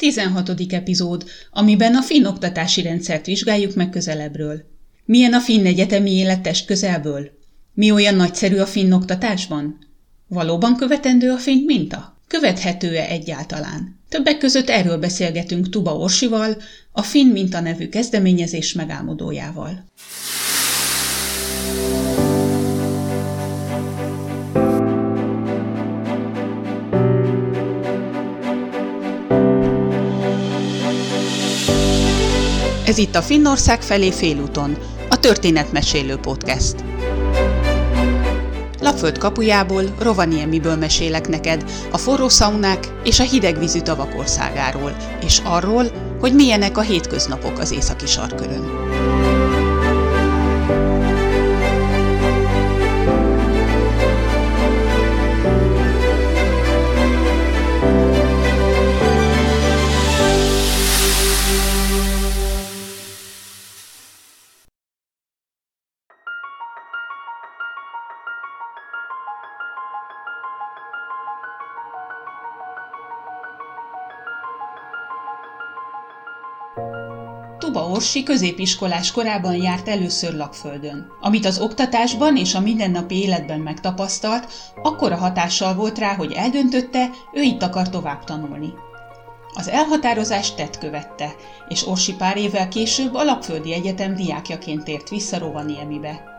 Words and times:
16. 0.00 0.50
epizód, 0.68 1.24
amiben 1.50 1.94
a 1.94 2.02
finn 2.02 2.24
oktatási 2.24 2.82
rendszert 2.82 3.26
vizsgáljuk 3.26 3.74
meg 3.74 3.90
közelebbről. 3.90 4.62
Milyen 5.04 5.32
a 5.32 5.40
finn 5.40 5.66
egyetemi 5.66 6.10
élet 6.10 6.40
test 6.40 6.66
közelből? 6.66 7.30
Mi 7.74 7.90
olyan 7.90 8.14
nagyszerű 8.14 8.56
a 8.56 8.66
finn 8.66 8.92
oktatásban? 8.92 9.78
Valóban 10.28 10.76
követendő 10.76 11.30
a 11.30 11.36
finn 11.36 11.64
minta? 11.64 12.18
Követhető-e 12.26 13.06
egyáltalán? 13.08 14.00
Többek 14.08 14.38
között 14.38 14.68
erről 14.68 14.98
beszélgetünk 14.98 15.68
Tuba 15.68 15.96
Orsival, 15.96 16.56
a 16.92 17.02
Finn 17.02 17.32
Minta 17.32 17.60
nevű 17.60 17.88
kezdeményezés 17.88 18.72
megálmodójával. 18.72 19.84
Ez 32.90 32.98
itt 32.98 33.14
a 33.14 33.22
Finnország 33.22 33.82
felé 33.82 34.10
félúton, 34.10 34.76
a 35.08 35.18
Történetmesélő 35.18 36.16
Podcast. 36.16 36.74
Lapföld 38.80 39.18
kapujából, 39.18 39.82
Rovaniemiből 39.98 40.76
mesélek 40.76 41.28
neked 41.28 41.64
a 41.90 41.98
forró 41.98 42.28
szaunák 42.28 42.88
és 43.04 43.20
a 43.20 43.22
hidegvízű 43.22 43.80
tavak 43.80 44.18
országáról, 44.18 44.96
és 45.24 45.40
arról, 45.44 45.84
hogy 46.20 46.34
milyenek 46.34 46.78
a 46.78 46.80
hétköznapok 46.80 47.58
az 47.58 47.72
északi 47.72 48.06
sarkörön. 48.06 48.70
Orsi 78.00 78.22
középiskolás 78.22 79.10
korában 79.10 79.54
járt 79.54 79.88
először 79.88 80.34
Lakföldön. 80.34 81.06
Amit 81.20 81.46
az 81.46 81.58
oktatásban 81.58 82.36
és 82.36 82.54
a 82.54 82.60
mindennapi 82.60 83.14
életben 83.14 83.60
megtapasztalt, 83.60 84.52
akkora 84.82 85.16
hatással 85.16 85.74
volt 85.74 85.98
rá, 85.98 86.14
hogy 86.14 86.32
eldöntötte, 86.32 87.10
ő 87.32 87.42
itt 87.42 87.62
akar 87.62 87.88
tovább 87.88 88.24
tanulni. 88.24 88.72
Az 89.54 89.68
elhatározás 89.68 90.54
tett 90.54 90.78
követte, 90.78 91.34
és 91.68 91.86
Orsi 91.86 92.14
pár 92.14 92.36
évvel 92.36 92.68
később 92.68 93.14
a 93.14 93.24
Lakföldi 93.24 93.72
Egyetem 93.72 94.14
diákjaként 94.14 94.84
tért 94.84 95.08
vissza 95.08 95.38
Rovaniemibe. 95.38 96.29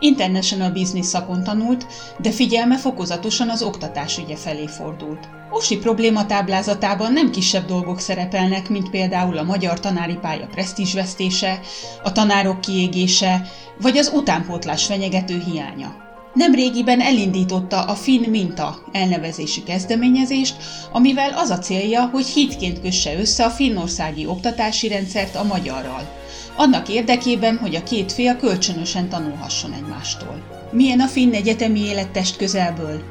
International 0.00 0.70
Business 0.70 1.06
szakon 1.06 1.44
tanult, 1.44 1.86
de 2.18 2.30
figyelme 2.30 2.78
fokozatosan 2.78 3.48
az 3.48 3.62
oktatás 3.62 4.18
ügye 4.18 4.36
felé 4.36 4.66
fordult. 4.66 5.28
Osi 5.50 5.76
probléma 5.76 6.26
táblázatában 6.26 7.12
nem 7.12 7.30
kisebb 7.30 7.66
dolgok 7.66 8.00
szerepelnek, 8.00 8.68
mint 8.68 8.90
például 8.90 9.38
a 9.38 9.42
magyar 9.42 9.80
tanári 9.80 10.14
pálya 10.20 10.46
presztízsvesztése, 10.46 11.60
a 12.02 12.12
tanárok 12.12 12.60
kiégése, 12.60 13.50
vagy 13.80 13.96
az 13.96 14.12
utánpótlás 14.14 14.84
fenyegető 14.84 15.42
hiánya. 15.50 16.04
Nemrégiben 16.34 17.00
elindította 17.00 17.84
a 17.84 17.94
Finn 17.94 18.30
Minta 18.30 18.78
elnevezési 18.92 19.62
kezdeményezést, 19.62 20.56
amivel 20.92 21.32
az 21.32 21.50
a 21.50 21.58
célja, 21.58 22.08
hogy 22.12 22.26
hitként 22.26 22.80
kösse 22.80 23.18
össze 23.18 23.44
a 23.44 23.50
finnországi 23.50 24.26
oktatási 24.26 24.88
rendszert 24.88 25.36
a 25.36 25.44
magyarral 25.44 26.08
annak 26.56 26.88
érdekében, 26.88 27.56
hogy 27.56 27.74
a 27.74 27.82
két 27.82 28.12
fél 28.12 28.36
kölcsönösen 28.36 29.08
tanulhasson 29.08 29.72
egymástól. 29.72 30.42
Milyen 30.72 31.00
a 31.00 31.06
finn 31.06 31.32
egyetemi 31.32 31.80
élettest 31.80 32.36
közelből? 32.36 33.02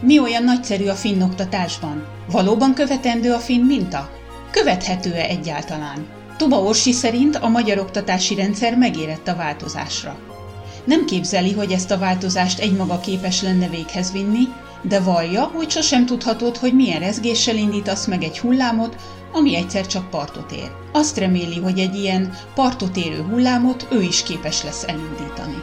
Mi 0.00 0.18
olyan 0.18 0.44
nagyszerű 0.44 0.86
a 0.86 0.94
finn 0.94 1.22
oktatásban? 1.22 2.06
Valóban 2.30 2.74
követendő 2.74 3.32
a 3.32 3.38
finn 3.38 3.64
minta? 3.64 4.10
Követhető-e 4.50 5.24
egyáltalán? 5.24 6.06
Tuba 6.36 6.62
Orsi 6.62 6.92
szerint 6.92 7.36
a 7.36 7.48
magyar 7.48 7.78
oktatási 7.78 8.34
rendszer 8.34 8.76
megérett 8.76 9.28
a 9.28 9.36
változásra. 9.36 10.18
Nem 10.84 11.04
képzeli, 11.04 11.52
hogy 11.52 11.72
ezt 11.72 11.90
a 11.90 11.98
változást 11.98 12.58
egymaga 12.58 13.00
képes 13.00 13.42
lenne 13.42 13.68
véghez 13.68 14.12
vinni, 14.12 14.48
de 14.82 15.00
vallja, 15.00 15.42
hogy 15.42 15.70
sosem 15.70 16.06
tudhatod, 16.06 16.56
hogy 16.56 16.74
milyen 16.74 17.00
rezgéssel 17.00 17.56
indítasz 17.56 18.06
meg 18.06 18.22
egy 18.22 18.38
hullámot, 18.38 18.96
ami 19.32 19.56
egyszer 19.56 19.86
csak 19.86 20.10
partot 20.10 20.52
ér. 20.52 20.70
Azt 20.92 21.16
reméli, 21.16 21.60
hogy 21.60 21.78
egy 21.78 21.94
ilyen 21.94 22.32
partot 22.54 22.96
érő 22.96 23.22
hullámot 23.22 23.86
ő 23.92 24.02
is 24.02 24.22
képes 24.22 24.62
lesz 24.62 24.84
elindítani. 24.84 25.62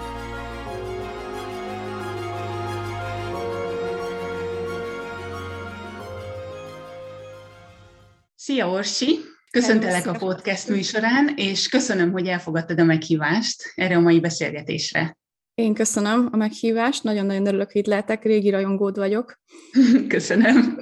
Szia 8.35 8.69
Orsi! 8.69 9.19
Köszöntelek 9.51 10.07
a 10.07 10.11
podcast 10.11 10.67
műsorán, 10.67 11.33
és 11.35 11.67
köszönöm, 11.67 12.11
hogy 12.11 12.27
elfogadtad 12.27 12.79
a 12.79 12.83
meghívást 12.83 13.63
erre 13.75 13.95
a 13.95 13.99
mai 13.99 14.19
beszélgetésre. 14.19 15.17
Én 15.59 15.73
köszönöm 15.73 16.29
a 16.31 16.37
meghívást, 16.37 17.03
nagyon-nagyon 17.03 17.45
örülök, 17.45 17.71
hogy 17.71 17.81
itt 17.81 17.87
lehetek, 17.87 18.23
régi 18.23 18.49
rajongód 18.49 18.97
vagyok. 18.97 19.39
Köszönöm. 20.07 20.79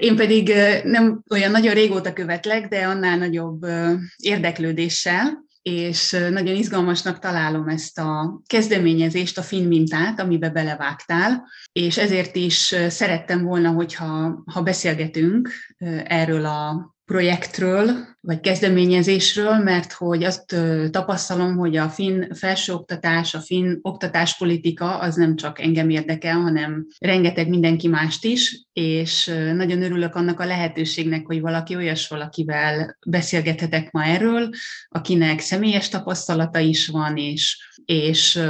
Én 0.00 0.16
pedig 0.16 0.52
nem 0.84 1.22
olyan 1.30 1.50
nagyon 1.50 1.74
régóta 1.74 2.12
követlek, 2.12 2.68
de 2.68 2.86
annál 2.86 3.18
nagyobb 3.18 3.66
érdeklődéssel, 4.16 5.44
és 5.62 6.10
nagyon 6.30 6.54
izgalmasnak 6.54 7.18
találom 7.18 7.68
ezt 7.68 7.98
a 7.98 8.40
kezdeményezést, 8.46 9.38
a 9.38 9.42
finn 9.42 9.66
mintát, 9.66 10.20
amibe 10.20 10.50
belevágtál, 10.50 11.48
és 11.72 11.98
ezért 11.98 12.36
is 12.36 12.74
szerettem 12.88 13.42
volna, 13.42 13.70
hogyha 13.70 14.42
ha 14.52 14.62
beszélgetünk 14.62 15.50
erről 16.04 16.44
a 16.44 16.94
projektről, 17.10 17.90
vagy 18.20 18.40
kezdeményezésről, 18.40 19.58
mert 19.58 19.92
hogy 19.92 20.24
azt 20.24 20.56
tapasztalom, 20.90 21.56
hogy 21.56 21.76
a 21.76 21.88
finn 21.88 22.32
felsőoktatás, 22.34 23.34
a 23.34 23.40
finn 23.40 23.78
oktatáspolitika 23.82 24.98
az 24.98 25.14
nem 25.14 25.36
csak 25.36 25.60
engem 25.60 25.90
érdekel, 25.90 26.36
hanem 26.36 26.86
rengeteg 26.98 27.48
mindenki 27.48 27.88
mást 27.88 28.24
is, 28.24 28.66
és 28.72 29.26
nagyon 29.54 29.82
örülök 29.82 30.14
annak 30.14 30.40
a 30.40 30.46
lehetőségnek, 30.46 31.26
hogy 31.26 31.40
valaki 31.40 31.76
olyas 31.76 32.08
valakivel 32.08 32.96
beszélgethetek 33.06 33.90
ma 33.90 34.04
erről, 34.04 34.48
akinek 34.88 35.40
személyes 35.40 35.88
tapasztalata 35.88 36.58
is 36.58 36.88
van, 36.88 37.16
és, 37.16 37.58
és 37.84 38.40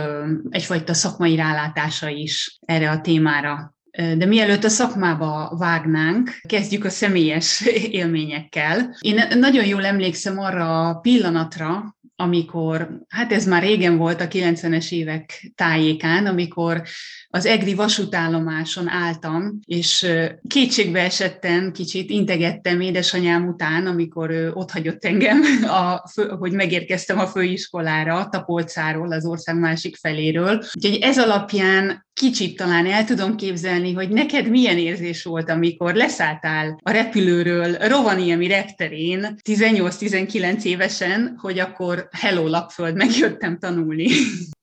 egyfajta 0.50 0.94
szakmai 0.94 1.37
rálátása 1.37 2.09
is 2.09 2.59
erre 2.60 2.91
a 2.91 3.00
témára. 3.00 3.75
De 3.91 4.27
mielőtt 4.27 4.65
a 4.65 4.69
szakmába 4.69 5.55
vágnánk, 5.59 6.41
kezdjük 6.49 6.84
a 6.84 6.91
személyes 6.91 7.67
élményekkel. 8.01 8.97
Én 9.01 9.23
nagyon 9.39 9.67
jól 9.67 9.84
emlékszem 9.84 10.39
arra 10.39 10.89
a 10.89 10.95
pillanatra, 10.95 11.97
amikor, 12.17 13.00
hát 13.09 13.33
ez 13.33 13.47
már 13.47 13.62
régen 13.62 13.97
volt 13.97 14.21
a 14.21 14.29
90-es 14.29 14.93
évek 14.93 15.53
tájékán, 15.55 16.27
amikor 16.27 16.83
az 17.31 17.47
EGRI 17.47 17.75
vasútállomáson 17.75 18.89
álltam, 18.89 19.61
és 19.65 20.07
kétségbe 20.49 21.01
esetten 21.01 21.73
kicsit 21.73 22.11
integettem 22.11 22.81
édesanyám 22.81 23.49
után, 23.49 23.87
amikor 23.87 24.31
ő 24.31 24.51
ott 24.53 24.71
hagyott 24.71 25.05
engem, 25.05 25.43
a, 25.83 26.11
hogy 26.39 26.53
megérkeztem 26.53 27.19
a 27.19 27.27
főiskolára, 27.27 28.29
Tapolcáról, 28.29 29.13
az 29.13 29.27
ország 29.27 29.59
másik 29.59 29.97
feléről. 29.97 30.65
Úgyhogy 30.75 30.99
ez 31.01 31.19
alapján 31.19 32.09
kicsit 32.21 32.57
talán 32.57 32.87
el 32.87 33.05
tudom 33.05 33.37
képzelni, 33.37 33.93
hogy 33.93 34.09
neked 34.09 34.49
milyen 34.49 34.79
érzés 34.79 35.25
volt, 35.25 35.51
amikor 35.51 35.95
leszálltál 35.95 36.81
a 36.83 36.91
repülőről 36.91 37.73
Rovaniemi 37.73 38.47
repterén 38.47 39.37
18-19 39.49 40.62
évesen, 40.62 41.37
hogy 41.38 41.59
akkor 41.59 42.09
hello 42.11 42.49
Lapföld, 42.49 42.97
megjöttem 42.97 43.59
tanulni. 43.59 44.09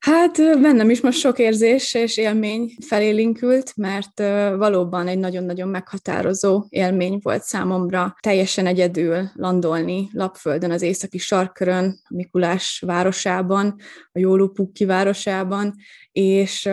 Hát 0.07 0.37
bennem 0.61 0.89
is 0.89 1.01
most 1.01 1.19
sok 1.19 1.39
érzés 1.39 1.93
és 1.93 2.17
élmény 2.17 2.75
felélinkült, 2.85 3.73
mert 3.75 4.19
valóban 4.57 5.07
egy 5.07 5.17
nagyon-nagyon 5.17 5.67
meghatározó 5.67 6.65
élmény 6.69 7.19
volt 7.21 7.43
számomra 7.43 8.15
teljesen 8.19 8.65
egyedül 8.65 9.29
landolni 9.33 10.09
Lapföldön, 10.11 10.71
az 10.71 10.81
északi 10.81 11.17
sarkörön, 11.17 11.99
Mikulás 12.09 12.83
városában, 12.85 13.75
a 14.11 14.19
Jólupukki 14.19 14.85
városában, 14.85 15.75
és 16.19 16.69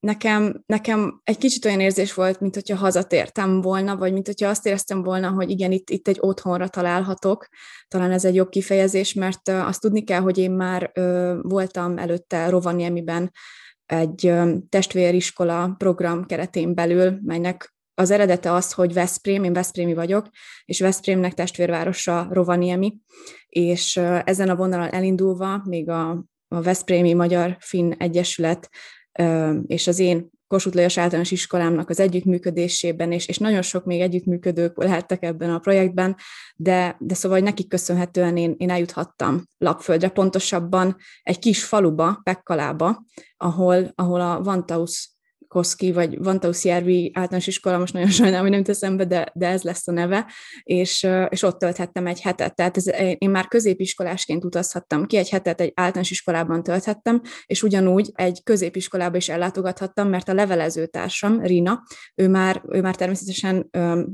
nekem, 0.00 0.62
nekem 0.66 1.20
egy 1.24 1.38
kicsit 1.38 1.64
olyan 1.64 1.80
érzés 1.80 2.14
volt, 2.14 2.40
mint 2.40 2.54
hogyha 2.54 2.76
hazatértem 2.76 3.60
volna, 3.60 3.96
vagy 3.96 4.12
mint 4.12 4.26
hogyha 4.26 4.48
azt 4.48 4.66
éreztem 4.66 5.02
volna, 5.02 5.30
hogy 5.30 5.50
igen, 5.50 5.72
itt, 5.72 5.90
itt 5.90 6.08
egy 6.08 6.16
otthonra 6.20 6.68
találhatok, 6.68 7.48
talán 7.88 8.10
ez 8.10 8.24
egy 8.24 8.34
jobb 8.34 8.48
kifejezés, 8.48 9.12
mert 9.12 9.48
azt 9.48 9.80
tudni 9.80 10.04
kell, 10.04 10.20
hogy 10.20 10.38
én 10.38 10.50
már 10.50 10.92
voltam 11.42 11.98
előtte 11.98 12.48
Rovaniemiben 12.48 13.32
egy 13.86 14.32
testvériskola 14.68 15.74
program 15.78 16.24
keretén 16.24 16.74
belül, 16.74 17.18
melynek 17.22 17.74
az 17.94 18.10
eredete 18.10 18.52
az, 18.52 18.72
hogy 18.72 18.92
Veszprém, 18.92 19.44
én 19.44 19.52
Veszprémi 19.52 19.94
vagyok, 19.94 20.28
és 20.64 20.80
Veszprémnek 20.80 21.34
testvérvárosa 21.34 22.28
Rovaniemi, 22.30 23.00
és 23.48 23.96
ezen 24.24 24.48
a 24.48 24.56
vonalon 24.56 24.92
elindulva 24.92 25.62
még 25.64 25.88
a, 25.88 26.24
a 26.48 26.62
Veszprémi 26.62 27.12
Magyar 27.12 27.56
Finn 27.60 27.92
Egyesület 27.98 28.70
és 29.66 29.86
az 29.86 29.98
én 29.98 30.30
Kossuth 30.46 30.76
Lajos 30.76 30.98
általános 30.98 31.30
iskolámnak 31.30 31.90
az 31.90 32.00
együttműködésében, 32.00 33.12
és, 33.12 33.28
és 33.28 33.38
nagyon 33.38 33.62
sok 33.62 33.84
még 33.84 34.00
együttműködők 34.00 34.82
lehettek 34.82 35.22
ebben 35.22 35.50
a 35.50 35.58
projektben, 35.58 36.16
de, 36.56 36.96
de 36.98 37.14
szóval 37.14 37.38
nekik 37.38 37.68
köszönhetően 37.68 38.36
én, 38.36 38.54
én 38.58 38.70
eljuthattam 38.70 39.42
Lapföldre, 39.58 40.08
pontosabban 40.08 40.96
egy 41.22 41.38
kis 41.38 41.64
faluba, 41.64 42.20
Pekkalába, 42.22 43.04
ahol, 43.36 43.92
ahol 43.94 44.20
a 44.20 44.42
Vantaus 44.42 45.15
Koszki, 45.48 45.92
vagy 45.92 46.18
Vantauszjárvi 46.18 47.10
általános 47.14 47.46
iskola, 47.46 47.78
most 47.78 47.92
nagyon 47.92 48.10
sajnálom, 48.10 48.42
hogy 48.42 48.54
nem 48.54 48.62
teszem 48.62 48.96
be, 48.96 49.04
de, 49.04 49.30
de 49.34 49.48
ez 49.48 49.62
lesz 49.62 49.88
a 49.88 49.92
neve, 49.92 50.26
és, 50.62 51.06
és 51.28 51.42
ott 51.42 51.58
tölthettem 51.58 52.06
egy 52.06 52.20
hetet. 52.20 52.54
Tehát 52.54 52.76
ez, 52.76 52.86
én 53.18 53.30
már 53.30 53.48
középiskolásként 53.48 54.44
utazhattam 54.44 55.06
ki, 55.06 55.16
egy 55.16 55.28
hetet 55.28 55.60
egy 55.60 55.72
általános 55.74 56.10
iskolában 56.10 56.62
tölthettem, 56.62 57.22
és 57.46 57.62
ugyanúgy 57.62 58.10
egy 58.14 58.42
középiskolába 58.42 59.16
is 59.16 59.28
ellátogathattam, 59.28 60.08
mert 60.08 60.28
a 60.28 60.34
levelező 60.34 60.86
társam, 60.86 61.42
Rina, 61.42 61.82
ő 62.14 62.28
már, 62.28 62.62
ő 62.68 62.80
már 62.80 62.96
természetesen 62.96 63.68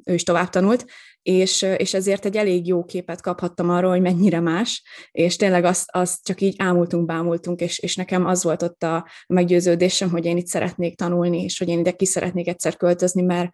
ő 0.04 0.14
is 0.14 0.22
tovább 0.22 0.48
tanult, 0.48 0.84
és, 1.22 1.62
és 1.76 1.94
ezért 1.94 2.24
egy 2.24 2.36
elég 2.36 2.66
jó 2.66 2.84
képet 2.84 3.20
kaphattam 3.20 3.70
arról, 3.70 3.90
hogy 3.90 4.00
mennyire 4.00 4.40
más, 4.40 4.82
és 5.10 5.36
tényleg 5.36 5.64
azt, 5.64 5.88
azt 5.92 6.24
csak 6.24 6.40
így 6.40 6.54
ámultunk, 6.58 7.06
bámultunk, 7.06 7.60
és, 7.60 7.78
és 7.78 7.96
nekem 7.96 8.26
az 8.26 8.42
volt 8.42 8.62
ott 8.62 8.82
a 8.82 9.08
meggyőződésem, 9.26 10.10
hogy 10.10 10.24
én 10.24 10.36
itt 10.36 10.46
szeretnék 10.46 10.96
tanulni, 10.96 11.21
és 11.30 11.58
hogy 11.58 11.68
én 11.68 11.78
ide 11.78 11.90
ki 11.90 12.06
szeretnék 12.06 12.48
egyszer 12.48 12.76
költözni, 12.76 13.22
mert 13.22 13.50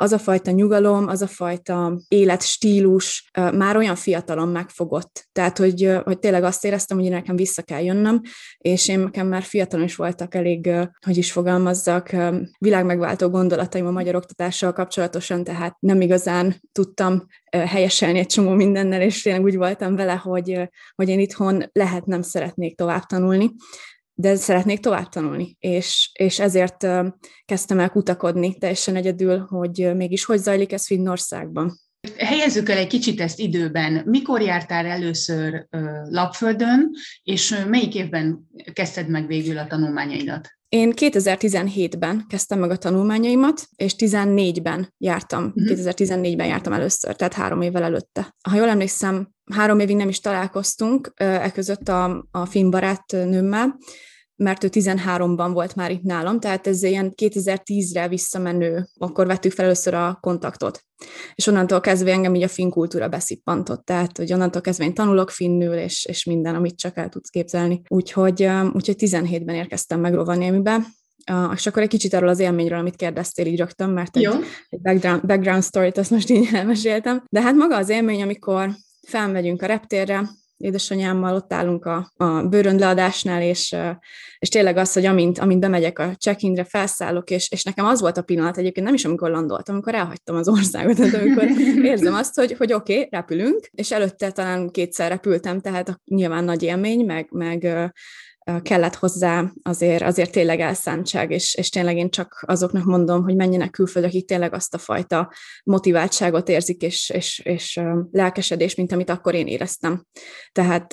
az 0.00 0.12
a 0.12 0.18
fajta 0.18 0.50
nyugalom, 0.50 1.08
az 1.08 1.22
a 1.22 1.26
fajta 1.26 2.00
életstílus 2.08 3.30
már 3.32 3.76
olyan 3.76 3.94
fiatalon 3.94 4.48
megfogott. 4.48 5.28
Tehát, 5.32 5.58
hogy, 5.58 5.90
hogy 6.04 6.18
tényleg 6.18 6.44
azt 6.44 6.64
éreztem, 6.64 6.98
hogy 6.98 7.10
nekem 7.10 7.36
vissza 7.36 7.62
kell 7.62 7.82
jönnöm, 7.82 8.20
és 8.58 8.88
én 8.88 8.98
nekem 8.98 9.26
már 9.26 9.42
fiatalon 9.42 9.84
is 9.84 9.96
voltak 9.96 10.34
elég, 10.34 10.70
hogy 11.06 11.16
is 11.16 11.32
fogalmazzak, 11.32 12.16
világmegváltó 12.58 13.28
gondolataim 13.28 13.86
a 13.86 13.90
magyar 13.90 14.14
oktatással 14.14 14.72
kapcsolatosan, 14.72 15.44
tehát 15.44 15.76
nem 15.80 16.00
igazán 16.00 16.60
tudtam 16.72 17.26
helyeselni 17.50 18.18
egy 18.18 18.26
csomó 18.26 18.50
mindennel, 18.50 19.02
és 19.02 19.22
tényleg 19.22 19.44
úgy 19.44 19.56
voltam 19.56 19.96
vele, 19.96 20.14
hogy, 20.14 20.68
hogy 20.94 21.08
én 21.08 21.20
itthon 21.20 21.64
lehet 21.72 22.06
nem 22.06 22.22
szeretnék 22.22 22.76
tovább 22.76 23.04
tanulni 23.04 23.50
de 24.20 24.34
szeretnék 24.36 24.80
tovább 24.80 25.08
tanulni, 25.08 25.56
és, 25.58 26.10
és 26.12 26.38
ezért 26.38 26.86
kezdtem 27.44 27.78
el 27.78 27.90
kutakodni 27.90 28.58
teljesen 28.58 28.96
egyedül, 28.96 29.38
hogy 29.38 29.90
mégis 29.96 30.24
hogy 30.24 30.38
zajlik 30.38 30.72
ez 30.72 30.86
Finnországban. 30.86 31.80
Helyezzük 32.16 32.68
el 32.68 32.76
egy 32.76 32.86
kicsit 32.86 33.20
ezt 33.20 33.38
időben. 33.38 34.02
Mikor 34.06 34.40
jártál 34.40 34.86
először 34.86 35.66
Lapföldön, 36.04 36.90
és 37.22 37.64
melyik 37.68 37.94
évben 37.94 38.48
kezdted 38.72 39.08
meg 39.08 39.26
végül 39.26 39.58
a 39.58 39.66
tanulmányaidat? 39.66 40.48
Én 40.70 40.92
2017-ben 40.96 42.24
kezdtem 42.28 42.58
meg 42.58 42.70
a 42.70 42.76
tanulmányaimat, 42.76 43.68
és 43.76 43.94
14-ben 43.98 44.94
jártam, 44.98 45.44
uh-huh. 45.44 45.78
2014-ben 45.78 46.46
jártam 46.46 46.72
először, 46.72 47.16
tehát 47.16 47.32
három 47.32 47.60
évvel 47.60 47.82
előtte. 47.82 48.36
Ha 48.48 48.56
jól 48.56 48.68
emlékszem, 48.68 49.34
három 49.52 49.80
évig 49.80 49.96
nem 49.96 50.08
is 50.08 50.20
találkoztunk, 50.20 51.12
e 51.14 51.50
között 51.50 51.88
a, 51.88 52.26
a 52.30 52.46
finn 52.46 52.70
barátnőmmel, 52.70 53.78
mert 54.42 54.64
ő 54.64 54.68
13-ban 54.72 55.50
volt 55.52 55.74
már 55.74 55.90
itt 55.90 56.02
nálam, 56.02 56.40
tehát 56.40 56.66
ez 56.66 56.82
ilyen 56.82 57.12
2010-re 57.16 58.08
visszamenő, 58.08 58.88
akkor 58.98 59.26
vettük 59.26 59.52
fel 59.52 59.64
először 59.64 59.94
a 59.94 60.18
kontaktot. 60.20 60.84
És 61.34 61.46
onnantól 61.46 61.80
kezdve 61.80 62.12
engem 62.12 62.34
így 62.34 62.42
a 62.42 62.48
finn 62.48 62.70
kultúra 62.70 63.08
beszippantott, 63.08 63.84
tehát 63.84 64.16
hogy 64.16 64.32
onnantól 64.32 64.60
kezdve 64.60 64.84
én 64.84 64.94
tanulok 64.94 65.30
finnül, 65.30 65.74
és, 65.74 66.04
és 66.04 66.24
minden, 66.24 66.54
amit 66.54 66.76
csak 66.76 66.96
el 66.96 67.08
tudsz 67.08 67.28
képzelni. 67.28 67.82
Úgyhogy, 67.88 68.48
úgyhogy 68.72 68.96
17-ben 68.98 69.54
érkeztem 69.54 70.00
meg 70.00 70.14
Rovaniemibe, 70.14 70.80
Uh, 71.30 71.52
és 71.54 71.66
akkor 71.66 71.82
egy 71.82 71.88
kicsit 71.88 72.14
arról 72.14 72.28
az 72.28 72.38
élményről, 72.38 72.78
amit 72.78 72.96
kérdeztél 72.96 73.46
így 73.46 73.58
rögtön, 73.58 73.90
mert 73.90 74.16
egy, 74.16 74.28
egy 74.68 74.80
background, 74.80 75.26
background 75.26 75.62
story-t 75.62 75.98
azt 75.98 76.10
most 76.10 76.30
így 76.30 76.48
elmeséltem. 76.54 77.24
De 77.28 77.40
hát 77.42 77.54
maga 77.54 77.76
az 77.76 77.88
élmény, 77.88 78.22
amikor 78.22 78.70
felmegyünk 79.06 79.62
a 79.62 79.66
reptérre, 79.66 80.28
édesanyámmal 80.60 81.34
ott 81.34 81.52
állunk 81.52 81.84
a, 81.84 82.12
a 82.16 82.42
bőröndleadásnál, 82.42 83.42
és, 83.42 83.76
és 84.38 84.48
tényleg 84.48 84.76
az, 84.76 84.92
hogy 84.92 85.06
amint, 85.06 85.38
amint 85.38 85.60
bemegyek 85.60 85.98
a 85.98 86.14
check-inre, 86.14 86.64
felszállok, 86.64 87.30
és, 87.30 87.50
és 87.50 87.64
nekem 87.64 87.84
az 87.84 88.00
volt 88.00 88.16
a 88.16 88.22
pillanat 88.22 88.56
egyébként, 88.56 88.86
nem 88.86 88.94
is 88.94 89.04
amikor 89.04 89.30
landoltam, 89.30 89.74
amikor 89.74 89.94
elhagytam 89.94 90.36
az 90.36 90.48
országot, 90.48 90.96
tehát 90.96 91.14
amikor 91.14 91.44
érzem 91.82 92.14
azt, 92.14 92.34
hogy, 92.34 92.54
hogy 92.58 92.72
oké, 92.72 92.92
okay, 92.92 93.08
repülünk, 93.10 93.68
és 93.70 93.92
előtte 93.92 94.30
talán 94.30 94.70
kétszer 94.70 95.10
repültem, 95.10 95.60
tehát 95.60 96.00
nyilván 96.04 96.44
nagy 96.44 96.62
élmény, 96.62 97.04
meg, 97.04 97.26
meg 97.30 97.92
kellett 98.62 98.94
hozzá 98.94 99.52
azért, 99.62 100.02
azért 100.02 100.32
tényleg 100.32 100.60
elszántság, 100.60 101.30
és, 101.30 101.54
és 101.54 101.68
tényleg 101.68 101.96
én 101.96 102.10
csak 102.10 102.44
azoknak 102.46 102.84
mondom, 102.84 103.22
hogy 103.22 103.36
menjenek 103.36 103.70
külföldre, 103.70 104.10
akik 104.10 104.26
tényleg 104.26 104.54
azt 104.54 104.74
a 104.74 104.78
fajta 104.78 105.32
motiváltságot 105.64 106.48
érzik, 106.48 106.82
és, 106.82 107.10
és, 107.10 107.38
és 107.44 107.80
lelkesedés, 108.10 108.74
mint 108.74 108.92
amit 108.92 109.10
akkor 109.10 109.34
én 109.34 109.46
éreztem. 109.46 110.04
Tehát 110.52 110.86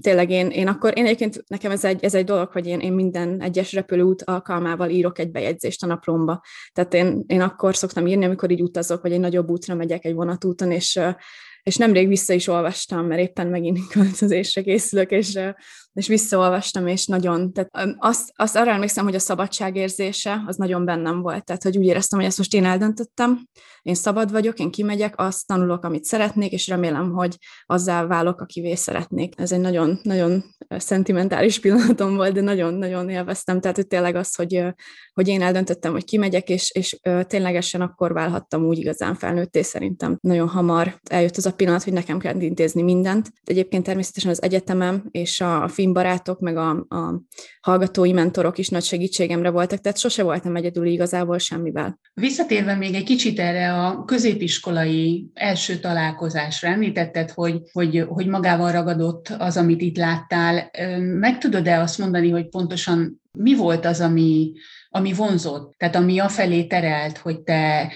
tényleg 0.00 0.30
én, 0.30 0.46
én 0.46 0.68
akkor, 0.68 0.98
én 0.98 1.04
egyébként 1.04 1.44
nekem 1.46 1.70
ez 1.70 1.84
egy, 1.84 2.04
ez 2.04 2.14
egy 2.14 2.24
dolog, 2.24 2.48
hogy 2.52 2.66
én, 2.66 2.80
én 2.80 2.92
minden 2.92 3.40
egyes 3.40 3.72
repülőút 3.72 4.22
alkalmával 4.22 4.90
írok 4.90 5.18
egy 5.18 5.30
bejegyzést 5.30 5.82
a 5.82 5.86
naplomba. 5.86 6.42
Tehát 6.72 6.94
én, 6.94 7.24
én 7.26 7.40
akkor 7.40 7.76
szoktam 7.76 8.06
írni, 8.06 8.24
amikor 8.24 8.50
így 8.50 8.62
utazok, 8.62 9.02
vagy 9.02 9.12
egy 9.12 9.20
nagyobb 9.20 9.50
útra 9.50 9.74
megyek 9.74 10.04
egy 10.04 10.14
vonatúton, 10.14 10.70
és 10.70 11.00
és 11.64 11.76
nemrég 11.76 12.08
vissza 12.08 12.32
is 12.32 12.46
olvastam, 12.46 13.06
mert 13.06 13.20
éppen 13.20 13.46
megint 13.46 13.86
költözésre 13.92 14.62
készülök, 14.62 15.10
és 15.10 15.38
és 15.94 16.06
visszaolvastam, 16.06 16.86
és 16.86 17.06
nagyon, 17.06 17.52
tehát 17.52 17.96
azt, 17.98 18.32
azt 18.34 18.56
arra 18.56 18.70
emlékszem, 18.70 19.04
hogy 19.04 19.14
a 19.14 19.18
szabadságérzése 19.18 20.42
az 20.46 20.56
nagyon 20.56 20.84
bennem 20.84 21.20
volt, 21.20 21.44
tehát 21.44 21.62
hogy 21.62 21.78
úgy 21.78 21.86
éreztem, 21.86 22.18
hogy 22.18 22.28
ezt 22.28 22.38
most 22.38 22.54
én 22.54 22.64
eldöntöttem, 22.64 23.48
én 23.84 23.94
szabad 23.94 24.30
vagyok, 24.30 24.58
én 24.58 24.70
kimegyek, 24.70 25.14
azt 25.16 25.46
tanulok, 25.46 25.84
amit 25.84 26.04
szeretnék, 26.04 26.52
és 26.52 26.68
remélem, 26.68 27.12
hogy 27.12 27.36
azzá 27.66 28.06
válok, 28.06 28.40
akivé 28.40 28.74
szeretnék. 28.74 29.34
Ez 29.36 29.52
egy 29.52 29.60
nagyon, 29.60 29.98
nagyon 30.02 30.44
szentimentális 30.68 31.60
pillanatom 31.60 32.16
volt, 32.16 32.32
de 32.32 32.40
nagyon-nagyon 32.40 33.08
élveztem, 33.08 33.60
tehát 33.60 33.76
hogy 33.76 33.86
tényleg 33.86 34.14
az, 34.14 34.34
hogy, 34.34 34.64
hogy 35.12 35.28
én 35.28 35.42
eldöntöttem, 35.42 35.92
hogy 35.92 36.04
kimegyek, 36.04 36.48
és, 36.48 36.70
és 36.70 36.98
ténylegesen 37.26 37.80
akkor 37.80 38.12
válhattam 38.12 38.64
úgy 38.64 38.78
igazán 38.78 39.14
felnőtté 39.14 39.62
szerintem. 39.62 40.18
Nagyon 40.20 40.48
hamar 40.48 41.00
eljött 41.10 41.36
az 41.36 41.46
a 41.46 41.52
pillanat, 41.52 41.84
hogy 41.84 41.92
nekem 41.92 42.18
kell 42.18 42.40
intézni 42.40 42.82
mindent. 42.82 43.24
De 43.26 43.52
egyébként 43.52 43.84
természetesen 43.84 44.30
az 44.30 44.42
egyetemem 44.42 45.04
és 45.10 45.40
a, 45.40 45.62
a 45.62 45.68
filmbarátok, 45.84 46.40
meg 46.40 46.56
a, 46.56 46.70
a 46.70 47.22
hallgatói 47.60 48.12
mentorok 48.12 48.58
is 48.58 48.68
nagy 48.68 48.82
segítségemre 48.82 49.50
voltak, 49.50 49.80
tehát 49.80 49.98
sose 49.98 50.22
voltam 50.22 50.56
egyedül 50.56 50.86
igazából 50.86 51.38
semmivel. 51.38 51.98
Visszatérve 52.14 52.74
még 52.74 52.94
egy 52.94 53.04
kicsit 53.04 53.38
erre 53.38 53.72
a 53.72 54.04
középiskolai 54.04 55.30
első 55.34 55.76
találkozásra, 55.76 56.68
említetted, 56.68 57.30
hogy, 57.30 57.60
hogy, 57.72 58.04
hogy 58.08 58.26
magával 58.26 58.72
ragadott 58.72 59.28
az, 59.38 59.56
amit 59.56 59.80
itt 59.80 59.96
láttál. 59.96 60.70
Meg 60.98 61.38
tudod-e 61.38 61.80
azt 61.80 61.98
mondani, 61.98 62.30
hogy 62.30 62.48
pontosan 62.48 63.22
mi 63.38 63.54
volt 63.54 63.84
az, 63.86 64.00
ami, 64.00 64.52
ami 64.88 65.12
vonzott, 65.12 65.74
tehát 65.76 65.96
ami 65.96 66.18
afelé 66.18 66.64
terelt, 66.64 67.18
hogy 67.18 67.40
te 67.40 67.92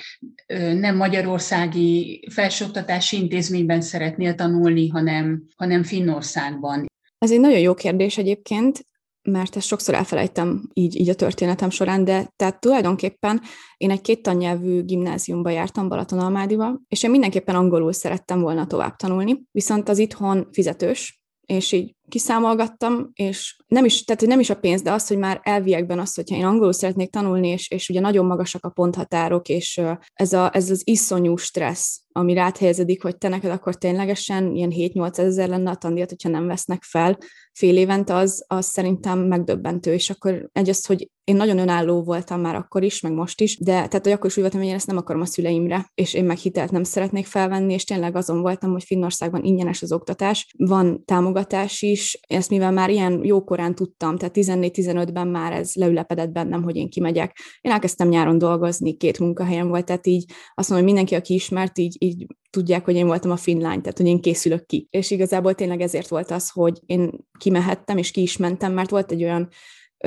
nem 0.74 0.96
magyarországi 0.96 2.24
felsőoktatási 2.30 3.16
intézményben 3.16 3.80
szeretnél 3.80 4.34
tanulni, 4.34 4.88
hanem, 4.88 5.42
hanem 5.56 5.82
Finnországban. 5.82 6.86
Ez 7.18 7.30
egy 7.30 7.40
nagyon 7.40 7.58
jó 7.58 7.74
kérdés 7.74 8.18
egyébként, 8.18 8.86
mert 9.22 9.56
ezt 9.56 9.66
sokszor 9.66 9.94
elfelejtem 9.94 10.68
így, 10.72 11.00
így 11.00 11.08
a 11.08 11.14
történetem 11.14 11.70
során, 11.70 12.04
de 12.04 12.32
tehát 12.36 12.60
tulajdonképpen 12.60 13.40
én 13.76 13.90
egy 13.90 14.00
két 14.00 14.22
tannyelvű 14.22 14.82
gimnáziumba 14.82 15.50
jártam 15.50 15.88
Balatonalmádiba, 15.88 16.80
és 16.88 17.02
én 17.02 17.10
mindenképpen 17.10 17.54
angolul 17.54 17.92
szerettem 17.92 18.40
volna 18.40 18.66
tovább 18.66 18.96
tanulni, 18.96 19.42
viszont 19.50 19.88
az 19.88 19.98
itthon 19.98 20.48
fizetős, 20.52 21.22
és 21.46 21.72
így 21.72 21.94
kiszámolgattam, 22.08 23.10
és 23.12 23.56
nem 23.66 23.84
is, 23.84 24.04
tehát 24.04 24.26
nem 24.26 24.40
is 24.40 24.50
a 24.50 24.58
pénz, 24.58 24.82
de 24.82 24.92
az, 24.92 25.06
hogy 25.06 25.18
már 25.18 25.40
elviekben 25.42 25.98
az, 25.98 26.14
hogyha 26.14 26.36
én 26.36 26.44
angolul 26.44 26.72
szeretnék 26.72 27.10
tanulni, 27.10 27.48
és, 27.48 27.70
és 27.70 27.88
ugye 27.88 28.00
nagyon 28.00 28.26
magasak 28.26 28.64
a 28.64 28.70
ponthatárok, 28.70 29.48
és 29.48 29.80
ez, 30.12 30.32
a, 30.32 30.50
ez 30.54 30.70
az 30.70 30.82
iszonyú 30.84 31.36
stressz, 31.36 32.00
ami 32.12 32.34
rád 32.34 32.56
helyezedik, 32.56 33.02
hogy 33.02 33.18
te 33.18 33.28
neked 33.28 33.50
akkor 33.50 33.74
ténylegesen 33.74 34.54
ilyen 34.54 34.72
7-8 34.74 35.18
ezer 35.18 35.48
lenne 35.48 35.70
a 35.70 35.76
tandíjat, 35.76 36.08
hogyha 36.08 36.28
nem 36.28 36.46
vesznek 36.46 36.82
fel 36.82 37.18
fél 37.58 37.76
évente, 37.76 38.14
az, 38.14 38.44
az 38.46 38.66
szerintem 38.66 39.18
megdöbbentő, 39.18 39.92
és 39.92 40.10
akkor 40.10 40.48
egy 40.52 40.68
az, 40.68 40.86
hogy 40.86 41.10
én 41.24 41.36
nagyon 41.36 41.58
önálló 41.58 42.02
voltam 42.02 42.40
már 42.40 42.54
akkor 42.54 42.82
is, 42.82 43.00
meg 43.00 43.12
most 43.12 43.40
is, 43.40 43.58
de 43.58 43.72
tehát, 43.72 44.00
hogy 44.02 44.12
akkor 44.12 44.26
is 44.26 44.36
úgy 44.36 44.42
voltam, 44.42 44.60
hogy 44.60 44.68
én 44.68 44.74
ezt 44.74 44.86
nem 44.86 44.96
akarom 44.96 45.22
a 45.22 45.26
szüleimre, 45.26 45.90
és 45.94 46.14
én 46.14 46.24
meg 46.24 46.36
hitelt 46.36 46.70
nem 46.70 46.84
szeretnék 46.84 47.26
felvenni, 47.26 47.72
és 47.72 47.84
tényleg 47.84 48.16
azon 48.16 48.40
voltam, 48.40 48.70
hogy 48.70 48.84
Finnországban 48.84 49.44
ingyenes 49.44 49.82
az 49.82 49.92
oktatás, 49.92 50.54
van 50.58 51.04
támogatás 51.04 51.82
is, 51.82 51.97
is, 51.98 52.20
ezt 52.28 52.50
mivel 52.50 52.72
már 52.72 52.90
ilyen 52.90 53.24
jókorán 53.24 53.74
tudtam, 53.74 54.16
tehát 54.16 54.34
14-15-ben 54.36 55.28
már 55.28 55.52
ez 55.52 55.74
leülepedett 55.74 56.30
bennem, 56.30 56.62
hogy 56.62 56.76
én 56.76 56.88
kimegyek. 56.88 57.38
Én 57.60 57.72
elkezdtem 57.72 58.08
nyáron 58.08 58.38
dolgozni, 58.38 58.96
két 58.96 59.18
munkahelyem 59.18 59.68
volt, 59.68 59.84
tehát 59.84 60.06
így 60.06 60.24
azt 60.54 60.68
mondom, 60.68 60.86
hogy 60.86 60.94
mindenki, 60.94 61.14
aki 61.14 61.34
ismert, 61.34 61.78
így, 61.78 61.96
így 61.98 62.26
tudják, 62.50 62.84
hogy 62.84 62.94
én 62.94 63.06
voltam 63.06 63.30
a 63.30 63.36
finlány, 63.36 63.80
tehát 63.80 63.98
hogy 63.98 64.06
én 64.06 64.20
készülök 64.20 64.66
ki. 64.66 64.88
És 64.90 65.10
igazából 65.10 65.54
tényleg 65.54 65.80
ezért 65.80 66.08
volt 66.08 66.30
az, 66.30 66.50
hogy 66.50 66.78
én 66.86 67.10
kimehettem, 67.38 67.98
és 67.98 68.10
ki 68.10 68.22
is 68.22 68.36
mentem, 68.36 68.72
mert 68.72 68.90
volt 68.90 69.12
egy 69.12 69.24
olyan 69.24 69.48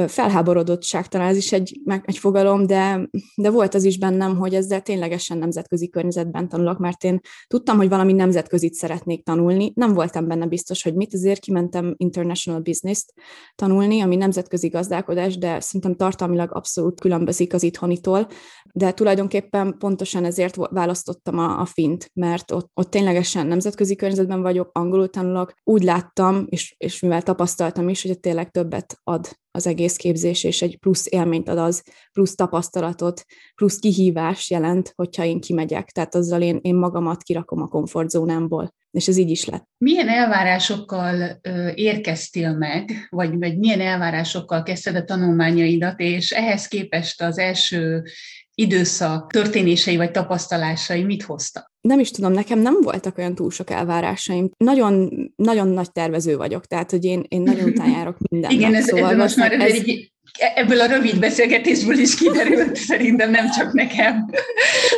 felháborodottság, 0.07 1.07
talán 1.07 1.27
ez 1.27 1.37
is 1.37 1.51
egy, 1.51 1.81
egy 2.03 2.17
fogalom, 2.17 2.65
de, 2.65 3.09
de 3.35 3.49
volt 3.49 3.73
az 3.73 3.83
is 3.83 3.97
bennem, 3.97 4.37
hogy 4.37 4.55
ezzel 4.55 4.81
ténylegesen 4.81 5.37
nemzetközi 5.37 5.89
környezetben 5.89 6.49
tanulok, 6.49 6.77
mert 6.77 7.03
én 7.03 7.19
tudtam, 7.47 7.77
hogy 7.77 7.89
valami 7.89 8.13
nemzetközit 8.13 8.73
szeretnék 8.73 9.23
tanulni. 9.23 9.71
Nem 9.75 9.93
voltam 9.93 10.27
benne 10.27 10.45
biztos, 10.45 10.83
hogy 10.83 10.95
mit, 10.95 11.13
ezért 11.13 11.39
kimentem 11.39 11.93
International 11.97 12.59
Business-t 12.61 13.13
tanulni, 13.55 14.01
ami 14.01 14.15
nemzetközi 14.15 14.67
gazdálkodás, 14.67 15.37
de 15.37 15.59
szerintem 15.59 15.95
tartalmilag 15.95 16.55
abszolút 16.55 16.99
különbözik 16.99 17.53
az 17.53 17.63
itthonitól, 17.63 18.27
de 18.73 18.91
tulajdonképpen 18.91 19.75
pontosan 19.77 20.25
ezért 20.25 20.55
választottam 20.55 21.37
a, 21.37 21.59
a 21.59 21.65
fint, 21.65 22.09
mert 22.13 22.51
ott, 22.51 22.69
ott 22.73 22.89
ténylegesen 22.89 23.47
nemzetközi 23.47 23.95
környezetben 23.95 24.41
vagyok, 24.41 24.69
angolul 24.73 25.09
tanulok, 25.09 25.53
úgy 25.63 25.83
láttam, 25.83 26.45
és, 26.49 26.75
és 26.77 26.99
mivel 26.99 27.21
tapasztaltam 27.21 27.89
is, 27.89 28.01
hogy 28.01 28.19
tényleg 28.19 28.51
többet 28.51 28.99
ad 29.03 29.39
az 29.51 29.67
egész 29.67 29.95
képzés, 29.95 30.43
és 30.43 30.61
egy 30.61 30.77
plusz 30.77 31.05
élményt 31.09 31.49
ad 31.49 31.57
az, 31.57 31.83
plusz 32.11 32.35
tapasztalatot, 32.35 33.25
plusz 33.55 33.79
kihívás 33.79 34.49
jelent, 34.49 34.93
hogyha 34.95 35.23
én 35.23 35.39
kimegyek. 35.39 35.89
Tehát 35.89 36.15
azzal 36.15 36.41
én, 36.41 36.59
én 36.61 36.75
magamat 36.75 37.23
kirakom 37.23 37.61
a 37.61 37.67
komfortzónámból, 37.67 38.73
és 38.91 39.07
ez 39.07 39.17
így 39.17 39.29
is 39.29 39.45
lett. 39.45 39.65
Milyen 39.77 40.09
elvárásokkal 40.09 41.39
ö, 41.41 41.69
érkeztél 41.75 42.57
meg, 42.57 42.91
vagy, 43.09 43.37
vagy 43.37 43.57
milyen 43.57 43.81
elvárásokkal 43.81 44.63
kezdted 44.63 44.95
a 44.95 45.03
tanulmányaidat, 45.03 45.99
és 45.99 46.31
ehhez 46.31 46.67
képest 46.67 47.21
az 47.21 47.37
első 47.37 48.03
időszak 48.61 49.31
történései 49.31 49.97
vagy 49.97 50.11
tapasztalásai 50.11 51.03
mit 51.03 51.23
hoztak? 51.23 51.71
nem 51.81 51.99
is 51.99 52.11
tudom, 52.11 52.31
nekem 52.31 52.59
nem 52.59 52.81
voltak 52.81 53.17
olyan 53.17 53.35
túl 53.35 53.51
sok 53.51 53.69
elvárásaim. 53.69 54.51
Nagyon, 54.57 55.11
nagyon 55.35 55.67
nagy 55.67 55.91
tervező 55.91 56.37
vagyok, 56.37 56.65
tehát, 56.65 56.91
hogy 56.91 57.05
én, 57.05 57.25
én 57.27 57.41
nagyon 57.41 57.69
utánjárok 57.73 58.17
mindennek. 58.29 58.57
Igen, 58.57 58.75
ez, 58.75 58.85
szóval 58.85 59.15
most 59.15 59.35
már 59.35 59.51
ez... 59.51 59.71
Egy, 59.71 60.11
ebből 60.55 60.81
a 60.81 60.85
rövid 60.85 61.19
beszélgetésből 61.19 61.97
is 61.97 62.15
kiderült, 62.15 62.75
szerintem 62.91 63.31
nem 63.31 63.49
csak 63.49 63.73
nekem. 63.73 64.29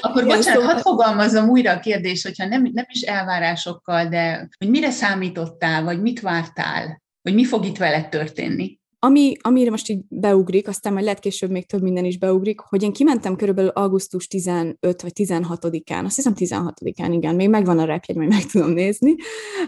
Akkor 0.02 0.24
Igen, 0.24 0.38
bocsánat, 0.38 0.60
szóval... 0.60 0.74
hadd 0.74 0.82
fogalmazom 0.82 1.50
újra 1.50 1.72
a 1.72 1.80
kérdést, 1.80 2.24
hogyha 2.24 2.48
nem, 2.48 2.70
nem 2.74 2.86
is 2.90 3.02
elvárásokkal, 3.02 4.08
de 4.08 4.50
hogy 4.58 4.70
mire 4.70 4.90
számítottál, 4.90 5.84
vagy 5.84 6.02
mit 6.02 6.20
vártál, 6.20 7.02
hogy 7.22 7.34
mi 7.34 7.46
fog 7.46 7.66
itt 7.66 7.78
veled 7.78 8.10
történni? 8.10 8.80
Ami, 9.06 9.34
amire 9.42 9.70
most 9.70 9.90
így 9.90 10.02
beugrik, 10.10 10.68
aztán 10.68 10.94
majd 10.94 11.06
lehet 11.06 11.20
később 11.20 11.50
még 11.50 11.66
több 11.66 11.82
minden 11.82 12.06
is 12.06 12.18
beugrik, 12.18 12.60
hogy 12.60 12.84
én 12.84 12.94
kimentem 12.94 13.36
körülbelül 13.36 13.70
augusztus 13.70 14.28
15 14.28 14.78
vagy 14.80 15.12
16-án, 15.16 16.04
azt 16.04 16.16
hiszem 16.16 16.34
16-án, 16.36 17.10
igen, 17.12 17.36
még 17.36 17.50
megvan 17.50 17.80
a 17.80 17.86
repjegy, 17.86 18.16
majd 18.16 18.30
meg 18.30 18.46
tudom 18.46 18.70
nézni, 18.70 19.16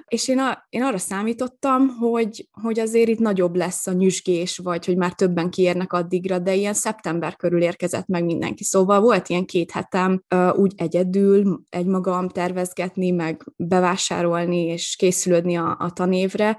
és 0.07 0.27
én, 0.27 0.39
a, 0.39 0.65
én 0.69 0.83
arra 0.83 0.97
számítottam, 0.97 1.87
hogy, 1.87 2.47
hogy 2.61 2.79
azért 2.79 3.09
itt 3.09 3.19
nagyobb 3.19 3.55
lesz 3.55 3.87
a 3.87 3.93
nyüzsgés, 3.93 4.57
vagy 4.57 4.85
hogy 4.85 4.97
már 4.97 5.13
többen 5.13 5.49
kiérnek 5.49 5.93
addigra, 5.93 6.39
de 6.39 6.53
ilyen 6.53 6.73
szeptember 6.73 7.35
körül 7.35 7.61
érkezett 7.61 8.07
meg 8.07 8.25
mindenki. 8.25 8.63
Szóval 8.63 9.01
volt 9.01 9.29
ilyen 9.29 9.45
két 9.45 9.71
hetem 9.71 10.23
úgy 10.55 10.73
egyedül, 10.75 11.61
egymagam 11.69 12.29
tervezgetni, 12.29 13.11
meg 13.11 13.43
bevásárolni, 13.55 14.61
és 14.65 14.95
készülődni 14.95 15.55
a, 15.55 15.75
a 15.79 15.91
tanévre, 15.91 16.57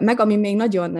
meg 0.00 0.20
ami 0.20 0.36
még 0.36 0.56
nagyon 0.56 0.96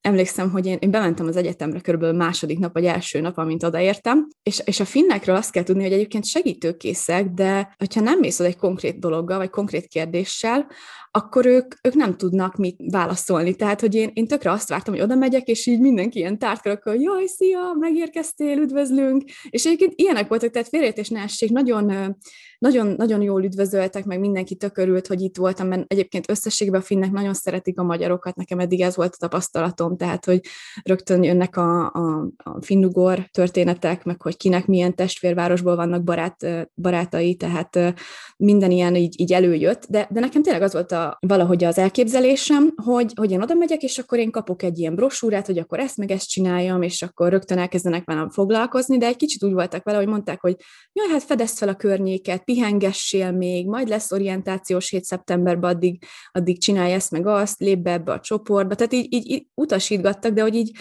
emlékszem, 0.00 0.50
hogy 0.50 0.66
én, 0.66 0.76
én 0.80 0.90
bementem 0.90 1.26
az 1.26 1.36
egyetemre 1.36 1.80
körülbelül 1.80 2.16
második 2.16 2.58
nap, 2.58 2.72
vagy 2.72 2.84
első 2.84 3.20
nap, 3.20 3.38
amint 3.38 3.62
odaértem, 3.62 4.28
és, 4.42 4.62
és 4.64 4.80
a 4.80 4.84
finnekről 4.84 5.36
azt 5.36 5.50
kell 5.50 5.62
tudni, 5.62 5.82
hogy 5.82 5.92
egyébként 5.92 6.24
segítőkészek, 6.24 7.26
de 7.26 7.74
hogyha 7.78 8.00
nem 8.00 8.18
mész 8.18 8.40
egy 8.40 8.56
konkrét 8.56 8.98
dologgal, 8.98 9.38
vagy 9.38 9.50
konkrét 9.50 9.86
kérdéssel, 9.86 10.66
akkor 11.10 11.46
ők, 11.46 11.74
ők 11.82 11.94
nem 11.94 12.16
tudnak 12.16 12.56
mit 12.56 12.80
válaszolni. 12.90 13.54
Tehát, 13.54 13.80
hogy 13.80 13.94
én, 13.94 14.10
én 14.14 14.26
tökre 14.26 14.50
azt 14.50 14.68
vártam, 14.68 14.94
hogy 14.94 15.02
oda 15.02 15.14
megyek, 15.14 15.48
és 15.48 15.66
így 15.66 15.80
mindenki 15.80 16.18
ilyen 16.18 16.38
tártkarakkal, 16.38 16.94
jaj, 16.94 17.26
szia, 17.26 17.60
megérkeztél, 17.78 18.58
üdvözlünk. 18.58 19.24
És 19.48 19.64
egyébként 19.64 19.92
ilyenek 19.96 20.28
voltak, 20.28 20.50
tehát 20.50 20.68
félreértés 20.68 21.08
ne 21.08 21.20
essék, 21.20 21.50
nagyon, 21.50 22.16
nagyon, 22.58 22.86
nagyon 22.86 23.22
jól 23.22 23.44
üdvözöltek, 23.44 24.04
meg 24.04 24.20
mindenki 24.20 24.54
tökörült, 24.54 25.06
hogy 25.06 25.20
itt 25.20 25.36
voltam, 25.36 25.68
mert 25.68 25.92
egyébként 25.92 26.30
összességben 26.30 26.80
a 26.80 26.84
finnek 26.84 27.10
nagyon 27.10 27.34
szeretik 27.34 27.78
a 27.78 27.82
magyarokat, 27.82 28.36
nekem 28.36 28.58
eddig 28.58 28.80
ez 28.80 28.96
volt 28.96 29.14
a 29.14 29.18
tapasztalatom, 29.18 29.96
tehát, 29.96 30.24
hogy 30.24 30.40
rögtön 30.82 31.22
jönnek 31.22 31.56
a, 31.56 31.86
a, 31.86 32.28
a 32.36 32.62
finnugor 32.62 33.28
történetek, 33.30 34.04
meg 34.04 34.22
hogy 34.22 34.36
kinek 34.36 34.66
milyen 34.66 34.94
testvérvárosból 34.94 35.76
vannak 35.76 36.04
barát, 36.04 36.46
barátai, 36.74 37.34
tehát 37.34 37.94
minden 38.36 38.70
ilyen 38.70 38.94
így, 38.94 39.20
így 39.20 39.32
előjött, 39.32 39.86
de, 39.88 40.08
de 40.10 40.20
nekem 40.20 40.42
tényleg 40.42 40.62
az 40.62 40.72
volt 40.72 40.92
a 40.92 40.99
valahogy 41.26 41.64
az 41.64 41.78
elképzelésem, 41.78 42.72
hogy, 42.84 43.12
hogy 43.16 43.30
én 43.30 43.42
oda 43.42 43.54
megyek, 43.54 43.82
és 43.82 43.98
akkor 43.98 44.18
én 44.18 44.30
kapok 44.30 44.62
egy 44.62 44.78
ilyen 44.78 44.94
brosúrát, 44.94 45.46
hogy 45.46 45.58
akkor 45.58 45.78
ezt 45.78 45.96
meg 45.96 46.10
ezt 46.10 46.28
csináljam, 46.28 46.82
és 46.82 47.02
akkor 47.02 47.30
rögtön 47.30 47.58
elkezdenek 47.58 48.04
velem 48.04 48.30
foglalkozni, 48.30 48.98
de 48.98 49.06
egy 49.06 49.16
kicsit 49.16 49.44
úgy 49.44 49.52
voltak 49.52 49.84
vele, 49.84 49.98
hogy 49.98 50.06
mondták, 50.06 50.40
hogy 50.40 50.56
jaj, 50.92 51.08
hát 51.08 51.22
fedezd 51.22 51.56
fel 51.56 51.68
a 51.68 51.74
környéket, 51.74 52.44
pihengessél 52.44 53.32
még, 53.32 53.66
majd 53.66 53.88
lesz 53.88 54.12
orientációs 54.12 54.90
hét 54.90 55.04
szeptemberben, 55.04 55.70
addig, 55.70 56.04
addig 56.32 56.60
csinálj 56.60 56.92
ezt 56.92 57.10
meg 57.10 57.26
azt, 57.26 57.60
lép 57.60 57.78
be 57.78 57.92
ebbe 57.92 58.12
a 58.12 58.20
csoportba, 58.20 58.74
tehát 58.74 58.92
így, 58.92 59.12
így, 59.12 59.30
így 59.30 59.46
utasítgattak, 59.54 60.32
de 60.32 60.42
hogy 60.42 60.54
így 60.54 60.72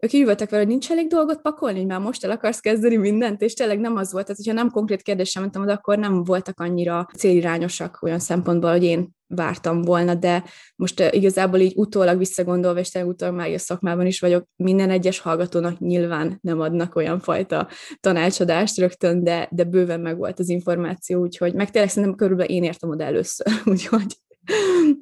ők 0.00 0.12
így 0.12 0.24
voltak 0.24 0.50
vele, 0.50 0.62
hogy 0.62 0.70
nincs 0.70 0.90
elég 0.90 1.06
dolgot 1.06 1.40
pakolni, 1.40 1.78
hogy 1.78 1.86
már 1.86 2.00
most 2.00 2.24
el 2.24 2.30
akarsz 2.30 2.60
kezdeni 2.60 2.96
mindent, 2.96 3.42
és 3.42 3.54
tényleg 3.54 3.80
nem 3.80 3.96
az 3.96 4.12
volt, 4.12 4.24
tehát 4.24 4.40
hogyha 4.44 4.62
nem 4.62 4.70
konkrét 4.70 5.02
kérdésem 5.02 5.42
mentem 5.42 5.62
oda, 5.62 5.72
akkor 5.72 5.98
nem 5.98 6.24
voltak 6.24 6.60
annyira 6.60 7.08
célirányosak 7.16 7.98
olyan 8.02 8.18
szempontból, 8.18 8.70
hogy 8.70 8.84
én 8.84 9.16
vártam 9.26 9.82
volna, 9.82 10.14
de 10.14 10.44
most 10.76 11.00
igazából 11.10 11.58
így 11.58 11.72
utólag 11.76 12.18
visszagondolva, 12.18 12.78
és 12.80 12.90
tényleg 12.90 13.10
utólag 13.10 13.34
már 13.34 13.52
a 13.52 13.58
szakmában 13.58 14.06
is 14.06 14.20
vagyok, 14.20 14.44
minden 14.56 14.90
egyes 14.90 15.18
hallgatónak 15.18 15.78
nyilván 15.78 16.38
nem 16.40 16.60
adnak 16.60 16.96
olyan 16.96 17.20
fajta 17.20 17.68
tanácsadást 18.00 18.78
rögtön, 18.78 19.24
de, 19.24 19.48
de 19.50 19.64
bőven 19.64 20.00
meg 20.00 20.16
volt 20.16 20.38
az 20.38 20.48
információ, 20.48 21.20
úgyhogy 21.20 21.54
meg 21.54 21.70
tényleg 21.70 21.90
szerintem 21.90 22.18
körülbelül 22.18 22.52
én 22.52 22.64
értem 22.64 22.90
oda 22.90 23.04
először, 23.04 23.46
úgyhogy. 23.64 24.16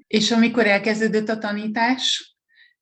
És 0.06 0.30
amikor 0.30 0.66
elkezdődött 0.66 1.28
a 1.28 1.38
tanítás, 1.38 2.35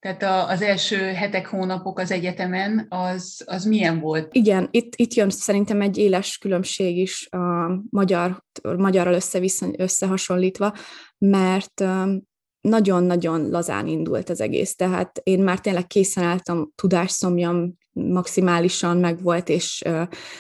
tehát 0.05 0.51
az 0.51 0.63
első 0.63 0.97
hetek, 0.97 1.47
hónapok 1.47 1.99
az 1.99 2.11
egyetemen, 2.11 2.87
az, 2.89 3.43
az 3.47 3.65
milyen 3.65 4.01
volt? 4.01 4.35
Igen, 4.35 4.69
itt, 4.71 4.93
itt 4.97 5.15
jön 5.15 5.31
szerintem 5.31 5.81
egy 5.81 5.99
éles 5.99 6.39
különbség 6.39 6.97
is 6.97 7.29
a 7.31 7.79
magyar, 7.91 8.45
magyarral 8.77 9.19
összehasonlítva, 9.77 10.75
mert 11.19 11.85
nagyon-nagyon 12.61 13.49
lazán 13.49 13.87
indult 13.87 14.29
az 14.29 14.41
egész, 14.41 14.75
tehát 14.75 15.21
én 15.23 15.41
már 15.41 15.61
tényleg 15.61 15.87
készen 15.87 16.25
álltam, 16.25 16.73
tudásszomjam 16.75 17.77
maximálisan 17.95 18.97
megvolt, 18.97 19.49
és, 19.49 19.85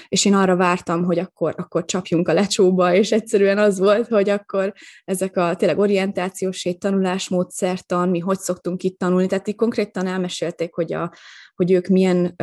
és 0.08 0.24
én 0.24 0.34
arra 0.34 0.56
vártam, 0.56 1.04
hogy 1.04 1.18
akkor, 1.18 1.54
akkor 1.56 1.84
csapjunk 1.84 2.28
a 2.28 2.32
lecsóba, 2.32 2.94
és 2.94 3.12
egyszerűen 3.12 3.58
az 3.58 3.78
volt, 3.78 4.08
hogy 4.08 4.28
akkor 4.28 4.72
ezek 5.04 5.36
a 5.36 5.56
tényleg 5.56 5.78
orientációs 5.78 6.68
tanulásmódszertan, 6.78 8.08
mi 8.08 8.18
hogy 8.18 8.38
szoktunk 8.38 8.82
itt 8.82 8.98
tanulni, 8.98 9.26
tehát 9.26 9.48
így 9.48 9.56
konkrétan 9.56 10.06
elmesélték, 10.06 10.74
hogy 10.74 10.92
a, 10.92 11.12
hogy 11.54 11.72
ők 11.72 11.86
milyen, 11.86 12.36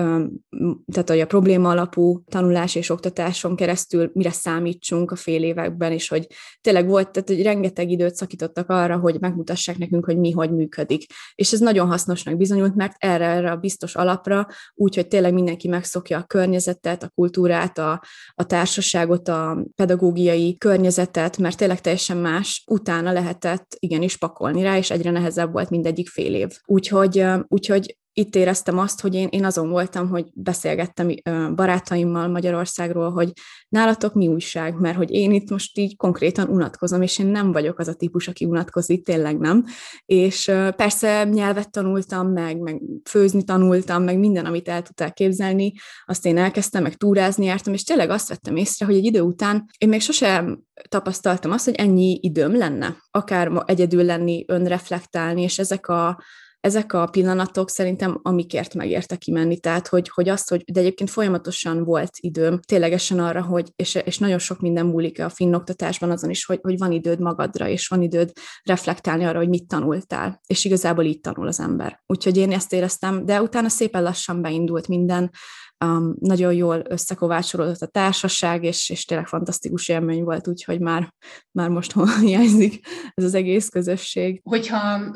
tehát 0.91 1.09
a 1.09 1.25
probléma 1.25 1.69
alapú 1.69 2.23
tanulás 2.23 2.75
és 2.75 2.89
oktatáson 2.89 3.55
keresztül 3.55 4.11
mire 4.13 4.31
számítsunk 4.31 5.11
a 5.11 5.15
fél 5.15 5.43
években, 5.43 5.91
és 5.91 6.07
hogy 6.07 6.27
tényleg 6.61 6.87
volt, 6.87 7.11
tehát 7.11 7.29
hogy 7.29 7.41
rengeteg 7.41 7.89
időt 7.89 8.15
szakítottak 8.15 8.69
arra, 8.69 8.97
hogy 8.97 9.19
megmutassák 9.19 9.77
nekünk, 9.77 10.05
hogy 10.05 10.17
mi 10.17 10.31
hogy 10.31 10.51
működik. 10.51 11.05
És 11.35 11.51
ez 11.51 11.59
nagyon 11.59 11.87
hasznosnak 11.87 12.37
bizonyult, 12.37 12.75
mert 12.75 12.95
erre, 12.97 13.25
erre 13.25 13.51
a 13.51 13.55
biztos 13.55 13.95
alapra, 13.95 14.47
úgy, 14.73 14.95
hogy 14.95 15.07
tényleg 15.07 15.33
mindenki 15.33 15.67
megszokja 15.67 16.17
a 16.17 16.23
környezetet, 16.23 17.03
a 17.03 17.09
kultúrát, 17.09 17.77
a, 17.77 18.03
a 18.33 18.45
társaságot, 18.45 19.27
a 19.27 19.65
pedagógiai 19.75 20.57
környezetet, 20.57 21.37
mert 21.37 21.57
tényleg 21.57 21.81
teljesen 21.81 22.17
más, 22.17 22.63
utána 22.67 23.11
lehetett 23.11 23.75
igenis 23.79 24.17
pakolni 24.17 24.61
rá, 24.61 24.77
és 24.77 24.91
egyre 24.91 25.11
nehezebb 25.11 25.51
volt 25.51 25.69
mindegyik 25.69 26.09
fél 26.09 26.35
év. 26.35 26.49
Úgyhogy, 26.65 27.25
úgyhogy 27.47 27.99
itt 28.13 28.35
éreztem 28.35 28.77
azt, 28.77 29.01
hogy 29.01 29.15
én, 29.15 29.27
én 29.31 29.45
azon 29.45 29.69
voltam, 29.69 30.09
hogy 30.09 30.25
beszélgettem 30.33 31.09
barátaimmal 31.55 32.27
Magyarországról, 32.27 33.11
hogy 33.11 33.31
nálatok 33.69 34.13
mi 34.13 34.27
újság, 34.27 34.79
mert 34.79 34.97
hogy 34.97 35.11
én 35.11 35.31
itt 35.31 35.49
most 35.49 35.77
így 35.77 35.95
konkrétan 35.95 36.47
unatkozom, 36.47 37.01
és 37.01 37.19
én 37.19 37.25
nem 37.25 37.51
vagyok 37.51 37.79
az 37.79 37.87
a 37.87 37.93
típus, 37.93 38.27
aki 38.27 38.45
unatkozik, 38.45 39.05
tényleg 39.05 39.37
nem. 39.37 39.65
És 40.05 40.51
persze 40.75 41.23
nyelvet 41.23 41.71
tanultam 41.71 42.31
meg, 42.31 42.59
meg 42.59 42.81
főzni 43.09 43.43
tanultam, 43.43 44.03
meg 44.03 44.19
minden, 44.19 44.45
amit 44.45 44.67
el 44.67 44.81
tudtál 44.81 45.13
képzelni, 45.13 45.73
azt 46.05 46.25
én 46.25 46.37
elkezdtem, 46.37 46.83
meg 46.83 46.95
túrázni 46.95 47.45
jártam, 47.45 47.73
és 47.73 47.83
tényleg 47.83 48.09
azt 48.09 48.29
vettem 48.29 48.55
észre, 48.55 48.85
hogy 48.85 48.95
egy 48.95 49.05
idő 49.05 49.21
után 49.21 49.65
én 49.77 49.89
még 49.89 50.01
sosem 50.01 50.61
tapasztaltam 50.89 51.51
azt, 51.51 51.65
hogy 51.65 51.75
ennyi 51.75 52.19
időm 52.21 52.57
lenne, 52.57 52.97
akár 53.11 53.63
egyedül 53.65 54.03
lenni, 54.03 54.45
önreflektálni, 54.47 55.41
és 55.41 55.59
ezek 55.59 55.87
a 55.87 56.23
ezek 56.61 56.93
a 56.93 57.05
pillanatok 57.05 57.69
szerintem 57.69 58.19
amikért 58.21 58.73
megérte 58.73 59.15
kimenni, 59.15 59.59
tehát 59.59 59.87
hogy, 59.87 60.09
hogy 60.09 60.29
azt, 60.29 60.49
hogy 60.49 60.63
de 60.71 60.79
egyébként 60.79 61.09
folyamatosan 61.09 61.83
volt 61.83 62.11
időm 62.19 62.59
ténylegesen 62.59 63.19
arra, 63.19 63.41
hogy, 63.41 63.71
és, 63.75 63.95
és 63.95 64.17
nagyon 64.17 64.39
sok 64.39 64.59
minden 64.59 64.85
múlik 64.85 65.21
a 65.21 65.29
finn 65.29 65.53
oktatásban 65.53 66.11
azon 66.11 66.29
is, 66.29 66.45
hogy, 66.45 66.59
hogy 66.61 66.77
van 66.77 66.91
időd 66.91 67.19
magadra, 67.19 67.67
és 67.67 67.87
van 67.87 68.01
időd 68.01 68.31
reflektálni 68.63 69.23
arra, 69.23 69.37
hogy 69.37 69.49
mit 69.49 69.67
tanultál, 69.67 70.41
és 70.47 70.65
igazából 70.65 71.03
így 71.03 71.19
tanul 71.19 71.47
az 71.47 71.59
ember. 71.59 72.01
Úgyhogy 72.05 72.37
én 72.37 72.51
ezt 72.51 72.73
éreztem, 72.73 73.25
de 73.25 73.41
utána 73.41 73.69
szépen 73.69 74.03
lassan 74.03 74.41
beindult 74.41 74.87
minden, 74.87 75.31
um, 75.85 76.15
nagyon 76.19 76.53
jól 76.53 76.83
összekovácsolódott 76.89 77.81
a 77.81 77.87
társaság, 77.87 78.63
és, 78.63 78.89
és 78.89 79.05
tényleg 79.05 79.27
fantasztikus 79.27 79.89
élmény 79.89 80.23
volt, 80.23 80.47
úgyhogy 80.47 80.79
már, 80.79 81.13
már 81.51 81.69
most 81.69 81.91
hol 81.91 82.07
hiányzik 82.21 82.85
ez 83.13 83.23
az 83.23 83.33
egész 83.33 83.69
közösség. 83.69 84.41
Hogyha 84.43 85.15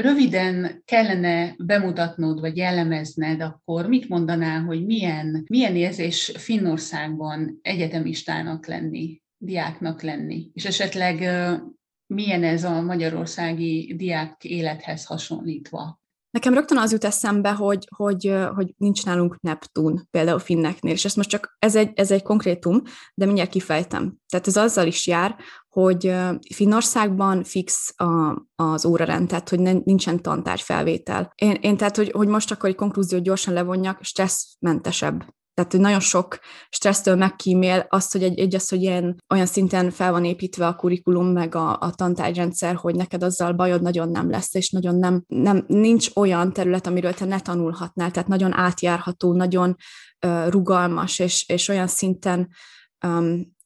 röviden 0.00 0.82
kellene 0.84 1.54
bemutatnod, 1.58 2.40
vagy 2.40 2.56
jellemezned, 2.56 3.40
akkor 3.40 3.86
mit 3.86 4.08
mondanál, 4.08 4.62
hogy 4.62 4.86
milyen, 4.86 5.44
milyen 5.46 5.76
érzés 5.76 6.32
Finnországban 6.36 7.58
egyetemistának 7.62 8.66
lenni, 8.66 9.22
diáknak 9.38 10.02
lenni, 10.02 10.50
és 10.52 10.64
esetleg 10.64 11.18
milyen 12.06 12.44
ez 12.44 12.64
a 12.64 12.80
magyarországi 12.80 13.94
diák 13.96 14.44
élethez 14.44 15.04
hasonlítva? 15.04 15.99
Nekem 16.30 16.54
rögtön 16.54 16.78
az 16.78 16.92
jut 16.92 17.04
eszembe, 17.04 17.52
hogy, 17.52 17.88
hogy, 17.96 18.34
hogy 18.54 18.74
nincs 18.76 19.04
nálunk 19.04 19.40
Neptun, 19.40 20.08
például 20.10 20.38
finneknél, 20.38 20.92
és 20.92 21.04
ezt 21.04 21.16
most 21.16 21.28
csak, 21.28 21.56
ez 21.58 21.76
egy, 21.76 21.90
ez 21.94 22.10
egy 22.10 22.22
konkrétum, 22.22 22.82
de 23.14 23.24
mindjárt 23.24 23.50
kifejtem. 23.50 24.16
Tehát 24.28 24.46
ez 24.46 24.56
azzal 24.56 24.86
is 24.86 25.06
jár, 25.06 25.36
hogy 25.68 26.14
Finnországban 26.54 27.44
fix 27.44 27.94
a, 27.96 28.42
az 28.54 28.84
órarend, 28.84 29.28
tehát 29.28 29.48
hogy 29.48 29.60
nincsen 29.84 30.22
tantárgyfelvétel. 30.22 31.32
Én, 31.34 31.58
én 31.60 31.76
tehát, 31.76 31.96
hogy, 31.96 32.10
hogy 32.10 32.28
most 32.28 32.50
akkor 32.50 32.68
egy 32.68 32.74
konklúziót 32.74 33.22
gyorsan 33.22 33.54
levonjak, 33.54 33.98
stresszmentesebb 34.02 35.24
tehát, 35.54 35.72
hogy 35.72 35.80
nagyon 35.80 36.00
sok 36.00 36.38
stressztől 36.68 37.14
megkímél 37.14 37.86
azt, 37.88 38.12
hogy 38.12 38.22
egy, 38.22 38.38
egy 38.38 38.54
az, 38.54 38.68
hogy 38.68 38.82
ilyen, 38.82 39.22
olyan 39.28 39.46
szinten 39.46 39.90
fel 39.90 40.12
van 40.12 40.24
építve 40.24 40.66
a 40.66 40.74
kurikulum, 40.74 41.26
meg 41.26 41.54
a, 41.54 41.78
a 41.80 41.90
tantárgyrendszer, 41.94 42.74
hogy 42.74 42.94
neked 42.94 43.22
azzal 43.22 43.52
bajod 43.52 43.82
nagyon 43.82 44.10
nem 44.10 44.30
lesz, 44.30 44.54
és 44.54 44.70
nagyon 44.70 44.96
nem, 44.96 45.24
nem, 45.26 45.64
nincs 45.66 46.10
olyan 46.14 46.52
terület, 46.52 46.86
amiről 46.86 47.14
te 47.14 47.24
ne 47.24 47.40
tanulhatnál, 47.40 48.10
tehát 48.10 48.28
nagyon 48.28 48.52
átjárható, 48.52 49.32
nagyon 49.32 49.76
uh, 50.26 50.48
rugalmas, 50.48 51.18
és, 51.18 51.48
és 51.48 51.68
olyan 51.68 51.86
szinten 51.86 52.48
um, 53.06 53.58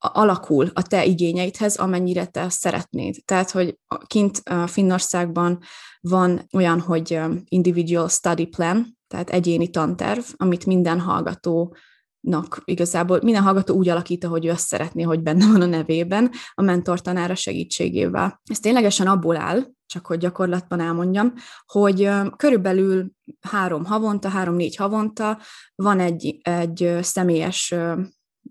alakul 0.00 0.70
a 0.72 0.82
te 0.82 1.04
igényeidhez, 1.04 1.76
amennyire 1.76 2.26
te 2.26 2.48
szeretnéd. 2.48 3.16
Tehát, 3.24 3.50
hogy 3.50 3.78
kint 4.06 4.42
Finnországban 4.66 5.58
van 6.00 6.46
olyan, 6.52 6.80
hogy 6.80 7.20
individual 7.44 8.08
study 8.08 8.46
plan, 8.46 8.98
tehát 9.10 9.30
egyéni 9.30 9.68
tanterv, 9.68 10.22
amit 10.36 10.66
minden 10.66 11.00
hallgatónak 11.00 12.62
igazából 12.64 13.20
minden 13.22 13.42
hallgató 13.42 13.74
úgy 13.74 13.88
alakít, 13.88 14.24
hogy 14.24 14.46
ő 14.46 14.50
azt 14.50 14.66
szeretné, 14.66 15.02
hogy 15.02 15.22
benne 15.22 15.46
van 15.46 15.60
a 15.60 15.66
nevében, 15.66 16.30
a 16.54 16.62
mentor 16.62 17.00
tanára 17.00 17.34
segítségével. 17.34 18.40
Ez 18.44 18.58
ténylegesen 18.58 19.06
abból 19.06 19.36
áll, 19.36 19.64
csak 19.86 20.06
hogy 20.06 20.18
gyakorlatban 20.18 20.80
elmondjam, 20.80 21.32
hogy 21.66 22.10
körülbelül 22.36 23.10
három 23.40 23.84
havonta, 23.84 24.28
három-négy 24.28 24.76
havonta 24.76 25.38
van 25.74 26.00
egy, 26.00 26.38
egy 26.42 26.98
személyes 27.00 27.74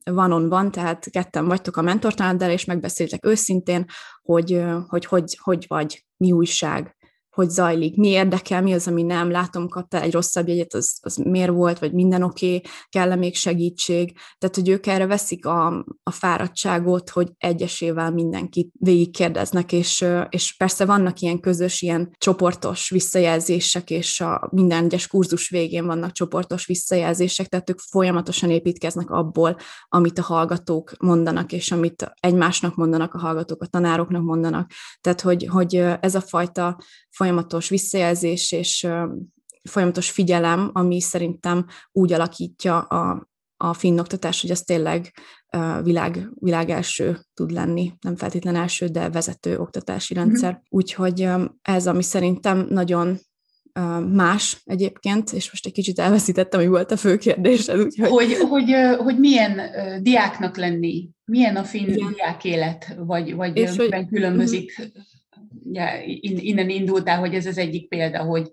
van 0.03 0.31
on 0.31 0.49
van, 0.49 0.71
tehát 0.71 1.09
ketten 1.09 1.47
vagytok 1.47 1.77
a 1.77 1.81
mentortanáddal, 1.81 2.49
és 2.49 2.65
megbeszéltek 2.65 3.25
őszintén, 3.25 3.85
hogy 4.21 4.63
hogy, 4.87 5.05
hogy, 5.05 5.37
hogy 5.41 5.65
vagy, 5.67 6.05
mi 6.17 6.31
újság, 6.31 6.97
hogy 7.29 7.49
zajlik, 7.49 7.95
mi 7.95 8.07
érdekel, 8.07 8.61
mi 8.61 8.73
az, 8.73 8.87
ami 8.87 9.03
nem, 9.03 9.31
látom, 9.31 9.67
kapta 9.67 10.01
egy 10.01 10.11
rosszabb 10.11 10.47
jegyet, 10.47 10.73
az, 10.73 10.97
az 11.01 11.15
miért 11.15 11.51
volt, 11.51 11.79
vagy 11.79 11.93
minden 11.93 12.23
oké, 12.23 12.55
okay, 12.55 12.71
kell-e 12.89 13.15
még 13.15 13.35
segítség. 13.35 14.17
Tehát, 14.37 14.55
hogy 14.55 14.69
ők 14.69 14.87
erre 14.87 15.05
veszik 15.05 15.45
a, 15.45 15.85
a 16.03 16.11
fáradtságot, 16.11 17.09
hogy 17.09 17.31
egyesével 17.37 18.11
mindenkit 18.11 18.71
végigkérdeznek, 18.79 19.71
és, 19.71 20.05
és 20.29 20.55
persze 20.57 20.85
vannak 20.85 21.19
ilyen 21.19 21.39
közös, 21.39 21.81
ilyen 21.81 22.15
csoportos 22.17 22.89
visszajelzések, 22.89 23.89
és 23.89 24.21
a 24.21 24.49
minden 24.51 24.83
egyes 24.83 25.07
kurzus 25.07 25.49
végén 25.49 25.85
vannak 25.85 26.11
csoportos 26.11 26.65
visszajelzések, 26.65 27.47
tehát 27.47 27.69
ők 27.69 27.79
folyamatosan 27.79 28.49
építkeznek 28.49 29.09
abból, 29.09 29.57
amit 29.87 30.19
a 30.19 30.23
hallgatók 30.23 30.91
mondanak, 30.99 31.51
és 31.51 31.71
amit 31.71 32.11
egymásnak 32.19 32.75
mondanak 32.75 33.13
a 33.13 33.19
hallgatók, 33.19 33.61
a 33.61 33.67
tanároknak 33.67 34.23
mondanak. 34.23 34.71
Tehát, 35.01 35.21
hogy, 35.21 35.47
hogy 35.49 35.75
ez 35.75 36.15
a 36.15 36.21
fajta 36.21 36.77
folyamatos 37.19 37.69
visszajelzés 37.69 38.51
és 38.51 38.87
folyamatos 39.69 40.09
figyelem, 40.11 40.69
ami 40.73 41.01
szerintem 41.01 41.65
úgy 41.91 42.13
alakítja 42.13 42.79
a, 42.79 43.27
a 43.57 43.73
finn 43.73 43.99
oktatás, 43.99 44.41
hogy 44.41 44.51
az 44.51 44.61
tényleg 44.61 45.13
világ, 45.83 46.29
világ 46.33 46.69
első 46.69 47.19
tud 47.33 47.51
lenni, 47.51 47.91
nem 48.01 48.15
feltétlen 48.15 48.55
első, 48.55 48.87
de 48.87 49.09
vezető 49.09 49.57
oktatási 49.57 50.13
mhm. 50.13 50.23
rendszer. 50.23 50.49
Mm-hmm. 50.49 50.61
Úgyhogy 50.69 51.29
ez, 51.61 51.87
ami 51.87 52.03
szerintem 52.03 52.67
nagyon 52.69 53.19
más 54.13 54.61
egyébként, 54.65 55.31
és 55.31 55.49
most 55.49 55.65
egy 55.65 55.71
kicsit 55.71 55.99
elveszítettem, 55.99 56.59
hogy 56.59 56.69
volt 56.69 56.91
a 56.91 56.97
fő 56.97 57.17
kérdésed. 57.17 57.79
Úgyhogy... 57.79 58.09
Hogy, 58.09 58.37
hogy, 58.49 58.73
hogy 58.97 59.19
milyen 59.19 59.61
diáknak 60.03 60.57
lenni, 60.57 61.09
milyen 61.25 61.55
a 61.55 61.63
finn 61.63 61.87
Igen. 61.87 62.13
diák 62.13 62.43
élet, 62.43 62.95
vagy, 62.97 63.35
vagy 63.35 63.57
és 63.57 63.75
hogy, 63.75 64.07
különbözik 64.07 64.75
uh-huh 64.79 65.03
ugye, 65.63 66.03
innen 66.21 66.69
indultál, 66.69 67.19
hogy 67.19 67.33
ez 67.33 67.45
az 67.45 67.57
egyik 67.57 67.89
példa, 67.89 68.23
hogy, 68.23 68.51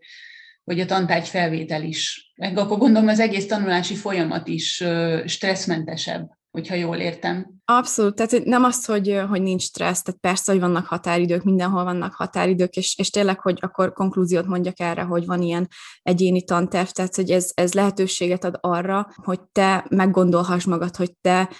hogy 0.64 0.80
a 0.80 0.86
tantárgy 0.86 1.28
felvétel 1.28 1.82
is. 1.82 2.32
Meg 2.36 2.58
akkor 2.58 2.78
gondolom 2.78 3.08
az 3.08 3.20
egész 3.20 3.46
tanulási 3.46 3.94
folyamat 3.94 4.48
is 4.48 4.84
stresszmentesebb, 5.26 6.28
hogyha 6.50 6.74
jól 6.74 6.96
értem. 6.96 7.54
Abszolút, 7.64 8.14
tehát 8.14 8.44
nem 8.44 8.64
az, 8.64 8.84
hogy, 8.84 9.20
hogy 9.28 9.42
nincs 9.42 9.62
stressz, 9.62 10.02
tehát 10.02 10.20
persze, 10.20 10.52
hogy 10.52 10.60
vannak 10.60 10.86
határidők, 10.86 11.42
mindenhol 11.42 11.84
vannak 11.84 12.14
határidők, 12.14 12.76
és, 12.76 12.94
és 12.98 13.10
tényleg, 13.10 13.40
hogy 13.40 13.58
akkor 13.60 13.92
konklúziót 13.92 14.46
mondjak 14.46 14.80
erre, 14.80 15.02
hogy 15.02 15.26
van 15.26 15.42
ilyen 15.42 15.68
egyéni 16.02 16.44
tanterv, 16.44 16.88
tehát 16.88 17.14
hogy 17.14 17.30
ez, 17.30 17.50
ez 17.54 17.72
lehetőséget 17.72 18.44
ad 18.44 18.58
arra, 18.60 19.08
hogy 19.14 19.40
te 19.52 19.86
meggondolhass 19.88 20.64
magad, 20.64 20.96
hogy 20.96 21.12
te 21.20 21.50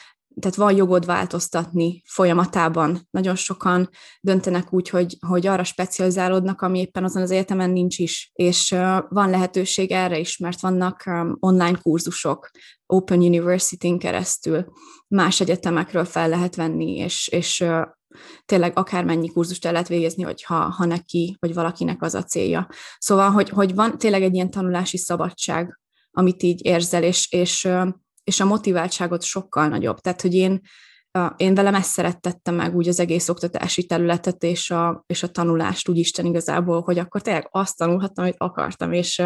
tehát 0.40 0.56
van 0.56 0.76
jogod 0.76 1.06
változtatni 1.06 2.02
folyamatában. 2.06 3.06
Nagyon 3.10 3.34
sokan 3.34 3.88
döntenek 4.20 4.72
úgy, 4.72 4.88
hogy, 4.88 5.16
hogy 5.26 5.46
arra 5.46 5.64
specializálódnak, 5.64 6.62
ami 6.62 6.78
éppen 6.78 7.04
azon 7.04 7.22
az 7.22 7.30
egyetemen 7.30 7.70
nincs 7.70 7.98
is, 7.98 8.30
és 8.32 8.70
van 9.08 9.30
lehetőség 9.30 9.90
erre 9.90 10.18
is, 10.18 10.38
mert 10.38 10.60
vannak 10.60 11.10
online 11.38 11.78
kurzusok, 11.82 12.50
Open 12.86 13.18
University-n 13.18 13.98
keresztül 13.98 14.72
más 15.08 15.40
egyetemekről 15.40 16.04
fel 16.04 16.28
lehet 16.28 16.56
venni, 16.56 16.96
és, 16.96 17.28
és 17.28 17.64
tényleg 18.44 18.78
akármennyi 18.78 19.28
kurzust 19.28 19.64
el 19.66 19.72
lehet 19.72 19.88
végezni, 19.88 20.22
hogyha, 20.22 20.54
ha 20.54 20.84
neki, 20.84 21.36
vagy 21.40 21.54
valakinek 21.54 22.02
az 22.02 22.14
a 22.14 22.22
célja. 22.22 22.68
Szóval, 22.98 23.30
hogy, 23.30 23.48
hogy 23.48 23.74
van 23.74 23.98
tényleg 23.98 24.22
egy 24.22 24.34
ilyen 24.34 24.50
tanulási 24.50 24.96
szabadság, 24.96 25.80
amit 26.10 26.42
így 26.42 26.64
érzel, 26.64 27.02
és, 27.02 27.32
és 27.32 27.68
és 28.26 28.40
a 28.40 28.44
motiváltságot 28.44 29.22
sokkal 29.22 29.68
nagyobb. 29.68 29.98
Tehát, 29.98 30.20
hogy 30.20 30.34
én, 30.34 30.60
én 31.36 31.54
velem 31.54 31.74
ezt 31.74 31.90
szerettettem 31.90 32.54
meg 32.54 32.76
úgy 32.76 32.88
az 32.88 33.00
egész 33.00 33.28
oktatási 33.28 33.86
területet 33.86 34.42
és 34.42 34.70
a, 34.70 35.04
és 35.06 35.22
a 35.22 35.28
tanulást 35.28 35.88
úgy 35.88 35.98
Isten 35.98 36.26
igazából, 36.26 36.80
hogy 36.80 36.98
akkor 36.98 37.22
tényleg 37.22 37.48
azt 37.50 37.76
tanulhattam, 37.76 38.24
amit 38.24 38.36
akartam, 38.38 38.92
és, 38.92 39.22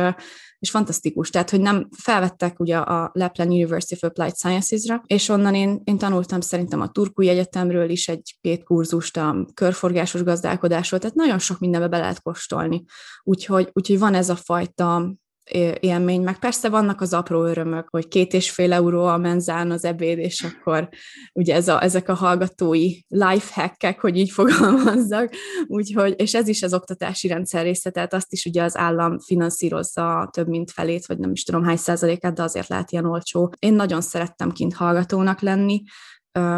és 0.58 0.70
fantasztikus. 0.70 1.30
Tehát, 1.30 1.50
hogy 1.50 1.60
nem 1.60 1.88
felvettek 1.96 2.60
ugye 2.60 2.76
a 2.76 3.10
Lapland 3.12 3.50
University 3.50 3.92
of 3.92 4.02
Applied 4.02 4.36
Sciences-ra, 4.36 5.02
és 5.06 5.28
onnan 5.28 5.54
én, 5.54 5.80
én 5.84 5.98
tanultam 5.98 6.40
szerintem 6.40 6.80
a 6.80 6.90
Turkui 6.90 7.28
Egyetemről 7.28 7.90
is 7.90 8.08
egy-két 8.08 8.62
kurzust, 8.64 9.16
a 9.16 9.46
körforgásos 9.54 10.22
gazdálkodásról, 10.22 11.00
tehát 11.00 11.16
nagyon 11.16 11.38
sok 11.38 11.58
mindenbe 11.58 11.88
be 11.88 11.98
lehet 11.98 12.22
kóstolni. 12.22 12.84
Úgyhogy, 13.22 13.70
úgyhogy 13.72 13.98
van 13.98 14.14
ez 14.14 14.28
a 14.28 14.36
fajta 14.36 15.14
élmény, 15.80 16.20
meg 16.20 16.38
persze 16.38 16.68
vannak 16.68 17.00
az 17.00 17.12
apró 17.12 17.44
örömök, 17.44 17.88
hogy 17.90 18.08
két 18.08 18.32
és 18.32 18.50
fél 18.50 18.72
euró 18.72 19.04
a 19.04 19.16
menzán 19.16 19.70
az 19.70 19.84
ebéd, 19.84 20.18
és 20.18 20.42
akkor 20.42 20.88
ugye 21.32 21.54
ez 21.54 21.68
a, 21.68 21.82
ezek 21.82 22.08
a 22.08 22.14
hallgatói 22.14 22.92
lifehackek, 23.08 24.00
hogy 24.00 24.16
így 24.16 24.30
fogalmazzak, 24.30 25.34
úgyhogy, 25.66 26.14
és 26.16 26.34
ez 26.34 26.48
is 26.48 26.62
az 26.62 26.74
oktatási 26.74 27.28
rendszer 27.28 27.62
része, 27.62 27.90
tehát 27.90 28.14
azt 28.14 28.32
is 28.32 28.44
ugye 28.44 28.62
az 28.62 28.76
állam 28.76 29.18
finanszírozza 29.18 30.28
több 30.32 30.48
mint 30.48 30.70
felét, 30.70 31.06
vagy 31.06 31.18
nem 31.18 31.32
is 31.32 31.42
tudom 31.42 31.64
hány 31.64 31.76
százalékát, 31.76 32.34
de 32.34 32.42
azért 32.42 32.68
lehet 32.68 32.92
ilyen 32.92 33.06
olcsó. 33.06 33.52
Én 33.58 33.74
nagyon 33.74 34.00
szerettem 34.00 34.50
kint 34.50 34.74
hallgatónak 34.74 35.40
lenni, 35.40 35.82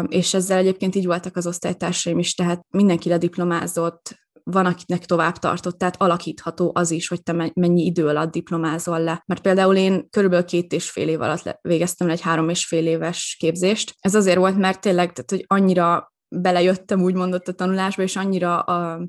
és 0.07 0.33
ezzel 0.33 0.57
egyébként 0.57 0.95
így 0.95 1.05
voltak 1.05 1.35
az 1.35 1.47
osztálytársaim 1.47 2.19
is, 2.19 2.33
tehát 2.33 2.65
mindenki 2.69 3.09
lediplomázott, 3.09 4.22
van, 4.43 4.65
akinek 4.65 5.05
tovább 5.05 5.37
tartott, 5.37 5.77
tehát 5.77 6.01
alakítható 6.01 6.71
az 6.75 6.91
is, 6.91 7.07
hogy 7.07 7.23
te 7.23 7.51
mennyi 7.53 7.85
idő 7.85 8.07
alatt 8.07 8.31
diplomázol 8.31 8.99
le. 8.99 9.23
Mert 9.25 9.41
például 9.41 9.75
én 9.75 10.09
körülbelül 10.09 10.45
két 10.45 10.73
és 10.73 10.89
fél 10.89 11.07
év 11.07 11.21
alatt 11.21 11.57
végeztem 11.61 12.09
egy 12.09 12.21
három 12.21 12.49
és 12.49 12.65
fél 12.65 12.87
éves 12.87 13.35
képzést. 13.39 13.95
Ez 13.99 14.15
azért 14.15 14.37
volt, 14.37 14.57
mert 14.57 14.81
tényleg, 14.81 15.13
tehát, 15.13 15.29
hogy 15.29 15.45
annyira 15.47 16.13
belejöttem 16.35 17.01
úgymond 17.01 17.33
a 17.33 17.39
tanulásba, 17.39 18.03
és 18.03 18.15
annyira 18.15 18.65
uh, 18.67 19.07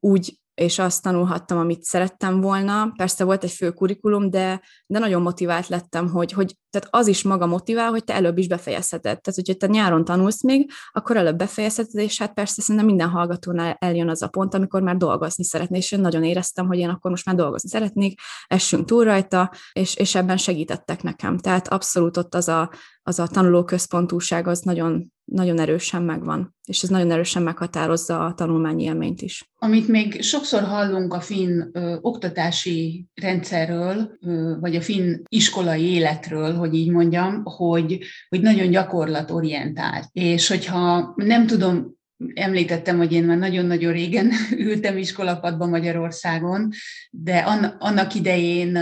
úgy 0.00 0.38
és 0.54 0.78
azt 0.78 1.02
tanulhattam, 1.02 1.58
amit 1.58 1.82
szerettem 1.82 2.40
volna. 2.40 2.92
Persze 2.96 3.24
volt 3.24 3.44
egy 3.44 3.50
fő 3.50 3.70
kurikulum, 3.70 4.30
de, 4.30 4.60
de 4.86 4.98
nagyon 4.98 5.22
motivált 5.22 5.68
lettem, 5.68 6.08
hogy, 6.08 6.32
hogy 6.32 6.56
tehát 6.70 6.88
az 6.90 7.06
is 7.06 7.22
maga 7.22 7.46
motivál, 7.46 7.90
hogy 7.90 8.04
te 8.04 8.14
előbb 8.14 8.38
is 8.38 8.48
befejezheted. 8.48 9.20
Tehát, 9.20 9.34
hogyha 9.34 9.54
te 9.54 9.66
nyáron 9.66 10.04
tanulsz 10.04 10.42
még, 10.42 10.70
akkor 10.92 11.16
előbb 11.16 11.36
befejezheted, 11.36 12.00
és 12.00 12.18
hát 12.18 12.34
persze 12.34 12.60
szerintem 12.60 12.86
minden 12.86 13.08
hallgatónál 13.08 13.76
eljön 13.78 14.08
az 14.08 14.22
a 14.22 14.28
pont, 14.28 14.54
amikor 14.54 14.82
már 14.82 14.96
dolgozni 14.96 15.44
szeretné, 15.44 15.78
és 15.78 15.92
én 15.92 16.00
nagyon 16.00 16.24
éreztem, 16.24 16.66
hogy 16.66 16.78
én 16.78 16.88
akkor 16.88 17.10
most 17.10 17.26
már 17.26 17.34
dolgozni 17.34 17.68
szeretnék, 17.68 18.20
essünk 18.46 18.86
túl 18.86 19.04
rajta, 19.04 19.52
és, 19.72 19.96
és 19.96 20.14
ebben 20.14 20.36
segítettek 20.36 21.02
nekem. 21.02 21.38
Tehát 21.38 21.68
abszolút 21.68 22.16
ott 22.16 22.34
az 22.34 22.48
a, 22.48 22.70
az 23.06 23.18
a 23.18 23.26
tanulóközpontúság 23.26 24.46
az 24.46 24.60
nagyon, 24.60 25.12
nagyon 25.24 25.60
erősen 25.60 26.02
megvan, 26.02 26.54
és 26.66 26.82
ez 26.82 26.88
nagyon 26.88 27.10
erősen 27.10 27.42
meghatározza 27.42 28.24
a 28.24 28.34
tanulmányi 28.34 28.82
élményt 28.82 29.22
is. 29.22 29.50
Amit 29.58 29.88
még 29.88 30.22
sokszor 30.22 30.62
hallunk 30.62 31.14
a 31.14 31.20
finn 31.20 31.62
ö, 31.72 31.96
oktatási 32.00 33.06
rendszerről, 33.14 34.18
ö, 34.20 34.54
vagy 34.60 34.76
a 34.76 34.80
finn 34.80 35.22
iskolai 35.28 35.84
életről, 35.84 36.54
hogy 36.54 36.74
így 36.74 36.90
mondjam, 36.90 37.42
hogy, 37.44 37.98
hogy 38.28 38.40
nagyon 38.40 38.70
gyakorlatorientált. 38.70 40.08
És 40.12 40.48
hogyha 40.48 41.12
nem 41.16 41.46
tudom, 41.46 41.92
említettem, 42.34 42.96
hogy 42.96 43.12
én 43.12 43.24
már 43.24 43.38
nagyon-nagyon 43.38 43.92
régen 43.92 44.30
ültem 44.68 44.96
iskolapadban 44.96 45.68
Magyarországon, 45.68 46.70
de 47.10 47.38
annak 47.78 48.14
idején 48.14 48.78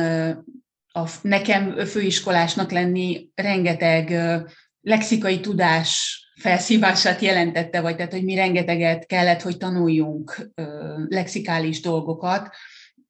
a, 0.93 1.09
nekem 1.23 1.85
főiskolásnak 1.87 2.71
lenni 2.71 3.29
rengeteg 3.35 4.11
lexikai 4.81 5.41
tudás 5.41 6.21
felszívását 6.41 7.21
jelentette, 7.21 7.81
vagy 7.81 7.97
tehát, 7.97 8.13
hogy 8.13 8.25
mi 8.25 8.35
rengeteget 8.35 9.07
kellett, 9.07 9.43
hogy 9.43 9.57
tanuljunk 9.57 10.53
lexikális 11.09 11.81
dolgokat, 11.81 12.51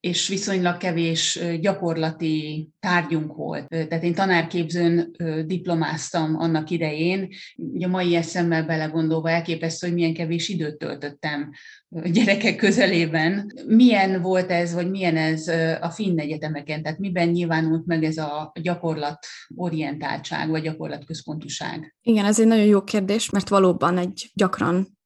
és 0.03 0.27
viszonylag 0.27 0.77
kevés 0.77 1.39
gyakorlati 1.59 2.69
tárgyunk 2.79 3.35
volt. 3.35 3.67
Tehát 3.67 4.03
én 4.03 4.13
tanárképzőn 4.13 5.15
diplomáztam 5.45 6.35
annak 6.39 6.69
idején, 6.69 7.29
ugye 7.55 7.85
a 7.85 7.89
mai 7.89 8.15
eszemmel 8.15 8.65
belegondolva 8.65 9.29
elképesztő, 9.29 9.87
hogy 9.87 9.95
milyen 9.95 10.13
kevés 10.13 10.49
időt 10.49 10.77
töltöttem 10.77 11.51
gyerekek 11.89 12.55
közelében. 12.55 13.51
Milyen 13.67 14.21
volt 14.21 14.51
ez, 14.51 14.73
vagy 14.73 14.89
milyen 14.89 15.17
ez 15.17 15.47
a 15.81 15.89
finn 15.89 16.19
egyetemeken? 16.19 16.83
Tehát 16.83 16.99
miben 16.99 17.29
nyilvánult 17.29 17.85
meg 17.85 18.03
ez 18.03 18.17
a 18.17 18.51
gyakorlatorientáltság, 18.61 20.49
vagy 20.49 20.61
gyakorlatközpontúság? 20.61 21.95
Igen, 22.01 22.25
ez 22.25 22.39
egy 22.39 22.47
nagyon 22.47 22.65
jó 22.65 22.83
kérdés, 22.83 23.29
mert 23.29 23.49
valóban 23.49 23.97
egy 23.97 24.31
gyakran 24.33 24.97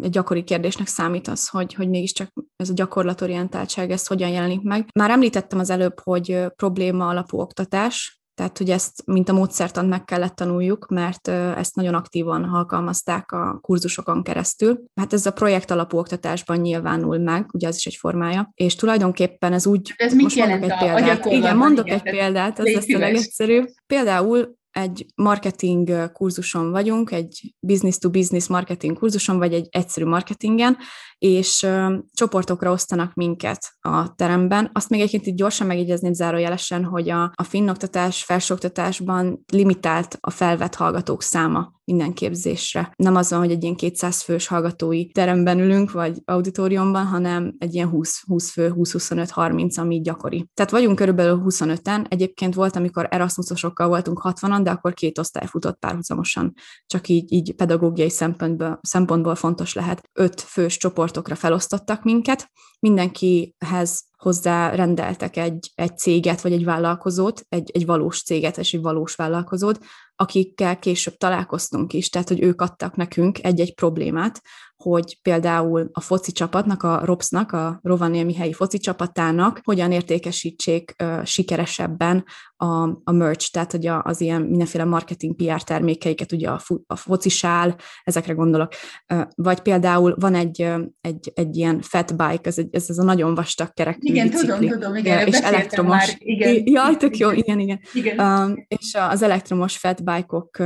egy 0.00 0.10
gyakori 0.10 0.44
kérdésnek 0.44 0.86
számít 0.86 1.28
az, 1.28 1.48
hogy, 1.48 1.74
hogy 1.74 1.88
mégiscsak 1.88 2.32
ez 2.56 2.70
a 2.70 2.74
gyakorlatorientáltság, 2.74 3.90
ez 3.90 4.06
hogyan 4.06 4.28
jelenik 4.28 4.62
meg. 4.62 4.88
Már 4.94 5.10
említettem 5.10 5.58
az 5.58 5.70
előbb, 5.70 6.00
hogy 6.00 6.46
probléma 6.56 7.08
alapú 7.08 7.38
oktatás, 7.38 8.22
tehát, 8.34 8.58
hogy 8.58 8.70
ezt, 8.70 9.02
mint 9.06 9.28
a 9.28 9.32
módszertant 9.32 9.88
meg 9.88 10.04
kellett 10.04 10.34
tanuljuk, 10.34 10.86
mert 10.88 11.28
ezt 11.28 11.74
nagyon 11.74 11.94
aktívan 11.94 12.44
alkalmazták 12.44 13.32
a 13.32 13.58
kurzusokon 13.60 14.22
keresztül. 14.22 14.82
Hát 14.94 15.12
ez 15.12 15.26
a 15.26 15.32
projekt 15.32 15.70
alapú 15.70 15.98
oktatásban 15.98 16.56
nyilvánul 16.56 17.18
meg, 17.18 17.50
ugye 17.52 17.68
az 17.68 17.76
is 17.76 17.86
egy 17.86 17.96
formája, 17.96 18.50
és 18.54 18.74
tulajdonképpen 18.74 19.52
ez 19.52 19.66
úgy... 19.66 19.94
Ez 19.96 20.14
mit 20.14 20.32
jelent 20.32 20.62
egy 20.62 20.78
példát. 20.78 21.26
A 21.26 21.30
Igen, 21.30 21.56
mondok 21.56 21.86
igen, 21.86 22.00
egy 22.04 22.10
példát, 22.10 22.58
ez 22.58 22.74
lesz 22.74 22.94
a 22.94 22.98
legegyszerűbb. 22.98 23.68
Például 23.86 24.54
egy 24.72 25.06
marketing 25.14 26.12
kurzuson 26.12 26.70
vagyunk, 26.70 27.10
egy 27.10 27.54
business-to-business 27.60 28.48
marketing 28.48 28.98
kurzuson, 28.98 29.38
vagy 29.38 29.52
egy 29.52 29.68
egyszerű 29.70 30.06
marketingen, 30.06 30.76
és 31.18 31.62
ö, 31.62 31.96
csoportokra 32.12 32.72
osztanak 32.72 33.14
minket 33.14 33.76
a 33.80 34.14
teremben. 34.14 34.70
Azt 34.72 34.88
még 34.88 35.00
egyébként 35.00 35.26
így 35.26 35.34
gyorsan 35.34 35.66
megjegyezném 35.66 36.12
zárójelesen, 36.12 36.84
hogy 36.84 37.10
a, 37.10 37.32
a 37.34 37.42
finnoktatás, 37.42 38.24
felsőoktatásban 38.24 39.44
limitált 39.52 40.18
a 40.20 40.30
felvett 40.30 40.74
hallgatók 40.74 41.22
száma 41.22 41.80
minden 41.84 42.12
képzésre. 42.12 42.92
Nem 42.96 43.16
az 43.16 43.30
van, 43.30 43.38
hogy 43.38 43.50
egy 43.50 43.62
ilyen 43.62 43.74
200 43.74 44.22
fős 44.22 44.46
hallgatói 44.46 45.06
teremben 45.10 45.58
ülünk, 45.58 45.90
vagy 45.90 46.18
auditoriumban, 46.24 47.06
hanem 47.06 47.54
egy 47.58 47.74
ilyen 47.74 47.88
20, 47.88 48.26
20 48.26 48.50
fő, 48.50 48.72
20-25-30, 48.76 49.78
ami 49.78 50.00
gyakori. 50.00 50.48
Tehát 50.54 50.70
vagyunk 50.70 50.96
körülbelül 50.96 51.42
25-en. 51.44 52.04
Egyébként 52.08 52.54
volt, 52.54 52.76
amikor 52.76 53.08
Erasmusosokkal 53.10 53.88
voltunk 53.88 54.20
60-an, 54.24 54.60
de 54.62 54.70
akkor 54.70 54.94
két 54.94 55.18
osztály 55.18 55.46
futott 55.46 55.78
párhuzamosan. 55.78 56.54
Csak 56.86 57.08
így, 57.08 57.32
így 57.32 57.54
pedagógiai 57.54 58.10
szempontból, 58.10 58.78
szempontból 58.82 59.34
fontos 59.34 59.72
lehet. 59.74 60.02
Öt 60.12 60.40
fős 60.40 60.76
csoportokra 60.76 61.34
felosztottak 61.34 62.02
minket, 62.02 62.50
mindenkihez 62.80 64.04
hozzá 64.16 64.74
rendeltek 64.74 65.36
egy, 65.36 65.70
egy 65.74 65.98
céget, 65.98 66.40
vagy 66.40 66.52
egy 66.52 66.64
vállalkozót, 66.64 67.44
egy, 67.48 67.70
egy 67.74 67.86
valós 67.86 68.22
céget 68.22 68.58
és 68.58 68.72
egy 68.74 68.82
valós 68.82 69.14
vállalkozót, 69.14 69.78
akikkel 70.16 70.78
később 70.78 71.16
találkoztunk 71.16 71.92
is, 71.92 72.08
tehát 72.08 72.28
hogy 72.28 72.42
ők 72.42 72.60
adtak 72.60 72.96
nekünk 72.96 73.44
egy-egy 73.44 73.74
problémát, 73.74 74.40
hogy 74.82 75.18
például 75.22 75.90
a 75.92 76.00
foci 76.00 76.32
csapatnak, 76.32 76.82
a 76.82 77.00
ROPS-nak, 77.04 77.52
a 77.52 77.78
Rovaniemi 77.82 78.34
helyi 78.34 78.52
foci 78.52 78.78
csapatának 78.78 79.60
hogyan 79.62 79.92
értékesítsék 79.92 80.94
uh, 81.02 81.24
sikeresebben 81.24 82.24
a, 82.56 82.88
a 83.04 83.12
merch, 83.12 83.50
tehát 83.50 83.70
hogy 83.70 83.86
a, 83.86 84.02
az 84.04 84.20
ilyen 84.20 84.42
mindenféle 84.42 84.84
marketing 84.84 85.36
PR 85.36 85.62
termékeiket, 85.62 86.32
ugye 86.32 86.48
a, 86.48 86.60
a 86.86 86.96
focisál, 86.96 87.76
ezekre 88.04 88.32
gondolok. 88.32 88.72
Uh, 89.14 89.22
vagy 89.34 89.60
például 89.60 90.14
van 90.18 90.34
egy, 90.34 90.68
egy, 91.00 91.32
egy 91.34 91.56
ilyen 91.56 91.80
fat 91.80 92.16
bike, 92.16 92.48
ez, 92.48 92.58
egy, 92.58 92.68
ez, 92.70 92.84
ez 92.88 92.98
a 92.98 93.04
nagyon 93.04 93.34
vastag 93.34 93.72
kerekű 93.72 93.98
Igen, 94.00 94.28
bicikli, 94.28 94.46
tudom, 94.46 94.68
tudom, 94.68 94.94
igen, 94.94 95.26
és 95.26 95.38
elektromos. 95.38 95.96
Már, 95.96 96.08
igen. 96.18 96.62
Jaj, 96.64 96.96
tök 96.96 97.16
jó, 97.16 97.30
igen, 97.30 97.58
igen. 97.58 97.80
igen. 97.92 98.20
Um, 98.20 98.64
és 98.68 98.96
az 99.10 99.22
elektromos 99.22 99.76
fat 99.76 100.04
bike-ok 100.04 100.58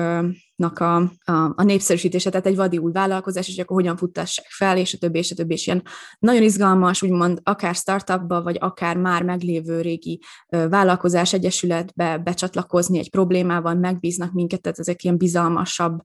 nak 0.56 0.78
a, 0.78 0.96
a, 1.24 1.32
a 1.56 1.62
népszerűsítése, 1.62 2.30
tehát 2.30 2.46
egy 2.46 2.56
vadi 2.56 2.78
új 2.78 2.92
vállalkozás, 2.92 3.48
és 3.48 3.58
akkor 3.58 3.76
hogyan 3.76 3.96
futtassák 3.96 4.46
fel, 4.48 4.78
és 4.78 4.94
a 4.94 4.98
többi, 4.98 5.18
és 5.18 5.30
a 5.30 5.34
többi, 5.34 5.52
és 5.52 5.66
ilyen 5.66 5.82
nagyon 6.18 6.42
izgalmas, 6.42 7.02
úgymond 7.02 7.40
akár 7.42 7.74
startupba, 7.74 8.42
vagy 8.42 8.56
akár 8.60 8.96
már 8.96 9.22
meglévő 9.22 9.80
régi 9.80 10.20
vállalkozás 10.48 11.32
egyesületbe 11.32 12.18
becsatlakozni 12.18 12.98
egy 12.98 13.10
problémával, 13.10 13.74
megbíznak 13.74 14.32
minket, 14.32 14.60
tehát 14.60 14.78
ezek 14.78 15.02
ilyen 15.02 15.16
bizalmasabb 15.16 16.02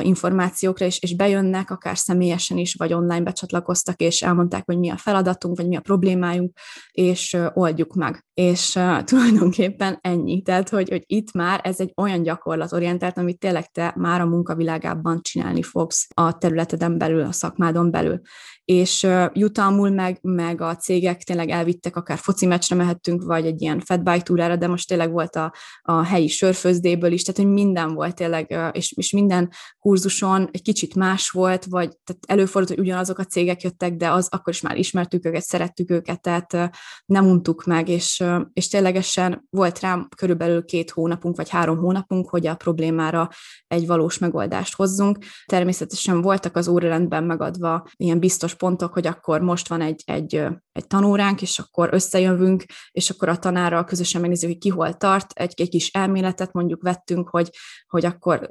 információkra, 0.00 0.86
és, 0.86 1.00
és 1.00 1.16
bejönnek, 1.16 1.70
akár 1.70 1.98
személyesen 1.98 2.58
is, 2.58 2.74
vagy 2.74 2.92
online 2.92 3.22
becsatlakoztak, 3.22 4.00
és 4.00 4.22
elmondták, 4.22 4.62
hogy 4.64 4.78
mi 4.78 4.90
a 4.90 4.96
feladatunk, 4.96 5.56
vagy 5.56 5.68
mi 5.68 5.76
a 5.76 5.80
problémájunk, 5.80 6.58
és 6.90 7.36
oldjuk 7.54 7.94
meg. 7.94 8.25
És 8.40 8.74
uh, 8.74 9.02
tulajdonképpen 9.10 9.98
ennyi. 10.00 10.42
Tehát, 10.42 10.68
hogy, 10.68 10.88
hogy 10.88 11.02
itt 11.06 11.32
már 11.32 11.60
ez 11.62 11.80
egy 11.80 11.92
olyan 11.96 12.22
gyakorlatorientált, 12.22 13.18
amit 13.18 13.38
tényleg 13.38 13.70
te 13.70 13.92
már 13.96 14.20
a 14.20 14.26
munkavilágában 14.26 15.22
csinálni 15.22 15.62
fogsz 15.62 16.08
a 16.14 16.38
területeden 16.38 16.98
belül, 16.98 17.22
a 17.22 17.32
szakmádon 17.32 17.90
belül 17.90 18.20
és 18.66 19.06
jutalmul 19.32 19.90
meg, 19.90 20.18
meg 20.22 20.60
a 20.60 20.76
cégek 20.76 21.22
tényleg 21.22 21.50
elvittek, 21.50 21.96
akár 21.96 22.18
foci 22.18 22.46
meccsre 22.46 22.76
mehettünk, 22.76 23.22
vagy 23.22 23.46
egy 23.46 23.62
ilyen 23.62 23.80
fatbike 23.80 24.22
túrára, 24.22 24.56
de 24.56 24.66
most 24.66 24.88
tényleg 24.88 25.12
volt 25.12 25.36
a, 25.36 25.52
a 25.82 26.02
helyi 26.02 26.28
sörfőzdéből 26.28 27.12
is, 27.12 27.22
tehát 27.22 27.40
hogy 27.40 27.52
minden 27.52 27.94
volt 27.94 28.14
tényleg, 28.14 28.56
és, 28.72 28.92
és 28.92 29.10
minden 29.12 29.50
kurzuson 29.78 30.48
egy 30.52 30.62
kicsit 30.62 30.94
más 30.94 31.30
volt, 31.30 31.64
vagy 31.64 31.96
tehát 32.04 32.22
előfordult, 32.26 32.78
hogy 32.78 32.86
ugyanazok 32.86 33.18
a 33.18 33.24
cégek 33.24 33.62
jöttek, 33.62 33.96
de 33.96 34.10
az 34.10 34.28
akkor 34.30 34.52
is 34.52 34.60
már 34.60 34.76
ismertük 34.76 35.24
őket, 35.24 35.42
szerettük 35.42 35.90
őket, 35.90 36.20
tehát 36.20 36.70
nem 37.04 37.26
untuk 37.26 37.64
meg, 37.64 37.88
és, 37.88 38.24
és 38.52 38.68
ténylegesen 38.68 39.46
volt 39.50 39.80
rám 39.80 40.08
körülbelül 40.16 40.64
két 40.64 40.90
hónapunk, 40.90 41.36
vagy 41.36 41.48
három 41.48 41.78
hónapunk, 41.78 42.28
hogy 42.28 42.46
a 42.46 42.54
problémára 42.54 43.28
egy 43.66 43.86
valós 43.86 44.18
megoldást 44.18 44.74
hozzunk. 44.74 45.18
Természetesen 45.44 46.20
voltak 46.20 46.56
az 46.56 46.68
órarendben 46.68 47.24
megadva 47.24 47.86
ilyen 47.96 48.18
biztos 48.18 48.54
pontok, 48.56 48.92
hogy 48.92 49.06
akkor 49.06 49.40
most 49.40 49.68
van 49.68 49.80
egy, 49.80 50.02
egy, 50.06 50.34
egy 50.72 50.86
tanóránk, 50.86 51.42
és 51.42 51.58
akkor 51.58 51.88
összejövünk, 51.92 52.64
és 52.90 53.10
akkor 53.10 53.28
a 53.28 53.38
tanárral 53.38 53.84
közösen 53.84 54.20
megnézzük, 54.20 54.48
hogy 54.48 54.58
ki 54.58 54.68
hol 54.68 54.94
tart, 54.94 55.32
egy, 55.32 55.52
egy 55.56 55.68
kis 55.68 55.88
elméletet 55.88 56.52
mondjuk 56.52 56.82
vettünk, 56.82 57.28
hogy, 57.28 57.50
hogy 57.86 58.04
akkor 58.04 58.46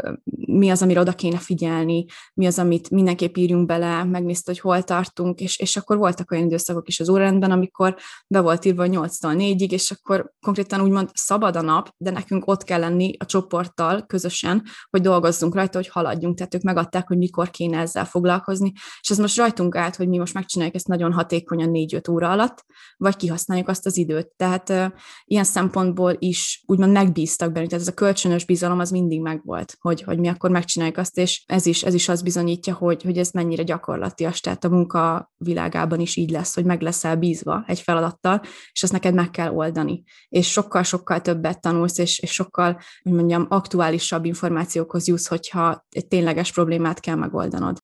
mi 0.48 0.70
az, 0.70 0.82
amire 0.82 1.00
oda 1.00 1.14
kéne 1.14 1.38
figyelni, 1.38 2.06
mi 2.34 2.46
az, 2.46 2.60
amit 2.60 2.90
mindenképp 2.90 3.36
írjunk 3.36 3.66
bele, 3.66 4.04
megnézte, 4.04 4.52
hogy 4.52 4.60
hol 4.60 4.84
tartunk, 4.84 5.40
és, 5.40 5.60
és 5.60 5.78
akkor 5.78 5.98
voltak 5.98 6.32
olyan 6.32 6.46
időszakok 6.46 6.88
is 6.88 7.00
az 7.00 7.10
órarendben, 7.10 7.52
amikor 7.52 7.96
be 8.28 8.40
volt 8.40 8.66
írva 8.66 8.86
8-tól 8.88 9.36
4-ig, 9.38 9.70
és 9.70 9.92
akkor 9.92 10.34
konkrétan 10.46 10.82
úgymond 10.82 11.10
szabad 11.14 11.56
a 11.56 11.62
nap, 11.62 11.90
de 11.98 12.12
nekünk 12.12 12.48
ott 12.48 12.64
kell 12.64 12.80
lenni 12.80 13.14
a 13.18 13.26
csoporttal 13.26 14.06
közösen, 14.06 14.64
hogy 14.90 15.02
dolgozzunk 15.02 15.56
rajta, 15.56 15.78
hogy 15.78 15.88
haladjunk. 15.88 16.38
Tehát 16.38 16.56
ők 16.56 16.62
megadták, 16.62 17.08
hogy 17.08 17.18
mikor 17.18 17.50
kéne 17.50 17.80
ezzel 17.80 18.06
foglalkozni, 18.06 18.72
és 19.02 19.10
ez 19.10 19.18
most 19.18 19.38
rajtunk 19.38 19.76
állt, 19.76 19.95
hogy 19.96 20.08
mi 20.08 20.18
most 20.18 20.34
megcsináljuk 20.34 20.76
ezt 20.76 20.88
nagyon 20.88 21.14
hatékonyan 21.14 21.70
4-5 21.74 22.12
óra 22.12 22.30
alatt, 22.30 22.66
vagy 22.98 23.16
kihasználjuk 23.16 23.68
azt 23.68 23.86
az 23.86 23.98
időt. 23.98 24.28
Tehát 24.36 24.70
uh, 24.70 24.86
ilyen 25.26 25.44
szempontból 25.44 26.16
is 26.20 26.64
úgymond 26.66 26.92
megbíztak 26.92 27.52
bennünk, 27.52 27.70
tehát 27.70 27.86
ez 27.86 27.92
a 27.92 27.96
kölcsönös 27.96 28.46
bizalom 28.46 28.80
az 28.80 28.90
mindig 28.90 29.22
megvolt, 29.22 29.78
hogy, 29.80 30.02
hogy 30.02 30.20
mi 30.20 30.28
akkor 30.28 30.50
megcsináljuk 30.50 30.98
azt, 30.98 31.18
és 31.18 31.44
ez 31.46 31.66
is, 31.66 31.84
ez 31.84 31.94
is 31.94 32.10
az 32.10 32.22
bizonyítja, 32.22 32.74
hogy, 32.74 33.04
hogy 33.04 33.18
ez 33.18 33.32
mennyire 33.32 33.64
gyakorlatias, 33.64 34.40
tehát 34.40 34.64
a 34.64 34.70
munka 34.70 35.32
világában 35.38 36.00
is 36.00 36.16
így 36.16 36.30
lesz, 36.30 36.56
hogy 36.56 36.66
meg 36.66 36.82
leszel 36.82 37.16
bízva 37.16 37.64
egy 37.68 37.80
feladattal, 37.80 38.42
és 38.72 38.84
azt 38.84 38.92
neked 38.92 39.14
meg 39.14 39.30
kell 39.30 39.52
oldani. 39.52 40.04
És 40.30 40.52
sokkal-sokkal 40.52 41.22
többet 41.22 41.62
tanulsz, 41.62 41.98
és, 41.98 42.20
és 42.20 42.32
sokkal, 42.32 42.80
hogy 43.04 43.12
mondjam, 43.12 43.46
aktuálisabb 43.50 44.26
információkhoz 44.26 45.08
jussz, 45.08 45.28
hogyha 45.28 45.86
egy 45.90 46.08
tényleges 46.08 46.52
problémát 46.52 47.00
kell 47.00 47.16
megoldanod. 47.16 47.78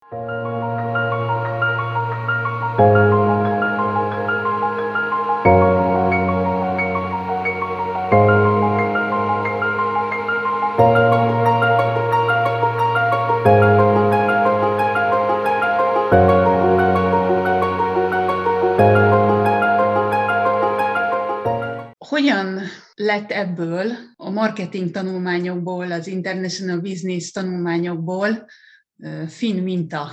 Lett 23.11 23.31
ebből 23.31 23.91
a 24.17 24.29
marketing 24.29 24.91
tanulmányokból, 24.91 25.91
az 25.91 26.07
international 26.07 26.79
business 26.79 27.31
tanulmányokból 27.31 28.45
finn 29.27 29.63
minta. 29.63 30.09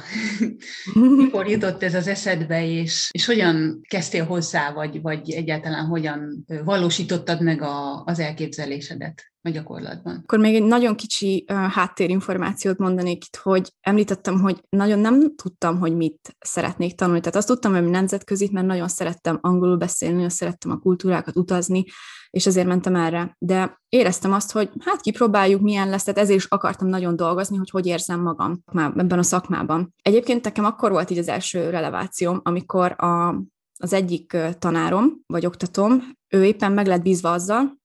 Mikor 1.16 1.48
jutott 1.48 1.82
ez 1.82 1.94
az 1.94 2.06
eszedbe, 2.06 2.66
és, 2.66 3.08
és 3.12 3.26
hogyan 3.26 3.80
kezdtél 3.88 4.24
hozzá, 4.24 4.72
vagy, 4.72 5.02
vagy 5.02 5.30
egyáltalán 5.30 5.86
hogyan 5.86 6.44
valósítottad 6.64 7.42
meg 7.42 7.62
a, 7.62 8.02
az 8.04 8.18
elképzelésedet 8.18 9.32
a 9.42 9.50
gyakorlatban? 9.50 10.20
Akkor 10.22 10.38
még 10.38 10.54
egy 10.54 10.62
nagyon 10.62 10.96
kicsi 10.96 11.44
uh, 11.48 11.56
háttérinformációt 11.56 12.78
mondanék 12.78 13.24
itt, 13.24 13.36
hogy 13.36 13.72
említettem, 13.80 14.40
hogy 14.40 14.60
nagyon 14.68 14.98
nem 14.98 15.36
tudtam, 15.36 15.78
hogy 15.78 15.96
mit 15.96 16.36
szeretnék 16.38 16.94
tanulni. 16.94 17.20
Tehát 17.20 17.36
azt 17.36 17.46
tudtam, 17.46 17.72
hogy 17.72 17.84
nemzetközi, 17.84 18.48
mert 18.52 18.66
nagyon 18.66 18.88
szerettem 18.88 19.38
angolul 19.40 19.76
beszélni, 19.76 20.14
nagyon 20.14 20.28
szerettem 20.28 20.70
a 20.70 20.78
kultúrákat 20.78 21.36
utazni, 21.36 21.84
és 22.30 22.46
ezért 22.46 22.66
mentem 22.66 22.96
erre. 22.96 23.36
De 23.38 23.80
éreztem 23.88 24.32
azt, 24.32 24.52
hogy 24.52 24.70
hát 24.84 25.00
kipróbáljuk, 25.00 25.60
milyen 25.60 25.88
lesz, 25.88 26.04
tehát 26.04 26.20
ezért 26.20 26.38
is 26.38 26.44
akartam 26.44 26.88
nagyon 26.88 27.16
dolgozni, 27.16 27.56
hogy 27.56 27.70
hogy 27.70 27.86
érzem 27.86 28.20
magam 28.20 28.62
ebben 28.74 29.18
a 29.18 29.22
szakmában. 29.22 29.94
Egyébként 30.02 30.44
nekem 30.44 30.64
akkor 30.64 30.90
volt 30.90 31.10
így 31.10 31.18
az 31.18 31.28
első 31.28 31.70
relevációm, 31.70 32.40
amikor 32.42 33.02
a, 33.02 33.28
az 33.78 33.92
egyik 33.92 34.36
tanárom, 34.58 35.20
vagy 35.26 35.46
oktatom, 35.46 36.02
ő 36.28 36.44
éppen 36.44 36.72
meg 36.72 36.86
lett 36.86 37.02
bízva 37.02 37.32
azzal, 37.32 37.76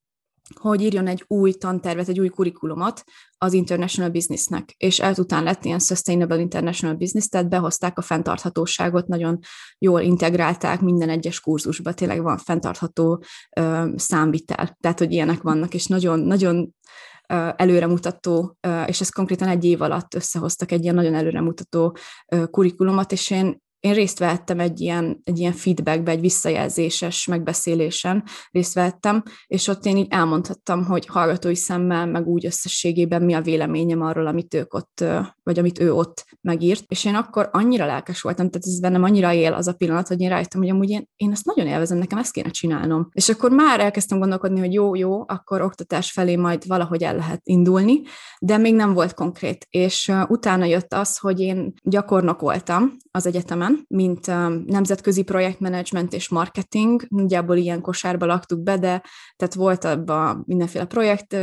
hogy 0.56 0.82
írjon 0.82 1.08
egy 1.08 1.24
új 1.28 1.54
tantervet, 1.54 2.08
egy 2.08 2.20
új 2.20 2.30
kurikulumot 2.30 3.04
az 3.44 3.54
International 3.54 4.10
Businessnek, 4.10 4.74
és 4.78 5.00
ezután 5.00 5.44
lett 5.44 5.66
ilyen 5.66 5.80
Sustainable 5.80 6.40
International 6.40 6.96
Business, 6.96 7.28
tehát 7.28 7.50
behozták 7.50 7.98
a 7.98 8.02
fenntarthatóságot, 8.02 9.08
nagyon 9.08 9.40
jól 9.78 10.02
integrálták 10.02 10.82
minden 10.82 11.10
egyes 11.10 11.40
kurzusba, 11.40 11.94
tényleg 11.94 12.22
van 12.22 12.38
fenntartható 12.38 13.24
ö, 13.58 13.90
számvitel, 13.96 14.78
tehát 14.80 15.00
hogy 15.00 15.12
ilyenek 15.12 15.42
vannak, 15.42 15.74
és 15.74 15.86
nagyon, 15.86 16.20
nagyon 16.20 16.74
előremutató, 17.56 18.58
és 18.86 19.02
ez 19.02 19.10
konkrétan 19.10 19.48
egy 19.48 19.66
év 19.66 19.82
alatt 19.82 20.14
összehoztak 20.14 20.72
egy 20.72 20.84
ilyen 20.84 20.96
nagyon 20.96 21.14
előremutató 21.14 21.98
kurikulumot, 22.52 23.12
és 23.12 23.30
én 23.30 23.62
én 23.84 23.94
részt 23.94 24.20
vettem 24.20 24.60
egy 24.60 24.82
ilyen, 24.82 25.22
egy 25.24 25.40
ilyen 25.40 25.52
feedbackbe, 25.52 26.12
egy 26.12 26.20
visszajelzéses 26.20 27.26
megbeszélésen 27.26 28.24
részt 28.52 28.74
vettem, 28.74 29.24
és 29.48 29.68
ott 29.68 29.86
én 29.86 29.98
így 29.98 30.08
elmondhattam, 30.10 30.86
hogy 30.86 31.06
hallgatói 31.06 31.56
szemmel, 31.56 32.06
meg 32.06 32.28
úgy 32.28 32.46
összességében 32.46 33.22
mi 33.22 33.34
a 33.34 33.42
véleményem 33.42 34.02
arról, 34.02 34.28
amit 34.28 34.54
ők 34.54 34.74
ott, 34.74 35.04
vagy 35.44 35.60
amit 35.60 35.80
ő 35.80 35.94
ott 35.94 36.26
megírt. 36.42 36.84
És 36.88 37.06
én 37.06 37.16
akkor 37.16 37.50
annyira 37.52 37.86
lelkes 37.86 38.22
voltam, 38.22 38.50
tehát 38.50 38.68
ez 38.68 38.80
bennem 38.80 39.04
annyira 39.04 39.34
él 39.34 39.54
az 39.54 39.68
a 39.68 39.74
pillanat, 39.74 40.08
hogy 40.08 40.22
én 40.22 40.30
rájöttem, 40.30 40.62
hogy 40.62 40.70
amúgy 40.70 40.90
én, 40.90 41.10
én 41.16 41.32
ezt 41.32 41.46
nagyon 41.46 41.68
élvezem, 41.68 41.98
nekem 41.98 42.18
ezt 42.18 42.34
kéne 42.34 42.50
csinálnom. 42.50 43.08
És 43.12 43.30
akkor 43.30 43.52
már 43.52 43.80
elkezdtem 43.80 44.20
gondolkodni, 44.20 44.60
hogy 44.60 44.74
jó, 44.74 44.96
jó, 44.96 45.24
akkor 45.28 45.62
oktatás 45.62 46.12
felé 46.12 46.36
majd 46.36 46.68
valahogy 46.68 47.04
el 47.04 47.16
lehet 47.16 47.42
indulni, 47.44 48.02
de 48.40 48.58
még 48.58 48.76
nem 48.76 48.94
volt 48.94 49.14
konkrét. 49.14 49.68
És 49.70 50.12
utána 50.28 50.66
jött 50.66 50.94
az, 50.94 51.18
hogy 51.18 51.40
én 51.40 51.74
gyakornok 51.82 52.40
voltam 52.40 52.98
az 53.12 53.26
egyetemen, 53.26 53.73
mint 53.88 54.28
um, 54.28 54.64
nemzetközi 54.66 55.24
projektmenedzsment 55.24 56.14
és 56.14 56.30
marketing, 56.30 57.06
nagyjából 57.10 57.58
ilyen 57.58 57.82
kosárba 57.82 58.26
laktuk 58.26 58.64
be, 58.64 58.78
de 58.78 59.04
tehát 59.36 59.54
volt 59.54 59.84
abban 59.84 60.44
mindenféle 60.46 60.86
projekt 60.86 61.36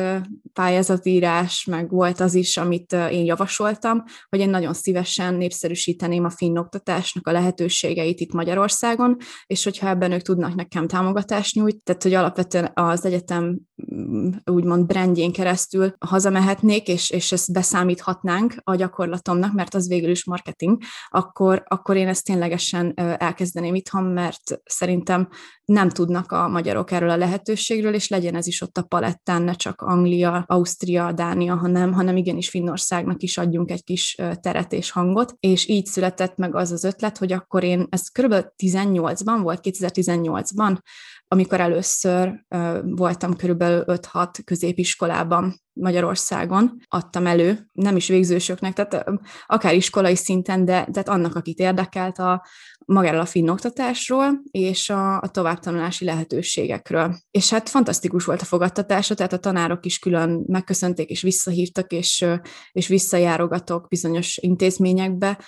pályázatírás, 0.53 1.65
meg 1.65 1.91
volt 1.91 2.21
az 2.21 2.35
is, 2.35 2.57
amit 2.57 2.93
én 2.93 3.25
javasoltam, 3.25 4.03
hogy 4.29 4.39
én 4.39 4.51
nagyon 4.51 4.73
szívesen 4.73 5.35
népszerűsíteném 5.35 6.25
a 6.25 6.31
finn 6.31 6.57
oktatásnak 6.57 7.27
a 7.27 7.33
lehetőségeit 7.33 8.21
itt 8.21 8.33
Magyarországon, 8.33 9.17
és 9.47 9.65
hogyha 9.65 9.89
ebben 9.89 10.13
ők 10.13 10.23
tudnak 10.23 10.55
nekem 10.55 10.87
támogatást 10.87 11.55
nyújt, 11.55 11.85
tehát 11.85 12.03
hogy 12.03 12.15
alapvetően 12.15 12.71
az 12.75 13.05
egyetem 13.05 13.61
mm, 13.95 14.29
úgymond 14.45 14.87
brandjén 14.87 15.33
keresztül 15.33 15.95
hazamehetnék, 15.99 16.89
és, 16.89 17.11
és 17.11 17.33
ezt 17.33 17.53
beszámíthatnánk 17.53 18.55
a 18.65 18.75
gyakorlatomnak, 18.75 19.53
mert 19.53 19.75
az 19.75 19.89
végül 19.89 20.11
is 20.11 20.25
marketing, 20.25 20.79
akkor, 21.09 21.63
akkor 21.67 21.97
én 21.97 22.09
ezt 22.09 22.20
ezt 22.21 22.29
ténylegesen 22.29 22.93
elkezdeném 23.19 23.75
itthon, 23.75 24.05
mert 24.05 24.61
szerintem 24.65 25.29
nem 25.65 25.89
tudnak 25.89 26.33
a 26.33 26.49
magyarok 26.49 26.91
erről 26.91 27.11
a 27.11 27.17
lehetőségről, 27.17 27.95
és 27.95 28.09
legyen 28.09 28.35
ez 28.35 28.47
is 28.47 28.61
ott 28.61 28.79
a 28.79 28.83
palettán, 28.83 29.43
ne 29.43 29.53
csak 29.53 29.83
Anglia, 29.83 30.45
Ausztria, 30.47 31.13
Dánia, 31.13 31.57
hanem, 31.57 31.93
hanem 31.93 32.17
igenis 32.17 32.49
Finnországnak 32.49 33.23
is 33.23 33.39
adjunk 33.39 33.71
egy 33.71 33.85
kis 33.85 34.17
teret 34.41 34.73
és 34.73 34.91
hangot, 34.91 35.35
és 35.41 35.69
így 35.69 35.87
született 35.87 36.37
meg 36.37 36.55
az 36.55 36.73
az 36.73 36.85
ötlet, 36.85 37.19
hogy 37.19 37.33
akkor 37.33 37.65
én, 37.65 37.87
ez 37.89 38.09
kb. 38.09 38.35
18-ban 38.63 39.39
volt, 39.43 39.61
2018-ban, 39.63 40.79
amikor 41.33 41.61
először 41.61 42.45
voltam 42.83 43.37
körülbelül 43.37 43.85
5-6 43.87 44.39
középiskolában 44.45 45.61
Magyarországon, 45.73 46.77
adtam 46.89 47.27
elő, 47.27 47.69
nem 47.73 47.97
is 47.97 48.09
végzősöknek, 48.09 48.73
tehát 48.73 49.05
akár 49.47 49.75
iskolai 49.75 50.17
szinten, 50.17 50.65
de 50.65 50.73
tehát 50.93 51.09
annak, 51.09 51.35
akit 51.35 51.59
érdekelt 51.59 52.19
a, 52.19 52.45
magáról 52.87 53.21
a 53.21 53.25
finn 53.25 53.49
oktatásról 53.49 54.43
és 54.51 54.91
a, 54.91 55.21
a 55.21 55.29
továbbtanulási 55.29 56.05
lehetőségekről. 56.05 57.17
És 57.31 57.51
hát 57.51 57.69
fantasztikus 57.69 58.25
volt 58.25 58.41
a 58.41 58.45
fogadtatása, 58.45 59.15
tehát 59.15 59.33
a 59.33 59.39
tanárok 59.39 59.87
is 59.87 59.99
külön 59.99 60.45
megköszönték 60.47 61.11
és 61.11 61.23
visszahívtak, 61.23 61.93
és, 61.93 62.27
és 62.73 62.87
visszajárogatok 62.87 63.89
bizonyos 63.89 64.37
intézményekbe, 64.37 65.39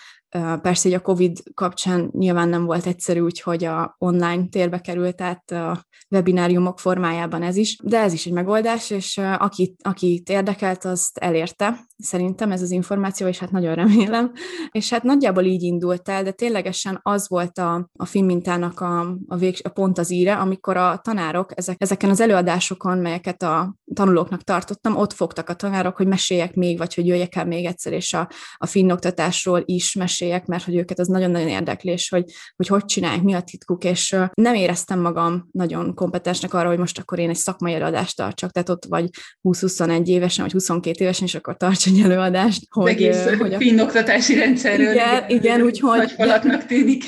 Persze, 0.63 0.89
hogy 0.89 0.99
a 0.99 1.01
COVID 1.01 1.39
kapcsán 1.55 2.11
nyilván 2.13 2.49
nem 2.49 2.65
volt 2.65 2.87
egyszerű, 2.87 3.21
úgyhogy 3.21 3.65
a 3.65 3.97
online 3.99 4.47
térbe 4.49 4.79
került, 4.79 5.17
tehát 5.17 5.51
a 5.51 5.87
webináriumok 6.11 6.79
formájában 6.79 7.43
ez 7.43 7.57
is, 7.57 7.77
de 7.83 7.99
ez 7.99 8.13
is 8.13 8.27
egy 8.27 8.33
megoldás, 8.33 8.91
és 8.91 9.19
akit, 9.19 9.81
akit 9.83 10.29
érdekelt, 10.29 10.85
azt 10.85 11.19
elérte, 11.19 11.87
szerintem 12.03 12.53
ez 12.53 12.63
az 12.63 12.71
információ, 12.71 13.27
és 13.27 13.39
hát 13.39 13.51
nagyon 13.51 13.75
remélem. 13.75 14.33
És 14.71 14.91
hát 14.91 15.03
nagyjából 15.03 15.45
így 15.45 15.63
indult 15.63 16.09
el, 16.09 16.23
de 16.23 16.31
ténylegesen 16.31 17.01
az 17.03 17.29
volt 17.29 17.59
a, 17.59 17.89
a 17.97 18.05
filmmintának 18.05 18.81
a, 18.81 19.17
a, 19.27 19.37
vég, 19.37 19.57
a 19.63 19.69
pont 19.69 19.99
az 19.99 20.11
íre, 20.11 20.35
amikor 20.35 20.77
a 20.77 21.01
tanárok 21.03 21.51
ezek, 21.55 21.77
ezeken 21.79 22.11
az 22.11 22.21
előadásokon, 22.21 22.99
melyeket 22.99 23.43
a 23.43 23.77
tanulóknak 23.95 24.43
tartottam, 24.43 24.97
ott 24.97 25.13
fogtak 25.13 25.49
a 25.49 25.55
tanárok, 25.55 25.97
hogy 25.97 26.07
meséljek 26.07 26.55
még, 26.55 26.79
vagy 26.79 26.95
hogy 26.95 27.07
jöjjek 27.07 27.35
el 27.35 27.47
még 27.47 27.65
egyszer, 27.65 27.93
és 27.93 28.13
a, 28.13 28.31
a 28.57 28.67
finn 28.67 28.91
oktatásról 28.91 29.63
is 29.65 29.95
meséljek, 29.95 30.47
mert 30.47 30.65
hogy 30.65 30.77
őket 30.77 30.99
az 30.99 31.09
nagyon-nagyon 31.09 31.49
érdeklés, 31.49 32.09
hogy, 32.09 32.25
hogy 32.57 32.67
hogy 32.67 32.85
csinálják, 32.85 33.23
mi 33.23 33.33
a 33.33 33.41
titkuk, 33.41 33.85
és 33.85 34.17
nem 34.35 34.55
éreztem 34.55 35.01
magam 35.01 35.49
nagyon 35.53 35.95
kompetensnek 35.95 36.55
arra, 36.55 36.69
hogy 36.69 36.79
most 36.79 36.99
akkor 36.99 37.19
én 37.19 37.29
egy 37.29 37.37
szakmai 37.37 37.75
előadást 37.75 38.17
tartsak, 38.17 38.51
tehát 38.51 38.69
ott 38.69 38.85
vagy 38.85 39.11
20-21 39.43 40.07
évesen, 40.07 40.45
vagy 40.45 40.53
22 40.53 41.05
évesen, 41.05 41.27
és 41.27 41.35
akkor 41.35 41.57
tarts 41.57 41.92
előadást. 42.01 42.67
Hogy, 42.71 42.91
egész 42.91 43.25
hogy 43.39 43.55
a 43.55 43.59
finn 43.59 43.81
oktatási 43.81 44.35
rendszerről. 44.35 44.93
Igen, 44.93 45.25
igen 45.29 45.63
úgyhogy... 45.63 45.99
Nagy 45.99 46.11
falatnak 46.11 46.67
tűnik. 46.67 47.05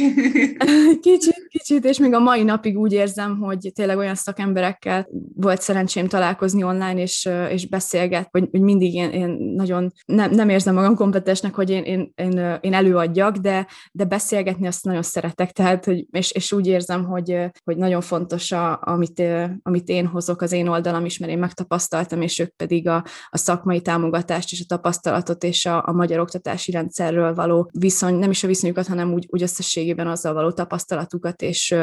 Kicsit, 1.01 1.47
kicsit, 1.49 1.85
és 1.85 1.99
még 1.99 2.13
a 2.13 2.19
mai 2.19 2.43
napig 2.43 2.79
úgy 2.79 2.93
érzem, 2.93 3.39
hogy 3.39 3.71
tényleg 3.75 3.99
olyan 3.99 4.15
szakemberekkel 4.15 5.09
volt 5.37 5.61
szerencsém 5.61 6.07
találkozni 6.09 6.63
online, 6.63 7.01
és, 7.01 7.29
és 7.51 7.69
beszélget, 7.69 8.29
hogy, 8.31 8.49
hogy 8.51 8.61
mindig 8.61 8.95
én, 8.95 9.11
én 9.11 9.29
nagyon 9.57 9.93
nem, 10.07 10.31
nem 10.31 10.49
érzem 10.49 10.75
magam 10.75 10.95
kompetensnek, 10.95 11.55
hogy 11.55 11.71
én, 11.71 11.83
én, 11.83 12.13
én, 12.15 12.59
én 12.61 12.75
előadjak, 12.75 13.37
de, 13.37 13.67
de 13.93 14.05
beszélgetni 14.05 14.67
azt 14.67 14.85
nagyon 14.85 15.03
szeretek, 15.03 15.51
tehát, 15.53 15.85
hogy, 15.85 16.07
és, 16.11 16.31
és 16.31 16.53
úgy 16.53 16.67
érzem, 16.67 17.05
hogy, 17.05 17.37
hogy 17.65 17.77
nagyon 17.77 18.01
fontos, 18.01 18.53
a, 18.53 18.81
amit, 18.83 19.23
amit 19.63 19.89
én 19.89 20.07
hozok 20.07 20.41
az 20.41 20.53
én 20.53 20.69
oldalam 20.69 21.05
is, 21.05 21.19
mert 21.19 21.33
én 21.33 21.39
megtapasztaltam, 21.39 22.23
és 22.23 22.39
ők 22.39 22.51
pedig 22.57 22.89
a, 22.89 23.05
a 23.29 23.37
szakmai 23.37 23.81
támogatást 23.81 24.53
és 24.53 24.61
a 24.61 24.67
tapasztalatot 24.75 25.45
és 25.45 25.67
a, 25.67 25.83
a 25.87 25.93
magyar 25.93 26.19
oktatási 26.19 26.71
rendszerről 26.71 27.35
való 27.35 27.71
viszony, 27.73 28.15
nem 28.15 28.31
is 28.31 28.45
a 28.45 28.47
viszonyukat, 28.47 28.87
hanem 28.87 29.13
úgy, 29.13 29.27
úgy 29.31 29.43
összességében 29.43 30.07
azzal 30.07 30.35
való 30.35 30.53
tapasztalatukat 30.53 31.43
és, 31.43 31.75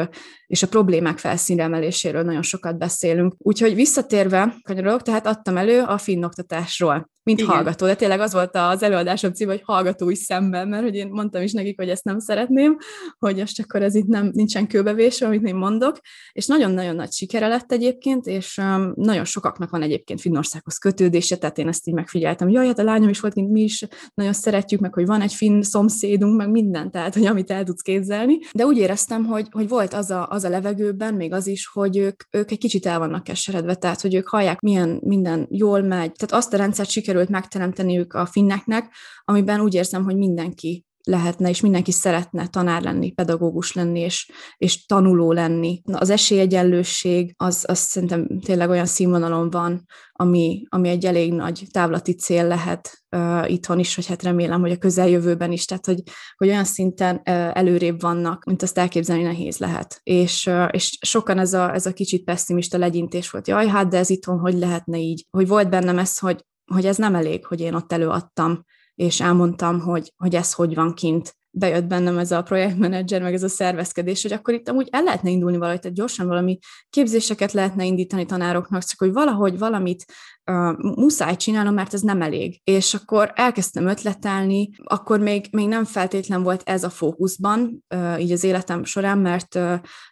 és 0.46 0.62
a 0.62 0.68
problémák 0.68 1.18
felszínre 1.18 1.62
emeléséről 1.62 2.22
nagyon 2.22 2.42
sokat 2.42 2.78
beszélünk. 2.78 3.34
Úgyhogy 3.38 3.74
visszatérve, 3.74 4.54
kanyarolok, 4.62 5.02
tehát 5.02 5.26
adtam 5.26 5.56
elő 5.56 5.82
a 5.82 5.98
finn 5.98 6.24
oktatásról 6.24 7.10
mint 7.22 7.40
Igen. 7.40 7.52
hallgató, 7.52 7.86
de 7.86 7.94
tényleg 7.94 8.20
az 8.20 8.32
volt 8.32 8.56
az 8.56 8.82
előadásom 8.82 9.32
cím, 9.32 9.48
hogy 9.48 9.62
hallgatói 9.64 10.14
szemben, 10.14 10.68
mert 10.68 10.82
hogy 10.82 10.94
én 10.94 11.08
mondtam 11.08 11.42
is 11.42 11.52
nekik, 11.52 11.78
hogy 11.78 11.88
ezt 11.88 12.04
nem 12.04 12.18
szeretném, 12.18 12.76
hogy 13.18 13.36
most 13.36 13.60
akkor 13.60 13.82
ez 13.82 13.94
itt 13.94 14.06
nem 14.06 14.30
nincsen 14.32 14.66
kőbevésve, 14.66 15.26
amit 15.26 15.46
én 15.46 15.54
mondok, 15.54 15.98
és 16.32 16.46
nagyon-nagyon 16.46 16.94
nagy 16.94 17.12
sikere 17.12 17.48
lett 17.48 17.72
egyébként, 17.72 18.26
és 18.26 18.58
um, 18.58 18.92
nagyon 18.96 19.24
sokaknak 19.24 19.70
van 19.70 19.82
egyébként 19.82 20.20
Finnországhoz 20.20 20.78
kötődése, 20.78 21.36
tehát 21.36 21.58
én 21.58 21.68
ezt 21.68 21.88
így 21.88 21.94
megfigyeltem, 21.94 22.48
jaj, 22.48 22.66
hát 22.66 22.78
a 22.78 22.84
lányom 22.84 23.08
is 23.08 23.20
volt, 23.20 23.34
mint 23.34 23.50
mi 23.50 23.60
is, 23.60 23.84
nagyon 24.14 24.32
szeretjük, 24.32 24.80
meg 24.80 24.94
hogy 24.94 25.06
van 25.06 25.20
egy 25.20 25.34
finn 25.34 25.60
szomszédunk, 25.60 26.36
meg 26.36 26.50
minden, 26.50 26.90
tehát 26.90 27.14
hogy 27.14 27.26
amit 27.26 27.50
el 27.50 27.64
tudsz 27.64 27.82
képzelni, 27.82 28.38
de 28.52 28.66
úgy 28.66 28.76
éreztem, 28.76 29.24
hogy, 29.24 29.46
hogy 29.50 29.68
volt 29.68 29.94
az 29.94 30.10
a, 30.10 30.28
az 30.28 30.44
a 30.44 30.48
levegőben, 30.48 31.14
még 31.14 31.32
az 31.32 31.46
is, 31.46 31.66
hogy 31.66 31.96
ők, 31.96 32.22
ők 32.30 32.50
egy 32.50 32.58
kicsit 32.58 32.86
el 32.86 32.98
vannak 32.98 33.24
keseredve, 33.24 33.74
tehát 33.74 34.00
hogy 34.00 34.14
ők 34.14 34.28
hallják, 34.28 34.60
milyen 34.60 35.00
minden 35.04 35.46
jól 35.50 35.80
megy, 35.80 36.12
tehát 36.12 36.32
azt 36.32 36.54
a 36.54 36.56
rendszert 36.56 36.90
sikerült 36.90 37.11
sikerült 37.12 37.40
megteremteniük 37.40 38.14
a 38.14 38.26
finneknek, 38.26 38.94
amiben 39.24 39.60
úgy 39.60 39.74
érzem, 39.74 40.04
hogy 40.04 40.16
mindenki 40.16 40.84
lehetne, 41.04 41.48
és 41.48 41.60
mindenki 41.60 41.92
szeretne 41.92 42.46
tanár 42.46 42.82
lenni, 42.82 43.10
pedagógus 43.10 43.72
lenni, 43.72 44.00
és, 44.00 44.30
és 44.56 44.86
tanuló 44.86 45.32
lenni. 45.32 45.82
Az 45.92 46.10
esélyegyenlőség 46.10 47.34
az, 47.36 47.64
az 47.68 47.78
szerintem 47.78 48.40
tényleg 48.44 48.68
olyan 48.68 48.86
színvonalon 48.86 49.50
van, 49.50 49.84
ami, 50.12 50.62
ami 50.68 50.88
egy 50.88 51.06
elég 51.06 51.32
nagy 51.32 51.66
távlati 51.70 52.14
cél 52.14 52.46
lehet 52.46 53.02
uh, 53.16 53.50
itthon 53.50 53.78
is, 53.78 53.94
hogy 53.94 54.06
hát 54.06 54.22
remélem, 54.22 54.60
hogy 54.60 54.70
a 54.70 54.76
közeljövőben 54.76 55.52
is, 55.52 55.64
tehát 55.64 55.86
hogy, 55.86 56.02
hogy 56.36 56.48
olyan 56.48 56.64
szinten 56.64 57.14
uh, 57.14 57.22
előrébb 57.56 58.00
vannak, 58.00 58.44
mint 58.44 58.62
azt 58.62 58.78
elképzelni 58.78 59.22
nehéz 59.22 59.58
lehet. 59.58 60.00
És, 60.02 60.46
uh, 60.46 60.68
és 60.70 60.98
sokan 61.00 61.38
ez 61.38 61.52
a, 61.52 61.74
ez 61.74 61.86
a 61.86 61.92
kicsit 61.92 62.24
pessimista 62.24 62.78
legyintés 62.78 63.30
volt, 63.30 63.48
jaj, 63.48 63.66
hát 63.66 63.88
de 63.88 63.98
ez 63.98 64.10
itthon 64.10 64.38
hogy 64.38 64.54
lehetne 64.54 64.98
így? 64.98 65.26
Hogy 65.30 65.48
volt 65.48 65.70
bennem 65.70 65.98
ez, 65.98 66.18
hogy 66.18 66.44
hogy 66.72 66.86
ez 66.86 66.96
nem 66.96 67.14
elég, 67.14 67.46
hogy 67.46 67.60
én 67.60 67.74
ott 67.74 67.92
előadtam, 67.92 68.64
és 68.94 69.20
elmondtam, 69.20 69.80
hogy, 69.80 70.12
hogy 70.16 70.34
ez 70.34 70.52
hogy 70.52 70.74
van 70.74 70.94
kint. 70.94 71.36
Bejött 71.50 71.84
bennem 71.84 72.18
ez 72.18 72.32
a 72.32 72.42
projektmenedzser, 72.42 73.22
meg 73.22 73.34
ez 73.34 73.42
a 73.42 73.48
szervezkedés, 73.48 74.22
hogy 74.22 74.32
akkor 74.32 74.54
itt 74.54 74.68
amúgy 74.68 74.88
el 74.90 75.02
lehetne 75.02 75.30
indulni 75.30 75.56
valahogy, 75.56 75.80
tehát 75.80 75.96
gyorsan 75.96 76.26
valami 76.26 76.58
képzéseket 76.90 77.52
lehetne 77.52 77.84
indítani 77.84 78.26
tanároknak, 78.26 78.82
csak 78.82 78.98
hogy 78.98 79.12
valahogy 79.12 79.58
valamit 79.58 80.04
uh, 80.50 80.78
muszáj 80.78 81.36
csinálnom, 81.36 81.74
mert 81.74 81.94
ez 81.94 82.00
nem 82.00 82.22
elég. 82.22 82.60
És 82.64 82.94
akkor 82.94 83.32
elkezdtem 83.34 83.86
ötletelni, 83.86 84.70
akkor 84.82 85.20
még, 85.20 85.46
még 85.50 85.68
nem 85.68 85.84
feltétlen 85.84 86.42
volt 86.42 86.62
ez 86.64 86.84
a 86.84 86.90
fókuszban, 86.90 87.84
így 88.18 88.32
az 88.32 88.44
életem 88.44 88.84
során, 88.84 89.18
mert, 89.18 89.58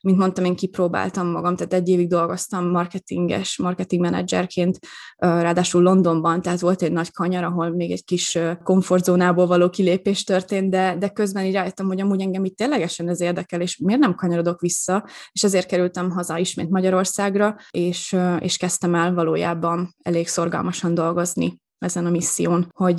mint 0.03 0.19
mondtam, 0.19 0.45
én 0.45 0.57
kipróbáltam 0.57 1.31
magam, 1.31 1.57
tehát 1.57 1.73
egy 1.73 1.89
évig 1.89 2.09
dolgoztam 2.09 2.71
marketinges, 2.71 3.59
marketing 3.59 4.03
menedzserként, 4.03 4.79
ráadásul 5.17 5.83
Londonban, 5.83 6.43
tehát 6.43 6.61
volt 6.61 6.83
egy 6.83 6.93
nagy 6.93 7.13
kanyar, 7.13 7.45
ahol 7.45 7.71
még 7.71 7.91
egy 7.91 8.05
kis 8.05 8.35
uh, 8.35 8.53
komfortzónából 8.63 9.47
való 9.47 9.71
kilépés 9.71 10.25
történt, 10.25 10.71
de, 10.71 10.97
de 10.99 11.09
közben 11.09 11.45
így 11.45 11.53
rájöttem, 11.53 11.87
hogy 11.87 12.01
amúgy 12.01 12.21
engem 12.21 12.45
itt 12.45 12.57
ténylegesen 12.57 13.09
ez 13.09 13.21
érdekel, 13.21 13.61
és 13.61 13.77
miért 13.77 14.01
nem 14.01 14.15
kanyarodok 14.15 14.61
vissza, 14.61 15.09
és 15.33 15.45
ezért 15.45 15.67
kerültem 15.67 16.11
haza 16.11 16.39
ismét 16.39 16.71
Magyarországra, 16.71 17.57
és, 17.71 18.17
és 18.39 18.57
kezdtem 18.57 18.95
el 18.95 19.15
valójában 19.15 19.95
elég 20.03 20.20
elég 20.21 20.33
szorgalmasan 20.33 20.95
dolgozni 20.95 21.61
ezen 21.79 22.07
a 22.07 22.11
misszión, 22.11 22.69
hogy 22.75 22.99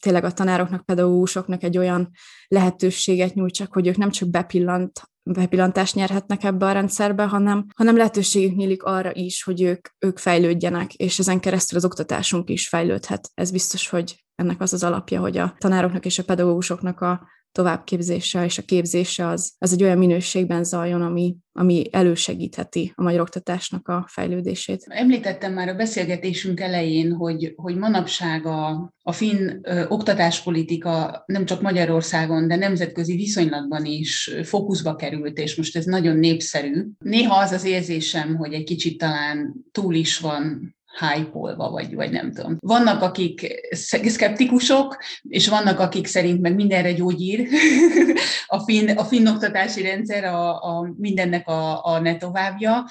tényleg 0.00 0.24
a 0.24 0.32
tanároknak, 0.32 0.84
pedagógusoknak 0.84 1.62
egy 1.62 1.78
olyan 1.78 2.10
lehetőséget 2.48 3.34
nyújtsak, 3.34 3.72
hogy 3.72 3.86
ők 3.86 3.96
nem 3.96 4.10
csak 4.10 4.28
bepillant, 4.28 5.02
bepillantást 5.22 5.94
nyerhetnek 5.94 6.44
ebbe 6.44 6.66
a 6.66 6.72
rendszerbe, 6.72 7.24
hanem, 7.24 7.66
hanem 7.74 7.96
lehetőségük 7.96 8.56
nyílik 8.56 8.82
arra 8.82 9.14
is, 9.14 9.42
hogy 9.42 9.62
ők, 9.62 9.88
ők 9.98 10.18
fejlődjenek, 10.18 10.94
és 10.94 11.18
ezen 11.18 11.40
keresztül 11.40 11.78
az 11.78 11.84
oktatásunk 11.84 12.50
is 12.50 12.68
fejlődhet. 12.68 13.30
Ez 13.34 13.50
biztos, 13.50 13.88
hogy 13.88 14.24
ennek 14.34 14.60
az 14.60 14.72
az 14.72 14.82
alapja, 14.82 15.20
hogy 15.20 15.36
a 15.36 15.54
tanároknak 15.58 16.04
és 16.04 16.18
a 16.18 16.24
pedagógusoknak 16.24 17.00
a 17.00 17.28
továbbképzése 17.56 18.44
és 18.44 18.58
a 18.58 18.62
képzése 18.62 19.26
az, 19.26 19.52
az 19.58 19.72
egy 19.72 19.82
olyan 19.82 19.98
minőségben 19.98 20.64
zajjon, 20.64 21.02
ami, 21.02 21.36
ami 21.52 21.84
elősegítheti 21.90 22.92
a 22.94 23.02
magyar 23.02 23.20
oktatásnak 23.20 23.88
a 23.88 24.04
fejlődését. 24.08 24.84
Említettem 24.88 25.52
már 25.52 25.68
a 25.68 25.74
beszélgetésünk 25.74 26.60
elején, 26.60 27.12
hogy, 27.12 27.52
hogy 27.56 27.76
manapság 27.76 28.46
a, 28.46 28.92
a 29.02 29.12
finn 29.12 29.58
ö, 29.62 29.84
oktatáspolitika 29.88 31.22
nem 31.26 31.44
csak 31.44 31.62
Magyarországon, 31.62 32.48
de 32.48 32.56
nemzetközi 32.56 33.16
viszonylatban 33.16 33.84
is 33.84 34.30
fókuszba 34.42 34.96
került, 34.96 35.38
és 35.38 35.56
most 35.56 35.76
ez 35.76 35.84
nagyon 35.84 36.16
népszerű. 36.16 36.86
Néha 36.98 37.36
az 37.36 37.50
az 37.50 37.64
érzésem, 37.64 38.36
hogy 38.36 38.52
egy 38.52 38.64
kicsit 38.64 38.98
talán 38.98 39.54
túl 39.72 39.94
is 39.94 40.18
van 40.18 40.75
hype 40.98 41.54
vagy, 41.56 41.94
vagy 41.94 42.10
nem 42.10 42.32
tudom. 42.32 42.56
Vannak, 42.60 43.02
akik 43.02 43.66
szkeptikusok, 44.04 44.96
és 45.22 45.48
vannak, 45.48 45.80
akik 45.80 46.06
szerint 46.06 46.40
meg 46.40 46.54
mindenre 46.54 46.92
gyógyír 46.92 47.48
a, 48.46 48.58
finn, 48.58 48.96
a 48.96 49.04
finn 49.04 49.26
oktatási 49.26 49.82
rendszer, 49.82 50.24
a, 50.24 50.62
a 50.62 50.94
mindennek 50.96 51.48
a, 51.48 51.84
a 51.84 52.00
ne 52.00 52.16
továbbja. 52.16 52.84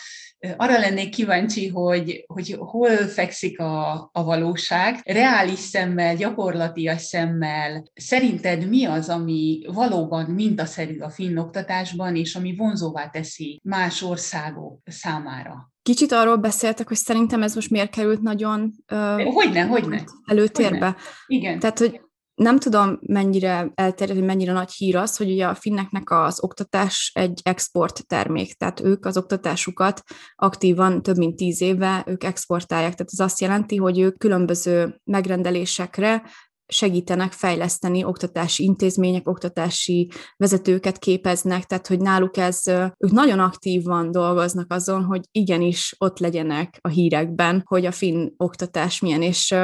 Arra 0.57 0.79
lennék 0.79 1.09
kíváncsi, 1.09 1.67
hogy, 1.67 2.23
hogy 2.27 2.55
hol 2.59 2.95
fekszik 2.95 3.59
a, 3.59 4.09
a 4.13 4.23
valóság. 4.23 4.99
Reális 5.03 5.59
szemmel, 5.59 6.15
gyakorlatias 6.15 7.01
szemmel 7.01 7.83
szerinted 7.93 8.69
mi 8.69 8.85
az, 8.85 9.09
ami 9.09 9.61
valóban 9.73 10.25
mintaszerű 10.25 10.99
a 10.99 11.09
finn 11.09 11.37
oktatásban, 11.37 12.15
és 12.15 12.35
ami 12.35 12.55
vonzóvá 12.55 13.09
teszi 13.09 13.59
más 13.63 14.01
országok 14.01 14.79
számára? 14.85 15.73
Kicsit 15.85 16.11
arról 16.11 16.35
beszéltek, 16.35 16.87
hogy 16.87 16.97
szerintem 16.97 17.43
ez 17.43 17.55
most 17.55 17.69
miért 17.69 17.91
került 17.91 18.21
nagyon 18.21 18.73
uh, 18.91 19.23
hogyne, 19.23 19.61
hogyne. 19.61 20.03
előtérbe. 20.25 20.85
Hogyne. 20.85 20.95
Igen. 21.27 21.59
Tehát, 21.59 21.79
hogy 21.79 22.01
nem 22.35 22.59
tudom, 22.59 22.99
mennyire 23.01 23.71
elterjedt, 23.75 24.19
hogy 24.19 24.27
mennyire 24.27 24.51
nagy 24.51 24.71
hír 24.71 24.95
az, 24.95 25.17
hogy 25.17 25.31
ugye 25.31 25.47
a 25.47 25.55
finneknek 25.55 26.11
az 26.11 26.43
oktatás 26.43 27.11
egy 27.13 27.39
export 27.43 28.07
termék, 28.07 28.53
tehát 28.53 28.79
ők 28.79 29.05
az 29.05 29.17
oktatásukat 29.17 30.01
aktívan 30.35 31.01
több 31.01 31.17
mint 31.17 31.35
tíz 31.35 31.61
éve 31.61 32.03
ők 32.07 32.23
exportálják, 32.23 32.93
tehát 32.93 33.11
ez 33.11 33.19
azt 33.19 33.41
jelenti, 33.41 33.75
hogy 33.75 33.99
ők 33.99 34.17
különböző 34.17 35.01
megrendelésekre 35.03 36.23
segítenek 36.67 37.31
fejleszteni 37.31 38.03
oktatási 38.03 38.63
intézmények, 38.63 39.27
oktatási 39.27 40.11
vezetőket 40.37 40.97
képeznek, 40.97 41.63
tehát 41.63 41.87
hogy 41.87 41.99
náluk 41.99 42.37
ez, 42.37 42.61
ők 42.97 43.11
nagyon 43.11 43.39
aktívan 43.39 44.11
dolgoznak 44.11 44.73
azon, 44.73 45.03
hogy 45.03 45.21
igenis 45.31 45.95
ott 45.97 46.19
legyenek 46.19 46.77
a 46.81 46.87
hírekben, 46.87 47.61
hogy 47.65 47.85
a 47.85 47.91
finn 47.91 48.27
oktatás 48.37 48.99
milyen, 48.99 49.21
és, 49.21 49.55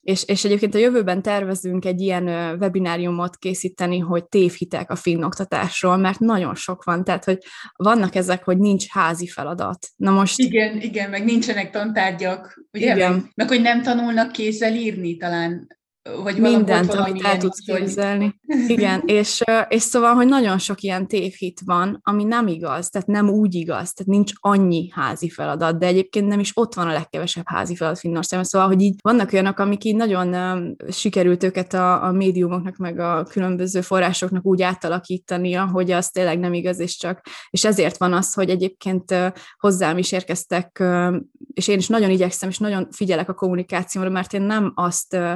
és, 0.00 0.24
és 0.24 0.44
egyébként 0.44 0.74
a 0.74 0.78
jövőben 0.78 1.22
tervezünk 1.22 1.84
egy 1.84 2.00
ilyen 2.00 2.24
webináriumot 2.60 3.36
készíteni, 3.36 3.98
hogy 3.98 4.24
tévhitek 4.24 4.90
a 4.90 4.96
finn 4.96 5.22
oktatásról, 5.22 5.96
mert 5.96 6.18
nagyon 6.18 6.54
sok 6.54 6.84
van, 6.84 7.04
tehát 7.04 7.24
hogy 7.24 7.38
vannak 7.76 8.14
ezek, 8.14 8.44
hogy 8.44 8.58
nincs 8.58 8.86
házi 8.88 9.26
feladat. 9.26 9.86
Na 9.96 10.10
most... 10.10 10.38
Igen, 10.38 10.80
igen, 10.80 11.10
meg 11.10 11.24
nincsenek 11.24 11.70
tantárgyak, 11.70 12.64
ugye? 12.72 12.94
Igen. 12.94 13.30
Meg 13.34 13.48
hogy 13.48 13.60
nem 13.60 13.82
tanulnak 13.82 14.32
kézzel 14.32 14.74
írni 14.74 15.16
talán 15.16 15.82
vagy 16.22 16.38
mindent, 16.38 16.94
amit 16.94 17.24
el 17.24 17.36
tudsz 17.36 17.58
képzelni. 17.58 18.40
Igen, 18.66 19.02
és, 19.06 19.42
és 19.68 19.82
szóval, 19.82 20.14
hogy 20.14 20.26
nagyon 20.26 20.58
sok 20.58 20.80
ilyen 20.80 21.06
tévhit 21.06 21.60
van, 21.64 22.00
ami 22.02 22.24
nem 22.24 22.46
igaz, 22.46 22.88
tehát 22.88 23.08
nem 23.08 23.28
úgy 23.28 23.54
igaz, 23.54 23.92
tehát 23.92 24.12
nincs 24.12 24.32
annyi 24.40 24.90
házi 24.92 25.28
feladat, 25.28 25.78
de 25.78 25.86
egyébként 25.86 26.28
nem 26.28 26.40
is 26.40 26.50
ott 26.54 26.74
van 26.74 26.88
a 26.88 26.92
legkevesebb 26.92 27.44
házi 27.46 27.76
feladat 27.76 27.98
Finnországban, 27.98 28.48
szóval, 28.48 28.68
hogy 28.68 28.80
így 28.80 28.94
vannak 29.02 29.32
olyanok, 29.32 29.58
amik 29.58 29.84
így 29.84 29.96
nagyon 29.96 30.34
um, 30.34 30.76
sikerült 30.90 31.42
őket 31.42 31.74
a, 31.74 32.04
a 32.04 32.12
médiumoknak, 32.12 32.76
meg 32.76 32.98
a 32.98 33.22
különböző 33.22 33.80
forrásoknak 33.80 34.46
úgy 34.46 34.62
átalakítania, 34.62 35.66
hogy 35.66 35.90
az 35.90 36.08
tényleg 36.08 36.38
nem 36.38 36.52
igaz, 36.52 36.78
és 36.78 36.96
csak, 36.96 37.20
és 37.50 37.64
ezért 37.64 37.96
van 37.96 38.12
az, 38.12 38.34
hogy 38.34 38.50
egyébként 38.50 39.10
uh, 39.10 39.26
hozzám 39.58 39.98
is 39.98 40.12
érkeztek, 40.12 40.76
uh, 40.80 41.16
és 41.54 41.68
én 41.68 41.78
is 41.78 41.88
nagyon 41.88 42.10
igyekszem, 42.10 42.48
és 42.48 42.58
nagyon 42.58 42.88
figyelek 42.90 43.28
a 43.28 43.34
kommunikációra, 43.34 44.08
mert 44.08 44.32
én 44.32 44.42
nem 44.42 44.72
azt 44.74 45.14
uh, 45.14 45.32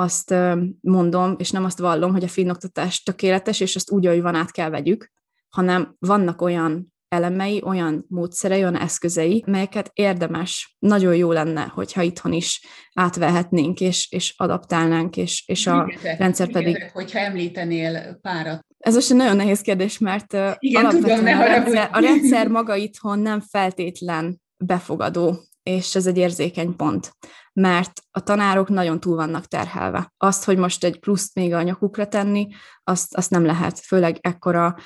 azt 0.00 0.34
mondom, 0.80 1.34
és 1.38 1.50
nem 1.50 1.64
azt 1.64 1.78
vallom, 1.78 2.12
hogy 2.12 2.24
a 2.24 2.28
finn 2.28 2.50
oktatás 2.50 3.02
tökéletes, 3.02 3.60
és 3.60 3.76
azt 3.76 3.90
úgy, 3.90 4.06
ahogy 4.06 4.22
van, 4.22 4.34
át 4.34 4.50
kell 4.50 4.70
vegyük, 4.70 5.12
hanem 5.48 5.94
vannak 5.98 6.42
olyan 6.42 6.92
elemei, 7.08 7.62
olyan 7.64 8.04
módszerei, 8.08 8.60
olyan 8.60 8.76
eszközei, 8.76 9.44
melyeket 9.46 9.90
érdemes, 9.94 10.76
nagyon 10.78 11.16
jó 11.16 11.32
lenne, 11.32 11.62
hogyha 11.62 12.02
itthon 12.02 12.32
is 12.32 12.66
átvehetnénk, 12.94 13.80
és, 13.80 14.10
és 14.10 14.34
adaptálnánk, 14.36 15.16
és, 15.16 15.44
és 15.46 15.66
a 15.66 15.84
Működek, 15.84 16.18
rendszer 16.18 16.50
pedig... 16.50 16.66
Működek, 16.66 16.92
hogyha 16.92 17.18
említenél 17.18 18.18
párat. 18.22 18.66
Ez 18.78 18.94
most 18.94 19.10
egy 19.10 19.16
nagyon 19.16 19.36
nehéz 19.36 19.60
kérdés, 19.60 19.98
mert 19.98 20.32
Igen, 20.58 20.84
alapvetően 20.84 21.18
tudom, 21.18 21.38
a, 21.38 21.44
rendszer, 21.44 21.88
a 21.92 22.00
rendszer 22.00 22.48
maga 22.48 22.76
itthon 22.76 23.18
nem 23.18 23.40
feltétlen 23.40 24.40
befogadó, 24.56 25.36
és 25.62 25.94
ez 25.94 26.06
egy 26.06 26.16
érzékeny 26.16 26.76
pont 26.76 27.12
mert 27.52 27.92
a 28.10 28.20
tanárok 28.20 28.68
nagyon 28.68 29.00
túl 29.00 29.16
vannak 29.16 29.46
terhelve. 29.46 30.12
Azt, 30.16 30.44
hogy 30.44 30.58
most 30.58 30.84
egy 30.84 30.98
pluszt 30.98 31.34
még 31.34 31.54
a 31.54 31.62
nyakukra 31.62 32.06
tenni, 32.06 32.48
azt, 32.84 33.14
azt 33.14 33.30
nem 33.30 33.44
lehet, 33.44 33.78
főleg 33.78 34.18
ekkora 34.20 34.76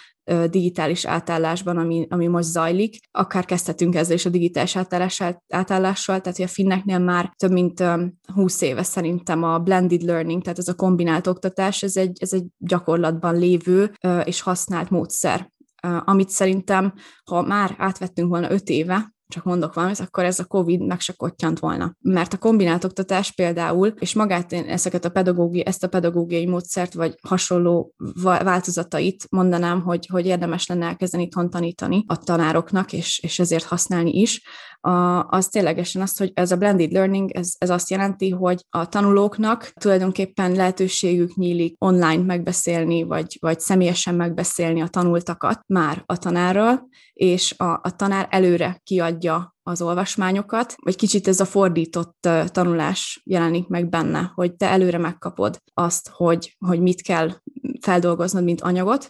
digitális 0.50 1.04
átállásban, 1.04 1.76
ami, 1.76 2.06
ami 2.10 2.26
most 2.26 2.48
zajlik. 2.48 2.98
Akár 3.10 3.44
kezdhetünk 3.44 3.94
ezzel 3.94 4.14
is 4.14 4.26
a 4.26 4.30
digitális 4.30 4.76
átállással, 4.76 5.42
átállással, 5.48 6.20
tehát 6.20 6.36
hogy 6.36 6.46
a 6.46 6.48
finneknél 6.48 6.98
már 6.98 7.32
több 7.36 7.50
mint 7.50 7.82
20 8.34 8.60
éve 8.60 8.82
szerintem 8.82 9.42
a 9.42 9.58
blended 9.58 10.02
learning, 10.02 10.42
tehát 10.42 10.58
ez 10.58 10.68
a 10.68 10.74
kombinált 10.74 11.26
oktatás, 11.26 11.82
ez 11.82 11.96
egy, 11.96 12.16
ez 12.20 12.32
egy 12.32 12.44
gyakorlatban 12.58 13.38
lévő 13.38 13.92
és 14.24 14.40
használt 14.40 14.90
módszer 14.90 15.52
amit 16.04 16.28
szerintem, 16.28 16.94
ha 17.24 17.42
már 17.42 17.74
átvettünk 17.78 18.28
volna 18.28 18.50
öt 18.50 18.68
éve, 18.68 19.13
csak 19.28 19.44
mondok 19.44 19.74
valamit, 19.74 20.00
akkor 20.00 20.24
ez 20.24 20.38
a 20.38 20.44
COVID 20.44 20.86
meg 20.86 21.00
se 21.00 21.14
volna. 21.60 21.94
Mert 22.00 22.32
a 22.32 22.38
kombinált 22.38 22.84
oktatás 22.84 23.32
például, 23.32 23.94
és 23.98 24.14
magát 24.14 24.52
én 24.52 24.64
ezeket 24.64 25.04
a 25.04 25.10
pedagógi, 25.10 25.66
ezt 25.66 25.84
a 25.84 25.88
pedagógiai 25.88 26.46
módszert, 26.46 26.94
vagy 26.94 27.14
hasonló 27.28 27.94
változatait 28.22 29.26
mondanám, 29.30 29.82
hogy, 29.82 30.06
hogy 30.06 30.26
érdemes 30.26 30.66
lenne 30.66 30.86
elkezdeni 30.86 31.22
itthon 31.22 31.50
tanítani 31.50 32.04
a 32.06 32.18
tanároknak, 32.18 32.92
és, 32.92 33.18
és 33.18 33.38
ezért 33.38 33.64
használni 33.64 34.20
is, 34.20 34.42
az 35.28 35.48
ténylegesen 35.48 36.02
az, 36.02 36.16
hogy 36.16 36.30
ez 36.34 36.52
a 36.52 36.56
blended 36.56 36.92
learning, 36.92 37.30
ez, 37.30 37.52
ez 37.58 37.70
azt 37.70 37.90
jelenti, 37.90 38.30
hogy 38.30 38.64
a 38.68 38.88
tanulóknak 38.88 39.72
tulajdonképpen 39.80 40.52
lehetőségük 40.52 41.34
nyílik 41.34 41.76
online 41.78 42.22
megbeszélni, 42.22 43.02
vagy, 43.02 43.36
vagy 43.40 43.60
személyesen 43.60 44.14
megbeszélni 44.14 44.80
a 44.80 44.88
tanultakat 44.88 45.60
már 45.66 46.02
a 46.06 46.18
tanárral, 46.18 46.88
és 47.12 47.54
a, 47.58 47.64
a 47.64 47.96
tanár 47.96 48.26
előre 48.30 48.80
kiadja 48.82 49.54
az 49.62 49.82
olvasmányokat, 49.82 50.74
vagy 50.82 50.96
kicsit 50.96 51.28
ez 51.28 51.40
a 51.40 51.44
fordított 51.44 52.28
tanulás 52.46 53.22
jelenik 53.24 53.68
meg 53.68 53.88
benne, 53.88 54.32
hogy 54.34 54.54
te 54.56 54.68
előre 54.68 54.98
megkapod 54.98 55.58
azt, 55.74 56.08
hogy, 56.08 56.56
hogy 56.66 56.80
mit 56.80 57.02
kell 57.02 57.30
feldolgoznod, 57.80 58.44
mint 58.44 58.60
anyagot, 58.60 59.08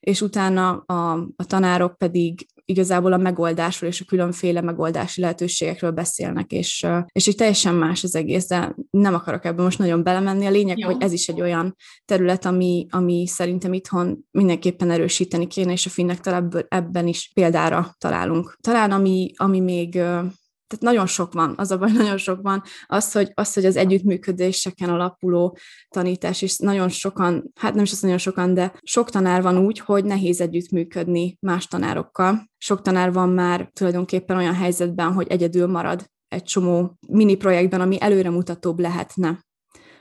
és 0.00 0.20
utána 0.20 0.70
a, 0.70 1.12
a 1.36 1.44
tanárok 1.46 1.96
pedig 1.96 2.46
igazából 2.70 3.12
a 3.12 3.16
megoldásról 3.16 3.90
és 3.90 4.00
a 4.00 4.04
különféle 4.04 4.60
megoldási 4.60 5.20
lehetőségekről 5.20 5.90
beszélnek, 5.90 6.52
és, 6.52 6.86
és 7.12 7.26
így 7.26 7.36
teljesen 7.36 7.74
más 7.74 8.04
az 8.04 8.14
egész, 8.14 8.48
de 8.48 8.74
nem 8.90 9.14
akarok 9.14 9.44
ebben 9.44 9.64
most 9.64 9.78
nagyon 9.78 10.02
belemenni. 10.02 10.46
A 10.46 10.50
lényeg, 10.50 10.78
Jó. 10.78 10.86
hogy 10.86 11.02
ez 11.02 11.12
is 11.12 11.28
egy 11.28 11.40
olyan 11.40 11.76
terület, 12.04 12.44
ami, 12.44 12.86
ami 12.90 13.26
szerintem 13.26 13.72
itthon 13.72 14.18
mindenképpen 14.30 14.90
erősíteni 14.90 15.46
kéne, 15.46 15.72
és 15.72 15.86
a 15.86 15.90
finnek 15.90 16.26
ebből, 16.26 16.66
ebben 16.68 17.06
is 17.06 17.30
példára 17.34 17.94
találunk. 17.98 18.56
Talán 18.60 18.90
ami, 18.90 19.30
ami 19.36 19.60
még 19.60 20.00
tehát 20.68 20.84
nagyon 20.84 21.06
sok 21.06 21.32
van, 21.32 21.54
az 21.56 21.70
a 21.70 21.78
baj, 21.78 21.92
nagyon 22.02 22.16
sok 22.16 22.42
van, 22.42 22.62
az, 22.86 23.12
hogy, 23.12 23.30
az, 23.34 23.52
hogy 23.52 23.64
az 23.64 23.76
együttműködéseken 23.76 24.88
alapuló 24.88 25.58
tanítás, 25.88 26.42
és 26.42 26.58
nagyon 26.58 26.88
sokan, 26.88 27.52
hát 27.54 27.74
nem 27.74 27.84
is 27.84 27.92
az 27.92 28.00
nagyon 28.00 28.18
sokan, 28.18 28.54
de 28.54 28.72
sok 28.82 29.10
tanár 29.10 29.42
van 29.42 29.58
úgy, 29.58 29.78
hogy 29.78 30.04
nehéz 30.04 30.40
együttműködni 30.40 31.36
más 31.40 31.66
tanárokkal. 31.66 32.50
Sok 32.58 32.82
tanár 32.82 33.12
van 33.12 33.28
már 33.28 33.70
tulajdonképpen 33.72 34.36
olyan 34.36 34.54
helyzetben, 34.54 35.12
hogy 35.12 35.26
egyedül 35.28 35.66
marad 35.66 36.10
egy 36.28 36.42
csomó 36.42 36.98
mini 37.08 37.34
projektben, 37.34 37.80
ami 37.80 38.00
előremutatóbb 38.00 38.78
lehetne 38.78 39.46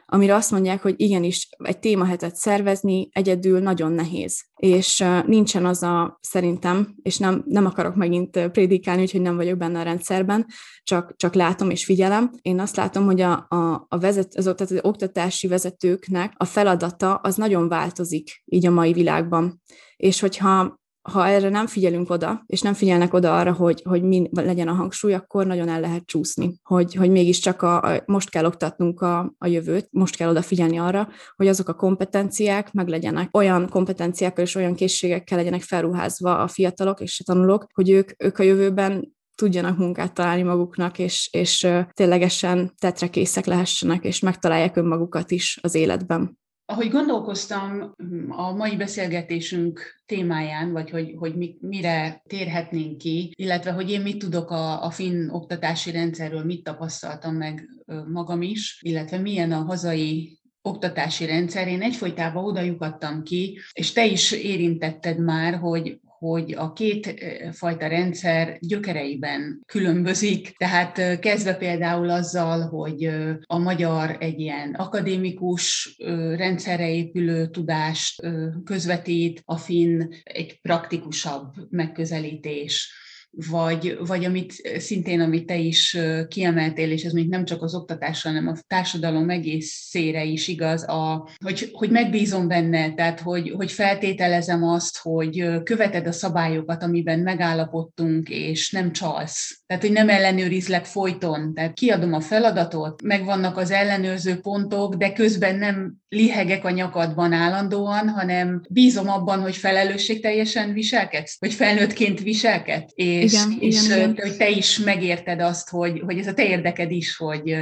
amire 0.10 0.36
azt 0.36 0.51
mondják, 0.51 0.82
hogy 0.82 0.93
igenis 0.97 1.49
egy 1.58 1.80
témahetet 1.80 2.36
szervezni 2.36 3.10
egyedül 3.12 3.60
nagyon 3.60 3.91
nehéz. 3.91 4.45
És 4.55 5.03
nincsen 5.26 5.66
az 5.66 5.84
a, 5.84 6.20
szerintem, 6.22 6.95
és 7.01 7.18
nem, 7.18 7.43
nem 7.45 7.66
akarok 7.66 7.95
megint 7.95 8.49
prédikálni, 8.51 9.01
úgyhogy 9.01 9.22
nem 9.22 9.36
vagyok 9.36 9.58
benne 9.58 9.80
a 9.80 9.84
rendszerben, 9.84 10.45
csak, 10.84 11.14
csak 11.16 11.34
látom 11.34 11.70
és 11.70 11.86
figyelem. 11.86 12.32
Én 12.41 12.60
azt 12.60 12.76
látom, 12.76 13.05
hogy 13.05 13.22
a, 13.22 13.45
a, 13.49 13.86
a 13.89 13.97
vezet, 13.97 14.36
az, 14.36 14.43
tehát 14.43 14.62
az 14.62 14.80
oktatási 14.82 15.47
vezetőknek 15.47 16.34
a 16.38 16.45
feladata 16.45 17.16
az 17.16 17.36
nagyon 17.36 17.68
változik 17.68 18.43
így 18.45 18.66
a 18.66 18.72
mai 18.72 18.93
világban. 18.93 19.62
És 19.95 20.20
hogyha 20.20 20.80
ha 21.12 21.28
erre 21.28 21.49
nem 21.49 21.68
figyelünk 21.68 22.10
oda, 22.10 22.43
és 22.45 22.62
nem 22.62 22.74
figyelnek 22.74 23.14
oda 23.14 23.38
arra, 23.39 23.53
hogy, 23.53 23.82
hogy 23.86 24.03
mi 24.03 24.30
legyen 24.32 24.68
a 24.68 24.74
hangsúly, 24.74 25.14
akkor 25.14 25.45
nagyon 25.45 25.70
el 25.70 25.80
lehet 25.80 26.05
csúszni, 26.05 26.60
hogy, 26.64 26.93
hogy 26.93 27.10
mégiscsak 27.10 27.62
a, 27.62 27.82
a, 27.82 28.03
most 28.05 28.30
kell 28.30 28.45
oktatnunk 28.45 29.01
a, 29.01 29.34
a 29.38 29.47
jövőt, 29.47 29.88
most 29.91 30.16
kell 30.16 30.30
odafigyelni 30.30 30.78
arra, 30.78 31.10
hogy 31.36 31.47
azok 31.47 31.70
a 31.70 31.74
kompetenciák 31.74 32.72
meg 32.72 32.88
legyenek, 32.88 33.38
olyan 33.38 33.70
kompetenciákkal 33.70 34.43
és 34.43 34.55
olyan 34.55 34.76
készségekkel 34.76 35.38
legyenek 35.38 35.62
felruházva 35.62 36.38
a 36.38 36.47
fiatalok 36.47 36.99
és 36.99 37.20
a 37.20 37.34
tanulók, 37.34 37.68
hogy 37.74 37.89
ők, 37.89 38.24
ők 38.24 38.39
a 38.39 38.43
jövőben 38.43 39.16
tudjanak 39.36 39.78
munkát 39.78 40.14
találni 40.14 40.43
maguknak, 40.43 40.99
és, 40.99 41.30
és 41.32 41.68
ténylegesen 41.93 42.74
tetrekészek 42.78 43.45
lehessenek, 43.45 44.03
és 44.03 44.20
megtalálják 44.20 44.76
önmagukat 44.76 45.32
is 45.32 45.60
az 45.62 45.76
életben 45.76 46.38
ahogy 46.70 46.89
gondolkoztam 46.89 47.93
a 48.30 48.51
mai 48.51 48.76
beszélgetésünk 48.76 50.01
témáján, 50.05 50.72
vagy 50.72 50.89
hogy, 50.89 51.13
hogy 51.18 51.36
mi, 51.36 51.57
mire 51.59 52.22
térhetnénk 52.28 52.97
ki, 52.97 53.34
illetve 53.36 53.72
hogy 53.72 53.91
én 53.91 54.01
mit 54.01 54.18
tudok 54.18 54.51
a, 54.51 54.84
a 54.84 54.89
finn 54.89 55.30
oktatási 55.30 55.91
rendszerről, 55.91 56.43
mit 56.43 56.63
tapasztaltam 56.63 57.36
meg 57.36 57.70
magam 58.07 58.41
is, 58.41 58.80
illetve 58.82 59.18
milyen 59.18 59.51
a 59.51 59.63
hazai 59.63 60.39
oktatási 60.61 61.26
rendszer, 61.26 61.68
én 61.68 61.82
egyfolytában 61.82 62.43
oda 62.43 62.61
lyukadtam 62.61 63.24
ki, 63.24 63.59
és 63.74 63.91
te 63.91 64.05
is 64.05 64.32
érintetted 64.32 65.20
már, 65.20 65.53
hogy, 65.55 65.99
hogy 66.18 66.53
a 66.53 66.74
két 66.74 67.24
fajta 67.51 67.88
rendszer 67.88 68.57
gyökereiben 68.59 69.61
különbözik. 69.65 70.57
Tehát 70.57 71.20
kezdve 71.20 71.55
például 71.55 72.09
azzal, 72.09 72.61
hogy 72.61 73.09
a 73.43 73.57
magyar 73.57 74.18
egy 74.20 74.39
ilyen 74.39 74.74
akadémikus 74.74 75.95
rendszerre 76.36 76.89
épülő 76.89 77.47
tudást 77.47 78.22
közvetít, 78.63 79.41
a 79.45 79.57
finn 79.57 80.01
egy 80.24 80.61
praktikusabb 80.61 81.53
megközelítés 81.70 83.05
vagy, 83.50 83.98
vagy 84.00 84.26
amit 84.26 84.54
szintén, 84.78 85.22
amit 85.22 85.46
te 85.46 85.58
is 85.58 85.98
kiemeltél, 86.28 86.92
és 86.92 87.04
ez 87.04 87.12
még 87.12 87.30
nem 87.30 87.46
csak 87.46 87.64
az 87.64 87.76
oktatásra, 87.76 88.30
hanem 88.30 88.48
a 88.48 88.56
társadalom 88.68 89.30
egészére 89.30 90.24
is 90.24 90.48
igaz, 90.48 90.88
a, 90.88 91.30
hogy, 91.44 91.70
hogy 91.74 91.90
megbízom 91.90 92.48
benne, 92.48 92.94
tehát 92.94 93.20
hogy, 93.20 93.50
hogy 93.50 93.72
feltételezem 93.72 94.64
azt, 94.64 94.98
hogy 94.98 95.64
követed 95.64 96.08
a 96.08 96.12
szabályokat, 96.12 96.84
amiben 96.84 97.20
megállapodtunk, 97.20 98.30
és 98.30 98.72
nem 98.72 98.92
csalsz. 98.92 99.62
Tehát, 99.66 99.84
hogy 99.84 99.92
nem 99.92 100.10
ellenőrizlek 100.10 100.86
folyton, 100.86 101.54
tehát 101.54 101.74
kiadom 101.74 102.14
a 102.14 102.22
feladatot, 102.22 103.02
megvannak 103.02 103.58
az 103.58 103.72
ellenőrző 103.72 104.40
pontok, 104.40 104.96
de 104.96 105.14
közben 105.14 105.56
nem 105.56 105.96
lihegek 106.10 106.66
a 106.66 106.70
nyakadban 106.70 107.32
állandóan, 107.32 108.10
hanem 108.10 108.62
bízom 108.70 109.10
abban, 109.10 109.41
hogy 109.41 109.55
felelősségteljesen 109.55 110.74
viselkedsz, 110.74 111.38
hogy 111.39 111.53
felnőttként 111.53 112.20
viselkedsz, 112.22 112.91
és, 112.95 113.34
igen, 113.34 113.58
és 113.60 113.86
igen, 113.86 113.97
igen. 114.12 114.28
hogy 114.28 114.38
te 114.38 114.49
is 114.49 114.80
megérted 114.80 115.41
azt, 115.41 115.70
hogy, 115.70 115.99
hogy 116.05 116.18
ez 116.18 116.28
a 116.28 116.34
te 116.34 116.45
érdeked 116.47 116.91
is, 116.91 117.16
hogy, 117.16 117.55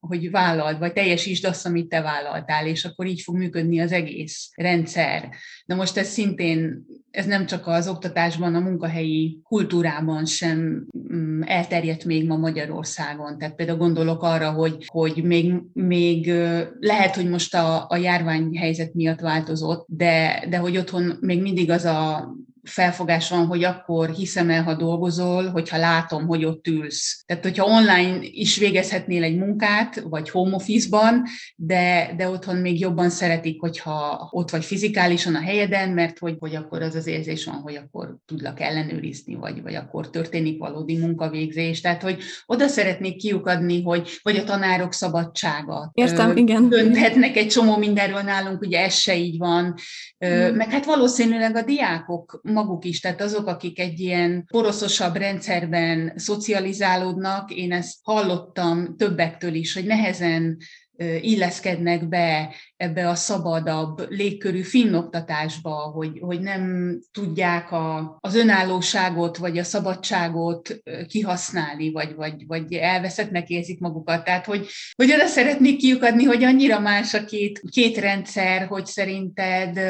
hogy 0.00 0.30
vállald, 0.30 0.78
vagy 0.78 0.92
teljesítsd 0.92 1.44
azt, 1.44 1.66
amit 1.66 1.88
te 1.88 2.00
vállaltál, 2.00 2.66
és 2.66 2.84
akkor 2.84 3.06
így 3.06 3.20
fog 3.20 3.36
működni 3.36 3.80
az 3.80 3.92
egész 3.92 4.50
rendszer. 4.54 5.28
De 5.66 5.74
most 5.74 5.96
ez 5.96 6.08
szintén, 6.08 6.84
ez 7.10 7.26
nem 7.26 7.46
csak 7.46 7.66
az 7.66 7.88
oktatásban, 7.88 8.54
a 8.54 8.60
munkahelyi 8.60 9.40
kultúrában 9.42 10.24
sem 10.26 10.86
mm, 11.12 11.42
elterjedt 11.42 12.04
még 12.04 12.26
ma 12.26 12.36
Magyarországon. 12.36 13.38
Tehát 13.38 13.54
például 13.54 13.78
gondolok 13.78 14.22
arra, 14.22 14.50
hogy, 14.50 14.84
hogy 14.86 15.22
még, 15.22 15.52
még 15.72 16.32
lehet, 16.80 17.14
hogy 17.14 17.28
most 17.28 17.54
a, 17.88 17.96
járványhelyzet 17.96 18.94
miatt 18.94 19.20
változott, 19.20 19.86
de, 19.88 20.44
de 20.48 20.56
hogy 20.56 20.76
otthon 20.76 21.16
még 21.20 21.42
mindig 21.42 21.70
az 21.70 21.84
a 21.84 22.32
felfogás 22.64 23.30
van, 23.30 23.46
hogy 23.46 23.64
akkor 23.64 24.10
hiszem 24.10 24.50
el, 24.50 24.62
ha 24.62 24.74
dolgozol, 24.74 25.50
hogyha 25.50 25.76
látom, 25.76 26.26
hogy 26.26 26.44
ott 26.44 26.66
ülsz. 26.66 27.22
Tehát, 27.26 27.42
hogyha 27.42 27.64
online 27.64 28.18
is 28.20 28.56
végezhetnél 28.56 29.22
egy 29.22 29.36
munkát, 29.36 30.00
vagy 30.00 30.30
home 30.30 30.54
office-ban, 30.54 31.22
de, 31.56 32.14
de 32.16 32.28
otthon 32.28 32.56
még 32.56 32.80
jobban 32.80 33.10
szeretik, 33.10 33.60
hogyha 33.60 34.28
ott 34.30 34.50
vagy 34.50 34.64
fizikálisan 34.64 35.34
a 35.34 35.40
helyeden, 35.40 35.90
mert 35.90 36.18
hogy, 36.18 36.36
hogy 36.38 36.54
akkor 36.54 36.82
az 36.82 36.94
az 36.94 37.06
érzés 37.06 37.44
van, 37.44 37.54
hogy 37.54 37.76
akkor 37.76 38.16
tudlak 38.26 38.60
ellenőrizni, 38.60 39.34
vagy, 39.34 39.62
vagy 39.62 39.74
akkor 39.74 40.10
történik 40.10 40.58
valódi 40.58 40.98
munkavégzés. 40.98 41.80
Tehát, 41.80 42.02
hogy 42.02 42.22
oda 42.46 42.68
szeretnék 42.68 43.16
kiukadni, 43.16 43.82
hogy 43.82 44.18
vagy 44.22 44.36
a 44.36 44.44
tanárok 44.44 44.92
szabadsága. 44.92 45.90
Értem, 45.94 46.30
ö, 46.30 46.34
igen. 46.34 46.68
Dönthetnek 46.68 47.36
egy 47.36 47.48
csomó 47.48 47.76
mindenről 47.76 48.20
nálunk, 48.20 48.60
ugye 48.60 48.80
ez 48.80 48.94
se 48.94 49.16
így 49.16 49.38
van. 49.38 49.74
Ö, 50.18 50.50
mm. 50.50 50.56
Meg 50.56 50.70
hát 50.70 50.84
valószínűleg 50.84 51.56
a 51.56 51.62
diákok 51.62 52.40
maguk 52.54 52.84
is, 52.84 53.00
tehát 53.00 53.20
azok, 53.20 53.46
akik 53.46 53.78
egy 53.78 54.00
ilyen 54.00 54.44
poroszosabb 54.50 55.16
rendszerben 55.16 56.12
szocializálódnak, 56.16 57.50
én 57.50 57.72
ezt 57.72 57.96
hallottam 58.02 58.96
többektől 58.96 59.54
is, 59.54 59.74
hogy 59.74 59.84
nehezen 59.84 60.56
illeszkednek 61.20 62.08
be 62.08 62.54
ebbe 62.76 63.08
a 63.08 63.14
szabadabb 63.14 64.10
légkörű 64.10 64.60
finnoktatásba, 64.60 65.74
hogy, 65.74 66.18
hogy 66.20 66.40
nem 66.40 66.94
tudják 67.12 67.72
a, 67.72 68.16
az 68.20 68.34
önállóságot 68.34 69.36
vagy 69.36 69.58
a 69.58 69.64
szabadságot 69.64 70.82
kihasználni, 71.08 71.92
vagy, 71.92 72.14
vagy, 72.14 72.46
vagy 72.46 72.72
elveszettnek 72.72 73.48
érzik 73.48 73.80
magukat. 73.80 74.24
Tehát, 74.24 74.44
hogy, 74.44 74.66
hogy 74.96 75.12
oda 75.12 75.26
szeretnék 75.26 75.78
kiukadni, 75.78 76.24
hogy 76.24 76.44
annyira 76.44 76.80
más 76.80 77.14
a 77.14 77.24
két, 77.24 77.60
két 77.70 77.98
rendszer, 77.98 78.66
hogy 78.66 78.86
szerinted 78.86 79.80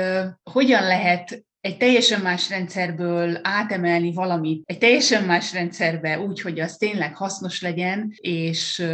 hogyan 0.42 0.82
lehet 0.82 1.44
egy 1.64 1.76
teljesen 1.76 2.20
más 2.20 2.50
rendszerből 2.50 3.38
átemelni 3.42 4.12
valamit 4.12 4.62
egy 4.66 4.78
teljesen 4.78 5.24
más 5.24 5.52
rendszerbe 5.52 6.20
úgy, 6.20 6.40
hogy 6.40 6.60
az 6.60 6.76
tényleg 6.76 7.16
hasznos 7.16 7.62
legyen, 7.62 8.12
és 8.16 8.86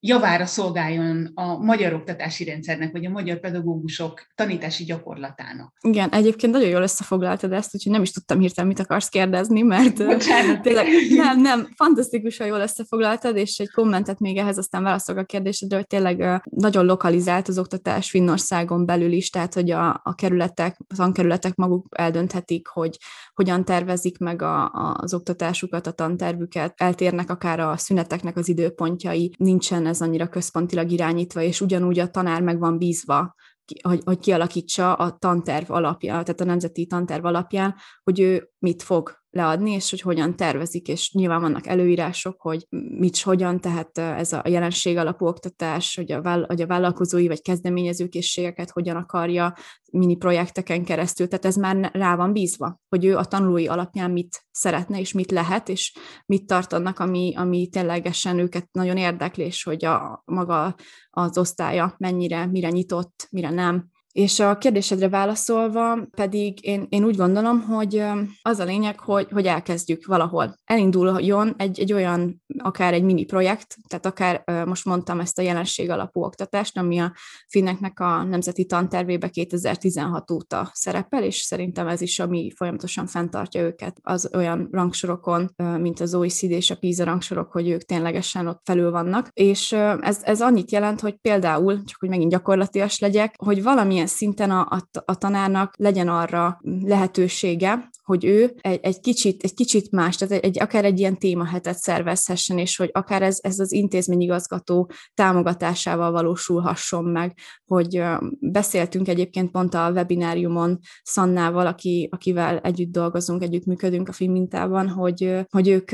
javára 0.00 0.46
szolgáljon 0.46 1.30
a 1.34 1.56
magyar 1.56 1.92
oktatási 1.92 2.44
rendszernek, 2.44 2.92
vagy 2.92 3.06
a 3.06 3.10
magyar 3.10 3.40
pedagógusok 3.40 4.26
tanítási 4.34 4.84
gyakorlatának. 4.84 5.72
Igen, 5.80 6.10
egyébként 6.10 6.52
nagyon 6.52 6.68
jól 6.68 6.82
összefoglaltad 6.82 7.52
ezt, 7.52 7.74
úgyhogy 7.74 7.92
nem 7.92 8.02
is 8.02 8.10
tudtam 8.10 8.38
hirtelen, 8.38 8.70
mit 8.70 8.80
akarsz 8.80 9.08
kérdezni, 9.08 9.62
mert 9.62 10.06
Bocsánat. 10.06 10.62
tényleg 10.62 10.86
nem, 11.16 11.40
nem, 11.40 11.68
fantasztikusan 11.76 12.46
jól 12.46 12.60
összefoglaltad, 12.60 13.36
és 13.36 13.58
egy 13.58 13.70
kommentet 13.70 14.18
még 14.18 14.36
ehhez 14.36 14.58
aztán 14.58 14.82
válaszolok 14.82 15.20
a 15.20 15.24
kérdésedre, 15.24 15.76
hogy 15.76 15.86
tényleg 15.86 16.42
nagyon 16.50 16.84
lokalizált 16.84 17.48
az 17.48 17.58
oktatás 17.58 18.10
Finnországon 18.10 18.86
belül 18.86 19.12
is, 19.12 19.30
tehát 19.30 19.54
hogy 19.54 19.70
a, 19.70 20.00
a 20.04 20.14
kerületek, 20.14 20.76
az 20.88 20.96
tankerületek 20.96 21.54
maguk 21.54 21.86
el 21.90 22.10
eldönthetik, 22.12 22.68
hogy 22.68 22.98
hogyan 23.34 23.64
tervezik 23.64 24.18
meg 24.18 24.42
a, 24.42 24.64
a, 24.64 24.96
az 25.00 25.14
oktatásukat, 25.14 25.86
a 25.86 25.92
tantervüket, 25.92 26.72
eltérnek 26.76 27.30
akár 27.30 27.60
a 27.60 27.76
szüneteknek 27.76 28.36
az 28.36 28.48
időpontjai, 28.48 29.34
nincsen 29.38 29.86
ez 29.86 30.00
annyira 30.00 30.28
központilag 30.28 30.90
irányítva, 30.90 31.40
és 31.42 31.60
ugyanúgy 31.60 31.98
a 31.98 32.10
tanár 32.10 32.42
meg 32.42 32.58
van 32.58 32.78
bízva 32.78 33.34
hogy, 33.82 34.00
hogy 34.04 34.18
kialakítsa 34.18 34.94
a 34.94 35.16
tanterv 35.18 35.70
alapja, 35.70 36.10
tehát 36.10 36.40
a 36.40 36.44
nemzeti 36.44 36.86
tanterv 36.86 37.24
alapján, 37.24 37.74
hogy 38.02 38.20
ő 38.20 38.50
mit 38.58 38.82
fog 38.82 39.21
leadni, 39.32 39.70
és 39.70 39.90
hogy 39.90 40.00
hogyan 40.00 40.36
tervezik, 40.36 40.88
és 40.88 41.12
nyilván 41.12 41.40
vannak 41.40 41.66
előírások, 41.66 42.40
hogy 42.40 42.66
mit, 42.98 43.18
hogyan, 43.18 43.60
tehát 43.60 43.98
ez 43.98 44.32
a 44.32 44.42
jelenség 44.48 44.96
alapú 44.96 45.26
oktatás, 45.26 45.96
hogy 45.96 46.12
a, 46.12 46.22
váll- 46.22 46.46
hogy 46.46 46.60
a 46.60 46.66
vállalkozói 46.66 47.26
vagy 47.26 47.42
kezdeményezőkészségeket 47.42 48.70
hogyan 48.70 48.96
akarja 48.96 49.54
mini 49.92 50.16
projekteken 50.16 50.84
keresztül, 50.84 51.28
tehát 51.28 51.44
ez 51.44 51.56
már 51.56 51.90
rá 51.92 52.16
van 52.16 52.32
bízva, 52.32 52.80
hogy 52.88 53.04
ő 53.04 53.16
a 53.16 53.24
tanulói 53.24 53.66
alapján 53.66 54.10
mit 54.10 54.44
szeretne, 54.50 55.00
és 55.00 55.12
mit 55.12 55.30
lehet, 55.30 55.68
és 55.68 55.96
mit 56.26 56.46
tartanak, 56.46 56.98
ami, 56.98 57.32
ami 57.36 57.68
ténylegesen 57.68 58.38
őket 58.38 58.68
nagyon 58.72 58.96
érdekli, 58.96 59.44
és 59.44 59.62
hogy 59.62 59.84
a 59.84 60.22
maga 60.24 60.74
az 61.10 61.38
osztálya 61.38 61.94
mennyire, 61.98 62.46
mire 62.46 62.70
nyitott, 62.70 63.28
mire 63.30 63.50
nem, 63.50 63.91
és 64.12 64.40
a 64.40 64.58
kérdésedre 64.58 65.08
válaszolva 65.08 65.98
pedig 66.16 66.64
én, 66.64 66.86
én 66.88 67.04
úgy 67.04 67.16
gondolom, 67.16 67.60
hogy 67.60 68.02
az 68.42 68.58
a 68.58 68.64
lényeg, 68.64 68.98
hogy, 68.98 69.26
hogy 69.30 69.46
elkezdjük 69.46 70.06
valahol. 70.06 70.54
Elinduljon 70.64 71.54
egy, 71.56 71.80
egy 71.80 71.92
olyan, 71.92 72.42
akár 72.58 72.92
egy 72.92 73.02
mini 73.02 73.24
projekt, 73.24 73.76
tehát 73.88 74.06
akár 74.06 74.64
most 74.66 74.84
mondtam 74.84 75.20
ezt 75.20 75.38
a 75.38 75.42
jelenség 75.42 75.90
alapú 75.90 76.22
oktatást, 76.24 76.78
ami 76.78 76.98
a 76.98 77.12
finneknek 77.48 78.00
a 78.00 78.22
nemzeti 78.22 78.66
tantervébe 78.66 79.28
2016 79.28 80.30
óta 80.30 80.70
szerepel, 80.72 81.22
és 81.22 81.36
szerintem 81.36 81.88
ez 81.88 82.00
is, 82.00 82.18
ami 82.18 82.52
folyamatosan 82.56 83.06
fenntartja 83.06 83.62
őket 83.62 83.96
az 84.02 84.30
olyan 84.34 84.68
rangsorokon, 84.70 85.54
mint 85.78 86.00
az 86.00 86.14
OECD 86.14 86.50
és 86.50 86.70
a 86.70 86.76
PISA 86.76 87.04
rangsorok, 87.04 87.52
hogy 87.52 87.68
ők 87.68 87.82
ténylegesen 87.82 88.46
ott 88.46 88.60
felül 88.64 88.90
vannak. 88.90 89.28
És 89.32 89.72
ez, 90.00 90.20
ez 90.22 90.42
annyit 90.42 90.70
jelent, 90.70 91.00
hogy 91.00 91.14
például, 91.14 91.84
csak 91.84 92.00
hogy 92.00 92.08
megint 92.08 92.30
gyakorlatias 92.30 92.98
legyek, 92.98 93.34
hogy 93.38 93.62
valamilyen 93.62 94.01
valamilyen 94.02 94.06
szinten 94.06 94.50
a, 94.50 94.60
a, 94.70 95.02
a 95.04 95.18
tanárnak 95.18 95.74
legyen 95.76 96.08
arra 96.08 96.60
lehetősége, 96.82 97.90
hogy 98.02 98.24
ő 98.24 98.54
egy, 98.60 98.78
egy, 98.82 99.00
kicsit, 99.00 99.42
egy 99.42 99.54
kicsit 99.54 99.90
más, 99.90 100.16
tehát 100.16 100.34
egy, 100.34 100.44
egy, 100.44 100.60
akár 100.60 100.84
egy 100.84 100.98
ilyen 100.98 101.18
témahetet 101.18 101.78
szervezhessen, 101.78 102.58
és 102.58 102.76
hogy 102.76 102.90
akár 102.92 103.22
ez, 103.22 103.38
ez 103.42 103.58
az 103.58 103.72
intézményigazgató 103.72 104.90
támogatásával 105.14 106.10
valósulhasson 106.10 107.04
meg, 107.04 107.36
hogy 107.64 108.02
beszéltünk 108.40 109.08
egyébként 109.08 109.50
pont 109.50 109.74
a 109.74 109.90
webináriumon 109.90 110.78
Szannával, 111.02 111.66
aki, 111.66 112.08
akivel 112.10 112.58
együtt 112.58 112.92
dolgozunk, 112.92 113.42
együtt 113.42 113.64
működünk 113.64 114.08
a 114.08 114.12
Finnmintában, 114.12 114.88
hogy, 114.88 115.46
hogy 115.50 115.68
ők 115.68 115.90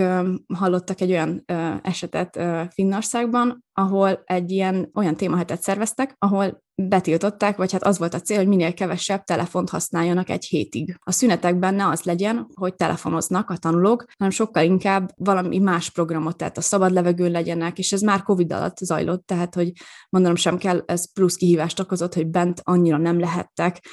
hallottak 0.54 1.00
egy 1.00 1.10
olyan 1.10 1.44
esetet 1.82 2.40
Finnországban, 2.72 3.64
ahol 3.72 4.22
egy 4.24 4.50
ilyen 4.50 4.90
olyan 4.94 5.16
témahetet 5.16 5.62
szerveztek, 5.62 6.14
ahol 6.18 6.66
betiltották, 6.82 7.56
vagy 7.56 7.72
hát 7.72 7.84
az 7.84 7.98
volt 7.98 8.14
a 8.14 8.20
cél, 8.20 8.36
hogy 8.36 8.48
minél 8.48 8.74
kevesebb 8.74 9.24
telefont 9.24 9.70
használjanak 9.70 10.30
egy 10.30 10.44
hétig. 10.44 10.96
A 10.98 11.12
szünetekben 11.12 11.74
ne 11.74 11.88
az 11.88 12.02
legyen, 12.02 12.46
hogy 12.54 12.74
telefonoznak 12.74 13.50
a 13.50 13.56
tanulók, 13.56 14.04
hanem 14.18 14.32
sokkal 14.32 14.64
inkább 14.64 15.10
valami 15.16 15.58
más 15.58 15.90
programot, 15.90 16.36
tehát 16.36 16.56
a 16.56 16.60
szabad 16.60 16.92
levegőn 16.92 17.30
legyenek, 17.30 17.78
és 17.78 17.92
ez 17.92 18.00
már 18.00 18.22
Covid 18.22 18.52
alatt 18.52 18.76
zajlott, 18.76 19.26
tehát 19.26 19.54
hogy 19.54 19.72
mondanom 20.08 20.36
sem 20.36 20.58
kell, 20.58 20.82
ez 20.86 21.12
plusz 21.12 21.36
kihívást 21.36 21.80
okozott, 21.80 22.14
hogy 22.14 22.26
bent 22.26 22.60
annyira 22.64 22.96
nem 22.96 23.18
lehettek, 23.18 23.88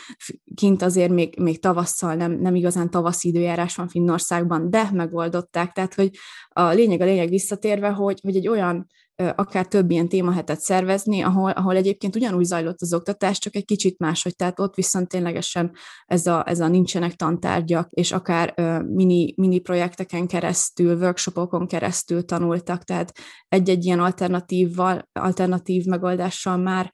kint 0.55 0.81
azért 0.81 1.11
még, 1.11 1.39
még 1.39 1.59
tavasszal 1.59 2.15
nem, 2.15 2.31
nem 2.31 2.55
igazán 2.55 2.89
tavaszi 2.89 3.27
időjárás 3.27 3.75
van 3.75 3.87
Finnországban, 3.87 4.69
de 4.69 4.89
megoldották, 4.93 5.71
tehát 5.71 5.93
hogy 5.93 6.09
a 6.49 6.67
lényeg 6.67 7.01
a 7.01 7.05
lényeg 7.05 7.29
visszatérve, 7.29 7.89
hogy, 7.89 8.19
hogy 8.23 8.35
egy 8.35 8.47
olyan 8.47 8.87
akár 9.15 9.67
több 9.67 9.91
ilyen 9.91 10.09
témahetet 10.09 10.59
szervezni, 10.59 11.21
ahol, 11.21 11.51
ahol 11.51 11.75
egyébként 11.75 12.15
ugyanúgy 12.15 12.43
zajlott 12.43 12.81
az 12.81 12.93
oktatás, 12.93 13.39
csak 13.39 13.55
egy 13.55 13.65
kicsit 13.65 13.99
máshogy, 13.99 14.35
tehát 14.35 14.59
ott 14.59 14.75
viszont 14.75 15.07
ténylegesen 15.07 15.71
ez 16.05 16.27
a, 16.27 16.43
ez 16.47 16.59
a 16.59 16.67
nincsenek 16.67 17.13
tantárgyak, 17.13 17.87
és 17.91 18.11
akár 18.11 18.53
mini, 18.85 19.33
mini 19.37 19.59
projekteken 19.59 20.27
keresztül, 20.27 20.97
workshopokon 20.97 21.67
keresztül 21.67 22.25
tanultak, 22.25 22.83
tehát 22.83 23.11
egy-egy 23.47 23.85
ilyen 23.85 23.99
alternatívval, 23.99 25.09
alternatív 25.13 25.85
megoldással 25.85 26.57
már 26.57 26.91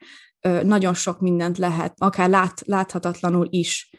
nagyon 0.64 0.94
sok 0.94 1.20
mindent 1.20 1.58
lehet, 1.58 1.94
akár 1.98 2.30
lát, 2.30 2.62
láthatatlanul 2.66 3.48
is 3.50 3.90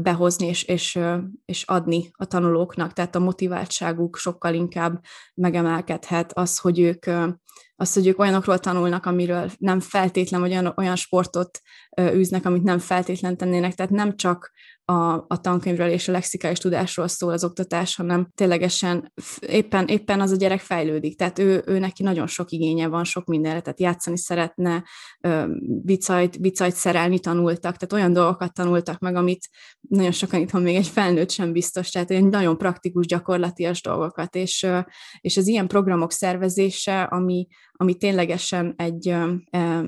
behozni 0.00 0.46
és, 0.46 0.62
és, 0.62 0.98
és 1.44 1.62
adni 1.62 2.10
a 2.12 2.24
tanulóknak, 2.24 2.92
tehát 2.92 3.14
a 3.14 3.18
motiváltságuk 3.18 4.16
sokkal 4.16 4.54
inkább 4.54 5.00
megemelkedhet, 5.34 6.32
az, 6.32 6.58
hogy 6.58 6.80
ők, 6.80 7.06
az, 7.76 7.92
hogy 7.92 8.06
ők 8.06 8.18
olyanokról 8.18 8.58
tanulnak, 8.58 9.06
amiről 9.06 9.50
nem 9.58 9.80
feltétlen, 9.80 10.40
vagy 10.40 10.50
olyan, 10.50 10.72
olyan 10.76 10.96
sportot 10.96 11.60
űznek, 12.00 12.44
amit 12.44 12.62
nem 12.62 12.78
feltétlen 12.78 13.36
tennének, 13.36 13.74
tehát 13.74 13.92
nem 13.92 14.16
csak 14.16 14.52
a, 14.90 15.24
a 15.28 15.40
tankönyvről 15.40 15.88
és 15.88 16.08
a 16.08 16.12
lexikális 16.12 16.58
tudásról 16.58 17.08
szól 17.08 17.32
az 17.32 17.44
oktatás, 17.44 17.96
hanem 17.96 18.28
ténylegesen 18.34 19.12
éppen, 19.40 19.86
éppen 19.86 20.20
az 20.20 20.30
a 20.30 20.36
gyerek 20.36 20.60
fejlődik, 20.60 21.16
tehát 21.16 21.38
ő, 21.38 21.62
ő 21.66 21.78
neki 21.78 22.02
nagyon 22.02 22.26
sok 22.26 22.50
igénye 22.50 22.88
van, 22.88 23.04
sok 23.04 23.26
mindenre, 23.26 23.60
tehát 23.60 23.80
játszani 23.80 24.18
szeretne, 24.18 24.84
bicajt, 25.82 26.40
bicajt 26.40 26.74
szerelni 26.74 27.18
tanultak, 27.18 27.76
tehát 27.76 27.92
olyan 27.92 28.12
dolgokat 28.12 28.54
tanultak 28.54 28.98
meg, 28.98 29.14
amit 29.14 29.48
nagyon 29.80 30.12
sokan 30.12 30.40
itthon 30.40 30.62
még 30.62 30.76
egy 30.76 30.88
felnőtt 30.88 31.30
sem 31.30 31.52
biztos, 31.52 31.90
tehát 31.90 32.10
egy 32.10 32.24
nagyon 32.24 32.58
praktikus, 32.58 33.06
gyakorlatias 33.06 33.82
dolgokat, 33.82 34.34
és, 34.34 34.66
és 35.20 35.36
az 35.36 35.46
ilyen 35.46 35.68
programok 35.68 36.12
szervezése, 36.12 37.02
ami, 37.02 37.46
ami 37.72 37.94
ténylegesen 37.94 38.74
egy, 38.76 39.14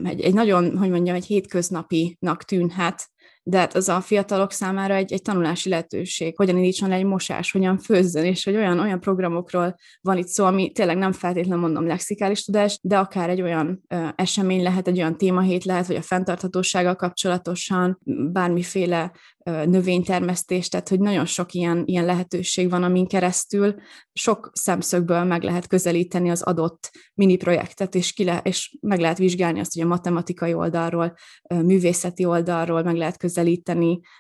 egy, 0.03 0.21
egy 0.21 0.35
nagyon, 0.35 0.79
hogy 0.79 0.91
mondjam, 0.91 1.17
egy 1.17 1.27
hétköznapinak 1.27 2.43
tűnhet, 2.45 3.12
de 3.43 3.59
hát 3.59 3.75
az 3.75 3.89
a 3.89 4.01
fiatalok 4.01 4.53
számára 4.53 4.95
egy, 4.95 5.13
egy 5.13 5.23
tanulási 5.23 5.69
lehetőség, 5.69 6.37
hogyan 6.37 6.57
indítson 6.57 6.93
egy 6.93 7.05
mosás, 7.05 7.53
hogyan 7.53 7.79
főzzön, 7.79 8.25
és 8.25 8.45
hogy 8.45 8.57
olyan, 8.57 8.79
olyan 8.79 9.01
programokról 9.01 9.77
van 10.01 10.17
itt 10.17 10.27
szó, 10.27 10.45
ami 10.45 10.73
tényleg 10.73 10.97
nem 10.97 11.13
feltétlenül 11.13 11.61
mondom 11.61 11.87
lexikális 11.87 12.45
tudás, 12.45 12.79
de 12.83 12.99
akár 12.99 13.31
egy 13.31 13.43
olyan 13.43 13.83
ö, 13.89 14.07
esemény 14.15 14.63
lehet, 14.63 14.89
egy 14.89 14.99
olyan 14.99 15.17
témahét 15.17 15.65
lehet, 15.65 15.87
hogy 15.87 15.97
a 15.97 16.03
fenntarthatósággal 16.03 16.97
kapcsolatosan 16.97 18.01
bármiféle 18.33 19.13
növénytermesztés, 19.45 20.69
tehát 20.69 20.89
hogy 20.89 21.01
nagyon 21.01 21.27
sok 21.27 21.53
ilyen, 21.53 21.83
ilyen 21.87 22.05
lehetőség 22.05 22.71
van, 22.71 22.83
amin 22.83 23.07
keresztül 23.07 23.75
sok 24.13 24.51
szemszögből 24.53 25.25
meg 25.25 25.43
lehet 25.43 25.67
közelíteni 25.67 26.31
az 26.31 26.43
adott 26.43 26.91
mini 27.15 27.37
projektet, 27.37 27.95
és, 27.95 28.13
ki 28.13 28.25
le, 28.25 28.41
és 28.45 28.77
meg 28.81 29.01
lehet 29.01 29.19
vizsgálni 29.19 29.61
azt, 29.61 29.75
hogy 29.75 29.83
a 29.83 29.87
matematikai 29.87 30.55
oldalról, 30.55 31.15
művészeti 31.49 32.25
oldalról 32.25 32.83
meg 32.83 32.97
lehet 32.97 33.17
közelíteni, 33.17 33.32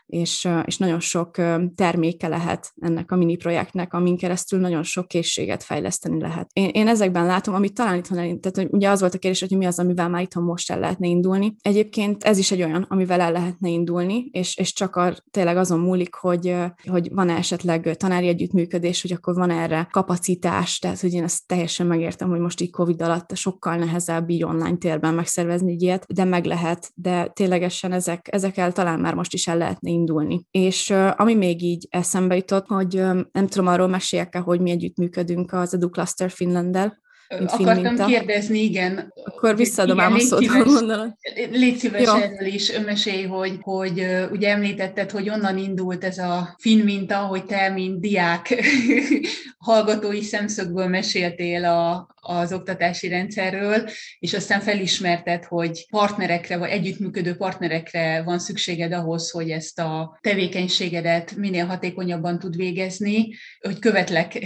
és, 0.06 0.48
és 0.64 0.78
nagyon 0.78 1.00
sok 1.00 1.30
terméke 1.74 2.28
lehet 2.28 2.72
ennek 2.80 3.10
a 3.10 3.16
mini 3.16 3.36
projektnek, 3.36 3.92
amin 3.92 4.16
keresztül 4.16 4.60
nagyon 4.60 4.82
sok 4.82 5.08
készséget 5.08 5.62
fejleszteni 5.62 6.20
lehet. 6.20 6.50
Én, 6.52 6.68
én 6.68 6.88
ezekben 6.88 7.26
látom, 7.26 7.54
amit 7.54 7.74
talán 7.74 7.96
itthon 7.96 8.18
el, 8.18 8.24
tehát 8.24 8.56
hogy 8.56 8.68
ugye 8.70 8.90
az 8.90 9.00
volt 9.00 9.14
a 9.14 9.18
kérdés, 9.18 9.40
hogy 9.40 9.56
mi 9.56 9.66
az, 9.66 9.78
amivel 9.78 10.08
már 10.08 10.22
itthon 10.22 10.44
most 10.44 10.70
el 10.70 10.78
lehetne 10.78 11.06
indulni. 11.06 11.54
Egyébként 11.62 12.24
ez 12.24 12.38
is 12.38 12.50
egy 12.50 12.62
olyan, 12.62 12.86
amivel 12.88 13.20
el 13.20 13.32
lehetne 13.32 13.68
indulni, 13.68 14.28
és, 14.32 14.56
és 14.56 14.72
csak 14.72 14.96
a, 14.96 15.14
tényleg 15.30 15.56
azon 15.56 15.80
múlik, 15.80 16.14
hogy, 16.14 16.56
hogy 16.88 17.08
van-e 17.12 17.36
esetleg 17.36 17.96
tanári 17.96 18.26
együttműködés, 18.28 19.02
hogy 19.02 19.12
akkor 19.12 19.34
van 19.34 19.50
erre 19.50 19.88
kapacitás, 19.90 20.78
tehát 20.78 21.00
hogy 21.00 21.12
én 21.12 21.22
ezt 21.22 21.46
teljesen 21.46 21.86
megértem, 21.86 22.28
hogy 22.28 22.40
most 22.40 22.60
így 22.60 22.70
Covid 22.70 23.02
alatt 23.02 23.36
sokkal 23.36 23.76
nehezebb 23.76 24.30
így 24.30 24.44
online 24.44 24.76
térben 24.76 25.14
megszervezni 25.14 25.72
egy 25.72 25.82
ilyet, 25.82 26.06
de 26.08 26.24
meg 26.24 26.44
lehet, 26.44 26.90
de 26.94 27.26
ténylegesen 27.26 27.92
ezek, 27.92 28.28
ezekkel 28.30 28.72
talán 28.72 29.00
már 29.02 29.14
most 29.14 29.34
is 29.34 29.46
el 29.46 29.56
lehetne 29.56 29.90
indulni. 29.90 30.46
És 30.50 30.90
ami 31.16 31.34
még 31.34 31.62
így 31.62 31.86
eszembe 31.90 32.36
jutott, 32.36 32.66
hogy 32.66 32.94
nem 33.32 33.46
tudom, 33.48 33.66
arról 33.66 33.88
meséljek 33.88 34.36
hogy 34.36 34.60
mi 34.60 34.70
együttműködünk 34.70 35.52
az 35.52 35.74
Edu 35.74 35.90
Cluster 35.90 36.30
Finlanddel, 36.30 37.00
Akartam 37.40 37.82
minta. 37.82 38.04
kérdezni, 38.04 38.58
igen. 38.58 39.12
Akkor 39.24 39.56
visszaadom 39.56 40.00
ám 40.00 40.14
a 40.14 40.18
szót, 40.18 40.46
ha 40.46 40.64
mondanak. 40.64 41.16
Légy 41.50 41.76
szíves 41.76 42.02
Jó. 42.02 42.14
erről 42.14 42.46
is, 42.46 42.72
mesélj, 42.84 43.22
hogy, 43.22 43.58
hogy 43.60 44.06
ugye 44.30 44.50
említetted, 44.50 45.10
hogy 45.10 45.28
onnan 45.28 45.58
indult 45.58 46.04
ez 46.04 46.18
a 46.18 46.56
fin 46.58 46.78
minta, 46.78 47.16
hogy 47.16 47.44
te, 47.44 47.68
mint 47.68 48.00
diák 48.00 48.54
hallgatói 49.58 50.22
szemszögből 50.22 50.86
meséltél 50.86 51.64
a, 51.64 52.11
az 52.24 52.52
oktatási 52.52 53.08
rendszerről, 53.08 53.88
és 54.18 54.34
aztán 54.34 54.60
felismerted, 54.60 55.44
hogy 55.44 55.86
partnerekre, 55.90 56.56
vagy 56.56 56.70
együttműködő 56.70 57.36
partnerekre 57.36 58.22
van 58.22 58.38
szükséged 58.38 58.92
ahhoz, 58.92 59.30
hogy 59.30 59.50
ezt 59.50 59.78
a 59.78 60.18
tevékenységedet 60.20 61.36
minél 61.36 61.66
hatékonyabban 61.66 62.38
tud 62.38 62.56
végezni, 62.56 63.28
hogy 63.60 63.78
követlek 63.78 64.38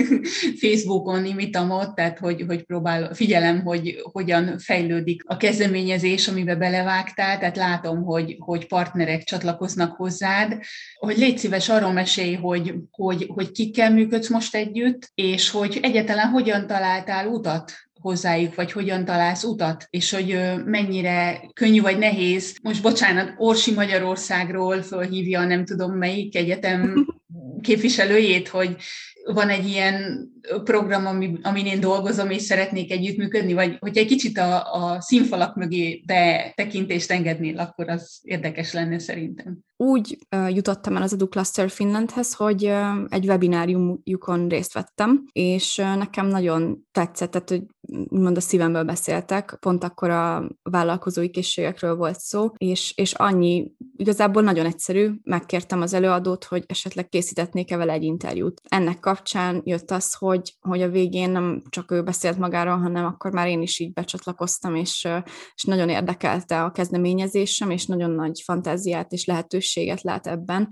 Facebookon, 0.60 1.24
imitamot, 1.24 1.94
tehát 1.94 2.18
hogy, 2.18 2.44
hogy 2.46 2.62
próbál, 2.62 3.14
figyelem, 3.14 3.62
hogy 3.62 4.00
hogyan 4.12 4.58
fejlődik 4.58 5.22
a 5.26 5.36
kezdeményezés, 5.36 6.28
amiben 6.28 6.58
belevágtál, 6.58 7.38
tehát 7.38 7.56
látom, 7.56 8.02
hogy, 8.02 8.36
hogy 8.38 8.66
partnerek 8.66 9.22
csatlakoznak 9.22 9.96
hozzád, 9.96 10.58
hogy 10.98 11.16
légy 11.16 11.38
szíves 11.38 11.68
arról 11.68 11.92
mesélj, 11.92 12.34
hogy, 12.34 12.74
hogy, 12.90 13.26
hogy 13.28 13.50
kikkel 13.50 13.92
működsz 13.92 14.28
most 14.28 14.54
együtt, 14.54 15.10
és 15.14 15.50
hogy 15.50 15.78
egyáltalán 15.82 16.28
hogyan 16.28 16.66
találtál 16.66 17.17
utat 17.26 17.72
hozzájuk, 18.00 18.54
vagy 18.54 18.72
hogyan 18.72 19.04
találsz 19.04 19.44
utat, 19.44 19.86
és 19.90 20.10
hogy 20.10 20.40
mennyire 20.64 21.40
könnyű 21.54 21.80
vagy 21.80 21.98
nehéz. 21.98 22.56
Most 22.62 22.82
bocsánat, 22.82 23.34
Orsi 23.36 23.72
Magyarországról 23.72 24.82
fölhívja 24.82 25.44
nem 25.44 25.64
tudom 25.64 25.92
melyik 25.92 26.36
egyetem 26.36 27.06
képviselőjét, 27.60 28.48
hogy 28.48 28.76
van 29.24 29.48
egy 29.48 29.66
ilyen 29.66 30.28
program, 30.64 31.06
ami, 31.06 31.38
amin 31.42 31.66
én 31.66 31.80
dolgozom, 31.80 32.30
és 32.30 32.42
szeretnék 32.42 32.92
együttműködni, 32.92 33.52
vagy 33.52 33.76
hogy 33.80 33.96
egy 33.96 34.06
kicsit 34.06 34.38
a, 34.38 34.72
a 34.72 35.00
színfalak 35.00 35.56
mögé 35.56 36.02
betekintést 36.06 37.10
engednél, 37.10 37.58
akkor 37.58 37.88
az 37.88 38.18
érdekes 38.22 38.72
lenne 38.72 38.98
szerintem. 38.98 39.58
Úgy 39.76 40.18
uh, 40.36 40.54
jutottam 40.54 40.96
el 40.96 41.02
az 41.02 41.12
Edu 41.12 41.28
Cluster 41.28 41.70
Finlandhez, 41.70 42.34
hogy 42.34 42.64
uh, 42.64 42.88
egy 43.08 43.26
webináriumjukon 43.28 44.48
részt 44.48 44.72
vettem, 44.72 45.24
és 45.32 45.78
uh, 45.78 45.96
nekem 45.96 46.26
nagyon 46.26 46.86
tetszett, 46.92 47.30
tehát 47.30 47.48
hogy 47.48 47.62
úgymond 48.08 48.36
a 48.36 48.40
szívemből 48.40 48.84
beszéltek, 48.84 49.56
pont 49.60 49.84
akkor 49.84 50.10
a 50.10 50.48
vállalkozói 50.62 51.30
készségekről 51.30 51.96
volt 51.96 52.20
szó, 52.20 52.52
és, 52.56 52.92
és 52.96 53.12
annyi, 53.12 53.72
igazából 53.96 54.42
nagyon 54.42 54.66
egyszerű, 54.66 55.10
megkértem 55.22 55.82
az 55.82 55.92
előadót, 55.92 56.44
hogy 56.44 56.64
esetleg 56.66 57.08
készítetnék-e 57.08 57.76
vele 57.76 57.92
egy 57.92 58.02
interjút. 58.02 58.60
Ennek 58.68 59.00
kapcsán 59.00 59.62
jött 59.64 59.90
az, 59.90 60.14
hogy, 60.14 60.37
hogy 60.60 60.82
a 60.82 60.88
végén 60.88 61.30
nem 61.30 61.62
csak 61.68 61.90
ő 61.90 62.02
beszélt 62.02 62.38
magáról, 62.38 62.76
hanem 62.76 63.04
akkor 63.04 63.32
már 63.32 63.48
én 63.48 63.62
is 63.62 63.78
így 63.78 63.92
becsatlakoztam, 63.92 64.74
és, 64.74 65.08
és 65.54 65.62
nagyon 65.62 65.88
érdekelte 65.88 66.62
a 66.62 66.70
kezdeményezésem, 66.70 67.70
és 67.70 67.86
nagyon 67.86 68.10
nagy 68.10 68.42
fantáziát 68.44 69.12
és 69.12 69.24
lehetőséget 69.24 70.02
lát 70.02 70.26
ebben, 70.26 70.68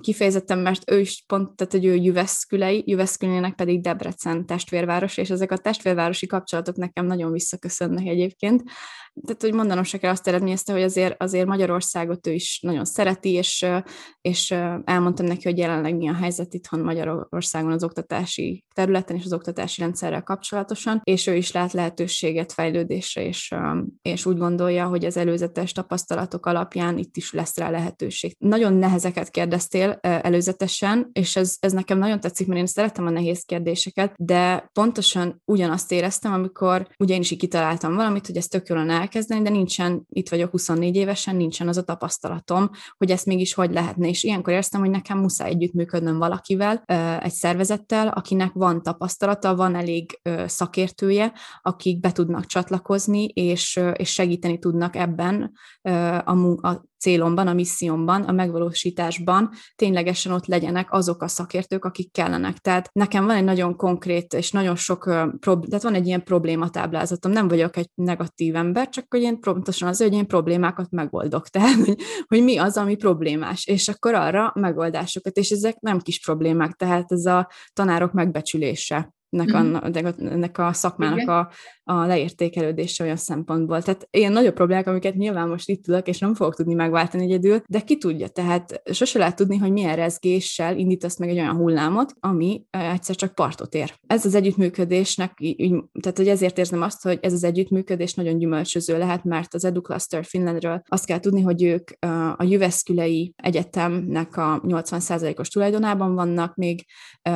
kifejezetten, 0.00 0.58
mert 0.58 0.90
ő 0.90 1.00
is 1.00 1.24
pont, 1.26 1.56
tehát 1.56 1.72
hogy 1.72 1.84
ő 1.84 1.94
Jüveszkülei, 1.94 2.82
Jüveszkülének 2.86 3.54
pedig 3.54 3.80
Debrecen 3.80 4.46
testvérváros, 4.46 5.16
és 5.16 5.30
ezek 5.30 5.52
a 5.52 5.56
testvérvárosi 5.56 6.26
kapcsolatok 6.26 6.76
nekem 6.76 7.06
nagyon 7.06 7.32
visszaköszönnek 7.32 8.06
egyébként. 8.06 8.62
Tehát, 9.22 9.42
hogy 9.42 9.54
mondanom 9.54 9.84
se 9.84 9.98
kell 9.98 10.10
azt 10.10 10.28
eredményezte, 10.28 10.72
hogy 10.72 10.82
azért, 10.82 11.22
azért 11.22 11.46
Magyarországot 11.46 12.26
ő 12.26 12.32
is 12.32 12.60
nagyon 12.62 12.84
szereti, 12.84 13.30
és, 13.32 13.66
és 14.20 14.50
elmondtam 14.84 15.26
neki, 15.26 15.48
hogy 15.48 15.58
jelenleg 15.58 15.96
mi 15.96 16.08
a 16.08 16.14
helyzet 16.14 16.54
itthon 16.54 16.80
Magyarországon 16.80 17.72
az 17.72 17.84
oktatási 17.84 18.64
területen 18.74 19.16
és 19.16 19.24
az 19.24 19.32
oktatási 19.32 19.80
rendszerrel 19.80 20.22
kapcsolatosan, 20.22 21.00
és 21.04 21.26
ő 21.26 21.34
is 21.34 21.52
lát 21.52 21.72
lehetőséget 21.72 22.52
fejlődésre, 22.52 23.26
és, 23.26 23.54
és 24.02 24.26
úgy 24.26 24.36
gondolja, 24.36 24.86
hogy 24.86 25.04
az 25.04 25.16
előzetes 25.16 25.72
tapasztalatok 25.72 26.46
alapján 26.46 26.98
itt 26.98 27.16
is 27.16 27.32
lesz 27.32 27.56
rá 27.56 27.70
lehetőség. 27.70 28.36
Nagyon 28.38 28.72
nehezeket 28.72 29.30
kérdeztél 29.30 29.98
előzetesen, 30.00 31.08
és 31.12 31.36
ez, 31.36 31.56
ez 31.60 31.72
nekem 31.72 31.98
nagyon 31.98 32.20
tetszik, 32.20 32.46
mert 32.46 32.60
én 32.60 32.66
szeretem 32.66 33.06
a 33.06 33.10
nehéz 33.10 33.42
kérdéseket, 33.44 34.14
de 34.16 34.70
pontosan 34.72 35.42
ugyanazt 35.44 35.92
éreztem, 35.92 36.32
amikor 36.32 36.88
ugye 36.98 37.14
én 37.14 37.20
is 37.20 37.30
így 37.30 37.38
kitaláltam 37.38 37.94
valamit, 37.94 38.26
hogy 38.26 38.36
ezt 38.36 38.50
tök 38.50 38.68
jól 38.68 38.78
elkezdeni, 39.04 39.42
de 39.42 39.50
nincsen, 39.50 40.06
itt 40.08 40.28
vagyok 40.28 40.50
24 40.50 40.96
évesen, 40.96 41.36
nincsen 41.36 41.68
az 41.68 41.76
a 41.76 41.82
tapasztalatom, 41.82 42.70
hogy 42.96 43.10
ezt 43.10 43.26
mégis 43.26 43.54
hogy 43.54 43.72
lehetne. 43.72 44.08
És 44.08 44.24
ilyenkor 44.24 44.52
éreztem, 44.52 44.80
hogy 44.80 44.90
nekem 44.90 45.18
muszáj 45.18 45.50
együttműködnöm 45.50 46.18
valakivel, 46.18 46.82
egy 47.20 47.32
szervezettel, 47.32 48.08
akinek 48.08 48.52
van 48.52 48.82
tapasztalata, 48.82 49.56
van 49.56 49.74
elég 49.74 50.20
szakértője, 50.46 51.32
akik 51.62 52.00
be 52.00 52.12
tudnak 52.12 52.46
csatlakozni, 52.46 53.24
és, 53.24 53.80
és 53.96 54.12
segíteni 54.12 54.58
tudnak 54.58 54.96
ebben 54.96 55.52
a, 56.24 56.68
a 56.68 56.84
célomban, 57.04 57.46
a 57.46 57.52
missziómban, 57.52 58.22
a 58.22 58.32
megvalósításban 58.32 59.50
ténylegesen 59.76 60.32
ott 60.32 60.46
legyenek 60.46 60.92
azok 60.92 61.22
a 61.22 61.28
szakértők, 61.28 61.84
akik 61.84 62.12
kellenek. 62.12 62.58
Tehát 62.58 62.88
nekem 62.92 63.26
van 63.26 63.36
egy 63.36 63.44
nagyon 63.44 63.76
konkrét 63.76 64.32
és 64.32 64.50
nagyon 64.50 64.76
sok 64.76 65.04
tehát 65.04 65.82
van 65.82 65.94
egy 65.94 66.06
ilyen 66.06 66.24
problématáblázatom, 66.24 67.32
nem 67.32 67.48
vagyok 67.48 67.76
egy 67.76 67.88
negatív 67.94 68.56
ember, 68.56 68.88
csak 68.88 69.04
hogy 69.08 69.22
én 69.22 69.40
pontosan 69.40 69.88
az, 69.88 70.02
hogy 70.02 70.12
én 70.12 70.26
problémákat 70.26 70.90
megoldok. 70.90 71.48
Tehát, 71.54 71.84
hogy, 71.84 72.02
hogy 72.26 72.42
mi 72.42 72.58
az, 72.58 72.76
ami 72.76 72.96
problémás, 72.96 73.66
és 73.66 73.88
akkor 73.88 74.14
arra 74.14 74.52
megoldásokat, 74.54 75.36
és 75.36 75.50
ezek 75.50 75.80
nem 75.80 75.98
kis 75.98 76.20
problémák, 76.20 76.72
tehát 76.72 77.12
ez 77.12 77.24
a 77.24 77.48
tanárok 77.72 78.12
megbecsülése 78.12 79.14
ennek, 79.34 79.56
mm-hmm. 79.56 80.04
a, 80.04 80.32
ennek 80.32 80.58
a 80.58 80.72
szakmának 80.72 81.28
a, 81.28 81.50
a 81.84 82.06
leértékelődése 82.06 83.04
olyan 83.04 83.16
szempontból. 83.16 83.82
Tehát 83.82 84.08
ilyen 84.10 84.32
nagyobb 84.32 84.54
problémák, 84.54 84.86
amiket 84.86 85.14
nyilván 85.14 85.48
most 85.48 85.68
itt 85.68 85.84
tudok, 85.84 86.08
és 86.08 86.18
nem 86.18 86.34
fogok 86.34 86.54
tudni 86.54 86.74
megváltani 86.74 87.24
egyedül, 87.24 87.62
de 87.66 87.80
ki 87.80 87.98
tudja, 87.98 88.28
tehát 88.28 88.82
sose 88.92 89.18
lehet 89.18 89.36
tudni, 89.36 89.56
hogy 89.56 89.72
milyen 89.72 89.96
rezgéssel 89.96 90.76
indítasz 90.76 91.18
meg 91.18 91.28
egy 91.28 91.38
olyan 91.38 91.56
hullámot, 91.56 92.14
ami 92.20 92.64
egyszer 92.70 93.16
csak 93.16 93.34
partot 93.34 93.74
ér. 93.74 93.94
Ez 94.06 94.24
az 94.24 94.34
együttműködésnek, 94.34 95.38
tehát 96.00 96.16
hogy 96.16 96.28
ezért 96.28 96.58
érzem 96.58 96.82
azt, 96.82 97.02
hogy 97.02 97.18
ez 97.22 97.32
az 97.32 97.44
együttműködés 97.44 98.14
nagyon 98.14 98.38
gyümölcsöző 98.38 98.98
lehet, 98.98 99.24
mert 99.24 99.54
az 99.54 99.64
EduCluster 99.64 100.24
Finlandről 100.24 100.82
azt 100.86 101.06
kell 101.06 101.20
tudni, 101.20 101.40
hogy 101.40 101.62
ők 101.62 101.90
a 102.36 102.44
Jüveszkülei 102.44 103.34
Egyetemnek 103.36 104.36
a 104.36 104.60
80%-os 104.60 105.48
tulajdonában 105.48 106.14
vannak, 106.14 106.54
még 106.54 106.84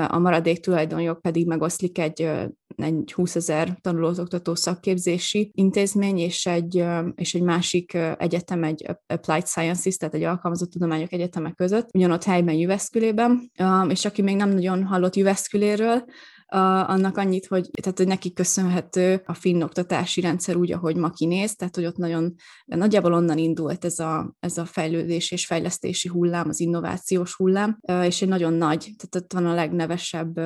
a 0.09 0.19
maradék 0.19 0.61
tulajdonjog 0.61 1.21
pedig 1.21 1.47
megoszlik 1.47 1.88
egy 1.93 2.29
egy 2.77 3.13
20 3.13 3.37
ezer 3.37 3.79
tanulózoktató 3.81 4.55
szakképzési 4.55 5.51
intézmény, 5.55 6.19
és 6.19 6.47
egy, 6.47 6.85
és 7.15 7.35
egy 7.35 7.43
másik 7.43 7.95
egyetem, 8.19 8.65
egy 8.65 8.87
Applied 9.07 9.47
Sciences, 9.47 9.97
tehát 9.97 10.15
egy 10.15 10.23
alkalmazott 10.23 10.71
tudományok 10.71 11.13
egyetemek 11.13 11.55
között, 11.55 11.89
ugyanott 11.95 12.25
helyben 12.25 12.55
Jüveszkülében, 12.55 13.51
és 13.89 14.05
aki 14.05 14.23
még 14.23 14.37
nem 14.37 14.51
nagyon 14.51 14.85
hallott 14.85 15.17
Jüveszküléről, 15.17 16.05
annak 16.51 17.17
annyit, 17.17 17.47
hogy, 17.47 17.71
tehát, 17.83 17.99
hogy 17.99 18.07
neki 18.07 18.33
köszönhető 18.33 19.23
a 19.27 19.35
finn 19.35 19.63
oktatási 19.63 20.21
rendszer 20.21 20.57
úgy, 20.57 20.73
ahogy 20.73 20.97
ma 20.97 21.11
kinéz, 21.11 21.55
tehát 21.55 21.75
hogy 21.75 21.85
ott 21.85 21.97
nagyon, 21.97 22.35
nagyjából 22.65 23.13
onnan 23.13 23.39
indult 23.39 23.85
ez 23.85 23.99
a, 23.99 24.37
ez 24.41 24.59
a 24.59 24.65
fejlődés 24.65 25.31
és 25.31 25.47
fejlesztési 25.47 26.09
hullám, 26.09 26.49
az 26.49 26.61
innovációs 26.61 27.35
hullám, 27.35 27.79
és 28.03 28.23
egy 28.23 28.29
nagyon 28.29 28.53
nagy, 28.53 28.79
tehát 28.79 29.15
ott 29.17 29.33
van 29.33 29.47
a 29.47 29.55
legnevesebb 29.55 30.41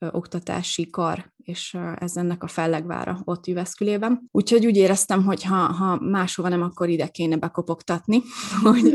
oktatási 0.00 0.86
kar 0.90 1.30
és 1.44 1.76
ez 1.98 2.16
ennek 2.16 2.42
a 2.42 2.46
fellegvára 2.46 3.20
ott 3.24 3.46
Jüveszkülében. 3.46 4.28
Úgyhogy 4.30 4.66
úgy 4.66 4.76
éreztem, 4.76 5.24
hogy 5.24 5.44
ha, 5.44 5.54
ha 5.54 6.00
máshova 6.00 6.48
nem, 6.48 6.62
akkor 6.62 6.88
ide 6.88 7.06
kéne 7.06 7.36
bekopogtatni, 7.36 8.22
hogy, 8.62 8.94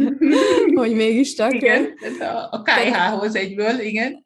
hogy 0.76 0.96
mégiscsak... 0.96 1.54
Igen, 1.54 1.94
a, 2.20 2.56
a 2.56 2.62
KH-hoz 2.62 3.36
egyből, 3.36 3.80
igen. 3.80 4.26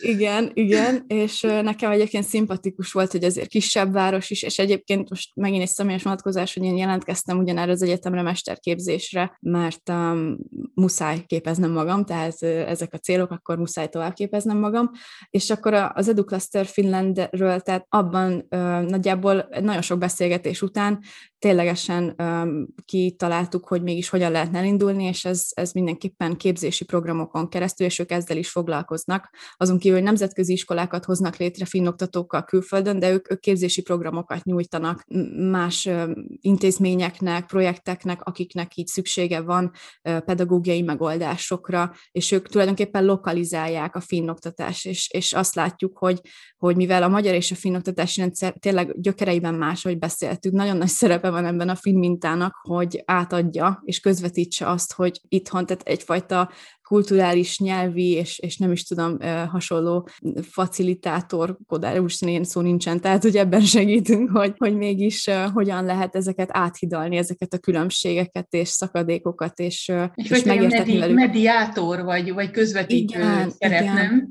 Igen, 0.00 0.50
igen, 0.54 1.04
és 1.06 1.40
nekem 1.40 1.90
egyébként 1.90 2.24
szimpatikus 2.24 2.92
volt, 2.92 3.12
hogy 3.12 3.24
azért 3.24 3.48
kisebb 3.48 3.92
város 3.92 4.30
is, 4.30 4.42
és 4.42 4.58
egyébként 4.58 5.10
most 5.10 5.30
megint 5.34 5.62
egy 5.62 5.68
személyes 5.68 6.02
vonatkozás, 6.02 6.54
hogy 6.54 6.62
én 6.62 6.76
jelentkeztem 6.76 7.38
ugyanerre 7.38 7.72
az 7.72 7.82
egyetemre 7.82 8.22
mesterképzésre, 8.22 9.38
mert 9.40 9.88
um, 9.88 10.36
muszáj 10.74 11.24
képeznem 11.26 11.70
magam, 11.70 12.04
tehát 12.04 12.42
ezek 12.42 12.92
a 12.92 12.98
célok, 12.98 13.30
akkor 13.30 13.58
muszáj 13.58 13.88
tovább 13.88 14.12
képeznem 14.12 14.58
magam, 14.58 14.90
és 15.30 15.50
akkor 15.50 15.74
az 15.74 16.08
EduCluster 16.08 16.66
Finlandről, 16.66 17.57
tehát 17.62 17.86
abban 17.88 18.46
uh, 18.50 18.80
nagyjából 18.80 19.48
nagyon 19.60 19.82
sok 19.82 19.98
beszélgetés 19.98 20.62
után 20.62 21.00
ténylegesen 21.38 22.14
um, 22.18 22.66
kitaláltuk, 22.84 23.68
hogy 23.68 23.82
mégis 23.82 24.08
hogyan 24.08 24.30
lehetne 24.30 24.58
elindulni, 24.58 25.04
és 25.04 25.24
ez, 25.24 25.46
ez 25.50 25.72
mindenképpen 25.72 26.36
képzési 26.36 26.84
programokon 26.84 27.48
keresztül, 27.48 27.86
és 27.86 27.98
ők 27.98 28.10
ezzel 28.10 28.36
is 28.36 28.50
foglalkoznak. 28.50 29.30
Azon 29.56 29.78
kívül, 29.78 29.96
hogy 29.96 30.06
nemzetközi 30.06 30.52
iskolákat 30.52 31.04
hoznak 31.04 31.36
létre 31.36 31.64
finnoktatókkal 31.64 32.44
külföldön, 32.44 32.98
de 32.98 33.10
ők, 33.10 33.30
ők 33.30 33.40
képzési 33.40 33.82
programokat 33.82 34.44
nyújtanak 34.44 35.04
más 35.50 35.86
um, 35.86 36.12
intézményeknek, 36.40 37.46
projekteknek, 37.46 38.22
akiknek 38.22 38.76
így 38.76 38.86
szüksége 38.86 39.40
van 39.40 39.70
uh, 40.08 40.18
pedagógiai 40.18 40.82
megoldásokra, 40.82 41.94
és 42.10 42.30
ők 42.30 42.48
tulajdonképpen 42.48 43.04
lokalizálják 43.04 43.96
a 43.96 44.00
finnoktatást, 44.00 44.86
és, 44.86 45.08
és 45.10 45.32
azt 45.32 45.54
látjuk, 45.54 45.98
hogy, 45.98 46.20
hogy 46.56 46.76
mivel 46.76 47.02
a 47.02 47.08
magyar 47.08 47.34
és 47.34 47.50
a 47.50 47.54
finnoktatási 47.54 48.20
rendszer 48.20 48.54
tényleg 48.58 49.00
gyökereiben 49.00 49.54
más, 49.54 49.82
hogy 49.82 49.98
beszéltük, 49.98 50.52
nagyon 50.52 50.76
nagy 50.76 50.88
szerepe 50.88 51.27
szerepe 51.28 51.48
van 51.48 51.54
ebben 51.54 51.68
a 51.68 51.74
film 51.74 51.98
mintának, 51.98 52.54
hogy 52.62 53.02
átadja 53.04 53.82
és 53.84 54.00
közvetítse 54.00 54.68
azt, 54.68 54.92
hogy 54.92 55.20
itthon, 55.28 55.66
tehát 55.66 55.82
egyfajta 55.82 56.50
kulturális, 56.82 57.58
nyelvi, 57.58 58.10
és, 58.10 58.38
és 58.38 58.56
nem 58.56 58.72
is 58.72 58.84
tudom, 58.84 59.18
hasonló 59.48 60.08
facilitátor, 60.42 61.56
most 62.00 62.24
ilyen 62.24 62.44
szó 62.44 62.60
nincsen, 62.60 63.00
tehát 63.00 63.22
hogy 63.22 63.36
ebben 63.36 63.60
segítünk, 63.60 64.30
hogy, 64.30 64.54
hogy 64.56 64.76
mégis 64.76 65.30
hogyan 65.52 65.84
lehet 65.84 66.16
ezeket 66.16 66.48
áthidalni, 66.52 67.16
ezeket 67.16 67.52
a 67.52 67.58
különbségeket 67.58 68.46
és 68.50 68.68
szakadékokat, 68.68 69.58
és, 69.58 69.92
és, 70.14 70.30
és 70.30 70.42
megértetni 70.42 70.78
medi- 70.78 70.98
velük. 70.98 71.16
mediátor, 71.16 72.02
vagy, 72.02 72.32
vagy 72.32 72.50
közvetítő 72.50 73.18
igen, 73.18 73.50
szerep, 73.50 73.82
igen. 73.82 73.94
nem? 73.94 74.28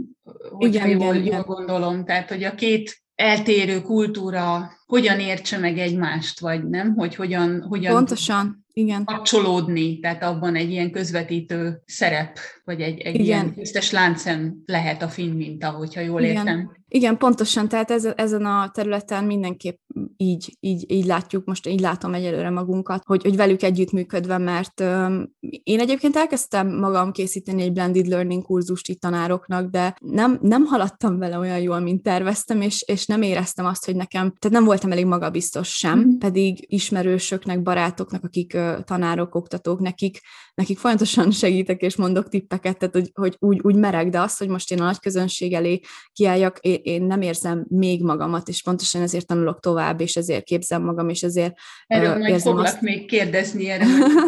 Hogyha 0.50 0.88
igen, 0.88 1.00
jól, 1.00 1.16
igen, 1.16 1.34
jól 1.34 1.44
gondolom, 1.44 2.06
tehát 2.06 2.30
hogy 2.30 2.44
a 2.44 2.56
két 2.56 3.06
eltérő 3.16 3.82
kultúra 3.82 4.72
hogyan 4.88 5.20
értse 5.20 5.58
meg 5.58 5.78
egymást, 5.78 6.40
vagy 6.40 6.70
nem? 6.70 6.96
Hogy 6.96 7.16
hogyan, 7.16 7.62
hogyan 7.62 7.94
Pontosan, 7.94 8.66
igen. 8.74 9.04
kapcsolódni, 9.06 10.00
tehát 10.00 10.24
abban 10.24 10.56
egy 10.56 10.72
ilyen 10.72 10.92
közvetítő 10.92 11.82
szerep, 11.86 12.38
vagy 12.64 12.82
egy, 12.82 13.00
egy 13.00 13.14
igen. 13.14 13.26
ilyen 13.26 13.54
tisztes 13.54 13.92
láncem 13.92 14.58
lehet 14.66 15.02
a 15.02 15.08
finn 15.08 15.36
minta, 15.36 15.70
hogyha 15.70 16.02
jól 16.02 16.22
igen. 16.22 16.36
értem. 16.36 16.76
Igen, 16.90 17.18
pontosan, 17.18 17.68
tehát 17.68 17.92
ez, 17.92 18.08
ezen 18.16 18.46
a 18.46 18.72
területen 18.74 19.24
mindenképp 19.24 19.78
így, 20.18 20.58
így, 20.60 20.92
így 20.92 21.06
látjuk, 21.06 21.46
most 21.46 21.68
így 21.68 21.80
látom 21.80 22.14
egyelőre 22.14 22.50
magunkat, 22.50 23.04
hogy, 23.06 23.24
hogy 23.24 23.36
velük 23.36 23.64
együttműködve, 23.64 24.38
mert 24.38 24.82
um, 24.82 25.34
én 25.64 25.80
egyébként 25.80 26.16
elkezdtem 26.16 26.80
magam 26.80 27.12
készíteni 27.12 27.62
egy 27.62 27.72
blended 27.72 28.08
learning 28.08 28.44
kurzust 28.44 28.90
itt 28.90 29.00
tanároknak, 29.00 29.70
de 29.70 29.96
nem, 30.00 30.40
nem 30.42 30.66
haladtam 30.66 31.18
vele 31.18 31.38
olyan 31.38 31.60
jól, 31.60 31.80
mint 31.80 32.04
terveztem, 32.04 32.62
és, 32.62 32.84
és 32.86 33.06
nem 33.06 33.22
éreztem 33.22 33.66
azt, 33.66 33.86
hogy 33.86 33.96
nekem, 33.96 34.34
tehát 34.40 34.58
nem 34.58 34.68
voltam 34.78 34.98
elég 34.98 35.12
magabiztos 35.12 35.70
sem, 35.70 36.00
mm. 36.00 36.18
pedig 36.18 36.66
ismerősöknek, 36.68 37.62
barátoknak, 37.62 38.24
akik 38.24 38.58
tanárok, 38.84 39.36
oktatók, 39.36 39.80
nekik, 39.80 40.20
nekik 40.54 40.78
folyamatosan 40.78 41.32
segítek 41.44 41.82
és 41.82 41.96
mondok 41.96 42.30
tippeket, 42.30 42.78
tehát 42.78 42.96
hogy, 42.96 43.12
hogy 43.14 43.36
úgy, 43.40 43.60
úgy 43.62 43.76
merek, 43.76 44.10
de 44.10 44.20
az, 44.20 44.38
hogy 44.38 44.48
most 44.48 44.72
én 44.72 44.82
a 44.82 44.84
nagy 44.84 45.00
közönség 45.00 45.54
elé 45.54 45.80
kiálljak, 46.12 46.58
én, 46.62 46.80
én 46.84 47.04
nem 47.04 47.22
érzem 47.22 47.66
még 47.68 48.04
magamat, 48.04 48.48
és 48.48 48.62
pontosan 48.62 49.02
ezért 49.02 49.28
tanulok 49.28 49.60
tovább, 49.60 50.02
és 50.02 50.16
ezért 50.16 50.44
képzem 50.44 50.84
magam, 50.84 51.10
és 51.10 51.24
ezért 51.24 51.54
Erről 51.88 52.12
uh, 52.12 52.20
majd 52.20 52.42
foglak 52.42 52.66
azt... 52.66 52.82
még 52.82 53.06
kérdezni, 53.06 53.70
erre 53.70 53.86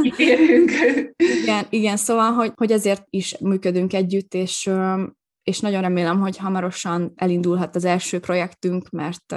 igen, 1.42 1.66
igen, 1.70 1.98
szóval, 1.98 2.32
hogy, 2.32 2.52
hogy 2.56 2.72
ezért 2.72 3.04
is 3.10 3.38
működünk 3.38 3.94
együtt, 3.94 4.34
és 4.34 4.70
és 5.50 5.60
nagyon 5.60 5.82
remélem, 5.82 6.20
hogy 6.20 6.38
hamarosan 6.38 7.12
elindulhat 7.16 7.76
az 7.76 7.86
első 7.86 8.20
projektünk, 8.20 8.90
mert 8.90 9.36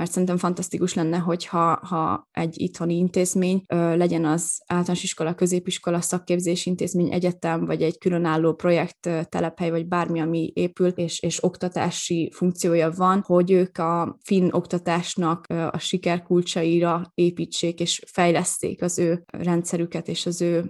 mert 0.00 0.12
szerintem 0.12 0.36
fantasztikus 0.36 0.94
lenne, 0.94 1.16
hogyha 1.16 1.80
ha 1.82 2.28
egy 2.32 2.60
itthoni 2.60 2.96
intézmény 2.96 3.62
legyen 3.68 4.24
az 4.24 4.62
általános 4.66 5.02
iskola, 5.02 5.34
középiskola, 5.34 6.00
szakképzési 6.00 6.68
intézmény, 6.68 7.12
egyetem, 7.12 7.64
vagy 7.66 7.82
egy 7.82 7.98
különálló 7.98 8.54
projekt, 8.54 9.10
telephely, 9.28 9.70
vagy 9.70 9.88
bármi, 9.88 10.20
ami 10.20 10.52
épül, 10.54 10.88
és, 10.88 11.22
és 11.22 11.44
oktatási 11.44 12.30
funkciója 12.34 12.90
van, 12.90 13.22
hogy 13.26 13.50
ők 13.50 13.78
a 13.78 14.18
finn 14.24 14.48
oktatásnak 14.50 15.44
a 15.48 15.78
sikerkulcsaira 15.78 17.10
építsék, 17.14 17.80
és 17.80 18.02
fejleszték 18.06 18.82
az 18.82 18.98
ő 18.98 19.24
rendszerüket 19.26 20.08
és 20.08 20.26
az 20.26 20.42
ő 20.42 20.64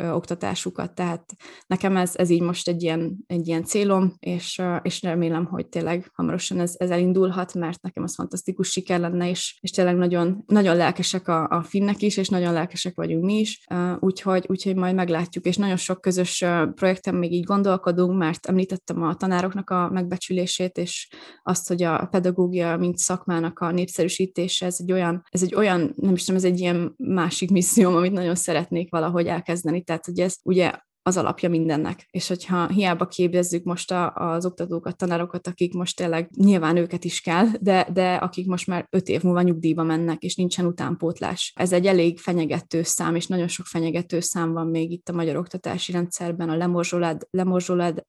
oktatásukat, 0.00 0.94
tehát 0.94 1.32
nekem 1.66 1.96
ez, 1.96 2.12
ez 2.16 2.30
így 2.30 2.42
most 2.42 2.68
egy 2.68 2.82
ilyen, 2.82 3.16
egy 3.26 3.46
ilyen 3.46 3.64
célom, 3.64 4.14
és, 4.18 4.62
és 4.82 5.02
remélem, 5.02 5.44
hogy 5.44 5.66
tényleg 5.66 6.10
hamarosan 6.14 6.60
ez, 6.60 6.74
ez 6.78 6.90
elindulhat, 6.90 7.54
mert 7.54 7.82
nekem 7.82 8.02
az 8.02 8.14
fantasztikus 8.14 8.70
siker 8.70 9.00
lenne, 9.00 9.28
és, 9.28 9.58
és 9.60 9.70
tényleg 9.70 9.96
nagyon, 9.96 10.44
nagyon 10.46 10.76
lelkesek 10.76 11.28
a, 11.28 11.48
a 11.48 11.62
finnek 11.62 12.02
is, 12.02 12.16
és 12.16 12.28
nagyon 12.28 12.52
lelkesek 12.52 12.94
vagyunk 12.94 13.24
mi 13.24 13.38
is, 13.38 13.64
úgyhogy, 14.00 14.44
úgyhogy 14.48 14.76
majd 14.76 14.94
meglátjuk, 14.94 15.44
és 15.44 15.56
nagyon 15.56 15.76
sok 15.76 16.00
közös 16.00 16.44
projekten 16.74 17.14
még 17.14 17.32
így 17.32 17.44
gondolkodunk, 17.44 18.18
mert 18.18 18.46
említettem 18.46 19.02
a 19.02 19.14
tanároknak 19.14 19.70
a 19.70 19.90
megbecsülését, 19.92 20.78
és 20.78 21.08
azt, 21.42 21.68
hogy 21.68 21.82
a 21.82 22.08
pedagógia, 22.10 22.76
mint 22.76 22.98
szakmának 22.98 23.58
a 23.58 23.70
népszerűsítése, 23.70 24.66
ez 24.66 24.76
egy 24.78 24.92
olyan, 24.92 25.22
ez 25.30 25.42
egy 25.42 25.54
olyan, 25.54 25.94
nem 25.96 26.14
is 26.14 26.24
tudom, 26.24 26.36
ez 26.36 26.44
egy 26.44 26.60
ilyen 26.60 26.94
másik 26.96 27.50
misszióm, 27.50 27.94
amit 27.94 28.12
nagyon 28.12 28.34
szeretnék 28.34 28.90
valahogy 28.90 29.26
elkezdeni 29.26 29.82
tehát 29.86 30.04
hogy 30.04 30.20
ez 30.20 30.36
ugye 30.42 30.72
az 31.06 31.16
alapja 31.16 31.48
mindennek. 31.48 32.06
És 32.10 32.28
hogyha 32.28 32.68
hiába 32.68 33.06
képezzük 33.06 33.64
most 33.64 33.90
a, 33.92 34.12
az 34.14 34.46
oktatókat, 34.46 34.96
tanárokat, 34.96 35.46
akik 35.46 35.74
most 35.74 35.96
tényleg 35.96 36.30
nyilván 36.36 36.76
őket 36.76 37.04
is 37.04 37.20
kell, 37.20 37.46
de, 37.60 37.88
de 37.92 38.14
akik 38.14 38.46
most 38.46 38.66
már 38.66 38.86
öt 38.90 39.08
év 39.08 39.22
múlva 39.22 39.42
nyugdíjba 39.42 39.82
mennek, 39.82 40.22
és 40.22 40.34
nincsen 40.34 40.66
utánpótlás. 40.66 41.52
Ez 41.56 41.72
egy 41.72 41.86
elég 41.86 42.18
fenyegető 42.18 42.82
szám, 42.82 43.14
és 43.14 43.26
nagyon 43.26 43.48
sok 43.48 43.66
fenyegető 43.66 44.20
szám 44.20 44.52
van 44.52 44.66
még 44.66 44.90
itt 44.90 45.08
a 45.08 45.12
magyar 45.12 45.36
oktatási 45.36 45.92
rendszerben, 45.92 46.48
a 46.48 46.56
lemorzsolód, 46.56 47.26
lemorzsolód, 47.30 48.04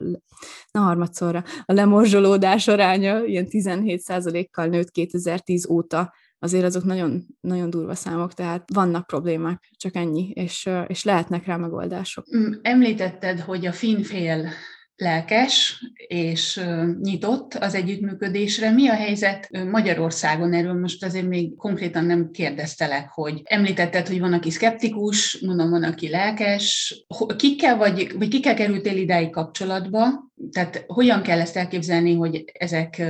na 0.72 0.80
harmadszorra, 0.80 1.44
a 1.66 1.74
lemorzsolódás 1.74 2.68
aránya 2.68 3.24
ilyen 3.24 3.48
17%-kal 3.50 4.66
nőtt 4.66 4.92
2010 4.92 5.70
óta, 5.70 6.14
azért 6.40 6.64
azok 6.64 6.84
nagyon, 6.84 7.26
nagyon 7.40 7.70
durva 7.70 7.96
számok, 7.96 8.34
tehát 8.34 8.70
vannak 8.74 9.08
problémák, 9.08 9.70
csak 9.78 9.96
ennyi, 9.96 10.30
és, 10.34 10.70
és 10.88 11.04
lehetnek 11.04 11.46
rá 11.46 11.56
megoldások. 11.56 12.26
Mm, 12.38 12.52
említetted, 12.62 13.40
hogy 13.40 13.66
a 13.66 13.72
finfél 13.72 14.50
lelkes 14.98 15.86
és 16.08 16.62
nyitott 17.02 17.54
az 17.54 17.76
együttműködésre. 17.76 18.72
Mi 18.72 18.88
a 18.88 18.94
helyzet 18.94 19.50
Magyarországon? 19.72 20.54
Erről 20.54 20.80
most 20.80 21.04
azért 21.04 21.28
még 21.28 21.56
konkrétan 21.56 22.06
nem 22.06 22.32
kérdeztelek, 22.32 23.10
hogy 23.10 23.42
említetted, 23.44 24.08
hogy 24.08 24.20
van, 24.20 24.34
aki 24.34 24.52
szkeptikus, 24.52 25.42
mondom, 25.46 25.70
van, 25.70 25.84
aki 25.84 26.10
lelkes. 26.10 26.96
Kikkel 27.36 27.78
vagy, 27.78 28.16
vagy 28.18 28.28
kikkel 28.28 28.56
kerültél 28.56 28.98
idáig 28.98 29.30
kapcsolatba? 29.30 30.27
Tehát 30.52 30.84
hogyan 30.88 31.22
kell 31.22 31.40
ezt 31.40 31.58
elképzelni, 31.58 32.16
hogy 32.16 32.44
ezek, 32.54 33.04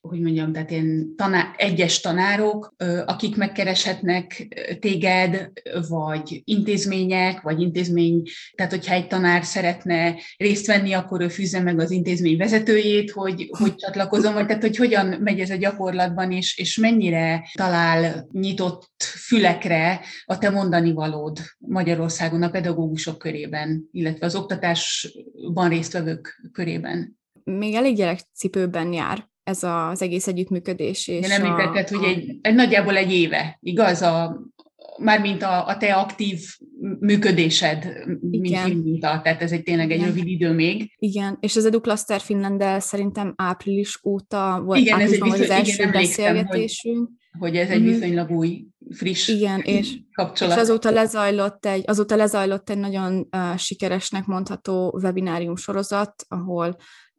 hogy 0.00 0.20
mondjam, 0.20 0.52
tehát 0.52 0.70
ilyen 0.70 1.14
taná- 1.16 1.54
egyes 1.56 2.00
tanárok, 2.00 2.74
akik 3.06 3.36
megkereshetnek 3.36 4.48
téged, 4.80 5.50
vagy 5.88 6.42
intézmények, 6.44 7.40
vagy 7.40 7.60
intézmény, 7.60 8.22
tehát 8.54 8.72
hogyha 8.72 8.94
egy 8.94 9.06
tanár 9.06 9.44
szeretne 9.44 10.14
részt 10.36 10.66
venni, 10.66 10.92
akkor 10.92 11.20
ő 11.20 11.28
fűzze 11.28 11.60
meg 11.60 11.80
az 11.80 11.90
intézmény 11.90 12.36
vezetőjét, 12.36 13.10
hogy, 13.10 13.48
hogy 13.58 13.74
csatlakozom, 13.74 14.34
vagy 14.34 14.46
tehát 14.46 14.62
hogy 14.62 14.76
hogyan 14.76 15.06
megy 15.06 15.40
ez 15.40 15.50
a 15.50 15.56
gyakorlatban, 15.56 16.32
és, 16.32 16.58
és 16.58 16.76
mennyire 16.76 17.48
talál 17.52 18.28
nyitott 18.32 19.02
fülekre 19.02 20.00
a 20.24 20.38
te 20.38 20.50
mondani 20.50 20.92
valód 20.92 21.38
Magyarországon 21.58 22.42
a 22.42 22.50
pedagógusok 22.50 23.18
körében, 23.18 23.88
illetve 23.92 24.26
az 24.26 24.34
oktatásban 24.34 25.68
résztvevők 25.68 26.48
körében. 26.52 26.68
Még 27.44 27.74
elég 27.74 27.96
gyerekcipőben 27.96 28.92
jár 28.92 29.28
ez 29.42 29.62
az 29.62 30.02
egész 30.02 30.26
együttműködés. 30.26 31.08
És 31.08 31.28
nem 31.28 31.44
említetted, 31.44 31.96
a, 31.96 31.98
hogy 31.98 32.08
egy, 32.08 32.38
egy, 32.40 32.54
nagyjából 32.54 32.96
egy 32.96 33.12
éve, 33.12 33.58
igaz? 33.60 34.02
A, 34.02 34.42
mármint 34.98 35.42
a, 35.42 35.66
a 35.66 35.76
te 35.76 35.94
aktív 35.94 36.40
működésed, 37.00 37.84
Igen. 38.30 38.68
mint 38.68 38.84
minta, 38.84 39.20
tehát 39.22 39.42
ez 39.42 39.52
egy 39.52 39.62
tényleg 39.62 39.90
egy 39.90 39.96
Igen. 39.96 40.08
rövid 40.08 40.26
idő 40.26 40.52
még. 40.52 40.92
Igen, 40.98 41.36
és 41.40 41.56
az 41.56 41.64
Educluster 41.64 42.20
Finlanddel 42.20 42.80
szerintem 42.80 43.34
április 43.36 44.00
óta 44.04 44.62
volt, 44.64 44.80
igen, 44.80 45.00
ez 45.00 45.12
egy 45.12 45.22
viszony, 45.22 45.40
az 45.40 45.50
első 45.50 45.82
igen, 45.82 45.92
beszélgetésünk. 45.92 47.08
Hogy, 47.08 47.18
hogy 47.38 47.56
ez 47.56 47.68
egy 47.68 47.80
uh-huh. 47.80 47.94
viszonylag 47.94 48.30
új, 48.30 48.66
friss 48.90 49.28
Igen, 49.28 49.60
és, 49.60 49.98
kapcsolat. 50.12 50.56
És 50.56 50.60
azóta 50.60 50.90
lezajlott 50.90 51.66
egy, 51.66 51.84
azóta 51.86 52.16
lezajlott 52.16 52.70
egy 52.70 52.78
nagyon 52.78 53.28
uh, 53.32 53.56
sikeresnek 53.56 54.26
mondható 54.26 54.98
webinárium 55.02 55.56
sorozat, 55.56 56.24
ahol 56.28 56.76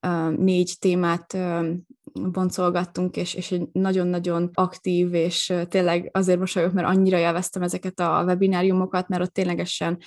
uh, 0.07 0.37
négy 0.37 0.75
témát 0.79 1.33
uh, 1.33 1.67
boncolgattunk, 2.13 3.15
és, 3.15 3.33
és 3.33 3.51
egy 3.51 3.67
nagyon-nagyon 3.71 4.49
aktív, 4.53 5.13
és 5.13 5.53
tényleg 5.67 6.09
azért 6.13 6.39
mosolyogok, 6.39 6.75
mert 6.75 6.87
annyira 6.87 7.17
élveztem 7.17 7.61
ezeket 7.61 7.99
a 7.99 8.23
webináriumokat, 8.25 9.07
mert 9.07 9.21
ott 9.21 9.33
ténylegesen 9.33 9.97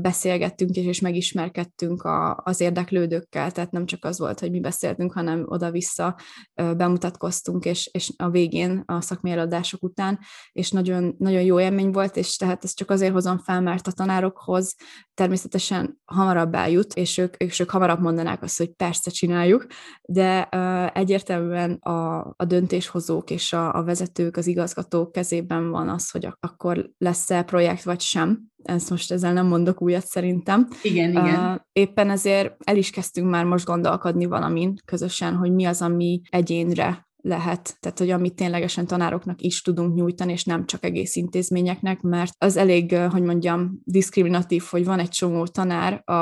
beszélgettünk, 0.00 0.70
és, 0.70 0.84
és 0.84 1.00
megismerkedtünk 1.00 2.02
a, 2.02 2.40
az 2.44 2.60
érdeklődőkkel, 2.60 3.50
tehát 3.50 3.70
nem 3.70 3.86
csak 3.86 4.04
az 4.04 4.18
volt, 4.18 4.40
hogy 4.40 4.50
mi 4.50 4.60
beszéltünk, 4.60 5.12
hanem 5.12 5.44
oda-vissza 5.48 6.16
bemutatkoztunk, 6.54 7.64
és, 7.64 7.88
és 7.92 8.12
a 8.16 8.30
végén 8.30 8.82
a 8.86 9.00
szakmai 9.00 9.38
után, 9.80 10.18
és 10.52 10.70
nagyon, 10.70 11.14
nagyon 11.18 11.42
jó 11.42 11.60
élmény 11.60 11.90
volt, 11.90 12.16
és 12.16 12.36
tehát 12.36 12.64
ezt 12.64 12.76
csak 12.76 12.90
azért 12.90 13.12
hozom 13.12 13.38
fel, 13.38 13.60
mert 13.60 13.86
a 13.86 13.92
tanárokhoz 13.92 14.74
természetesen 15.14 16.00
hamarabb 16.04 16.54
eljut, 16.54 16.94
és 16.94 17.18
ők, 17.18 17.42
ők, 17.42 17.60
ők 17.60 17.70
hamarabb 17.70 18.00
mondanák 18.00 18.42
azt, 18.42 18.58
hogy 18.58 18.70
persze 18.70 19.10
csináljuk, 19.10 19.66
de 20.02 20.48
uh, 20.52 20.96
egyértelműen 20.98 21.72
a, 21.72 22.18
a 22.36 22.44
döntéshozók 22.46 23.30
és 23.30 23.52
a, 23.52 23.74
a 23.74 23.82
vezetők, 23.82 24.36
az 24.36 24.46
igazgatók 24.46 25.12
kezében 25.12 25.70
van 25.70 25.88
az, 25.88 26.10
hogy 26.10 26.28
akkor 26.40 26.90
lesz-e 26.98 27.42
projekt 27.42 27.82
vagy 27.82 28.00
sem. 28.00 28.49
Ezt 28.62 28.90
most 28.90 29.12
ezzel 29.12 29.32
nem 29.32 29.46
mondok 29.46 29.82
újat 29.82 30.06
szerintem. 30.06 30.68
Igen, 30.82 31.10
igen. 31.10 31.66
Éppen 31.72 32.10
ezért 32.10 32.54
el 32.64 32.76
is 32.76 32.90
kezdtünk 32.90 33.30
már 33.30 33.44
most 33.44 33.66
gondolkodni 33.66 34.24
valamin 34.24 34.74
közösen, 34.84 35.36
hogy 35.36 35.52
mi 35.52 35.64
az, 35.64 35.82
ami 35.82 36.20
egyénre 36.30 37.08
lehet, 37.22 37.76
tehát 37.80 37.98
hogy 37.98 38.10
amit 38.10 38.34
ténylegesen 38.34 38.86
tanároknak 38.86 39.40
is 39.40 39.62
tudunk 39.62 39.94
nyújtani, 39.94 40.32
és 40.32 40.44
nem 40.44 40.66
csak 40.66 40.84
egész 40.84 41.16
intézményeknek, 41.16 42.00
mert 42.00 42.32
az 42.38 42.56
elég, 42.56 42.96
hogy 42.96 43.22
mondjam, 43.22 43.80
diszkriminatív, 43.84 44.62
hogy 44.70 44.84
van 44.84 44.98
egy 44.98 45.08
csomó 45.08 45.46
tanár 45.46 46.02
a, 46.04 46.12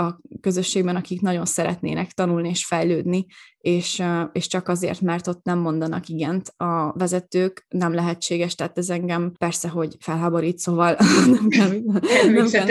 a 0.00 0.20
közösségben, 0.40 0.96
akik 0.96 1.20
nagyon 1.20 1.44
szeretnének 1.44 2.12
tanulni 2.12 2.48
és 2.48 2.66
fejlődni, 2.66 3.26
és, 3.60 4.02
és 4.32 4.46
csak 4.46 4.68
azért, 4.68 5.00
mert 5.00 5.26
ott 5.26 5.44
nem 5.44 5.58
mondanak 5.58 6.08
igent 6.08 6.52
a 6.56 6.92
vezetők, 6.92 7.66
nem 7.68 7.94
lehetséges, 7.94 8.54
tehát 8.54 8.78
ez 8.78 8.90
engem 8.90 9.32
persze, 9.38 9.68
hogy 9.68 9.96
felháborít, 10.00 10.58
szóval 10.58 10.96
nem 11.40 11.48
kell, 11.48 11.72
nem 12.32 12.48
kell 12.48 12.66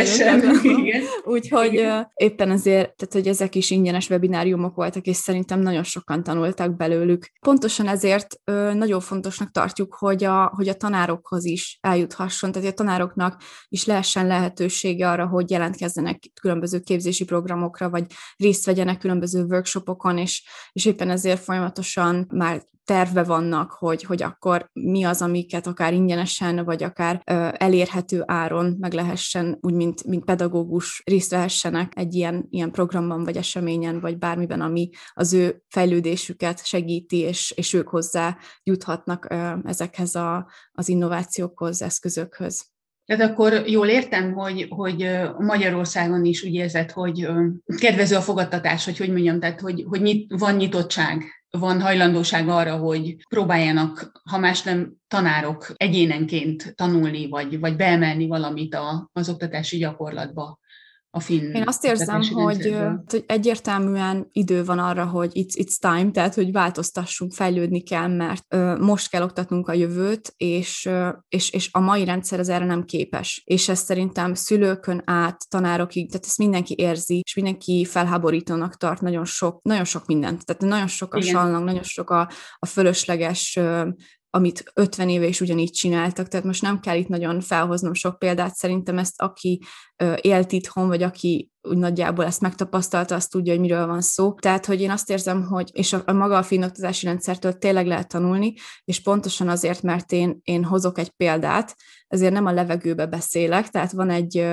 Úgyhogy 1.23 1.87
éppen 2.13 2.51
ezért, 2.51 2.95
tehát 2.95 3.13
hogy 3.13 3.27
ezek 3.27 3.55
is 3.55 3.69
ingyenes 3.69 4.09
webináriumok 4.09 4.75
voltak, 4.75 5.05
és 5.05 5.15
szerintem 5.15 5.59
nagyon 5.59 5.83
sokan 5.83 6.23
tanultak 6.23 6.75
belőlük. 6.75 7.31
Pontosan 7.39 7.87
ezért 7.87 8.39
nagyon 8.73 8.99
fontosnak 8.99 9.51
tartjuk, 9.51 9.93
hogy 9.93 10.23
a, 10.23 10.51
hogy 10.55 10.67
a 10.67 10.73
tanárokhoz 10.73 11.45
is 11.45 11.77
eljuthasson, 11.81 12.51
tehát 12.51 12.71
a 12.71 12.73
tanároknak 12.73 13.41
is 13.67 13.85
lehessen 13.85 14.27
lehetősége 14.27 15.09
arra, 15.09 15.27
hogy 15.27 15.49
jelentkezzenek 15.49 16.23
különböző 16.41 16.79
képzési 16.79 17.23
programokra, 17.23 17.89
vagy 17.89 18.05
részt 18.35 18.65
vegyenek 18.65 18.97
különböző 18.97 19.43
workshopokon, 19.43 20.17
és, 20.17 20.43
és 20.77 20.85
éppen 20.85 21.09
ezért 21.09 21.43
folyamatosan 21.43 22.27
már 22.33 22.63
terve 22.85 23.23
vannak, 23.23 23.71
hogy, 23.71 24.03
hogy 24.03 24.23
akkor 24.23 24.69
mi 24.73 25.03
az, 25.03 25.21
amiket 25.21 25.67
akár 25.67 25.93
ingyenesen, 25.93 26.65
vagy 26.65 26.83
akár 26.83 27.21
ö, 27.25 27.47
elérhető 27.51 28.23
áron 28.25 28.75
meg 28.79 28.93
lehessen, 28.93 29.57
úgy 29.61 29.73
mint, 29.73 30.03
mint 30.03 30.25
pedagógus 30.25 31.01
részt 31.05 31.31
vehessenek 31.31 31.91
egy 31.95 32.15
ilyen, 32.15 32.47
ilyen 32.49 32.71
programban, 32.71 33.23
vagy 33.23 33.37
eseményen, 33.37 33.99
vagy 33.99 34.17
bármiben, 34.17 34.61
ami 34.61 34.89
az 35.13 35.33
ő 35.33 35.63
fejlődésüket 35.67 36.65
segíti, 36.65 37.17
és, 37.17 37.51
és 37.55 37.73
ők 37.73 37.87
hozzá 37.87 38.37
juthatnak 38.63 39.27
ö, 39.29 39.53
ezekhez 39.63 40.15
a, 40.15 40.49
az 40.71 40.89
innovációkhoz, 40.89 41.81
eszközökhöz. 41.81 42.65
Tehát 43.07 43.31
akkor 43.31 43.63
jól 43.65 43.87
értem, 43.87 44.33
hogy, 44.33 44.65
hogy 44.69 45.09
Magyarországon 45.37 46.25
is 46.25 46.43
úgy 46.43 46.53
érzed, 46.53 46.91
hogy 46.91 47.27
kedvező 47.77 48.15
a 48.15 48.21
fogadtatás, 48.21 48.85
hogy 48.85 48.97
hogy 48.97 49.11
mondjam, 49.11 49.39
tehát 49.39 49.61
hogy, 49.61 49.85
hogy 49.87 50.01
nyit, 50.01 50.31
van 50.37 50.55
nyitottság, 50.55 51.23
van 51.49 51.81
hajlandóság 51.81 52.47
arra, 52.47 52.75
hogy 52.77 53.15
próbáljanak, 53.29 54.21
ha 54.23 54.37
más 54.37 54.63
nem 54.63 54.93
tanárok 55.07 55.73
egyénenként 55.75 56.73
tanulni, 56.75 57.27
vagy, 57.29 57.59
vagy 57.59 57.75
beemelni 57.75 58.27
valamit 58.27 58.75
a, 58.75 59.09
az 59.13 59.29
oktatási 59.29 59.77
gyakorlatba 59.77 60.59
a 61.11 61.19
finn 61.19 61.55
Én 61.55 61.63
azt 61.65 61.85
érzem, 61.85 62.21
hogy, 62.21 62.75
hogy 63.07 63.23
egyértelműen 63.27 64.27
idő 64.31 64.63
van 64.63 64.79
arra, 64.79 65.05
hogy 65.05 65.31
it's, 65.33 65.53
it's 65.53 65.75
time, 65.79 66.11
tehát 66.11 66.33
hogy 66.33 66.51
változtassunk, 66.51 67.33
fejlődni 67.33 67.81
kell, 67.81 68.07
mert 68.07 68.43
ö, 68.47 68.77
most 68.77 69.09
kell 69.09 69.23
oktatnunk 69.23 69.67
a 69.67 69.73
jövőt, 69.73 70.33
és, 70.37 70.85
ö, 70.85 71.09
és, 71.29 71.51
és 71.51 71.69
a 71.71 71.79
mai 71.79 72.05
rendszer 72.05 72.39
az 72.39 72.49
erre 72.49 72.65
nem 72.65 72.83
képes. 72.83 73.41
És 73.45 73.69
ez 73.69 73.79
szerintem 73.79 74.33
szülőkön 74.33 75.01
át, 75.05 75.49
tanárokig, 75.49 76.07
tehát 76.07 76.25
ezt 76.25 76.37
mindenki 76.37 76.75
érzi, 76.77 77.21
és 77.23 77.35
mindenki 77.35 77.85
felháborítónak 77.85 78.77
tart 78.77 79.01
nagyon 79.01 79.25
sok, 79.25 79.61
nagyon 79.61 79.85
sok 79.85 80.05
mindent. 80.05 80.45
Tehát 80.45 80.61
nagyon 80.61 80.87
sok 80.87 81.13
a 81.13 81.21
sallang, 81.21 81.65
nagyon 81.65 81.83
sok 81.83 82.09
a, 82.09 82.29
a 82.55 82.65
fölösleges 82.65 83.55
ö, 83.55 83.87
amit 84.29 84.71
50 84.73 85.09
éve 85.09 85.25
is 85.25 85.41
ugyanígy 85.41 85.71
csináltak, 85.71 86.27
tehát 86.27 86.45
most 86.45 86.61
nem 86.61 86.79
kell 86.79 86.97
itt 86.97 87.07
nagyon 87.07 87.41
felhoznom 87.41 87.93
sok 87.93 88.19
példát, 88.19 88.55
szerintem 88.55 88.97
ezt 88.97 89.21
aki 89.21 89.61
élt 90.21 90.51
itthon, 90.51 90.87
vagy 90.87 91.03
aki 91.03 91.51
úgy 91.61 91.77
nagyjából 91.77 92.25
ezt 92.25 92.41
megtapasztalta, 92.41 93.15
azt 93.15 93.31
tudja, 93.31 93.51
hogy 93.51 93.61
miről 93.61 93.85
van 93.85 94.01
szó. 94.01 94.33
Tehát, 94.33 94.65
hogy 94.65 94.81
én 94.81 94.91
azt 94.91 95.09
érzem, 95.09 95.43
hogy, 95.43 95.69
és 95.73 95.93
a, 95.93 96.01
a 96.05 96.11
maga 96.11 96.37
a 96.37 96.43
finnoktatási 96.43 97.05
rendszertől 97.05 97.57
tényleg 97.57 97.87
lehet 97.87 98.07
tanulni, 98.07 98.53
és 98.83 99.01
pontosan 99.01 99.49
azért, 99.49 99.81
mert 99.81 100.11
én, 100.11 100.39
én 100.43 100.63
hozok 100.63 100.97
egy 100.97 101.09
példát, 101.09 101.75
ezért 102.07 102.33
nem 102.33 102.45
a 102.45 102.51
levegőbe 102.51 103.05
beszélek, 103.05 103.69
tehát 103.69 103.91
van 103.91 104.09
egy 104.09 104.45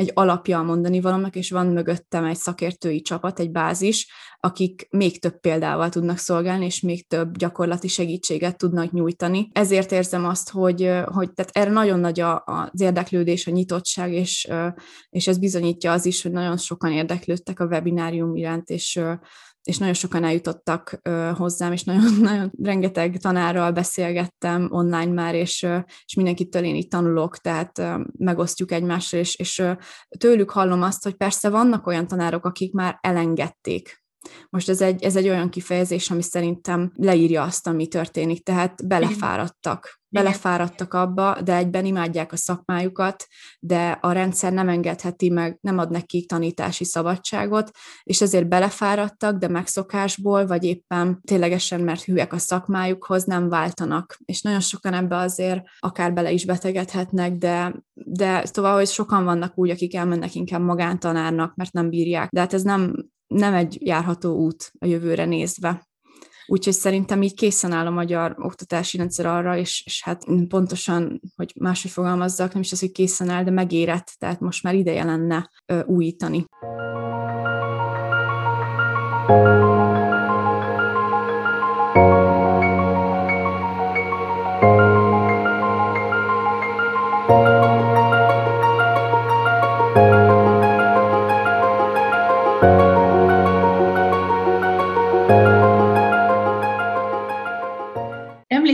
egy 0.00 0.10
alapja 0.14 0.58
a 0.58 0.62
mondani 0.62 1.00
valónak, 1.00 1.36
és 1.36 1.50
van 1.50 1.66
mögöttem 1.66 2.24
egy 2.24 2.36
szakértői 2.36 3.00
csapat, 3.00 3.40
egy 3.40 3.50
bázis, 3.50 4.12
akik 4.40 4.86
még 4.90 5.20
több 5.20 5.40
példával 5.40 5.88
tudnak 5.88 6.18
szolgálni, 6.18 6.64
és 6.64 6.80
még 6.80 7.06
több 7.06 7.36
gyakorlati 7.36 7.88
segítséget 7.88 8.58
tudnak 8.58 8.92
nyújtani. 8.92 9.48
Ezért 9.52 9.92
érzem 9.92 10.24
azt, 10.24 10.50
hogy, 10.50 10.80
hogy 11.04 11.32
tehát 11.32 11.50
erre 11.52 11.70
nagyon 11.70 12.00
nagy 12.00 12.20
a, 12.20 12.42
az 12.44 12.80
érdeklődés, 12.80 13.46
a 13.46 13.50
nyitottság, 13.50 14.12
és, 14.12 14.48
és 15.08 15.26
ez 15.26 15.38
bizonyítja 15.38 15.92
az 15.92 16.06
is, 16.06 16.22
hogy 16.22 16.32
nagyon 16.32 16.56
sokan 16.56 16.92
érdeklődtek 16.92 17.60
a 17.60 17.66
webinárium 17.66 18.36
iránt, 18.36 18.68
és 18.68 19.00
és 19.62 19.78
nagyon 19.78 19.94
sokan 19.94 20.24
eljutottak 20.24 21.00
hozzám, 21.36 21.72
és 21.72 21.84
nagyon, 21.84 22.14
nagyon 22.20 22.50
rengeteg 22.62 23.16
tanárral 23.16 23.72
beszélgettem 23.72 24.68
online 24.70 25.12
már, 25.12 25.34
és, 25.34 25.62
és 26.04 26.14
mindenkitől 26.14 26.64
én 26.64 26.74
így 26.74 26.88
tanulok, 26.88 27.36
tehát 27.36 27.82
megosztjuk 28.18 28.72
egymással, 28.72 29.20
és, 29.20 29.34
és 29.34 29.62
tőlük 30.18 30.50
hallom 30.50 30.82
azt, 30.82 31.02
hogy 31.02 31.14
persze 31.14 31.48
vannak 31.48 31.86
olyan 31.86 32.06
tanárok, 32.06 32.44
akik 32.44 32.72
már 32.72 32.98
elengedték 33.00 34.00
most 34.50 34.68
ez 34.68 34.80
egy, 34.80 35.02
ez 35.02 35.16
egy 35.16 35.28
olyan 35.28 35.48
kifejezés, 35.48 36.10
ami 36.10 36.22
szerintem 36.22 36.92
leírja 36.94 37.42
azt, 37.42 37.66
ami 37.66 37.86
történik, 37.86 38.42
tehát 38.42 38.86
belefáradtak. 38.86 39.98
Belefáradtak 40.12 40.94
abba, 40.94 41.40
de 41.42 41.56
egyben 41.56 41.84
imádják 41.84 42.32
a 42.32 42.36
szakmájukat, 42.36 43.26
de 43.60 43.98
a 44.00 44.12
rendszer 44.12 44.52
nem 44.52 44.68
engedheti 44.68 45.28
meg, 45.28 45.58
nem 45.60 45.78
ad 45.78 45.90
nekik 45.90 46.28
tanítási 46.28 46.84
szabadságot, 46.84 47.70
és 48.02 48.20
ezért 48.20 48.48
belefáradtak, 48.48 49.38
de 49.38 49.48
megszokásból, 49.48 50.46
vagy 50.46 50.64
éppen 50.64 51.20
ténylegesen, 51.24 51.80
mert 51.80 52.02
hűek 52.02 52.32
a 52.32 52.38
szakmájukhoz, 52.38 53.24
nem 53.24 53.48
váltanak. 53.48 54.16
És 54.24 54.42
nagyon 54.42 54.60
sokan 54.60 54.94
ebbe 54.94 55.16
azért 55.16 55.62
akár 55.78 56.12
bele 56.12 56.30
is 56.30 56.44
betegedhetnek, 56.44 57.32
de, 57.32 57.74
de 57.94 58.42
tovább, 58.42 58.76
hogy 58.76 58.88
sokan 58.88 59.24
vannak 59.24 59.58
úgy, 59.58 59.70
akik 59.70 59.94
elmennek 59.94 60.34
inkább 60.34 60.62
magántanárnak, 60.62 61.54
mert 61.54 61.72
nem 61.72 61.88
bírják. 61.88 62.28
De 62.30 62.40
hát 62.40 62.54
ez 62.54 62.62
nem, 62.62 62.94
nem 63.34 63.54
egy 63.54 63.78
járható 63.80 64.36
út 64.36 64.72
a 64.78 64.86
jövőre 64.86 65.24
nézve. 65.24 65.88
Úgyhogy 66.46 66.72
szerintem 66.72 67.22
így 67.22 67.34
készen 67.34 67.72
áll 67.72 67.86
a 67.86 67.90
magyar 67.90 68.34
oktatási 68.38 68.96
rendszer 68.96 69.26
arra, 69.26 69.56
és, 69.56 69.82
és 69.86 70.02
hát 70.02 70.24
pontosan, 70.48 71.20
hogy 71.36 71.52
máshogy 71.60 71.90
fogalmazzak, 71.90 72.52
nem 72.52 72.62
is 72.62 72.72
az, 72.72 72.80
hogy 72.80 72.92
készen 72.92 73.28
áll, 73.28 73.44
de 73.44 73.50
megérett, 73.50 74.14
tehát 74.18 74.40
most 74.40 74.62
már 74.62 74.74
ideje 74.74 75.04
lenne 75.04 75.50
ö, 75.66 75.84
újítani. 75.84 76.44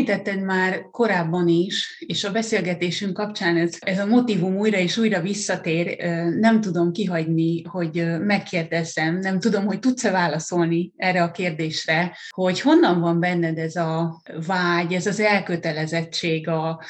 Említetted 0.09 0.45
már 0.45 0.89
korábban 0.91 1.49
is, 1.49 2.05
és 2.07 2.25
a 2.25 2.33
beszélgetésünk 2.33 3.13
kapcsán 3.13 3.57
ez, 3.57 3.77
ez 3.81 3.99
a 3.99 4.07
motivum 4.07 4.57
újra 4.57 4.79
és 4.79 4.97
újra 4.97 5.21
visszatér, 5.21 5.97
nem 6.39 6.61
tudom 6.61 6.93
kihagyni, 6.93 7.63
hogy 7.63 8.19
megkérdezzem, 8.19 9.19
nem 9.19 9.41
tudom, 9.41 9.67
hogy 9.67 9.79
tudsz-e 9.79 10.11
válaszolni 10.11 10.93
erre 10.97 11.23
a 11.23 11.31
kérdésre, 11.31 12.17
hogy 12.29 12.61
honnan 12.61 13.01
van 13.01 13.21
benned 13.21 13.59
ez 13.59 13.77
a 13.77 14.23
vágy, 14.47 14.93
ez 14.93 15.07
az 15.07 15.21
elkötelezettség 15.21 16.49
a, 16.49 16.83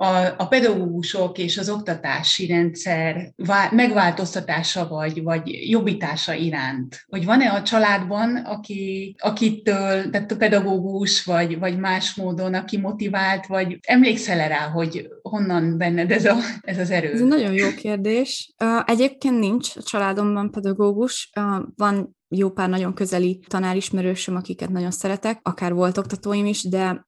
a, 0.00 0.34
a 0.36 0.46
pedagógusok 0.48 1.38
és 1.38 1.58
az 1.58 1.70
oktatási 1.70 2.46
rendszer 2.46 3.32
megváltoztatása 3.70 4.88
vagy, 4.88 5.22
vagy 5.22 5.70
jobbítása 5.70 6.34
iránt? 6.34 7.04
Hogy 7.08 7.24
van-e 7.24 7.52
a 7.52 7.62
családban, 7.62 8.36
aki, 8.36 9.14
akitől, 9.18 10.10
tehát 10.10 10.32
a 10.32 10.36
pedagógus, 10.36 11.24
vagy, 11.24 11.58
vagy 11.58 11.78
más 11.78 12.14
módon, 12.14 12.54
aki 12.54 12.78
motivált, 12.78 13.46
vagy 13.46 13.78
emlékszel 13.86 14.48
rá, 14.48 14.68
hogy 14.68 15.08
honnan 15.22 15.78
benned 15.78 16.10
ez, 16.10 16.24
a, 16.24 16.36
ez 16.60 16.78
az 16.78 16.90
erő? 16.90 17.12
Ez 17.12 17.20
egy 17.20 17.26
nagyon 17.26 17.52
jó 17.52 17.68
kérdés. 17.76 18.54
Egyébként 18.84 19.38
nincs 19.38 19.76
a 19.76 19.82
családomban 19.82 20.50
pedagógus. 20.50 21.30
Van 21.76 22.16
jó 22.28 22.50
pár 22.50 22.68
nagyon 22.68 22.94
közeli 22.94 23.40
tanárismerősöm, 23.46 24.36
akiket 24.36 24.70
nagyon 24.70 24.90
szeretek, 24.90 25.40
akár 25.42 25.72
volt 25.72 25.98
oktatóim 25.98 26.46
is, 26.46 26.68
de 26.68 27.06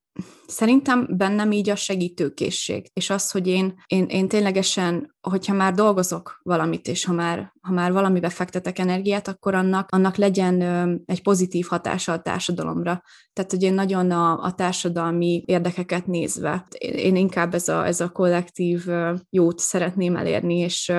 Szerintem 0.50 1.06
bennem 1.10 1.52
így 1.52 1.70
a 1.70 1.76
segítőkészség, 1.76 2.90
és 2.92 3.10
az, 3.10 3.30
hogy 3.30 3.46
én, 3.46 3.74
én, 3.86 4.04
én 4.04 4.28
ténylegesen, 4.28 5.16
hogyha 5.20 5.54
már 5.54 5.74
dolgozok 5.74 6.40
valamit, 6.42 6.88
és 6.88 7.04
ha 7.04 7.12
már, 7.12 7.52
ha 7.60 7.72
már 7.72 7.92
valamibe 7.92 8.28
fektetek 8.28 8.78
energiát, 8.78 9.28
akkor 9.28 9.54
annak, 9.54 9.88
annak 9.90 10.16
legyen 10.16 10.62
egy 11.04 11.22
pozitív 11.22 11.66
hatása 11.66 12.12
a 12.12 12.20
társadalomra. 12.20 13.02
Tehát, 13.32 13.50
hogy 13.50 13.62
én 13.62 13.74
nagyon 13.74 14.10
a, 14.10 14.42
a 14.42 14.52
társadalmi 14.52 15.42
érdekeket 15.46 16.06
nézve, 16.06 16.66
én 16.78 17.16
inkább 17.16 17.54
ez 17.54 17.68
a, 17.68 17.86
ez 17.86 18.00
a 18.00 18.08
kollektív 18.08 18.86
jót 19.30 19.58
szeretném 19.58 20.16
elérni, 20.16 20.58
és, 20.58 20.92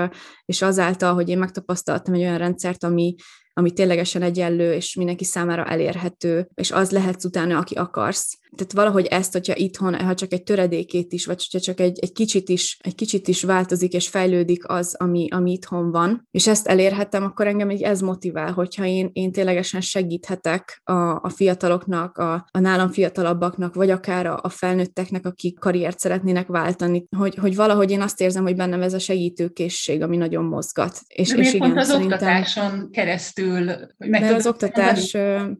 és 0.45 0.61
azáltal, 0.61 1.13
hogy 1.13 1.29
én 1.29 1.37
megtapasztaltam 1.37 2.13
egy 2.13 2.21
olyan 2.21 2.37
rendszert, 2.37 2.83
ami, 2.83 3.15
ami 3.53 3.71
ténylegesen 3.71 4.21
egyenlő, 4.21 4.73
és 4.73 4.95
mindenki 4.95 5.23
számára 5.23 5.65
elérhető, 5.65 6.49
és 6.53 6.71
az 6.71 6.91
lehetsz 6.91 7.25
utána, 7.25 7.57
aki 7.57 7.75
akarsz. 7.75 8.39
Tehát 8.55 8.73
valahogy 8.73 9.05
ezt, 9.05 9.35
hogyha 9.47 9.63
itthon, 9.63 9.95
ha 9.95 10.13
csak 10.13 10.33
egy 10.33 10.43
töredékét 10.43 11.13
is, 11.13 11.25
vagy 11.25 11.47
hogyha 11.49 11.65
csak 11.65 11.79
egy, 11.79 11.99
egy, 12.01 12.11
kicsit 12.11 12.49
is, 12.49 12.77
egy 12.83 12.95
kicsit 12.95 13.27
is 13.27 13.43
változik 13.43 13.93
és 13.93 14.07
fejlődik 14.07 14.69
az, 14.69 14.95
ami, 14.97 15.27
ami 15.31 15.51
itthon 15.51 15.91
van, 15.91 16.27
és 16.31 16.47
ezt 16.47 16.67
elérhetem, 16.67 17.23
akkor 17.23 17.47
engem 17.47 17.69
így 17.69 17.81
ez 17.81 18.01
motivál, 18.01 18.51
hogyha 18.51 18.85
én, 18.85 19.09
én 19.13 19.31
ténylegesen 19.31 19.81
segíthetek 19.81 20.81
a, 20.83 20.93
a 21.21 21.29
fiataloknak, 21.29 22.17
a, 22.17 22.47
a 22.51 22.59
nálam 22.59 22.89
fiatalabbaknak, 22.89 23.75
vagy 23.75 23.89
akár 23.89 24.25
a, 24.25 24.39
a 24.41 24.49
felnőtteknek, 24.49 25.25
akik 25.25 25.59
karriert 25.59 25.99
szeretnének 25.99 26.47
váltani, 26.47 27.05
hogy, 27.17 27.35
hogy 27.35 27.55
valahogy 27.55 27.91
én 27.91 28.01
azt 28.01 28.21
érzem, 28.21 28.43
hogy 28.43 28.55
bennem 28.55 28.81
ez 28.81 28.93
a 28.93 28.99
segítőkészség, 28.99 30.01
ami 30.01 30.17
nagyon 30.17 30.45
mozgat. 30.45 30.99
És, 31.07 31.29
De 31.29 31.37
és 31.37 31.53
igen, 31.53 31.67
pont 31.67 31.79
az 31.79 31.87
szerintem, 31.87 32.11
oktatáson 32.11 32.89
keresztül? 32.91 33.65
Hogy 33.97 34.09
meg 34.09 34.21
mert 34.21 34.35
az 34.35 34.47
oktatás, 34.47 35.17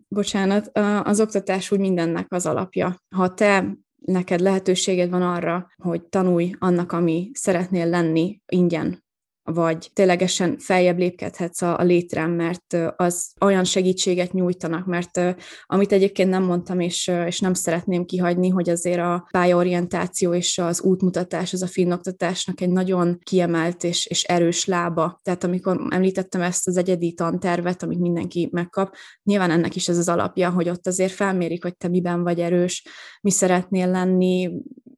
bocsánat, 0.08 0.72
az 1.04 1.20
oktatás 1.20 1.72
úgy 1.72 1.80
mindennek 1.80 2.26
az 2.30 2.46
alapja. 2.46 2.96
Ha 3.16 3.34
te 3.34 3.71
neked 4.06 4.40
lehetőséged 4.40 5.10
van 5.10 5.22
arra, 5.22 5.72
hogy 5.78 6.04
tanulj 6.04 6.56
annak, 6.60 6.92
ami 6.92 7.30
szeretnél 7.34 7.90
lenni 7.90 8.42
ingyen, 8.46 9.04
vagy 9.44 9.90
ténylegesen 9.94 10.58
feljebb 10.58 10.98
lépkedhetsz 10.98 11.62
a, 11.62 11.80
a 11.80 11.84
létrem, 11.84 12.32
mert 12.32 12.78
az 12.96 13.34
olyan 13.42 13.64
segítséget 13.64 14.34
nyújtanak, 14.34 14.86
mert 14.86 15.22
amit 15.66 15.92
egyébként 15.92 16.30
nem 16.30 16.44
mondtam, 16.44 16.80
és, 16.80 17.12
és 17.26 17.40
nem 17.40 17.54
szeretném 17.54 18.06
kihagyni, 18.06 18.50
hogy 18.50 18.70
azért 18.70 19.00
a 19.00 19.28
pályaorientáció 19.32 20.34
és 20.34 20.58
az 20.58 20.82
útmutatás, 20.82 21.54
az 21.54 21.62
a 21.62 21.68
finnoktatásnak 21.68 22.62
egy 22.62 22.70
nagyon 22.70 23.20
kiemelt 23.24 23.84
és, 23.84 24.06
és 24.06 24.24
erős 24.24 24.66
lába. 24.66 25.20
Tehát 25.24 25.44
amikor 25.44 25.88
említettem 25.90 26.42
ezt 26.42 26.68
az 26.68 26.78
egyedi 26.78 27.14
tantervet, 27.14 27.84
amit 27.84 28.00
mindenki 28.00 28.50
megkap, 28.52 28.96
nyilván 29.24 29.52
ennek 29.52 29.76
is 29.76 29.88
ez 29.88 29.98
az 29.98 30.10
alapja, 30.10 30.50
hogy 30.50 30.70
ott 30.70 30.88
azért 30.88 31.12
felmérik, 31.12 31.64
hogy 31.64 31.78
te 31.78 31.88
miben 31.88 32.24
vagy 32.24 32.40
erős, 32.40 32.88
mi 33.22 33.32
szeretnél 33.32 33.88
lenni, 33.88 34.52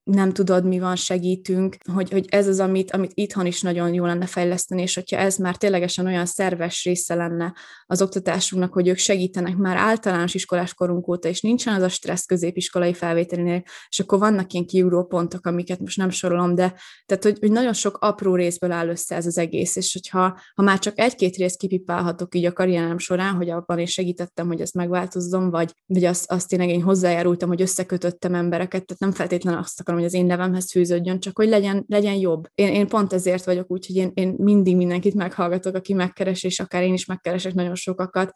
nem 0.03 0.31
tudod, 0.31 0.65
mi 0.65 0.79
van, 0.79 0.95
segítünk, 0.95 1.75
hogy, 1.93 2.11
hogy 2.11 2.25
ez 2.29 2.47
az, 2.47 2.59
amit, 2.59 2.91
amit 2.91 3.11
itthon 3.13 3.45
is 3.45 3.61
nagyon 3.61 3.93
jó 3.93 4.05
lenne 4.05 4.25
fejleszteni, 4.25 4.81
és 4.81 4.95
hogyha 4.95 5.17
ez 5.17 5.37
már 5.37 5.57
ténylegesen 5.57 6.05
olyan 6.05 6.25
szerves 6.25 6.83
része 6.83 7.15
lenne 7.15 7.55
az 7.85 8.01
oktatásunknak, 8.01 8.73
hogy 8.73 8.87
ők 8.87 8.97
segítenek 8.97 9.57
már 9.57 9.77
általános 9.77 10.33
iskolás 10.33 10.73
korunk 10.73 11.07
óta, 11.07 11.27
és 11.27 11.41
nincsen 11.41 11.73
az 11.73 11.81
a 11.81 11.89
stressz 11.89 12.25
középiskolai 12.25 12.93
felvételinél, 12.93 13.63
és 13.89 13.99
akkor 13.99 14.19
vannak 14.19 14.53
ilyen 14.53 14.65
kiugró 14.65 15.05
pontok, 15.05 15.45
amiket 15.45 15.79
most 15.79 15.97
nem 15.97 16.09
sorolom, 16.09 16.55
de 16.55 16.73
tehát, 17.05 17.23
hogy, 17.23 17.37
hogy 17.39 17.51
nagyon 17.51 17.73
sok 17.73 17.97
apró 17.97 18.35
részből 18.35 18.71
áll 18.71 18.87
össze 18.87 19.15
ez 19.15 19.25
az 19.25 19.37
egész, 19.37 19.75
és 19.75 19.93
hogyha 19.93 20.39
ha 20.55 20.63
már 20.63 20.79
csak 20.79 20.99
egy-két 20.99 21.35
részt 21.35 21.57
kipipálhatok 21.57 22.35
így 22.35 22.45
a 22.45 22.53
karrierem 22.53 22.97
során, 22.97 23.33
hogy 23.35 23.49
abban 23.49 23.79
én 23.79 23.85
segítettem, 23.85 24.47
hogy 24.47 24.61
ezt 24.61 24.73
megváltozzon, 24.73 25.49
vagy, 25.49 25.71
vagy 25.85 26.03
azt, 26.03 26.31
azt 26.31 26.47
tényleg 26.47 26.69
én 26.69 26.81
hozzájárultam, 26.81 27.49
hogy 27.49 27.61
összekötöttem 27.61 28.35
embereket, 28.35 28.85
tehát 28.85 29.01
nem 29.01 29.11
feltétlenül 29.11 29.59
azt 29.59 29.79
akarom, 29.79 29.92
hogy 29.93 30.03
az 30.03 30.13
én 30.13 30.25
nevemhez 30.25 30.71
fűződjön, 30.71 31.19
csak 31.19 31.37
hogy 31.37 31.47
legyen, 31.47 31.85
legyen 31.87 32.15
jobb. 32.15 32.47
Én, 32.55 32.73
én 32.73 32.87
pont 32.87 33.13
ezért 33.13 33.43
vagyok 33.43 33.71
úgy, 33.71 33.85
hogy 33.85 33.95
én, 33.95 34.11
én 34.13 34.35
mindig 34.37 34.75
mindenkit 34.75 35.13
meghallgatok, 35.13 35.75
aki 35.75 35.93
megkeres, 35.93 36.43
és 36.43 36.59
akár 36.59 36.83
én 36.83 36.93
is 36.93 37.05
megkeresek 37.05 37.53
nagyon 37.53 37.75
sokakat, 37.75 38.31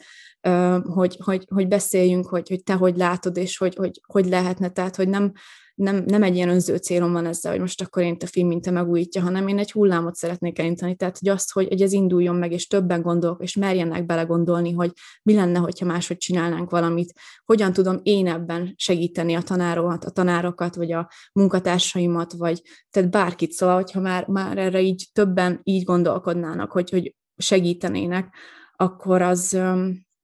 hogy, 0.84 1.18
hogy, 1.24 1.45
hogy 1.53 1.68
beszéljünk, 1.68 2.28
hogy, 2.28 2.49
hogy 2.49 2.64
te 2.64 2.74
hogy 2.74 2.97
látod, 2.97 3.38
és 3.38 3.58
hogy, 3.58 3.76
hogy, 3.76 4.01
hogy 4.08 4.26
lehetne, 4.26 4.70
tehát 4.70 4.95
hogy 4.95 5.10
nem, 5.10 5.32
nem, 5.78 6.03
nem 6.05 6.23
egy 6.23 6.36
ilyen 6.36 6.49
önző 6.49 6.75
célom 6.75 7.11
van 7.11 7.25
ezzel, 7.25 7.51
hogy 7.51 7.61
most 7.61 7.82
akkor 7.82 8.03
én 8.03 8.17
a 8.19 8.25
film 8.25 8.47
mint 8.47 8.71
megújítja, 8.71 9.21
hanem 9.21 9.47
én 9.47 9.59
egy 9.59 9.71
hullámot 9.71 10.15
szeretnék 10.15 10.59
elintani. 10.59 10.95
Tehát, 10.95 11.17
hogy 11.19 11.30
azt, 11.30 11.51
hogy, 11.51 11.67
hogy 11.67 11.82
ez 11.82 11.91
induljon 11.91 12.36
meg, 12.36 12.51
és 12.51 12.67
többen 12.67 13.01
gondolok, 13.01 13.43
és 13.43 13.55
merjenek 13.55 14.05
belegondolni, 14.05 14.71
hogy 14.71 14.91
mi 15.23 15.34
lenne, 15.34 15.59
hogyha 15.59 15.86
máshogy 15.86 16.17
csinálnánk 16.17 16.69
valamit, 16.69 17.13
hogyan 17.45 17.73
tudom 17.73 17.99
én 18.03 18.28
ebben 18.28 18.73
segíteni 18.75 19.34
a 19.34 19.41
tanárokat, 19.41 20.05
a 20.05 20.09
tanárokat, 20.09 20.75
vagy 20.75 20.91
a 20.91 21.09
munkatársaimat, 21.34 22.34
vagy 22.34 22.61
tehát 22.89 23.09
bárkit. 23.09 23.51
Szóval, 23.51 23.75
hogyha 23.75 23.99
már, 23.99 24.28
már 24.28 24.57
erre 24.57 24.82
így 24.82 25.09
többen 25.13 25.59
így 25.63 25.84
gondolkodnának, 25.84 26.71
hogy, 26.71 26.89
hogy 26.89 27.15
segítenének, 27.36 28.36
akkor 28.75 29.21
az, 29.21 29.59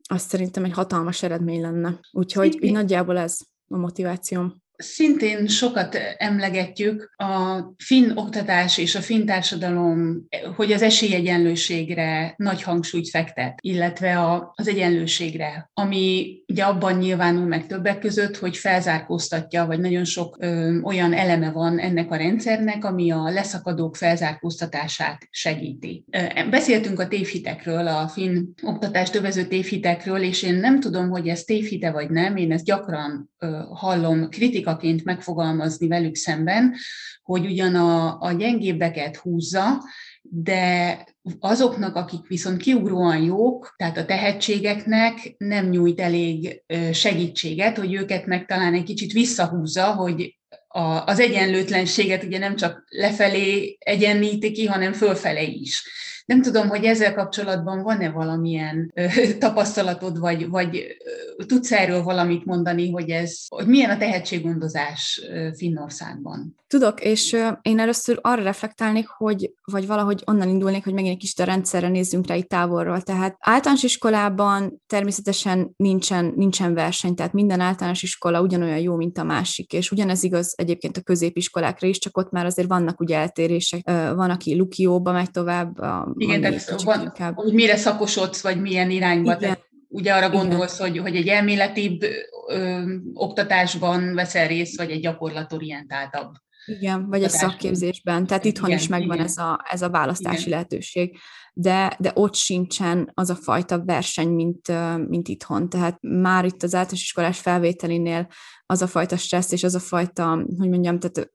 az 0.09 0.21
szerintem 0.21 0.63
egy 0.63 0.73
hatalmas 0.73 1.23
eredmény 1.23 1.61
lenne. 1.61 1.99
Úgyhogy 2.11 2.57
így 2.63 2.71
nagyjából 2.71 3.17
ez 3.17 3.39
a 3.67 3.77
motivációm. 3.77 4.62
Szintén 4.83 5.47
sokat 5.47 5.97
emlegetjük 6.17 7.13
a 7.17 7.59
finn 7.77 8.11
oktatás 8.15 8.77
és 8.77 8.95
a 8.95 9.01
finn 9.01 9.25
társadalom, 9.25 10.27
hogy 10.55 10.71
az 10.71 10.81
esélyegyenlőségre 10.81 12.33
nagy 12.37 12.61
hangsúlyt 12.61 13.09
fektet, 13.09 13.57
illetve 13.61 14.19
a, 14.19 14.53
az 14.55 14.67
egyenlőségre, 14.67 15.69
ami 15.73 16.37
ugye 16.47 16.63
abban 16.63 16.97
nyilvánul 16.97 17.45
meg 17.45 17.67
többek 17.67 17.99
között, 17.99 18.37
hogy 18.37 18.57
felzárkóztatja, 18.57 19.65
vagy 19.65 19.79
nagyon 19.79 20.03
sok 20.03 20.37
ö, 20.39 20.79
olyan 20.81 21.13
eleme 21.13 21.51
van 21.51 21.79
ennek 21.79 22.11
a 22.11 22.15
rendszernek, 22.15 22.85
ami 22.85 23.11
a 23.11 23.29
leszakadók 23.29 23.95
felzárkóztatását 23.95 25.27
segíti. 25.29 26.05
Beszéltünk 26.49 26.99
a 26.99 27.07
tévhitekről, 27.07 27.87
a 27.87 28.07
finn 28.07 28.43
oktatás 28.63 29.09
tövező 29.09 29.45
tévhitekről, 29.45 30.21
és 30.21 30.43
én 30.43 30.55
nem 30.55 30.79
tudom, 30.79 31.09
hogy 31.09 31.27
ez 31.27 31.43
tévhite 31.43 31.91
vagy 31.91 32.09
nem, 32.09 32.35
én 32.35 32.51
ezt 32.51 32.65
gyakran 32.65 33.31
ö, 33.39 33.59
hallom 33.69 34.29
kritikát 34.29 34.71
kritikaként 34.77 35.03
megfogalmazni 35.03 35.87
velük 35.87 36.15
szemben, 36.15 36.75
hogy 37.23 37.45
ugyan 37.45 37.75
a, 37.75 38.19
a 38.19 38.31
gyengébbeket 38.31 39.15
húzza, 39.15 39.83
de 40.21 41.05
azoknak, 41.39 41.95
akik 41.95 42.27
viszont 42.27 42.61
kiugróan 42.61 43.23
jók, 43.23 43.73
tehát 43.77 43.97
a 43.97 44.05
tehetségeknek 44.05 45.35
nem 45.37 45.69
nyújt 45.69 45.99
elég 45.99 46.63
segítséget, 46.91 47.77
hogy 47.77 47.93
őket 47.93 48.25
meg 48.25 48.45
talán 48.45 48.73
egy 48.73 48.83
kicsit 48.83 49.11
visszahúzza, 49.11 49.93
hogy 49.93 50.37
a, 50.67 51.03
az 51.05 51.19
egyenlőtlenséget 51.19 52.23
ugye 52.23 52.37
nem 52.37 52.55
csak 52.55 52.83
lefelé 52.89 53.77
egyenlíti 53.79 54.51
ki, 54.51 54.65
hanem 54.65 54.93
fölfele 54.93 55.41
is. 55.41 55.83
Nem 56.25 56.41
tudom, 56.41 56.67
hogy 56.67 56.83
ezzel 56.83 57.13
kapcsolatban 57.13 57.83
van-e 57.83 58.11
valamilyen 58.11 58.91
ö, 58.95 59.05
tapasztalatod, 59.39 60.19
vagy, 60.19 60.49
vagy 60.49 60.97
ö, 61.37 61.43
tudsz 61.45 61.71
erről 61.71 62.03
valamit 62.03 62.45
mondani, 62.45 62.91
hogy 62.91 63.09
ez, 63.09 63.45
hogy 63.47 63.67
milyen 63.67 63.89
a 63.89 63.97
tehetséggondozás 63.97 65.21
ö, 65.29 65.49
Finnországban? 65.55 66.55
Tudok, 66.67 67.03
és 67.03 67.33
ö, 67.33 67.47
én 67.61 67.79
először 67.79 68.19
arra 68.21 68.43
reflektálnék, 68.43 69.07
hogy, 69.07 69.51
vagy 69.71 69.87
valahogy 69.87 70.23
onnan 70.25 70.49
indulnék, 70.49 70.83
hogy 70.83 70.93
megint 70.93 71.13
egy 71.13 71.19
kis 71.19 71.33
a 71.37 71.43
rendszerre 71.43 71.87
nézzünk 71.87 72.27
rá 72.27 72.35
itt 72.35 72.49
távolról. 72.49 73.01
Tehát 73.01 73.35
általános 73.39 73.83
iskolában 73.83 74.81
természetesen 74.87 75.73
nincsen, 75.75 76.33
nincsen 76.35 76.73
verseny, 76.73 77.15
tehát 77.15 77.33
minden 77.33 77.59
általános 77.59 78.03
iskola 78.03 78.41
ugyanolyan 78.41 78.79
jó, 78.79 78.95
mint 78.95 79.17
a 79.17 79.23
másik, 79.23 79.73
és 79.73 79.91
ugyanez 79.91 80.23
igaz 80.23 80.53
egyébként 80.57 80.97
a 80.97 81.01
középiskolákra 81.01 81.87
is, 81.87 81.97
csak 81.97 82.17
ott 82.17 82.31
már 82.31 82.45
azért 82.45 82.67
vannak 82.67 82.99
ugye 82.99 83.17
eltérések. 83.17 83.85
Van, 84.15 84.29
aki 84.29 84.57
Lukióba 84.57 85.11
megy 85.11 85.31
tovább, 85.31 85.79
igen, 86.17 86.41
tehát 86.41 86.81
van, 86.81 87.01
inkább... 87.01 87.35
hogy 87.35 87.53
mire 87.53 87.75
szakosodsz, 87.75 88.41
vagy 88.41 88.61
milyen 88.61 88.89
irányba. 88.89 89.35
Igen. 89.35 89.57
ugye 89.87 90.13
arra 90.13 90.29
gondolsz, 90.29 90.79
hogy, 90.79 90.97
hogy 90.97 91.15
egy 91.15 91.27
elméletibb 91.27 92.01
ö, 92.47 92.81
oktatásban 93.13 94.13
veszel 94.13 94.47
részt, 94.47 94.77
vagy 94.77 94.91
egy 94.91 95.01
gyakorlatorientáltabb. 95.01 96.31
Igen, 96.65 97.09
vagy 97.09 97.23
egy 97.23 97.29
szakképzésben. 97.29 98.27
Tehát 98.27 98.45
itthon 98.45 98.67
igen, 98.67 98.79
is 98.79 98.87
megvan 98.87 99.15
igen. 99.15 99.25
ez 99.25 99.37
a, 99.37 99.65
ez 99.69 99.81
a 99.81 99.89
választási 99.89 100.37
igen. 100.37 100.49
lehetőség. 100.49 101.17
De, 101.53 101.95
de 101.99 102.11
ott 102.13 102.35
sincsen 102.35 103.11
az 103.13 103.29
a 103.29 103.35
fajta 103.35 103.83
verseny, 103.83 104.29
mint, 104.29 104.71
mint 105.07 105.27
itthon. 105.27 105.69
Tehát 105.69 105.97
már 106.01 106.45
itt 106.45 106.63
az 106.63 106.73
általános 106.73 107.01
iskolás 107.01 107.39
felvételinél 107.39 108.27
az 108.65 108.81
a 108.81 108.87
fajta 108.87 109.17
stressz 109.17 109.51
és 109.51 109.63
az 109.63 109.75
a 109.75 109.79
fajta, 109.79 110.45
hogy 110.57 110.69
mondjam, 110.69 110.99
tehát 110.99 111.32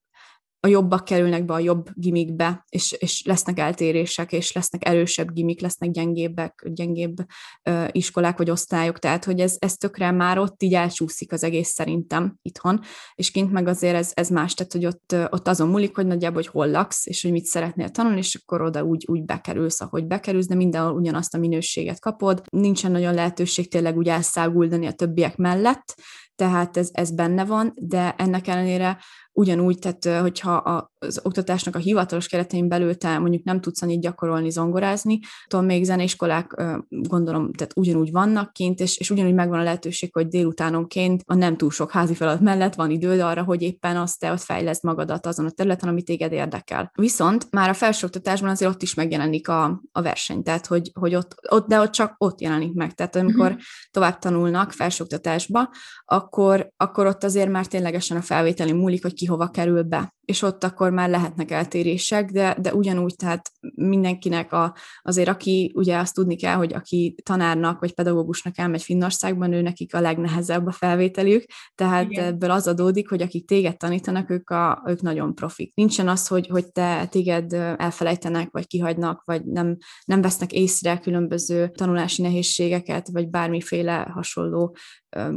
a 0.61 0.67
jobbak 0.67 1.05
kerülnek 1.05 1.45
be 1.45 1.55
a 1.55 1.59
jobb 1.59 1.89
gimikbe, 1.95 2.65
és, 2.69 2.93
és 2.93 3.23
lesznek 3.25 3.59
eltérések, 3.59 4.33
és 4.33 4.53
lesznek 4.53 4.89
erősebb 4.89 5.33
gimik, 5.33 5.61
lesznek 5.61 5.91
gyengébbek, 5.91 6.63
gyengébb 6.67 7.17
ö, 7.63 7.85
iskolák 7.91 8.39
vagy 8.39 8.51
osztályok, 8.51 8.99
tehát 8.99 9.25
hogy 9.25 9.41
ez, 9.41 9.57
ez 9.59 9.77
tökre 9.77 10.11
már 10.11 10.39
ott 10.39 10.63
így 10.63 10.75
elcsúszik 10.75 11.33
az 11.33 11.45
egész 11.45 11.69
szerintem 11.69 12.39
itthon, 12.43 12.81
és 13.15 13.31
kint 13.31 13.53
meg 13.53 13.69
azért 13.69 13.95
ez, 13.95 14.11
ez 14.15 14.29
más, 14.29 14.55
tehát 14.55 14.73
hogy 14.73 14.87
ott, 14.87 15.15
ott 15.31 15.49
azon 15.49 15.69
múlik, 15.69 15.95
hogy 15.95 16.07
nagyjából, 16.07 16.43
hogy 16.43 16.47
hol 16.47 16.71
laksz, 16.71 17.07
és 17.07 17.23
hogy 17.23 17.33
mit 17.33 17.45
szeretnél 17.45 17.89
tanulni, 17.89 18.19
és 18.19 18.35
akkor 18.35 18.63
oda 18.63 18.85
úgy, 18.85 19.05
úgy 19.09 19.25
bekerülsz, 19.25 19.81
ahogy 19.81 20.07
bekerülsz, 20.07 20.47
de 20.47 20.55
mindenhol 20.55 20.93
ugyanazt 20.93 21.35
a 21.35 21.39
minőséget 21.39 22.01
kapod, 22.01 22.43
nincsen 22.51 22.91
nagyon 22.91 23.15
lehetőség 23.15 23.71
tényleg 23.71 23.97
úgy 23.97 24.09
elszáguldani 24.09 24.87
a 24.87 24.93
többiek 24.93 25.37
mellett, 25.37 25.95
tehát 26.39 26.77
ez, 26.77 26.89
ez 26.93 27.11
benne 27.11 27.45
van, 27.45 27.73
de 27.77 28.15
ennek 28.19 28.47
ellenére 28.47 28.99
ugyanúgy, 29.39 29.79
tehát 29.79 30.21
hogyha 30.21 30.91
az 30.99 31.21
oktatásnak 31.23 31.75
a 31.75 31.79
hivatalos 31.79 32.29
keretein 32.29 32.69
belül 32.69 32.95
te 32.95 33.19
mondjuk 33.19 33.45
nem 33.45 33.61
tudsz 33.61 33.83
annyit 33.83 34.01
gyakorolni, 34.01 34.51
zongorázni, 34.51 35.19
attól 35.45 35.63
még 35.63 35.85
zeneiskolák 35.85 36.63
gondolom, 36.89 37.53
tehát 37.53 37.73
ugyanúgy 37.77 38.11
vannak 38.11 38.53
kint, 38.53 38.81
és, 38.81 38.97
és 38.97 39.11
ugyanúgy 39.11 39.35
megvan 39.35 39.59
a 39.59 39.63
lehetőség, 39.63 40.13
hogy 40.13 40.29
délutánonként 40.29 41.23
a 41.27 41.35
nem 41.35 41.57
túl 41.57 41.71
sok 41.71 41.91
házi 41.91 42.15
feladat 42.15 42.41
mellett 42.41 42.75
van 42.75 42.91
időd 42.91 43.21
arra, 43.21 43.43
hogy 43.43 43.63
éppen 43.63 43.97
azt 43.97 44.19
te 44.19 44.33
ott 44.33 44.41
fejleszd 44.41 44.85
magadat 44.85 45.27
azon 45.27 45.47
a 45.47 45.51
területen, 45.51 45.89
ami 45.89 46.03
téged 46.03 46.33
érdekel. 46.33 46.91
Viszont 46.95 47.47
már 47.51 47.69
a 47.69 47.75
felsőoktatásban 47.75 48.51
azért 48.51 48.71
ott 48.71 48.83
is 48.83 48.95
megjelenik 48.95 49.49
a, 49.49 49.83
a 49.93 50.03
verseny, 50.03 50.43
tehát 50.43 50.67
hogy, 50.67 50.91
hogy 51.01 51.15
ott, 51.15 51.35
ott, 51.49 51.69
de 51.69 51.81
ott 51.81 51.91
csak 51.91 52.15
ott 52.19 52.41
jelenik 52.41 52.75
meg. 52.75 52.95
Tehát 52.95 53.17
amikor 53.17 53.47
uh-huh. 53.47 53.63
tovább 53.91 54.19
tanulnak 54.19 54.73
felsőoktatásba, 54.73 55.71
akkor, 56.05 56.73
akkor 56.77 57.07
ott 57.07 57.25
azért 57.25 57.51
már 57.51 57.67
ténylegesen 57.67 58.17
a 58.17 58.23
felvételi 58.23 58.73
múlik, 58.73 59.03
hogy 59.03 59.15
ki 59.15 59.27
hova 59.27 59.49
kerül 59.49 59.83
be 59.83 60.17
és 60.29 60.43
ott 60.43 60.65
akkor 60.65 60.91
már 60.91 61.09
lehetnek 61.09 61.51
eltérések, 61.51 62.31
de, 62.31 62.57
de 62.61 62.75
ugyanúgy, 62.75 63.15
tehát 63.17 63.51
mindenkinek 63.75 64.53
a, 64.53 64.77
azért, 65.03 65.29
aki 65.29 65.73
ugye 65.75 65.99
azt 65.99 66.15
tudni 66.15 66.37
kell, 66.37 66.55
hogy 66.55 66.75
aki 66.75 67.15
tanárnak 67.23 67.81
vagy 67.81 67.95
pedagógusnak 67.95 68.59
elmegy 68.59 68.83
Finnországban, 68.83 69.53
ő 69.53 69.63
nekik 69.63 69.95
a 69.95 70.01
legnehezebb 70.01 70.67
a 70.67 70.73
felvételük, 70.73 71.45
tehát 71.75 72.11
Igen. 72.11 72.25
ebből 72.25 72.51
az 72.51 72.69
adódik, 72.69 73.09
hogy 73.09 73.23
akik 73.23 73.47
téged 73.47 73.77
tanítanak, 73.77 74.31
ők, 74.31 74.51
a, 74.51 74.83
ők 74.87 75.01
nagyon 75.01 75.35
profik. 75.35 75.75
Nincsen 75.75 76.09
az, 76.09 76.27
hogy, 76.27 76.47
hogy 76.47 76.73
te 76.73 77.07
téged 77.07 77.53
elfelejtenek, 77.53 78.49
vagy 78.51 78.67
kihagynak, 78.67 79.23
vagy 79.25 79.45
nem, 79.45 79.77
nem 80.05 80.21
vesznek 80.21 80.53
észre 80.53 80.99
különböző 80.99 81.71
tanulási 81.75 82.23
nehézségeket, 82.23 83.09
vagy 83.13 83.29
bármiféle 83.29 84.11
hasonló 84.15 84.77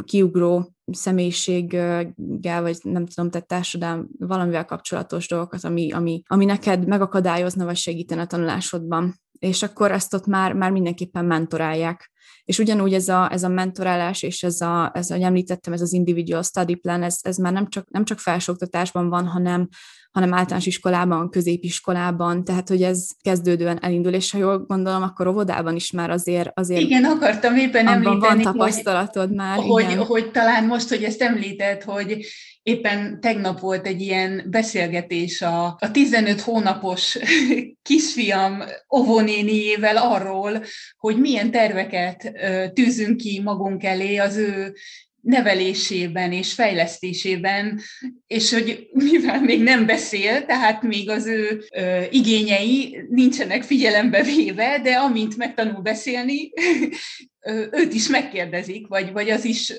kiugró 0.04 0.74
személyiséggel, 0.92 2.62
vagy 2.62 2.78
nem 2.82 3.06
tudom, 3.06 3.30
tehát 3.30 3.48
társadalom 3.48 4.08
valamivel 4.20 4.66
kapcsolatos 4.66 5.28
dolgokat, 5.28 5.64
ami, 5.64 5.92
ami, 5.92 6.22
ami 6.28 6.46
neked 6.46 6.88
megakadályozna, 6.88 7.66
vagy 7.66 7.76
segítene 7.76 8.22
a 8.22 8.26
tanulásodban. 8.26 9.16
És 9.40 9.64
akkor 9.64 9.92
ezt 9.92 10.14
ott 10.14 10.26
már, 10.26 10.54
már 10.54 10.72
mindenképpen 10.72 11.26
mentorálják. 11.26 12.12
És 12.44 12.60
ugyanúgy 12.60 12.94
ez 12.94 13.08
a, 13.08 13.32
ez 13.32 13.44
a 13.44 13.48
mentorálás, 13.48 14.24
és 14.24 14.44
ez 14.44 14.62
a, 14.62 14.92
ez, 14.94 15.10
ahogy 15.10 15.24
említettem, 15.24 15.74
ez 15.74 15.82
az 15.82 15.94
individual 15.94 16.44
study 16.44 16.76
plan, 16.76 17.04
ez, 17.04 17.18
ez 17.22 17.38
már 17.38 17.54
nem 17.54 17.68
csak, 17.68 17.90
nem 17.90 18.04
csak 18.04 18.20
felsőoktatásban 18.20 19.10
van, 19.10 19.28
hanem, 19.28 19.68
hanem 20.12 20.34
általános 20.34 20.66
iskolában, 20.66 21.30
középiskolában, 21.30 22.44
tehát 22.44 22.68
hogy 22.68 22.82
ez 22.82 23.08
kezdődően 23.22 23.84
elindul, 23.84 24.14
és 24.14 24.32
ha 24.32 24.38
jól 24.38 24.66
gondolom, 24.68 25.02
akkor 25.04 25.28
óvodában 25.28 25.76
is 25.76 25.92
már 25.92 26.10
azért... 26.10 26.52
azért 26.54 26.82
igen, 26.82 27.04
akartam 27.04 27.56
éppen 27.56 27.88
említeni, 27.88 28.20
van 28.20 28.42
tapasztalatod 28.42 29.28
hogy, 29.28 29.36
már. 29.36 29.58
Hogy, 29.58 29.84
igen. 29.84 30.06
hogy 30.06 30.32
talán 30.32 30.66
most, 30.66 30.90
hogy 30.90 31.04
ezt 31.04 31.22
említett, 31.22 31.84
hogy 31.84 32.26
éppen 32.64 33.20
tegnap 33.22 33.60
volt 33.60 33.88
egy 33.88 34.02
ilyen 34.02 34.46
beszélgetés 34.50 35.42
a, 35.42 35.66
a 35.66 35.92
15 35.92 36.42
hónapos 36.42 37.18
kisfiam 37.90 38.64
óvónéniével 38.96 39.98
arról, 39.98 40.64
hogy 40.98 41.20
milyen 41.20 41.52
terveket 41.52 42.32
tűzünk 42.74 43.18
ki 43.18 43.42
magunk 43.44 43.84
elé 43.84 44.18
az 44.18 44.36
ő 44.36 44.74
nevelésében 45.22 46.32
és 46.32 46.54
fejlesztésében, 46.54 47.82
és 48.28 48.54
hogy 48.54 48.90
mivel 48.92 49.42
még 49.42 49.62
nem 49.62 49.86
beszél, 49.86 50.46
tehát 50.46 50.82
még 50.82 51.10
az 51.10 51.26
ő 51.26 51.64
ö, 51.76 52.02
igényei 52.10 53.06
nincsenek 53.10 53.64
figyelembe 53.64 54.24
véve, 54.24 54.80
de 54.84 54.94
amint 54.94 55.38
megtanul 55.38 55.82
beszélni, 55.82 56.52
őt 57.72 57.94
is 57.94 58.08
megkérdezik, 58.08 58.88
vagy, 58.88 59.12
vagy 59.12 59.30
az 59.30 59.46
is, 59.46 59.74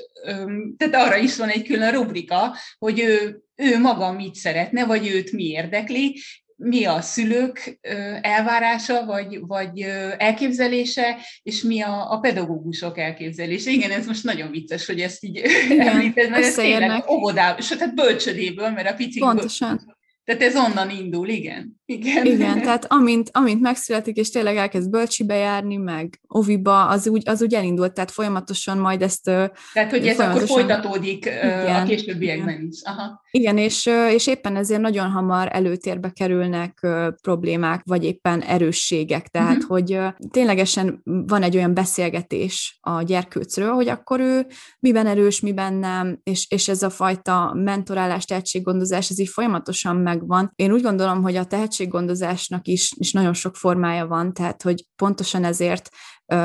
tehát 0.77 0.95
arra 0.95 1.17
is 1.17 1.37
van 1.37 1.49
egy 1.49 1.63
külön 1.63 1.93
rubrika, 1.93 2.57
hogy 2.79 3.01
ő, 3.01 3.43
ő 3.57 3.79
maga 3.79 4.13
mit 4.13 4.35
szeretne, 4.35 4.85
vagy 4.85 5.09
őt 5.09 5.33
mi 5.33 5.45
érdekli, 5.45 6.21
mi 6.63 6.85
a 6.85 7.01
szülők 7.01 7.79
elvárása, 8.21 9.05
vagy, 9.05 9.41
vagy 9.41 9.81
elképzelése, 10.19 11.19
és 11.43 11.63
mi 11.63 11.81
a, 11.81 12.13
a 12.13 12.19
pedagógusok 12.19 12.99
elképzelése. 12.99 13.71
Igen, 13.71 13.91
ez 13.91 14.07
most 14.07 14.25
nagyon 14.25 14.51
vicces, 14.51 14.87
hogy 14.87 15.01
ezt 15.01 15.25
így 15.25 15.41
említed, 15.79 16.31
mert 16.31 16.45
ez 16.45 16.55
tényleg 16.55 17.11
óvodában, 17.11 17.61
sőt, 17.61 17.79
tehát 17.79 17.95
bölcsödéből, 17.95 18.71
mert 18.71 18.91
a 18.91 18.95
picik 18.95 19.23
Pontosan. 19.23 20.01
Tehát 20.25 20.43
ez 20.43 20.57
onnan 20.57 20.91
indul, 20.91 21.29
igen. 21.29 21.82
Igen, 21.93 22.27
igen 22.27 22.63
tehát 22.67 22.93
amint, 22.93 23.31
amint 23.33 23.61
megszületik, 23.61 24.17
és 24.17 24.31
tényleg 24.31 24.57
elkezd 24.57 24.91
bölcsibe 24.91 25.35
járni, 25.35 25.77
meg 25.77 26.21
oviba, 26.29 26.87
az 26.87 27.09
úgy, 27.09 27.29
az 27.29 27.43
úgy 27.43 27.55
elindult, 27.55 27.93
tehát 27.93 28.11
folyamatosan 28.11 28.79
majd 28.79 29.03
ezt... 29.03 29.25
Tehát, 29.25 29.91
hogy 29.91 30.07
ez 30.07 30.21
akkor 30.21 30.47
folytatódik 30.47 31.25
igen, 31.25 31.83
a 31.83 31.85
későbbiekben 31.85 32.55
igen. 32.55 32.69
is. 32.71 32.81
Aha. 32.83 33.21
Igen, 33.31 33.59
és, 33.59 33.91
és 34.11 34.27
éppen 34.27 34.57
ezért 34.57 34.81
nagyon 34.81 35.11
hamar 35.11 35.49
előtérbe 35.53 36.11
kerülnek 36.11 36.87
problémák, 37.23 37.83
vagy 37.85 38.05
éppen 38.05 38.41
erősségek, 38.41 39.29
tehát, 39.29 39.57
uh-huh. 39.57 39.71
hogy 39.71 39.99
ténylegesen 40.31 41.01
van 41.05 41.43
egy 41.43 41.57
olyan 41.57 41.75
beszélgetés 41.75 42.79
a 42.81 43.03
gyerkőcről, 43.03 43.73
hogy 43.73 43.89
akkor 43.89 44.21
ő 44.21 44.47
miben 44.79 45.07
erős, 45.07 45.41
miben 45.41 45.75
nem, 45.75 46.21
és, 46.23 46.47
és 46.51 46.69
ez 46.69 46.83
a 46.83 46.91
fajta 46.91 47.53
mentorálás, 47.55 48.25
tehetséggondozás, 48.25 49.11
ez 49.11 49.19
így 49.19 49.29
folyamatosan 49.29 49.97
megvan. 49.97 50.53
Én 50.57 50.73
úgy 50.73 50.83
gondolom, 50.83 51.23
hogy 51.23 51.37
a 51.37 51.45
tehetséggondozásnak 51.83 52.67
is, 52.67 52.93
is 52.97 53.13
nagyon 53.13 53.35
sok 53.35 53.57
formája 53.57 54.07
van, 54.07 54.33
tehát, 54.33 54.63
hogy 54.63 54.87
pontosan 54.97 55.45
ezért 55.45 55.89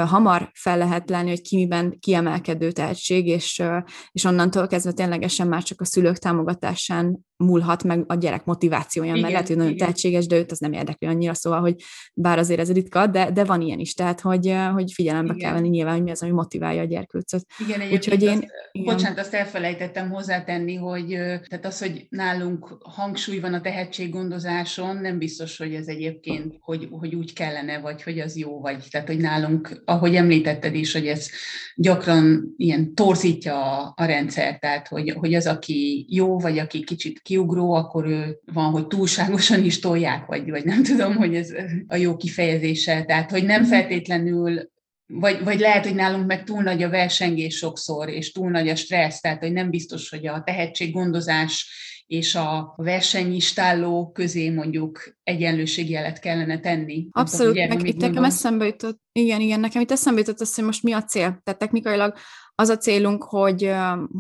hamar 0.06 0.52
fel 0.54 0.78
lehet 0.78 1.10
lenni, 1.10 1.30
hogy 1.30 1.42
ki 1.42 1.56
miben 1.56 2.00
kiemelkedő 2.00 2.72
tehetség, 2.72 3.28
és, 3.28 3.64
és 4.12 4.24
onnantól 4.24 4.68
kezdve 4.68 4.92
ténylegesen 4.92 5.48
már 5.48 5.64
csak 5.64 5.82
a 5.82 5.86
szülők 5.86 6.18
támogatásán 6.18 7.26
múlhat 7.38 7.84
meg 7.84 8.04
a 8.08 8.16
gyerek 8.16 8.46
motivációja, 8.46 9.10
igen, 9.10 9.22
mert 9.22 9.34
lehet, 9.34 9.48
hogy 9.48 9.58
nagyon 9.58 9.72
igen. 9.72 9.86
tehetséges, 9.86 10.28
de 10.28 10.38
őt 10.38 10.52
az 10.52 10.60
nem 10.60 10.74
érdekli 10.74 11.08
annyira, 11.08 11.34
szóval, 11.34 11.60
hogy 11.60 11.76
bár 12.14 12.40
azért 12.40 12.60
ez 12.60 12.72
ritka, 12.72 13.08
de, 13.08 13.32
de 13.32 13.44
van 13.44 13.62
ilyen 13.62 13.80
is, 13.80 13.94
tehát 13.94 14.22
hogy, 14.22 14.56
hogy 14.74 14.92
figyelembe 14.92 15.34
igen. 15.34 15.44
kell 15.44 15.54
venni 15.54 15.70
nyilván, 15.70 15.94
hogy 15.94 16.04
mi 16.04 16.12
az, 16.12 16.22
ami 16.22 16.32
motiválja 16.32 16.82
a 16.82 16.86
gyerkőcöt. 16.86 17.46
Igen, 17.68 17.92
Úgyhogy 17.92 18.24
én, 18.24 18.30
azt, 18.30 18.46
igen. 18.72 18.96
bocsánat, 18.96 19.20
azt 19.20 19.34
elfelejtettem 19.34 20.10
hozzátenni, 20.10 20.76
hogy 20.76 21.08
tehát 21.48 21.66
az, 21.66 21.80
hogy 21.80 22.06
nálunk 22.10 22.78
hangsúly 22.80 23.40
van 23.40 23.54
a 23.54 23.62
tehetséggondozáson, 23.62 24.98
nem 24.98 25.18
biztos, 25.18 25.58
hogy 25.58 25.74
ez 25.74 25.88
egyébként, 25.88 26.56
hogy, 26.60 26.88
hogy 26.92 27.16
úgy 27.16 27.34
kellene, 27.34 27.80
vagy 27.80 28.04
hogy 28.04 28.20
az 28.20 28.38
jó, 28.38 28.62
vagy 28.62 28.84
tehát, 28.92 29.08
hogy 29.08 29.20
nálunk, 29.20 29.77
ahogy 29.86 30.16
említetted 30.16 30.76
is, 30.76 30.94
hogy 30.94 31.08
ez 31.08 31.30
gyakran 31.76 32.54
ilyen 32.58 32.94
torzítja 32.94 33.80
a, 33.80 33.94
a 33.96 34.06
rendszer, 34.06 34.60
tehát, 34.60 34.88
hogy, 34.88 35.10
hogy 35.10 35.34
az, 35.34 35.48
aki 35.48 36.06
jó, 36.10 36.40
vagy 36.40 36.58
aki 36.58 36.84
kicsit 36.84 37.22
kiugró, 37.22 37.74
akkor 37.74 38.06
ő 38.06 38.40
van, 38.54 38.72
hogy 38.72 38.88
túlságosan 38.88 39.64
is 39.64 39.80
tolják, 39.80 40.26
vagy, 40.26 40.50
vagy 40.50 40.66
nem 40.66 40.84
tudom, 40.84 41.16
hogy 41.16 41.36
ez 41.36 41.54
a 41.88 41.96
jó 41.96 42.16
kifejezése. 42.16 43.04
Tehát, 43.04 43.32
hogy 43.32 43.44
nem 43.44 43.62
mhm. 43.62 43.70
feltétlenül 43.70 44.70
vagy, 45.14 45.44
vagy 45.44 45.60
lehet, 45.60 45.86
hogy 45.86 45.96
nálunk 45.96 46.26
meg 46.26 46.44
túl 46.44 46.64
nagy 46.64 46.84
a 46.84 46.90
versengés 46.90 47.58
sokszor, 47.58 48.10
és 48.10 48.32
túl 48.32 48.50
nagy 48.50 48.70
a 48.70 48.76
stressz, 48.76 49.20
tehát 49.20 49.40
hogy 49.40 49.52
nem 49.52 49.70
biztos, 49.70 50.10
hogy 50.10 50.28
a 50.28 50.42
tehetséggondozás 50.46 51.70
és 52.08 52.36
a 52.36 52.74
versenyistálló 52.76 54.12
közé 54.12 54.50
mondjuk 54.50 55.18
egyenlőségjelet 55.24 56.20
kellene 56.20 56.60
tenni. 56.60 57.08
Abszolút, 57.12 57.68
meg 57.68 57.88
itt 57.88 58.02
nekem 58.02 58.24
eszembe 58.24 58.66
jutott, 58.66 59.02
igen, 59.12 59.42
igen, 59.42 59.60
nekem 59.60 59.82
itt 59.82 59.92
eszembe 59.92 60.20
jutott 60.20 60.40
az, 60.40 60.56
hogy 60.56 60.64
most 60.64 60.84
mi 60.84 60.94
a 60.94 61.04
cél. 61.04 61.42
Tehát 61.44 61.60
technikailag 61.60 62.14
Az 62.60 62.70
a 62.70 62.78
célunk, 62.78 63.24
hogy, 63.24 63.72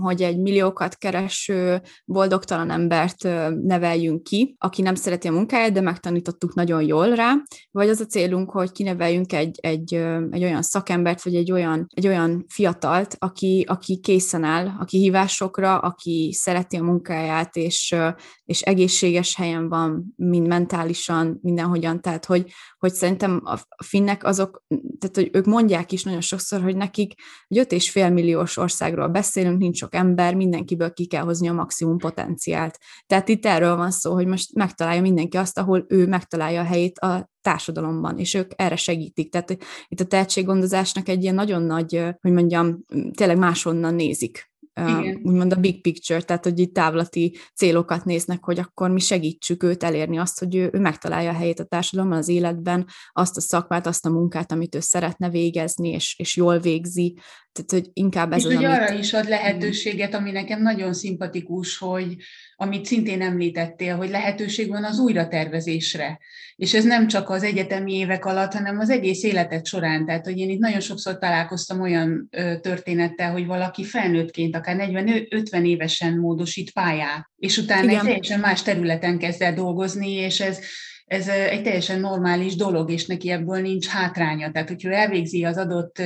hogy 0.02 0.22
egy 0.22 0.40
milliókat 0.40 0.98
kereső, 0.98 1.82
boldogtalan 2.06 2.70
embert 2.70 3.24
neveljünk 3.64 4.24
ki, 4.24 4.56
aki 4.58 4.82
nem 4.82 4.96
szereti 4.96 5.28
a 5.28 5.32
munkáját, 5.32 5.72
de 5.72 5.82
megtanítottuk 5.82 6.54
nagyon 6.54 6.82
jól 6.82 7.16
rá, 7.16 7.34
vagy 7.72 7.90
az 7.90 8.00
a 8.00 8.06
célunk, 8.06 8.52
hogy 8.52 8.72
kineveljünk 8.72 9.34
egy, 9.34 9.60
egy, 9.62 9.94
egy 10.32 10.44
olyan 10.44 10.62
szakembert, 10.62 11.24
vagy 11.24 11.36
egy 11.36 11.52
olyan, 11.52 11.88
egy 11.94 12.08
olyan 12.08 12.46
fiatalt, 12.48 13.16
aki, 13.20 13.66
aki 13.68 14.00
készen 14.00 14.44
áll 14.44 14.68
a 14.80 14.86
kihívásokra, 14.86 15.78
aki 15.78 16.34
szereti 16.34 16.78
a 16.78 16.84
munkáját, 16.84 17.56
és, 17.56 17.96
és 18.44 18.62
egészséges 18.62 19.36
helyen 19.36 19.70
van, 19.70 20.14
mind 20.16 20.48
mentálisan, 20.48 21.40
mindenhogyan, 21.42 22.02
tehát 22.02 22.26
hogy, 22.26 22.52
hogy 22.78 22.94
szerintem 22.94 23.42
a 23.44 23.84
finnek 23.84 24.24
azok, 24.24 24.64
tehát 25.00 25.16
hogy 25.16 25.30
ők 25.32 25.46
mondják 25.46 25.92
is 25.92 26.04
nagyon 26.04 26.22
sokszor, 26.22 26.62
hogy 26.62 26.76
nekik 26.76 27.14
egy 27.48 27.66
5,5 27.68 28.27
milliós 28.28 28.58
országról 28.58 29.08
beszélünk, 29.08 29.58
nincs 29.58 29.78
sok 29.78 29.96
ember, 29.96 30.36
mindenkiből 30.36 30.94
ki 30.94 31.06
kell 31.06 31.24
hozni 31.24 31.48
a 31.48 31.54
maximum 31.54 31.98
potenciált. 31.98 32.78
Tehát 33.06 33.30
itt 33.30 33.46
erről 33.46 33.76
van 33.76 33.92
szó, 33.92 34.14
hogy 34.14 34.28
most 34.28 34.54
megtalálja 34.54 35.02
mindenki 35.02 35.38
azt, 35.38 35.58
ahol 35.58 35.86
ő 35.88 36.08
megtalálja 36.08 36.62
a 36.62 36.66
helyét 36.66 37.00
a 37.00 37.30
társadalomban, 37.42 38.18
és 38.18 38.34
ők 38.34 38.52
erre 38.56 38.76
segítik. 38.76 39.32
Tehát 39.32 39.58
itt 39.88 40.00
a 40.00 40.06
tehetséggondozásnak 40.06 41.08
egy 41.08 41.24
ilyen 41.24 41.36
nagyon 41.36 41.62
nagy, 41.62 42.04
hogy 42.22 42.32
mondjam, 42.32 42.84
tényleg 43.16 43.38
máshonnan 43.38 43.94
nézik 43.94 44.50
igen. 44.78 45.22
úgymond 45.24 45.54
a 45.54 45.56
big 45.56 45.82
picture, 45.82 46.22
tehát 46.22 46.44
hogy 46.44 46.60
itt 46.60 46.74
távlati 46.74 47.38
célokat 47.56 48.06
néznek, 48.06 48.44
hogy 48.44 48.60
akkor 48.60 48.90
mi 48.90 49.00
segítsük 49.00 49.64
őt 49.64 49.84
elérni 49.84 50.18
azt, 50.18 50.40
hogy 50.40 50.56
ő, 50.56 50.70
ő 50.74 50.80
megtalálja 50.80 51.30
a 51.30 51.34
helyét 51.34 51.60
a 51.60 51.64
társadalomban, 51.64 52.20
az 52.20 52.28
életben, 52.28 52.88
azt 53.12 53.38
a 53.38 53.42
szakmát, 53.42 53.88
azt 53.88 54.06
a 54.06 54.10
munkát, 54.10 54.52
amit 54.52 54.76
ő 54.76 54.80
szeretne 54.80 55.30
végezni, 55.30 55.90
és, 55.90 56.16
és 56.18 56.36
jól 56.36 56.60
végzi. 56.60 57.18
Tehát, 57.66 57.86
hogy 57.86 57.90
inkább 57.94 58.32
ez 58.32 58.40
és 58.40 58.46
az, 58.46 58.56
hogy 58.56 58.66
amit... 58.66 58.78
arra 58.78 58.94
is 58.94 59.14
ad 59.14 59.28
lehetőséget, 59.28 60.14
ami 60.14 60.32
nekem 60.32 60.62
nagyon 60.62 60.94
szimpatikus, 60.94 61.78
hogy 61.78 62.16
amit 62.56 62.86
szintén 62.86 63.22
említettél, 63.22 63.96
hogy 63.96 64.10
lehetőség 64.10 64.70
van 64.70 64.84
az 64.84 65.00
újratervezésre. 65.00 66.20
És 66.56 66.74
ez 66.74 66.84
nem 66.84 67.08
csak 67.08 67.30
az 67.30 67.44
egyetemi 67.44 67.94
évek 67.94 68.26
alatt, 68.26 68.54
hanem 68.54 68.80
az 68.80 68.90
egész 68.90 69.24
életed 69.24 69.66
során. 69.66 70.06
Tehát, 70.06 70.26
hogy 70.26 70.38
én 70.38 70.50
itt 70.50 70.60
nagyon 70.60 70.80
sokszor 70.80 71.18
találkoztam 71.18 71.82
olyan 71.82 72.30
történettel, 72.62 73.32
hogy 73.32 73.46
valaki 73.46 73.84
felnőttként, 73.84 74.56
akár 74.56 74.76
40-50 74.80 75.66
évesen 75.66 76.18
módosít 76.18 76.72
pályát, 76.72 77.30
és 77.38 77.58
utána 77.58 77.84
Igen. 77.84 77.96
egy 77.96 78.06
teljesen 78.06 78.40
más 78.40 78.62
területen 78.64 79.18
kezd 79.18 79.42
el 79.42 79.54
dolgozni, 79.54 80.12
és 80.12 80.40
ez 80.40 80.60
ez 81.08 81.28
egy 81.28 81.64
teljesen 81.64 82.00
normális 82.00 82.56
dolog, 82.56 82.92
és 82.92 83.06
neki 83.06 83.30
ebből 83.30 83.62
nincs 83.62 83.88
hátránya. 83.88 84.52
Tehát, 84.52 84.68
hogyha 84.68 84.92
elvégzi 84.92 85.44
az 85.44 85.58
adott 85.58 86.02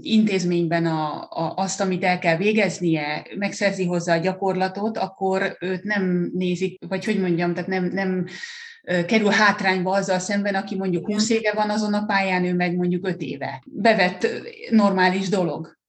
intézményben 0.00 0.86
a, 0.86 1.22
a, 1.22 1.52
azt, 1.56 1.80
amit 1.80 2.04
el 2.04 2.18
kell 2.18 2.36
végeznie, 2.36 3.26
megszerzi 3.38 3.84
hozzá 3.84 4.16
a 4.16 4.20
gyakorlatot, 4.20 4.98
akkor 4.98 5.56
őt 5.60 5.82
nem 5.82 6.30
nézik, 6.34 6.84
vagy 6.88 7.04
hogy 7.04 7.20
mondjam, 7.20 7.54
tehát 7.54 7.68
nem, 7.68 7.84
nem 7.84 8.26
kerül 9.06 9.30
hátrányba 9.30 9.90
azzal 9.90 10.18
szemben, 10.18 10.54
aki 10.54 10.76
mondjuk 10.76 11.06
20 11.06 11.30
éve 11.30 11.52
van 11.52 11.70
azon 11.70 11.94
a 11.94 12.04
pályán, 12.04 12.44
ő 12.44 12.54
meg 12.54 12.76
mondjuk 12.76 13.06
5 13.06 13.20
éve. 13.20 13.62
Bevett 13.66 14.26
normális 14.70 15.28
dolog. 15.28 15.82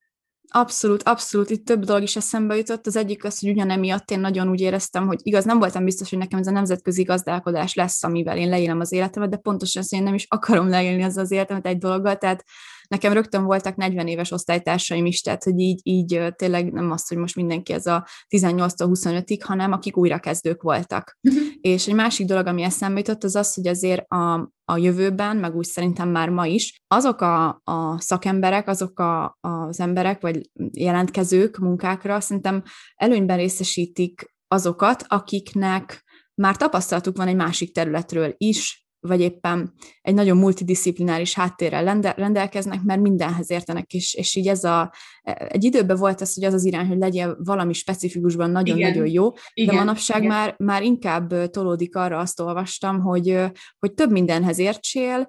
Abszolút, 0.48 1.03
abszolút. 1.03 1.49
Itt 1.49 1.66
több 1.66 1.84
dolog 1.84 2.02
is 2.02 2.16
eszembe 2.16 2.56
jutott. 2.56 2.88
Az 2.88 2.95
egyik 2.95 3.24
az, 3.24 3.40
hogy 3.40 3.49
ugyanemiatt 3.49 4.12
én 4.12 4.20
nagyon 4.20 4.49
úgy 4.49 4.62
éreztem, 4.62 5.07
hogy 5.07 5.20
igaz, 5.24 5.45
nem 5.45 5.60
voltam 5.60 5.84
biztos, 5.84 6.10
hogy 6.10 6.20
nekem 6.20 6.40
ez 6.40 6.48
a 6.48 6.52
nemzetközi 6.52 7.03
gazdálkodás 7.03 7.74
lesz, 7.74 8.03
amivel 8.03 8.38
én 8.38 8.49
leélem 8.49 8.80
az 8.80 8.91
életemet, 8.91 9.30
de 9.30 9.38
pontosan 9.38 9.82
azt, 9.82 9.90
hogy 9.90 9.99
én 9.99 10.06
nem 10.06 10.14
is 10.14 10.26
akarom 10.30 10.70
leélni 10.70 11.03
az 11.03 11.18
az 11.18 11.32
életemet 11.32 11.66
egy 11.66 11.78
dologgal. 11.78 12.18
Tehát 12.18 12.44
nekem 12.88 13.14
rögtön 13.14 13.44
voltak 13.44 13.76
40 13.76 14.07
éves 14.07 14.32
osztálytársaim 14.32 15.06
is, 15.06 15.22
tehát 15.22 15.44
hogy 15.44 15.60
így, 15.60 15.80
így 15.84 16.34
tényleg 16.36 16.72
nem 16.72 16.91
az, 16.91 17.07
hogy 17.07 17.18
most 17.18 17.36
mindenki 17.36 17.74
ez 17.74 17.86
a 17.86 18.07
18-25-ig, 18.30 19.40
hanem 19.44 19.72
akik 19.72 19.98
újrakezdők 19.98 20.62
voltak. 20.62 21.18
Uh-huh. 21.22 21.44
És 21.62 21.88
egy 21.88 21.94
másik 21.94 22.28
dolog, 22.28 22.48
ami 22.48 22.62
eszembe 22.62 22.99
jutott, 22.99 23.24
az 23.24 23.36
az, 23.36 23.53
hogy 23.53 23.68
azért 23.68 24.12
a, 24.12 24.52
a 24.66 24.78
jövőben, 24.78 25.38
meg 25.38 25.56
úgy 25.56 25.66
szerintem 25.66 26.10
már 26.10 26.30
ma 26.30 26.45
is, 26.45 26.82
azok 26.88 27.22
a, 27.22 27.62
a 27.64 27.99
szakemberek, 27.99 28.68
azok 28.68 28.99
a, 28.99 29.38
az 29.40 29.80
emberek, 29.80 30.22
vagy 30.22 30.49
jelentkezők 30.72 31.57
munkákra 31.57 32.20
szerintem 32.20 32.64
előnyben 32.95 33.38
részesítik 33.38 34.34
azokat, 34.48 35.03
akiknek 35.07 36.03
már 36.41 36.57
tapasztalatuk 36.57 37.18
van 37.18 37.28
egy 37.28 37.36
másik 37.36 37.74
területről 37.74 38.34
is, 38.38 38.85
vagy 39.07 39.22
éppen 39.22 39.73
egy 40.02 40.14
nagyon 40.14 40.38
multidisziplináris 40.38 41.34
háttérrel 41.34 42.14
rendelkeznek, 42.15 42.84
mert 42.84 43.02
mindenhez 43.02 43.52
értenek, 43.52 43.94
és, 43.94 44.14
és 44.14 44.36
így 44.36 44.48
ez 44.48 44.64
a, 44.64 44.94
egy 45.23 45.64
időben 45.64 45.98
volt 45.98 46.22
ez, 46.22 46.34
hogy 46.34 46.44
az 46.44 46.53
az 46.53 46.65
irány, 46.65 46.88
hogy 46.88 46.98
legyen 46.98 47.38
valami 47.44 47.73
specifikusban 47.73 48.49
nagyon-nagyon 48.49 49.07
jó, 49.07 49.32
igen, 49.53 49.76
de 49.76 49.82
manapság 49.82 50.18
igen. 50.18 50.30
Már, 50.30 50.56
már 50.57 50.84
inkább 50.84 51.49
tolódik 51.49 51.95
arra, 51.95 52.18
azt 52.18 52.40
olvastam, 52.40 52.99
hogy, 52.99 53.40
hogy 53.80 53.94
több 53.94 54.11
mindenhez 54.11 54.60
értsél, 54.60 55.27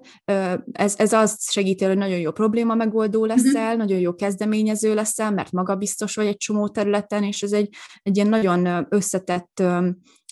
ez, 0.71 0.93
ez 0.97 1.13
azt 1.13 1.51
segíti, 1.51 1.85
hogy 1.85 1.97
nagyon 1.97 2.19
jó 2.19 2.31
probléma 2.31 2.75
megoldó 2.75 3.19
mhm. 3.19 3.27
leszel, 3.27 3.63
uh-huh. 3.63 3.77
nagyon 3.77 3.99
jó 3.99 4.13
kezdeményező 4.13 4.93
leszel, 4.93 5.31
mert 5.31 5.51
magabiztos 5.51 6.15
vagy 6.15 6.25
egy 6.25 6.37
csomó 6.37 6.67
területen, 6.67 7.23
és 7.23 7.41
ez 7.41 7.51
egy, 7.51 7.69
egy 8.03 8.15
ilyen 8.15 8.29
nagyon 8.29 8.87
összetett 8.89 9.63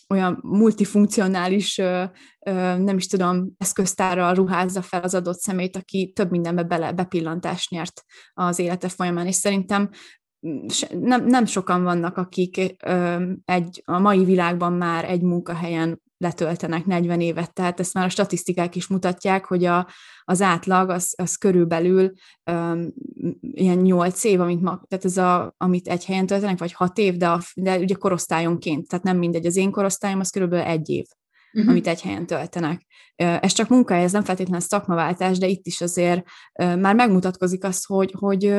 olyan 0.10 0.40
multifunkcionális, 0.41 1.76
nem 2.77 2.98
is 2.98 3.07
tudom, 3.07 3.52
eszköztárral 3.57 4.34
ruházza 4.34 4.82
fel 4.82 5.02
az 5.02 5.15
adott 5.15 5.40
szemét, 5.40 5.76
aki 5.76 6.11
több 6.15 6.32
mindenbe 6.32 6.64
bele, 6.64 6.91
bepillantást 6.91 7.69
nyert 7.69 8.03
az 8.34 8.60
élete 8.60 8.90
folyamán, 8.90 9.27
és 9.27 9.36
szerintem 9.36 9.90
mm, 10.48 10.65
nem, 10.99 11.26
nem 11.26 11.45
sokan 11.45 11.84
vannak, 11.84 12.18
akik 12.18 12.57
egy, 13.45 13.82
a 13.86 13.99
mai 13.99 14.26
világban 14.26 14.73
már 14.73 15.10
egy 15.10 15.22
munkahelyen 15.22 16.03
letöltenek 16.26 16.85
40 16.85 17.22
évet, 17.22 17.53
tehát 17.53 17.80
ezt 17.80 17.93
már 17.93 18.06
a 18.06 18.10
statisztikák 18.10 18.76
is 18.76 18.88
mutatják, 18.88 19.45
hogy 19.45 19.65
a, 19.65 19.88
az 20.23 20.41
átlag 20.41 20.89
az, 20.89 21.14
az 21.18 21.35
körülbelül 21.35 22.11
um, 22.52 22.93
ilyen 23.39 23.77
8 23.77 24.23
év, 24.23 24.41
amit, 24.41 24.61
ma, 24.61 24.81
tehát 24.88 25.06
ez 25.06 25.18
a, 25.18 25.53
amit 25.57 25.88
egy 25.88 26.06
helyen 26.06 26.26
töltenek, 26.26 26.60
vagy 26.60 26.73
6 26.73 26.97
év, 26.97 27.18
de, 27.18 27.30
a, 27.30 27.41
de 27.56 27.77
ugye 27.77 27.95
korosztályonként, 27.95 28.88
tehát 28.88 29.06
nem 29.06 29.18
mindegy, 29.18 29.45
az 29.45 29.56
én 29.56 29.72
korosztályom 29.72 30.19
az 30.19 30.30
körülbelül 30.30 30.65
egy 30.65 30.89
év 30.89 31.06
uh-huh. 31.56 31.72
amit 31.72 31.88
egy 31.88 32.02
helyen 32.02 32.26
töltenek. 32.26 32.85
Ez 33.15 33.52
csak 33.53 33.69
munkahely, 33.69 34.03
ez 34.03 34.11
nem 34.11 34.23
feltétlenül 34.23 34.61
szakmaváltás, 34.61 35.38
de 35.38 35.47
itt 35.47 35.65
is 35.65 35.81
azért 35.81 36.23
már 36.56 36.95
megmutatkozik 36.95 37.64
az, 37.64 37.85
hogy, 37.85 38.14
hogy 38.18 38.56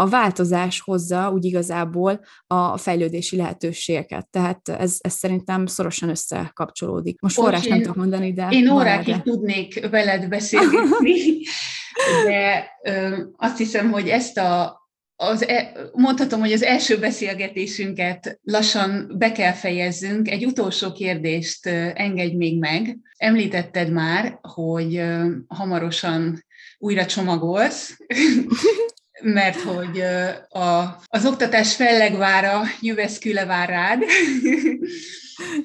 a 0.00 0.06
változás 0.06 0.80
hozza 0.80 1.30
úgy 1.30 1.44
igazából 1.44 2.20
a 2.46 2.76
fejlődési 2.76 3.36
lehetőségeket. 3.36 4.28
Tehát 4.30 4.68
ez, 4.68 4.96
ez 5.00 5.12
szerintem 5.12 5.66
szorosan 5.66 6.08
összekapcsolódik. 6.08 7.20
Most 7.20 7.34
forrás 7.34 7.66
nem 7.66 7.80
tudok 7.80 7.96
mondani, 7.96 8.32
de... 8.32 8.48
Én 8.50 8.70
órákig 8.70 9.14
de... 9.14 9.22
tudnék 9.22 9.88
veled 9.90 10.28
beszélgetni, 10.28 11.42
de 12.26 12.66
ö, 12.82 13.22
azt 13.36 13.58
hiszem, 13.58 13.90
hogy 13.90 14.08
ezt 14.08 14.38
a 14.38 14.78
az, 15.16 15.46
e, 15.46 15.72
mondhatom, 15.92 16.40
hogy 16.40 16.52
az 16.52 16.62
első 16.62 16.98
beszélgetésünket 16.98 18.40
lassan 18.42 19.14
be 19.18 19.32
kell 19.32 19.52
fejezzünk. 19.52 20.28
Egy 20.28 20.44
utolsó 20.44 20.92
kérdést 20.92 21.66
engedj 21.94 22.36
még 22.36 22.58
meg. 22.58 22.98
Említetted 23.16 23.92
már, 23.92 24.38
hogy 24.42 25.02
hamarosan 25.48 26.44
újra 26.78 27.06
csomagolsz, 27.06 27.96
mert 29.22 29.60
hogy 29.60 30.00
a, 30.48 31.02
az 31.06 31.26
oktatás 31.26 31.74
fellegvára 31.74 32.62
Jüveszküle 32.80 33.44
vár 33.44 33.68
rád. 33.68 34.02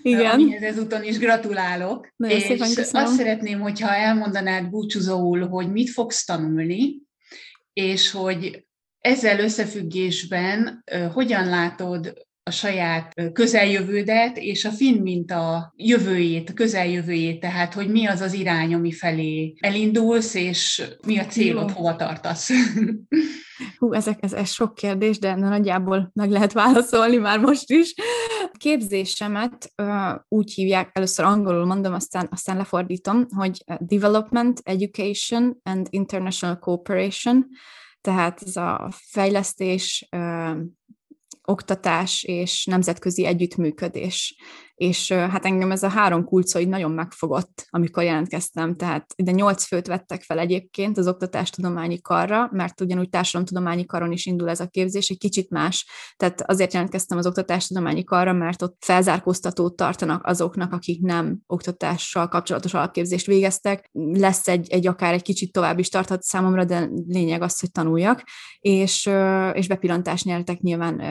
Igen. 0.02 0.32
Amihez 0.32 0.61
ezúton 0.61 1.03
is 1.03 1.18
gratulálok. 1.18 2.14
Nagyon 2.15 2.40
és 2.40 2.61
azt 2.91 3.15
szeretném, 3.15 3.60
hogyha 3.60 3.95
elmondanád 3.95 4.69
búcsúzóul, 4.69 5.48
hogy 5.48 5.72
mit 5.72 5.90
fogsz 5.90 6.26
tanulni, 6.26 7.02
és 7.73 8.11
hogy 8.11 8.65
ezzel 8.99 9.40
összefüggésben 9.40 10.84
hogyan 11.14 11.49
látod 11.49 12.14
a 12.44 12.52
saját 12.52 13.14
közeljövődet, 13.34 14.38
és 14.38 14.65
a 14.65 14.72
finn 14.72 15.02
mint 15.02 15.32
a 15.32 15.73
jövőjét, 15.76 16.49
a 16.49 16.53
közeljövőjét, 16.53 17.40
tehát 17.40 17.73
hogy 17.73 17.90
mi 17.90 18.06
az 18.06 18.22
az 18.22 18.34
irány, 18.34 18.73
ami 18.73 18.91
felé 18.91 19.53
elindulsz, 19.60 20.34
és 20.34 20.84
mi 21.07 21.18
a 21.19 21.26
célod, 21.26 21.72
hova 21.72 21.95
tartasz. 21.95 22.49
Hú, 23.77 23.94
ezek, 23.94 24.18
ez, 24.22 24.34
ez 24.34 24.49
sok 24.49 24.76
kérdés, 24.76 25.19
de 25.19 25.36
nagyjából 25.36 26.10
meg 26.14 26.30
lehet 26.30 26.52
válaszolni 26.53 27.18
már 27.18 27.40
most 27.40 27.72
is. 27.72 27.94
A 28.53 28.57
képzésemet 28.57 29.72
uh, 29.82 30.22
úgy 30.27 30.53
hívják, 30.53 30.90
először 30.94 31.26
angolul 31.26 31.65
mondom, 31.65 31.94
aztán, 31.94 32.27
aztán 32.32 32.57
lefordítom, 32.57 33.26
hogy 33.36 33.64
Development, 33.80 34.60
Education 34.64 35.60
and 35.64 35.88
International 35.90 36.60
Cooperation, 36.60 37.45
tehát 38.02 38.41
ez 38.45 38.56
a 38.56 38.90
fejlesztés, 38.91 40.07
ö, 40.11 40.52
oktatás 41.45 42.23
és 42.23 42.65
nemzetközi 42.65 43.26
együttműködés. 43.26 44.36
És 44.76 45.12
hát 45.12 45.46
engem 45.46 45.72
ez 45.72 45.84
a 45.84 45.88
három 45.88 46.24
kulcó 46.24 46.60
így 46.60 46.68
nagyon 46.68 46.92
megfogott, 46.92 47.66
amikor 47.70 48.04
jelentkeztem, 48.04 48.76
tehát 48.76 49.06
ide 49.16 49.32
nyolc 49.32 49.64
főt 49.64 49.88
vettek 49.88 50.22
fel 50.22 50.40
egyébként 50.40 50.98
az 50.98 51.08
oktatástudományi 51.08 52.02
karra, 52.02 52.50
mert 52.52 52.82
ugyanúgy 52.82 53.10
társadalomtudományi 53.10 53.86
karon 53.86 54.12
is 54.12 54.26
indul 54.26 54.50
ez 54.50 54.60
a 54.60 54.68
képzés, 54.68 55.10
egy 55.10 55.18
kicsit 55.18 55.50
más, 55.50 55.88
tehát 56.18 56.42
azért 56.42 56.74
jelentkeztem 56.74 57.18
az 57.18 57.28
oktatástudományi 57.28 58.04
karra, 58.04 58.34
mert 58.34 58.62
ott 58.62 58.78
felzárkóztatót 58.86 59.76
tartanak 59.76 60.26
azoknak, 60.26 60.74
akik 60.74 61.02
nem 61.02 61.40
oktatással 61.48 62.28
kapcsolatos 62.28 62.74
alapképzést 62.74 63.26
végeztek, 63.26 63.90
lesz 63.94 64.48
egy, 64.48 64.70
egy 64.70 64.88
akár 64.88 65.14
egy 65.14 65.22
kicsit 65.22 65.52
tovább 65.52 65.80
is 65.80 65.90
tarthat 65.90 66.22
számomra, 66.22 66.66
de 66.66 66.90
lényeg 67.08 67.42
az, 67.42 67.60
hogy 67.60 67.72
tanuljak, 67.72 68.24
és, 68.60 69.10
és 69.54 69.68
bepillantást 69.68 70.26
nyertek 70.26 70.60
nyilván 70.60 71.02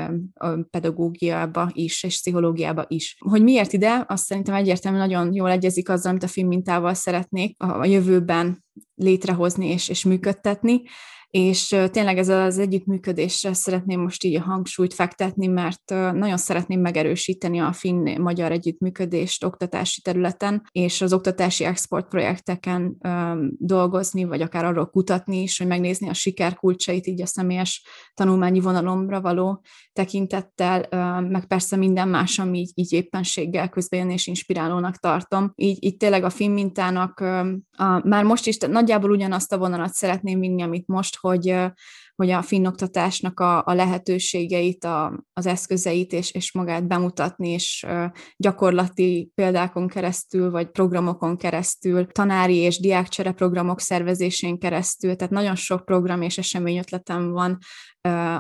pedagógiába 0.71 1.71
is, 1.73 2.03
és 2.03 2.19
pszichológiába 2.19 2.85
is. 2.89 3.17
Hogy 3.19 3.43
miért 3.55 3.73
ide, 3.73 4.05
azt 4.09 4.25
szerintem 4.25 4.55
egyértelműen 4.55 5.09
nagyon 5.09 5.35
jól 5.35 5.51
egyezik 5.51 5.89
azzal, 5.89 6.11
amit 6.11 6.23
a 6.23 6.29
film 6.29 6.49
mintával 6.49 6.95
szeretnék 6.95 7.63
a 7.63 7.85
jövőben 7.85 8.65
létrehozni 8.95 9.69
és, 9.71 9.89
és 9.89 10.05
működtetni 10.05 10.83
és 11.37 11.77
tényleg 11.91 12.19
ez 12.19 12.29
az 12.29 12.59
együttműködésre 12.59 13.53
szeretném 13.53 14.01
most 14.01 14.25
így 14.25 14.35
a 14.37 14.43
hangsúlyt 14.43 14.95
fektetni, 14.95 15.47
mert 15.47 15.91
nagyon 15.91 16.37
szeretném 16.37 16.81
megerősíteni 16.81 17.59
a 17.59 17.73
finn-magyar 17.73 18.53
együttműködést 18.53 19.45
oktatási 19.45 20.01
területen, 20.01 20.69
és 20.73 21.01
az 21.01 21.13
oktatási 21.13 21.65
export 21.65 22.09
projekteken 22.09 22.97
dolgozni, 23.59 24.25
vagy 24.25 24.43
akár 24.43 24.65
arról 24.65 24.87
kutatni 24.87 25.43
is, 25.43 25.59
hogy 25.59 25.67
megnézni 25.67 26.09
a 26.09 26.13
sikerkulcsait 26.13 27.07
így 27.07 27.23
a 27.23 27.27
személyes 27.27 27.87
tanulmányi 28.15 28.61
vonalomra 28.61 29.21
való 29.21 29.63
tekintettel, 29.93 30.87
meg 31.21 31.47
persze 31.47 31.77
minden 31.77 32.09
más, 32.09 32.39
ami 32.39 32.59
így, 32.59 32.73
így 32.75 32.93
éppenséggel 32.93 33.69
közbejön 33.69 34.11
és 34.11 34.27
inspirálónak 34.27 34.97
tartom. 34.97 35.53
Így, 35.55 35.85
így 35.85 35.97
tényleg 35.97 36.25
a 36.25 36.31
finn 36.31 36.53
mintának 36.53 37.21
a, 37.21 38.09
már 38.09 38.25
most 38.25 38.47
is 38.47 38.59
nagyjából 38.59 39.11
ugyanazt 39.11 39.53
a 39.53 39.59
vonalat 39.59 39.93
szeretném 39.93 40.41
vinni, 40.41 40.63
amit 40.63 40.87
most, 40.87 41.23
hogy, 41.29 41.57
hogy 42.15 42.31
a 42.31 42.43
finnoktatásnak 42.43 43.41
a, 43.41 43.63
a 43.65 43.75
lehetőségeit, 43.75 44.85
a, 44.85 45.25
az 45.33 45.47
eszközeit 45.47 46.13
és, 46.13 46.31
és 46.31 46.53
magát 46.53 46.87
bemutatni, 46.87 47.49
és 47.49 47.87
gyakorlati 48.37 49.31
példákon 49.35 49.89
keresztül, 49.89 50.51
vagy 50.51 50.67
programokon 50.71 51.37
keresztül, 51.37 52.07
tanári 52.07 52.57
és 52.57 52.81
diákcsere 52.81 53.33
programok 53.33 53.81
szervezésén 53.81 54.59
keresztül, 54.59 55.17
tehát 55.17 55.33
nagyon 55.33 55.55
sok 55.55 55.85
program 55.85 56.23
és 56.23 56.39
esemény 56.39 56.79
ötletem 56.79 57.31
van, 57.31 57.59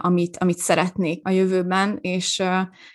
amit, 0.01 0.37
amit 0.37 0.59
szeretnék 0.59 1.27
a 1.27 1.31
jövőben, 1.31 1.99
és 2.01 2.43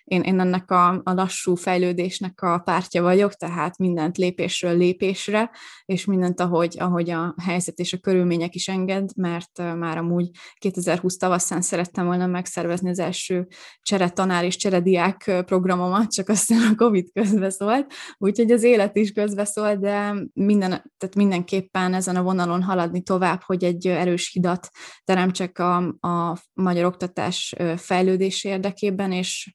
én, 0.03 0.21
én 0.21 0.39
ennek 0.39 0.71
a, 0.71 0.87
a 1.03 1.13
lassú 1.13 1.55
fejlődésnek 1.55 2.41
a 2.41 2.57
pártja 2.57 3.01
vagyok, 3.01 3.33
tehát 3.33 3.77
mindent 3.77 4.17
lépésről 4.17 4.77
lépésre, 4.77 5.51
és 5.85 6.05
mindent, 6.05 6.39
ahogy, 6.39 6.75
ahogy 6.79 7.09
a 7.09 7.35
helyzet 7.43 7.79
és 7.79 7.93
a 7.93 7.97
körülmények 7.97 8.55
is 8.55 8.67
enged, 8.67 9.09
mert 9.15 9.75
már 9.77 9.97
amúgy 9.97 10.29
2020 10.53 11.17
tavaszán 11.17 11.61
szerettem 11.61 12.05
volna 12.05 12.27
megszervezni 12.27 12.89
az 12.89 12.99
első 12.99 13.47
csere 13.81 14.09
tanár 14.09 14.43
és 14.43 14.55
csere 14.55 14.79
diák 14.79 15.43
programomat, 15.45 16.13
csak 16.13 16.29
aztán 16.29 16.71
a 16.71 16.75
Covid 16.75 17.11
közbeszólt, 17.13 17.93
úgyhogy 18.17 18.51
az 18.51 18.63
élet 18.63 18.95
is 18.95 19.11
közbeszólt, 19.11 19.79
de 19.79 20.15
minden, 20.33 20.69
tehát 20.69 21.15
mindenképpen 21.15 21.93
ezen 21.93 22.15
a 22.15 22.23
vonalon 22.23 22.63
haladni 22.63 23.01
tovább, 23.01 23.41
hogy 23.45 23.63
egy 23.63 23.87
erős 23.87 24.31
hidat 24.33 24.69
teremtsek 25.03 25.59
a, 25.59 25.77
a 25.99 26.37
magyar 26.61 26.85
oktatás 26.85 27.55
fejlődés 27.77 28.43
érdekében, 28.43 29.11
és, 29.11 29.53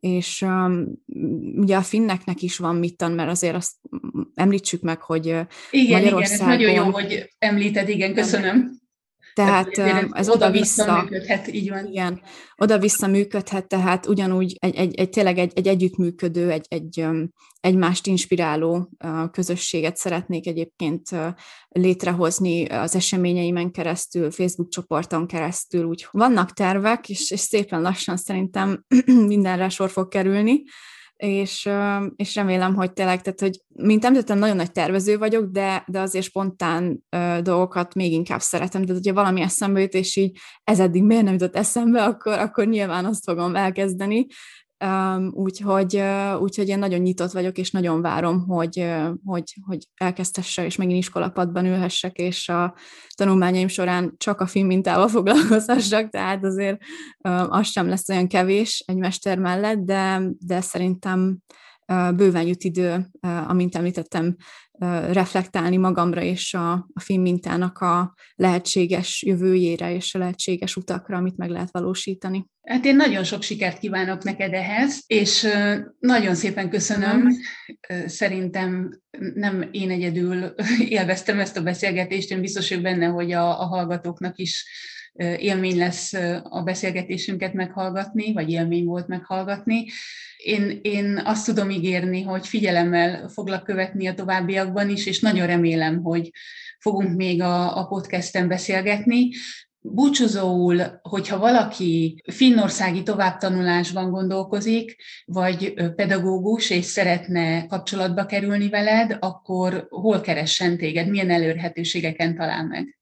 és 0.00 0.42
um, 0.42 0.86
ugye 1.56 1.76
a 1.76 1.82
finneknek 1.82 2.42
is 2.42 2.56
van 2.56 2.76
mit 2.76 2.96
tan, 2.96 3.12
mert 3.12 3.30
azért 3.30 3.54
azt 3.54 3.74
említsük 4.34 4.82
meg, 4.82 5.02
hogy 5.02 5.26
igen, 5.70 6.02
Magyarországon... 6.02 6.52
Igen, 6.52 6.68
ez 6.68 6.74
nagyon 6.74 6.84
jó, 6.84 6.92
hogy 6.92 7.34
említed, 7.38 7.88
igen, 7.88 8.14
köszönöm. 8.14 8.84
Tehát 9.36 9.78
ez 10.10 10.28
oda-vissza, 10.28 11.02
működhet, 11.02 11.52
így 11.52 11.70
van. 11.70 11.86
Igen, 11.86 12.20
oda-vissza 12.56 13.06
működhet, 13.06 13.68
tehát 13.68 14.06
ugyanúgy 14.06 14.56
egy, 14.58 14.74
egy, 14.74 14.94
egy 14.94 15.08
tényleg 15.08 15.38
egy, 15.38 15.52
egy 15.54 15.68
együttműködő, 15.68 16.50
egy, 16.50 16.66
egy 16.68 17.06
egymást 17.60 18.06
inspiráló 18.06 18.90
közösséget 19.30 19.96
szeretnék 19.96 20.46
egyébként 20.46 21.08
létrehozni 21.68 22.64
az 22.64 22.94
eseményeimen 22.94 23.70
keresztül, 23.70 24.30
Facebook 24.30 24.70
csoporton 24.70 25.26
keresztül, 25.26 25.84
úgy 25.84 26.06
vannak 26.10 26.52
tervek, 26.52 27.08
és, 27.08 27.30
és 27.30 27.40
szépen 27.40 27.80
lassan 27.80 28.16
szerintem 28.16 28.84
mindenre 29.32 29.68
sor 29.68 29.90
fog 29.90 30.08
kerülni, 30.08 30.62
és, 31.16 31.68
és 32.16 32.34
remélem, 32.34 32.74
hogy 32.74 32.92
tényleg, 32.92 33.22
tehát, 33.22 33.40
hogy 33.40 33.60
mint 33.68 34.04
említettem, 34.04 34.38
nagyon 34.38 34.56
nagy 34.56 34.72
tervező 34.72 35.18
vagyok, 35.18 35.50
de, 35.50 35.84
de 35.86 36.00
azért 36.00 36.24
spontán 36.24 37.04
uh, 37.16 37.38
dolgokat 37.38 37.94
még 37.94 38.12
inkább 38.12 38.40
szeretem, 38.40 38.82
tehát 38.82 39.02
hogyha 39.02 39.22
valami 39.22 39.40
eszembe 39.40 39.80
jut, 39.80 39.94
és 39.94 40.16
így 40.16 40.38
ez 40.64 40.80
eddig 40.80 41.02
miért 41.02 41.24
nem 41.24 41.32
jutott 41.32 41.56
eszembe, 41.56 42.04
akkor, 42.04 42.32
akkor 42.38 42.66
nyilván 42.66 43.04
azt 43.04 43.24
fogom 43.24 43.56
elkezdeni, 43.56 44.26
Um, 44.84 45.30
úgyhogy, 45.34 46.02
úgyhogy 46.38 46.68
én 46.68 46.78
nagyon 46.78 47.00
nyitott 47.00 47.30
vagyok, 47.30 47.58
és 47.58 47.70
nagyon 47.70 48.02
várom, 48.02 48.46
hogy, 48.46 48.94
hogy, 49.24 49.54
hogy 49.66 49.86
elkezdhesse, 49.94 50.64
és 50.64 50.76
megint 50.76 50.98
iskolapadban 50.98 51.64
ülhessek, 51.66 52.16
és 52.16 52.48
a 52.48 52.74
tanulmányaim 53.14 53.68
során 53.68 54.14
csak 54.16 54.40
a 54.40 54.46
film 54.46 54.66
mintával 54.66 55.08
foglalkozhassak, 55.16 56.08
tehát 56.08 56.44
azért 56.44 56.78
uh, 57.28 57.56
az 57.56 57.66
sem 57.66 57.88
lesz 57.88 58.08
olyan 58.08 58.28
kevés 58.28 58.82
egy 58.86 58.96
mester 58.96 59.38
mellett, 59.38 59.78
de, 59.78 60.20
de 60.38 60.60
szerintem 60.60 61.38
bőven 62.16 62.46
jut 62.46 62.64
idő, 62.64 63.06
amint 63.20 63.76
említettem, 63.76 64.36
reflektálni 65.10 65.76
magamra 65.76 66.22
és 66.22 66.54
a, 66.54 66.72
a 66.72 67.00
film 67.00 67.22
mintának 67.22 67.78
a 67.78 68.14
lehetséges 68.34 69.22
jövőjére 69.26 69.94
és 69.94 70.14
a 70.14 70.18
lehetséges 70.18 70.76
utakra, 70.76 71.16
amit 71.16 71.36
meg 71.36 71.50
lehet 71.50 71.68
valósítani. 71.70 72.46
Hát 72.62 72.84
én 72.84 72.96
nagyon 72.96 73.24
sok 73.24 73.42
sikert 73.42 73.78
kívánok 73.78 74.24
neked 74.24 74.52
ehhez, 74.52 75.02
és 75.06 75.46
nagyon 75.98 76.34
szépen 76.34 76.70
köszönöm. 76.70 77.28
Szerintem 78.06 79.00
nem 79.34 79.68
én 79.70 79.90
egyedül 79.90 80.54
élveztem 80.88 81.38
ezt 81.38 81.56
a 81.56 81.62
beszélgetést, 81.62 82.30
én 82.30 82.40
biztos 82.40 82.68
vagyok 82.68 82.84
benne, 82.84 83.06
hogy 83.06 83.32
a, 83.32 83.60
a 83.60 83.64
hallgatóknak 83.64 84.38
is 84.38 84.64
élmény 85.16 85.78
lesz 85.78 86.12
a 86.42 86.62
beszélgetésünket 86.64 87.52
meghallgatni, 87.52 88.32
vagy 88.32 88.50
élmény 88.50 88.84
volt 88.84 89.06
meghallgatni. 89.06 89.86
Én, 90.36 90.80
én 90.82 91.22
azt 91.24 91.46
tudom 91.46 91.70
ígérni, 91.70 92.22
hogy 92.22 92.46
figyelemmel 92.46 93.28
foglak 93.28 93.64
követni 93.64 94.06
a 94.06 94.14
továbbiakban 94.14 94.88
is, 94.88 95.06
és 95.06 95.20
nagyon 95.20 95.46
remélem, 95.46 96.02
hogy 96.02 96.30
fogunk 96.78 97.16
még 97.16 97.42
a, 97.42 97.78
a 97.78 97.86
podcasten 97.86 98.48
beszélgetni. 98.48 99.28
Búcsúzóul, 99.80 101.00
hogyha 101.02 101.38
valaki 101.38 102.22
finnországi 102.32 103.02
továbbtanulásban 103.02 104.10
gondolkozik, 104.10 104.96
vagy 105.24 105.74
pedagógus, 105.94 106.70
és 106.70 106.84
szeretne 106.84 107.66
kapcsolatba 107.66 108.26
kerülni 108.26 108.68
veled, 108.68 109.16
akkor 109.20 109.86
hol 109.90 110.20
keressen 110.20 110.76
téged, 110.76 111.08
milyen 111.08 111.30
elérhetőségeken 111.30 112.36
talál 112.36 112.66
meg? 112.66 112.98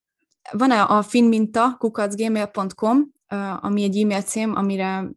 Van 0.53 0.71
a 0.71 1.03
finminta 1.03 1.77
kukacgmail.com, 1.79 3.13
ami 3.61 3.83
egy 3.83 3.99
e-mail 3.99 4.23
cím, 4.23 4.55
amire, 4.55 5.11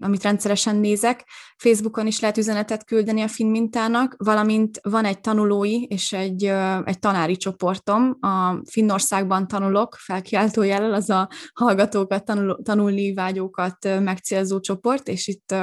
amit 0.00 0.22
rendszeresen 0.22 0.76
nézek. 0.76 1.24
Facebookon 1.56 2.06
is 2.06 2.20
lehet 2.20 2.38
üzenetet 2.38 2.84
küldeni 2.84 3.22
a 3.22 3.28
Finmintának, 3.28 4.14
valamint 4.18 4.80
van 4.82 5.04
egy 5.04 5.20
tanulói 5.20 5.82
és 5.82 6.12
egy, 6.12 6.44
egy 6.84 6.98
tanári 6.98 7.36
csoportom. 7.36 8.16
A 8.20 8.60
Finnországban 8.70 9.46
tanulok, 9.46 9.94
felkiáltójellel, 9.94 10.94
az 10.94 11.10
a 11.10 11.28
hallgatókat, 11.54 12.24
tanul, 12.24 12.62
tanulni 12.62 13.14
vágyókat 13.14 14.00
megcélzó 14.00 14.60
csoport, 14.60 15.08
és 15.08 15.26
itt 15.26 15.54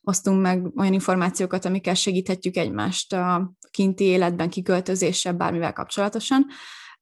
osztunk 0.00 0.42
meg 0.42 0.72
olyan 0.76 0.92
információkat, 0.92 1.64
amikkel 1.64 1.94
segíthetjük 1.94 2.56
egymást 2.56 3.12
a 3.12 3.52
kinti 3.70 4.04
életben, 4.04 4.48
kiköltözéssel, 4.48 5.32
bármivel 5.32 5.72
kapcsolatosan 5.72 6.46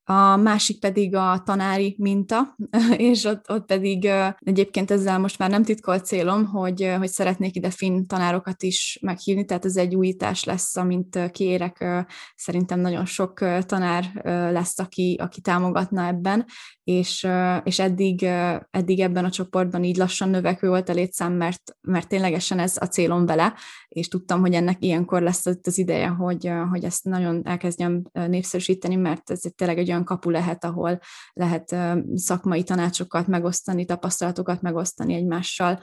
a 0.09 0.37
másik 0.37 0.81
pedig 0.81 1.15
a 1.15 1.43
tanári 1.45 1.97
minta, 1.99 2.57
és 2.97 3.25
ott, 3.25 3.51
ott 3.51 3.67
pedig 3.67 4.09
egyébként 4.39 4.91
ezzel 4.91 5.19
most 5.19 5.39
már 5.39 5.51
nem 5.51 5.63
titkolt 5.63 6.07
célom, 6.07 6.45
hogy, 6.45 6.95
hogy 6.99 7.09
szeretnék 7.09 7.57
ide 7.57 7.71
finn 7.71 8.07
tanárokat 8.07 8.63
is 8.63 8.99
meghívni, 9.03 9.45
tehát 9.45 9.65
ez 9.65 9.77
egy 9.77 9.95
újítás 9.95 10.45
lesz, 10.45 10.77
amint 10.77 11.31
kérek, 11.31 12.07
szerintem 12.37 12.81
nagyon 12.81 13.05
sok 13.05 13.39
tanár 13.67 14.05
lesz, 14.53 14.79
aki, 14.79 15.17
aki 15.21 15.41
támogatna 15.41 16.07
ebben, 16.07 16.45
és, 16.85 17.27
és 17.63 17.79
eddig, 17.79 18.23
eddig 18.71 19.01
ebben 19.01 19.25
a 19.25 19.31
csoportban 19.31 19.85
így 19.85 19.97
lassan 19.97 20.29
növekvő 20.29 20.69
volt 20.69 20.89
a 20.89 20.93
létszám, 20.93 21.33
mert, 21.33 21.77
mert 21.81 22.09
ténylegesen 22.09 22.59
ez 22.59 22.77
a 22.81 22.87
célom 22.87 23.27
vele, 23.27 23.55
és 23.89 24.09
tudtam, 24.09 24.41
hogy 24.41 24.55
ennek 24.55 24.77
ilyenkor 24.85 25.23
lesz 25.23 25.47
az 25.47 25.79
ideje, 25.79 26.07
hogy, 26.07 26.51
hogy 26.71 26.85
ezt 26.85 27.05
nagyon 27.05 27.41
elkezdjem 27.45 28.03
népszerűsíteni, 28.13 28.97
mert 28.97 29.31
ez 29.31 29.41
tényleg 29.57 29.79
egy 29.79 29.91
olyan 29.97 30.09
kapu 30.09 30.31
lehet, 30.31 30.65
ahol 30.65 31.01
lehet 31.33 31.77
szakmai 32.15 32.63
tanácsokat 32.63 33.27
megosztani, 33.27 33.85
tapasztalatokat 33.85 34.63
megosztani 34.63 35.15
egymással, 35.15 35.81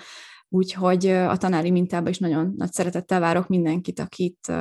úgyhogy 0.54 1.08
a 1.08 1.38
tanári 1.38 1.72
mintába 1.72 2.10
is 2.10 2.18
nagyon 2.18 2.54
nagy 2.58 2.72
szeretettel 2.72 3.20
várok 3.20 3.48
mindenkit, 3.48 4.00
akit 4.00 4.52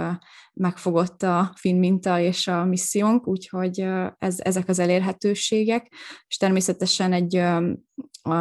megfogott 0.53 1.23
a 1.23 1.53
finn 1.57 1.79
minta 1.79 2.21
és 2.21 2.47
a 2.47 2.65
missziónk, 2.65 3.27
úgyhogy 3.27 3.87
ez, 4.19 4.37
ezek 4.39 4.69
az 4.69 4.79
elérhetőségek, 4.79 5.93
és 6.27 6.37
természetesen 6.37 7.13
egy, 7.13 7.43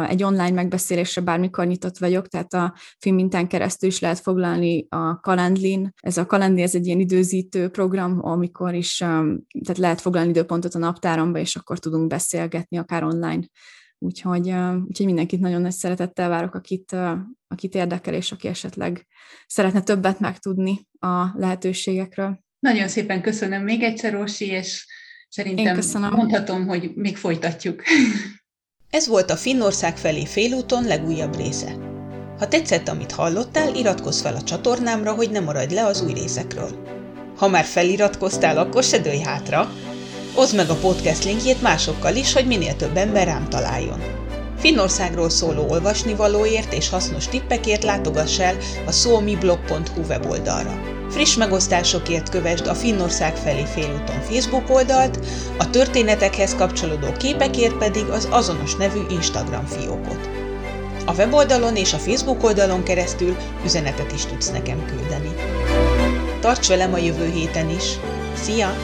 egy 0.08 0.22
online 0.22 0.50
megbeszélésre 0.50 1.20
bármikor 1.20 1.66
nyitott 1.66 1.98
vagyok, 1.98 2.28
tehát 2.28 2.52
a 2.52 2.74
finn 2.98 3.14
mintán 3.14 3.48
keresztül 3.48 3.88
is 3.88 4.00
lehet 4.00 4.18
foglalni 4.18 4.86
a 4.88 5.12
Calendlin. 5.12 5.92
Ez 6.00 6.16
a 6.16 6.26
Calendly, 6.26 6.62
ez 6.62 6.74
egy 6.74 6.86
ilyen 6.86 7.00
időzítő 7.00 7.68
program, 7.68 8.18
amikor 8.24 8.74
is 8.74 8.96
tehát 8.96 9.78
lehet 9.78 10.00
foglalni 10.00 10.28
időpontot 10.28 10.74
a 10.74 10.78
naptáromba, 10.78 11.38
és 11.38 11.56
akkor 11.56 11.78
tudunk 11.78 12.06
beszélgetni 12.06 12.78
akár 12.78 13.04
online 13.04 13.42
Úgyhogy, 14.02 14.52
úgyhogy 14.88 15.06
mindenkit 15.06 15.40
nagyon 15.40 15.60
nagy 15.60 15.72
szeretettel 15.72 16.28
várok, 16.28 16.54
akit, 16.54 16.96
akit 17.48 17.74
érdekel, 17.74 18.14
és 18.14 18.32
aki 18.32 18.48
esetleg 18.48 19.06
szeretne 19.46 19.80
többet 19.80 20.20
megtudni 20.20 20.86
a 20.98 21.26
lehetőségekről. 21.34 22.38
Nagyon 22.58 22.88
szépen 22.88 23.22
köszönöm 23.22 23.62
még 23.62 23.82
egyszer, 23.82 24.14
Orsi, 24.14 24.46
és 24.46 24.86
szerintem 25.28 25.78
mondhatom, 25.92 26.66
hogy 26.66 26.92
még 26.94 27.16
folytatjuk. 27.16 27.82
Ez 28.90 29.08
volt 29.08 29.30
a 29.30 29.36
Finnország 29.36 29.96
felé 29.96 30.24
félúton 30.24 30.84
legújabb 30.84 31.36
része. 31.36 31.72
Ha 32.38 32.48
tetszett, 32.48 32.88
amit 32.88 33.12
hallottál, 33.12 33.74
iratkozz 33.74 34.20
fel 34.20 34.34
a 34.34 34.42
csatornámra, 34.42 35.14
hogy 35.14 35.30
ne 35.30 35.40
maradj 35.40 35.74
le 35.74 35.84
az 35.84 36.02
új 36.02 36.12
részekről. 36.12 36.70
Ha 37.36 37.48
már 37.48 37.64
feliratkoztál, 37.64 38.58
akkor 38.58 38.82
se 38.82 38.98
dőj 38.98 39.18
hátra, 39.18 39.68
Oszd 40.34 40.56
meg 40.56 40.70
a 40.70 40.74
podcast 40.74 41.24
linkjét 41.24 41.62
másokkal 41.62 42.14
is, 42.14 42.32
hogy 42.32 42.46
minél 42.46 42.76
több 42.76 42.96
ember 42.96 43.26
rám 43.26 43.48
találjon. 43.48 44.02
Finnországról 44.58 45.30
szóló 45.30 45.66
olvasnivalóért 45.68 46.72
és 46.72 46.88
hasznos 46.88 47.28
tippekért 47.28 47.82
látogass 47.82 48.38
el 48.38 48.56
a 48.86 48.92
szómiblog.hu 48.92 50.00
weboldalra. 50.08 50.80
Friss 51.10 51.36
megosztásokért 51.36 52.28
kövesd 52.28 52.66
a 52.66 52.74
Finnország 52.74 53.36
felé 53.36 53.64
félúton 53.64 54.20
Facebook 54.20 54.70
oldalt, 54.70 55.18
a 55.58 55.70
történetekhez 55.70 56.54
kapcsolódó 56.54 57.12
képekért 57.12 57.76
pedig 57.76 58.04
az 58.04 58.28
azonos 58.30 58.76
nevű 58.76 59.00
Instagram 59.10 59.66
fiókot. 59.66 60.28
A 61.06 61.14
weboldalon 61.14 61.76
és 61.76 61.92
a 61.92 61.98
Facebook 61.98 62.44
oldalon 62.44 62.82
keresztül 62.82 63.36
üzenetet 63.64 64.12
is 64.12 64.24
tudsz 64.24 64.50
nekem 64.50 64.84
küldeni. 64.86 65.34
Tarts 66.40 66.68
velem 66.68 66.92
a 66.92 66.98
jövő 66.98 67.30
héten 67.30 67.70
is! 67.70 67.84
Szia! 68.42 68.74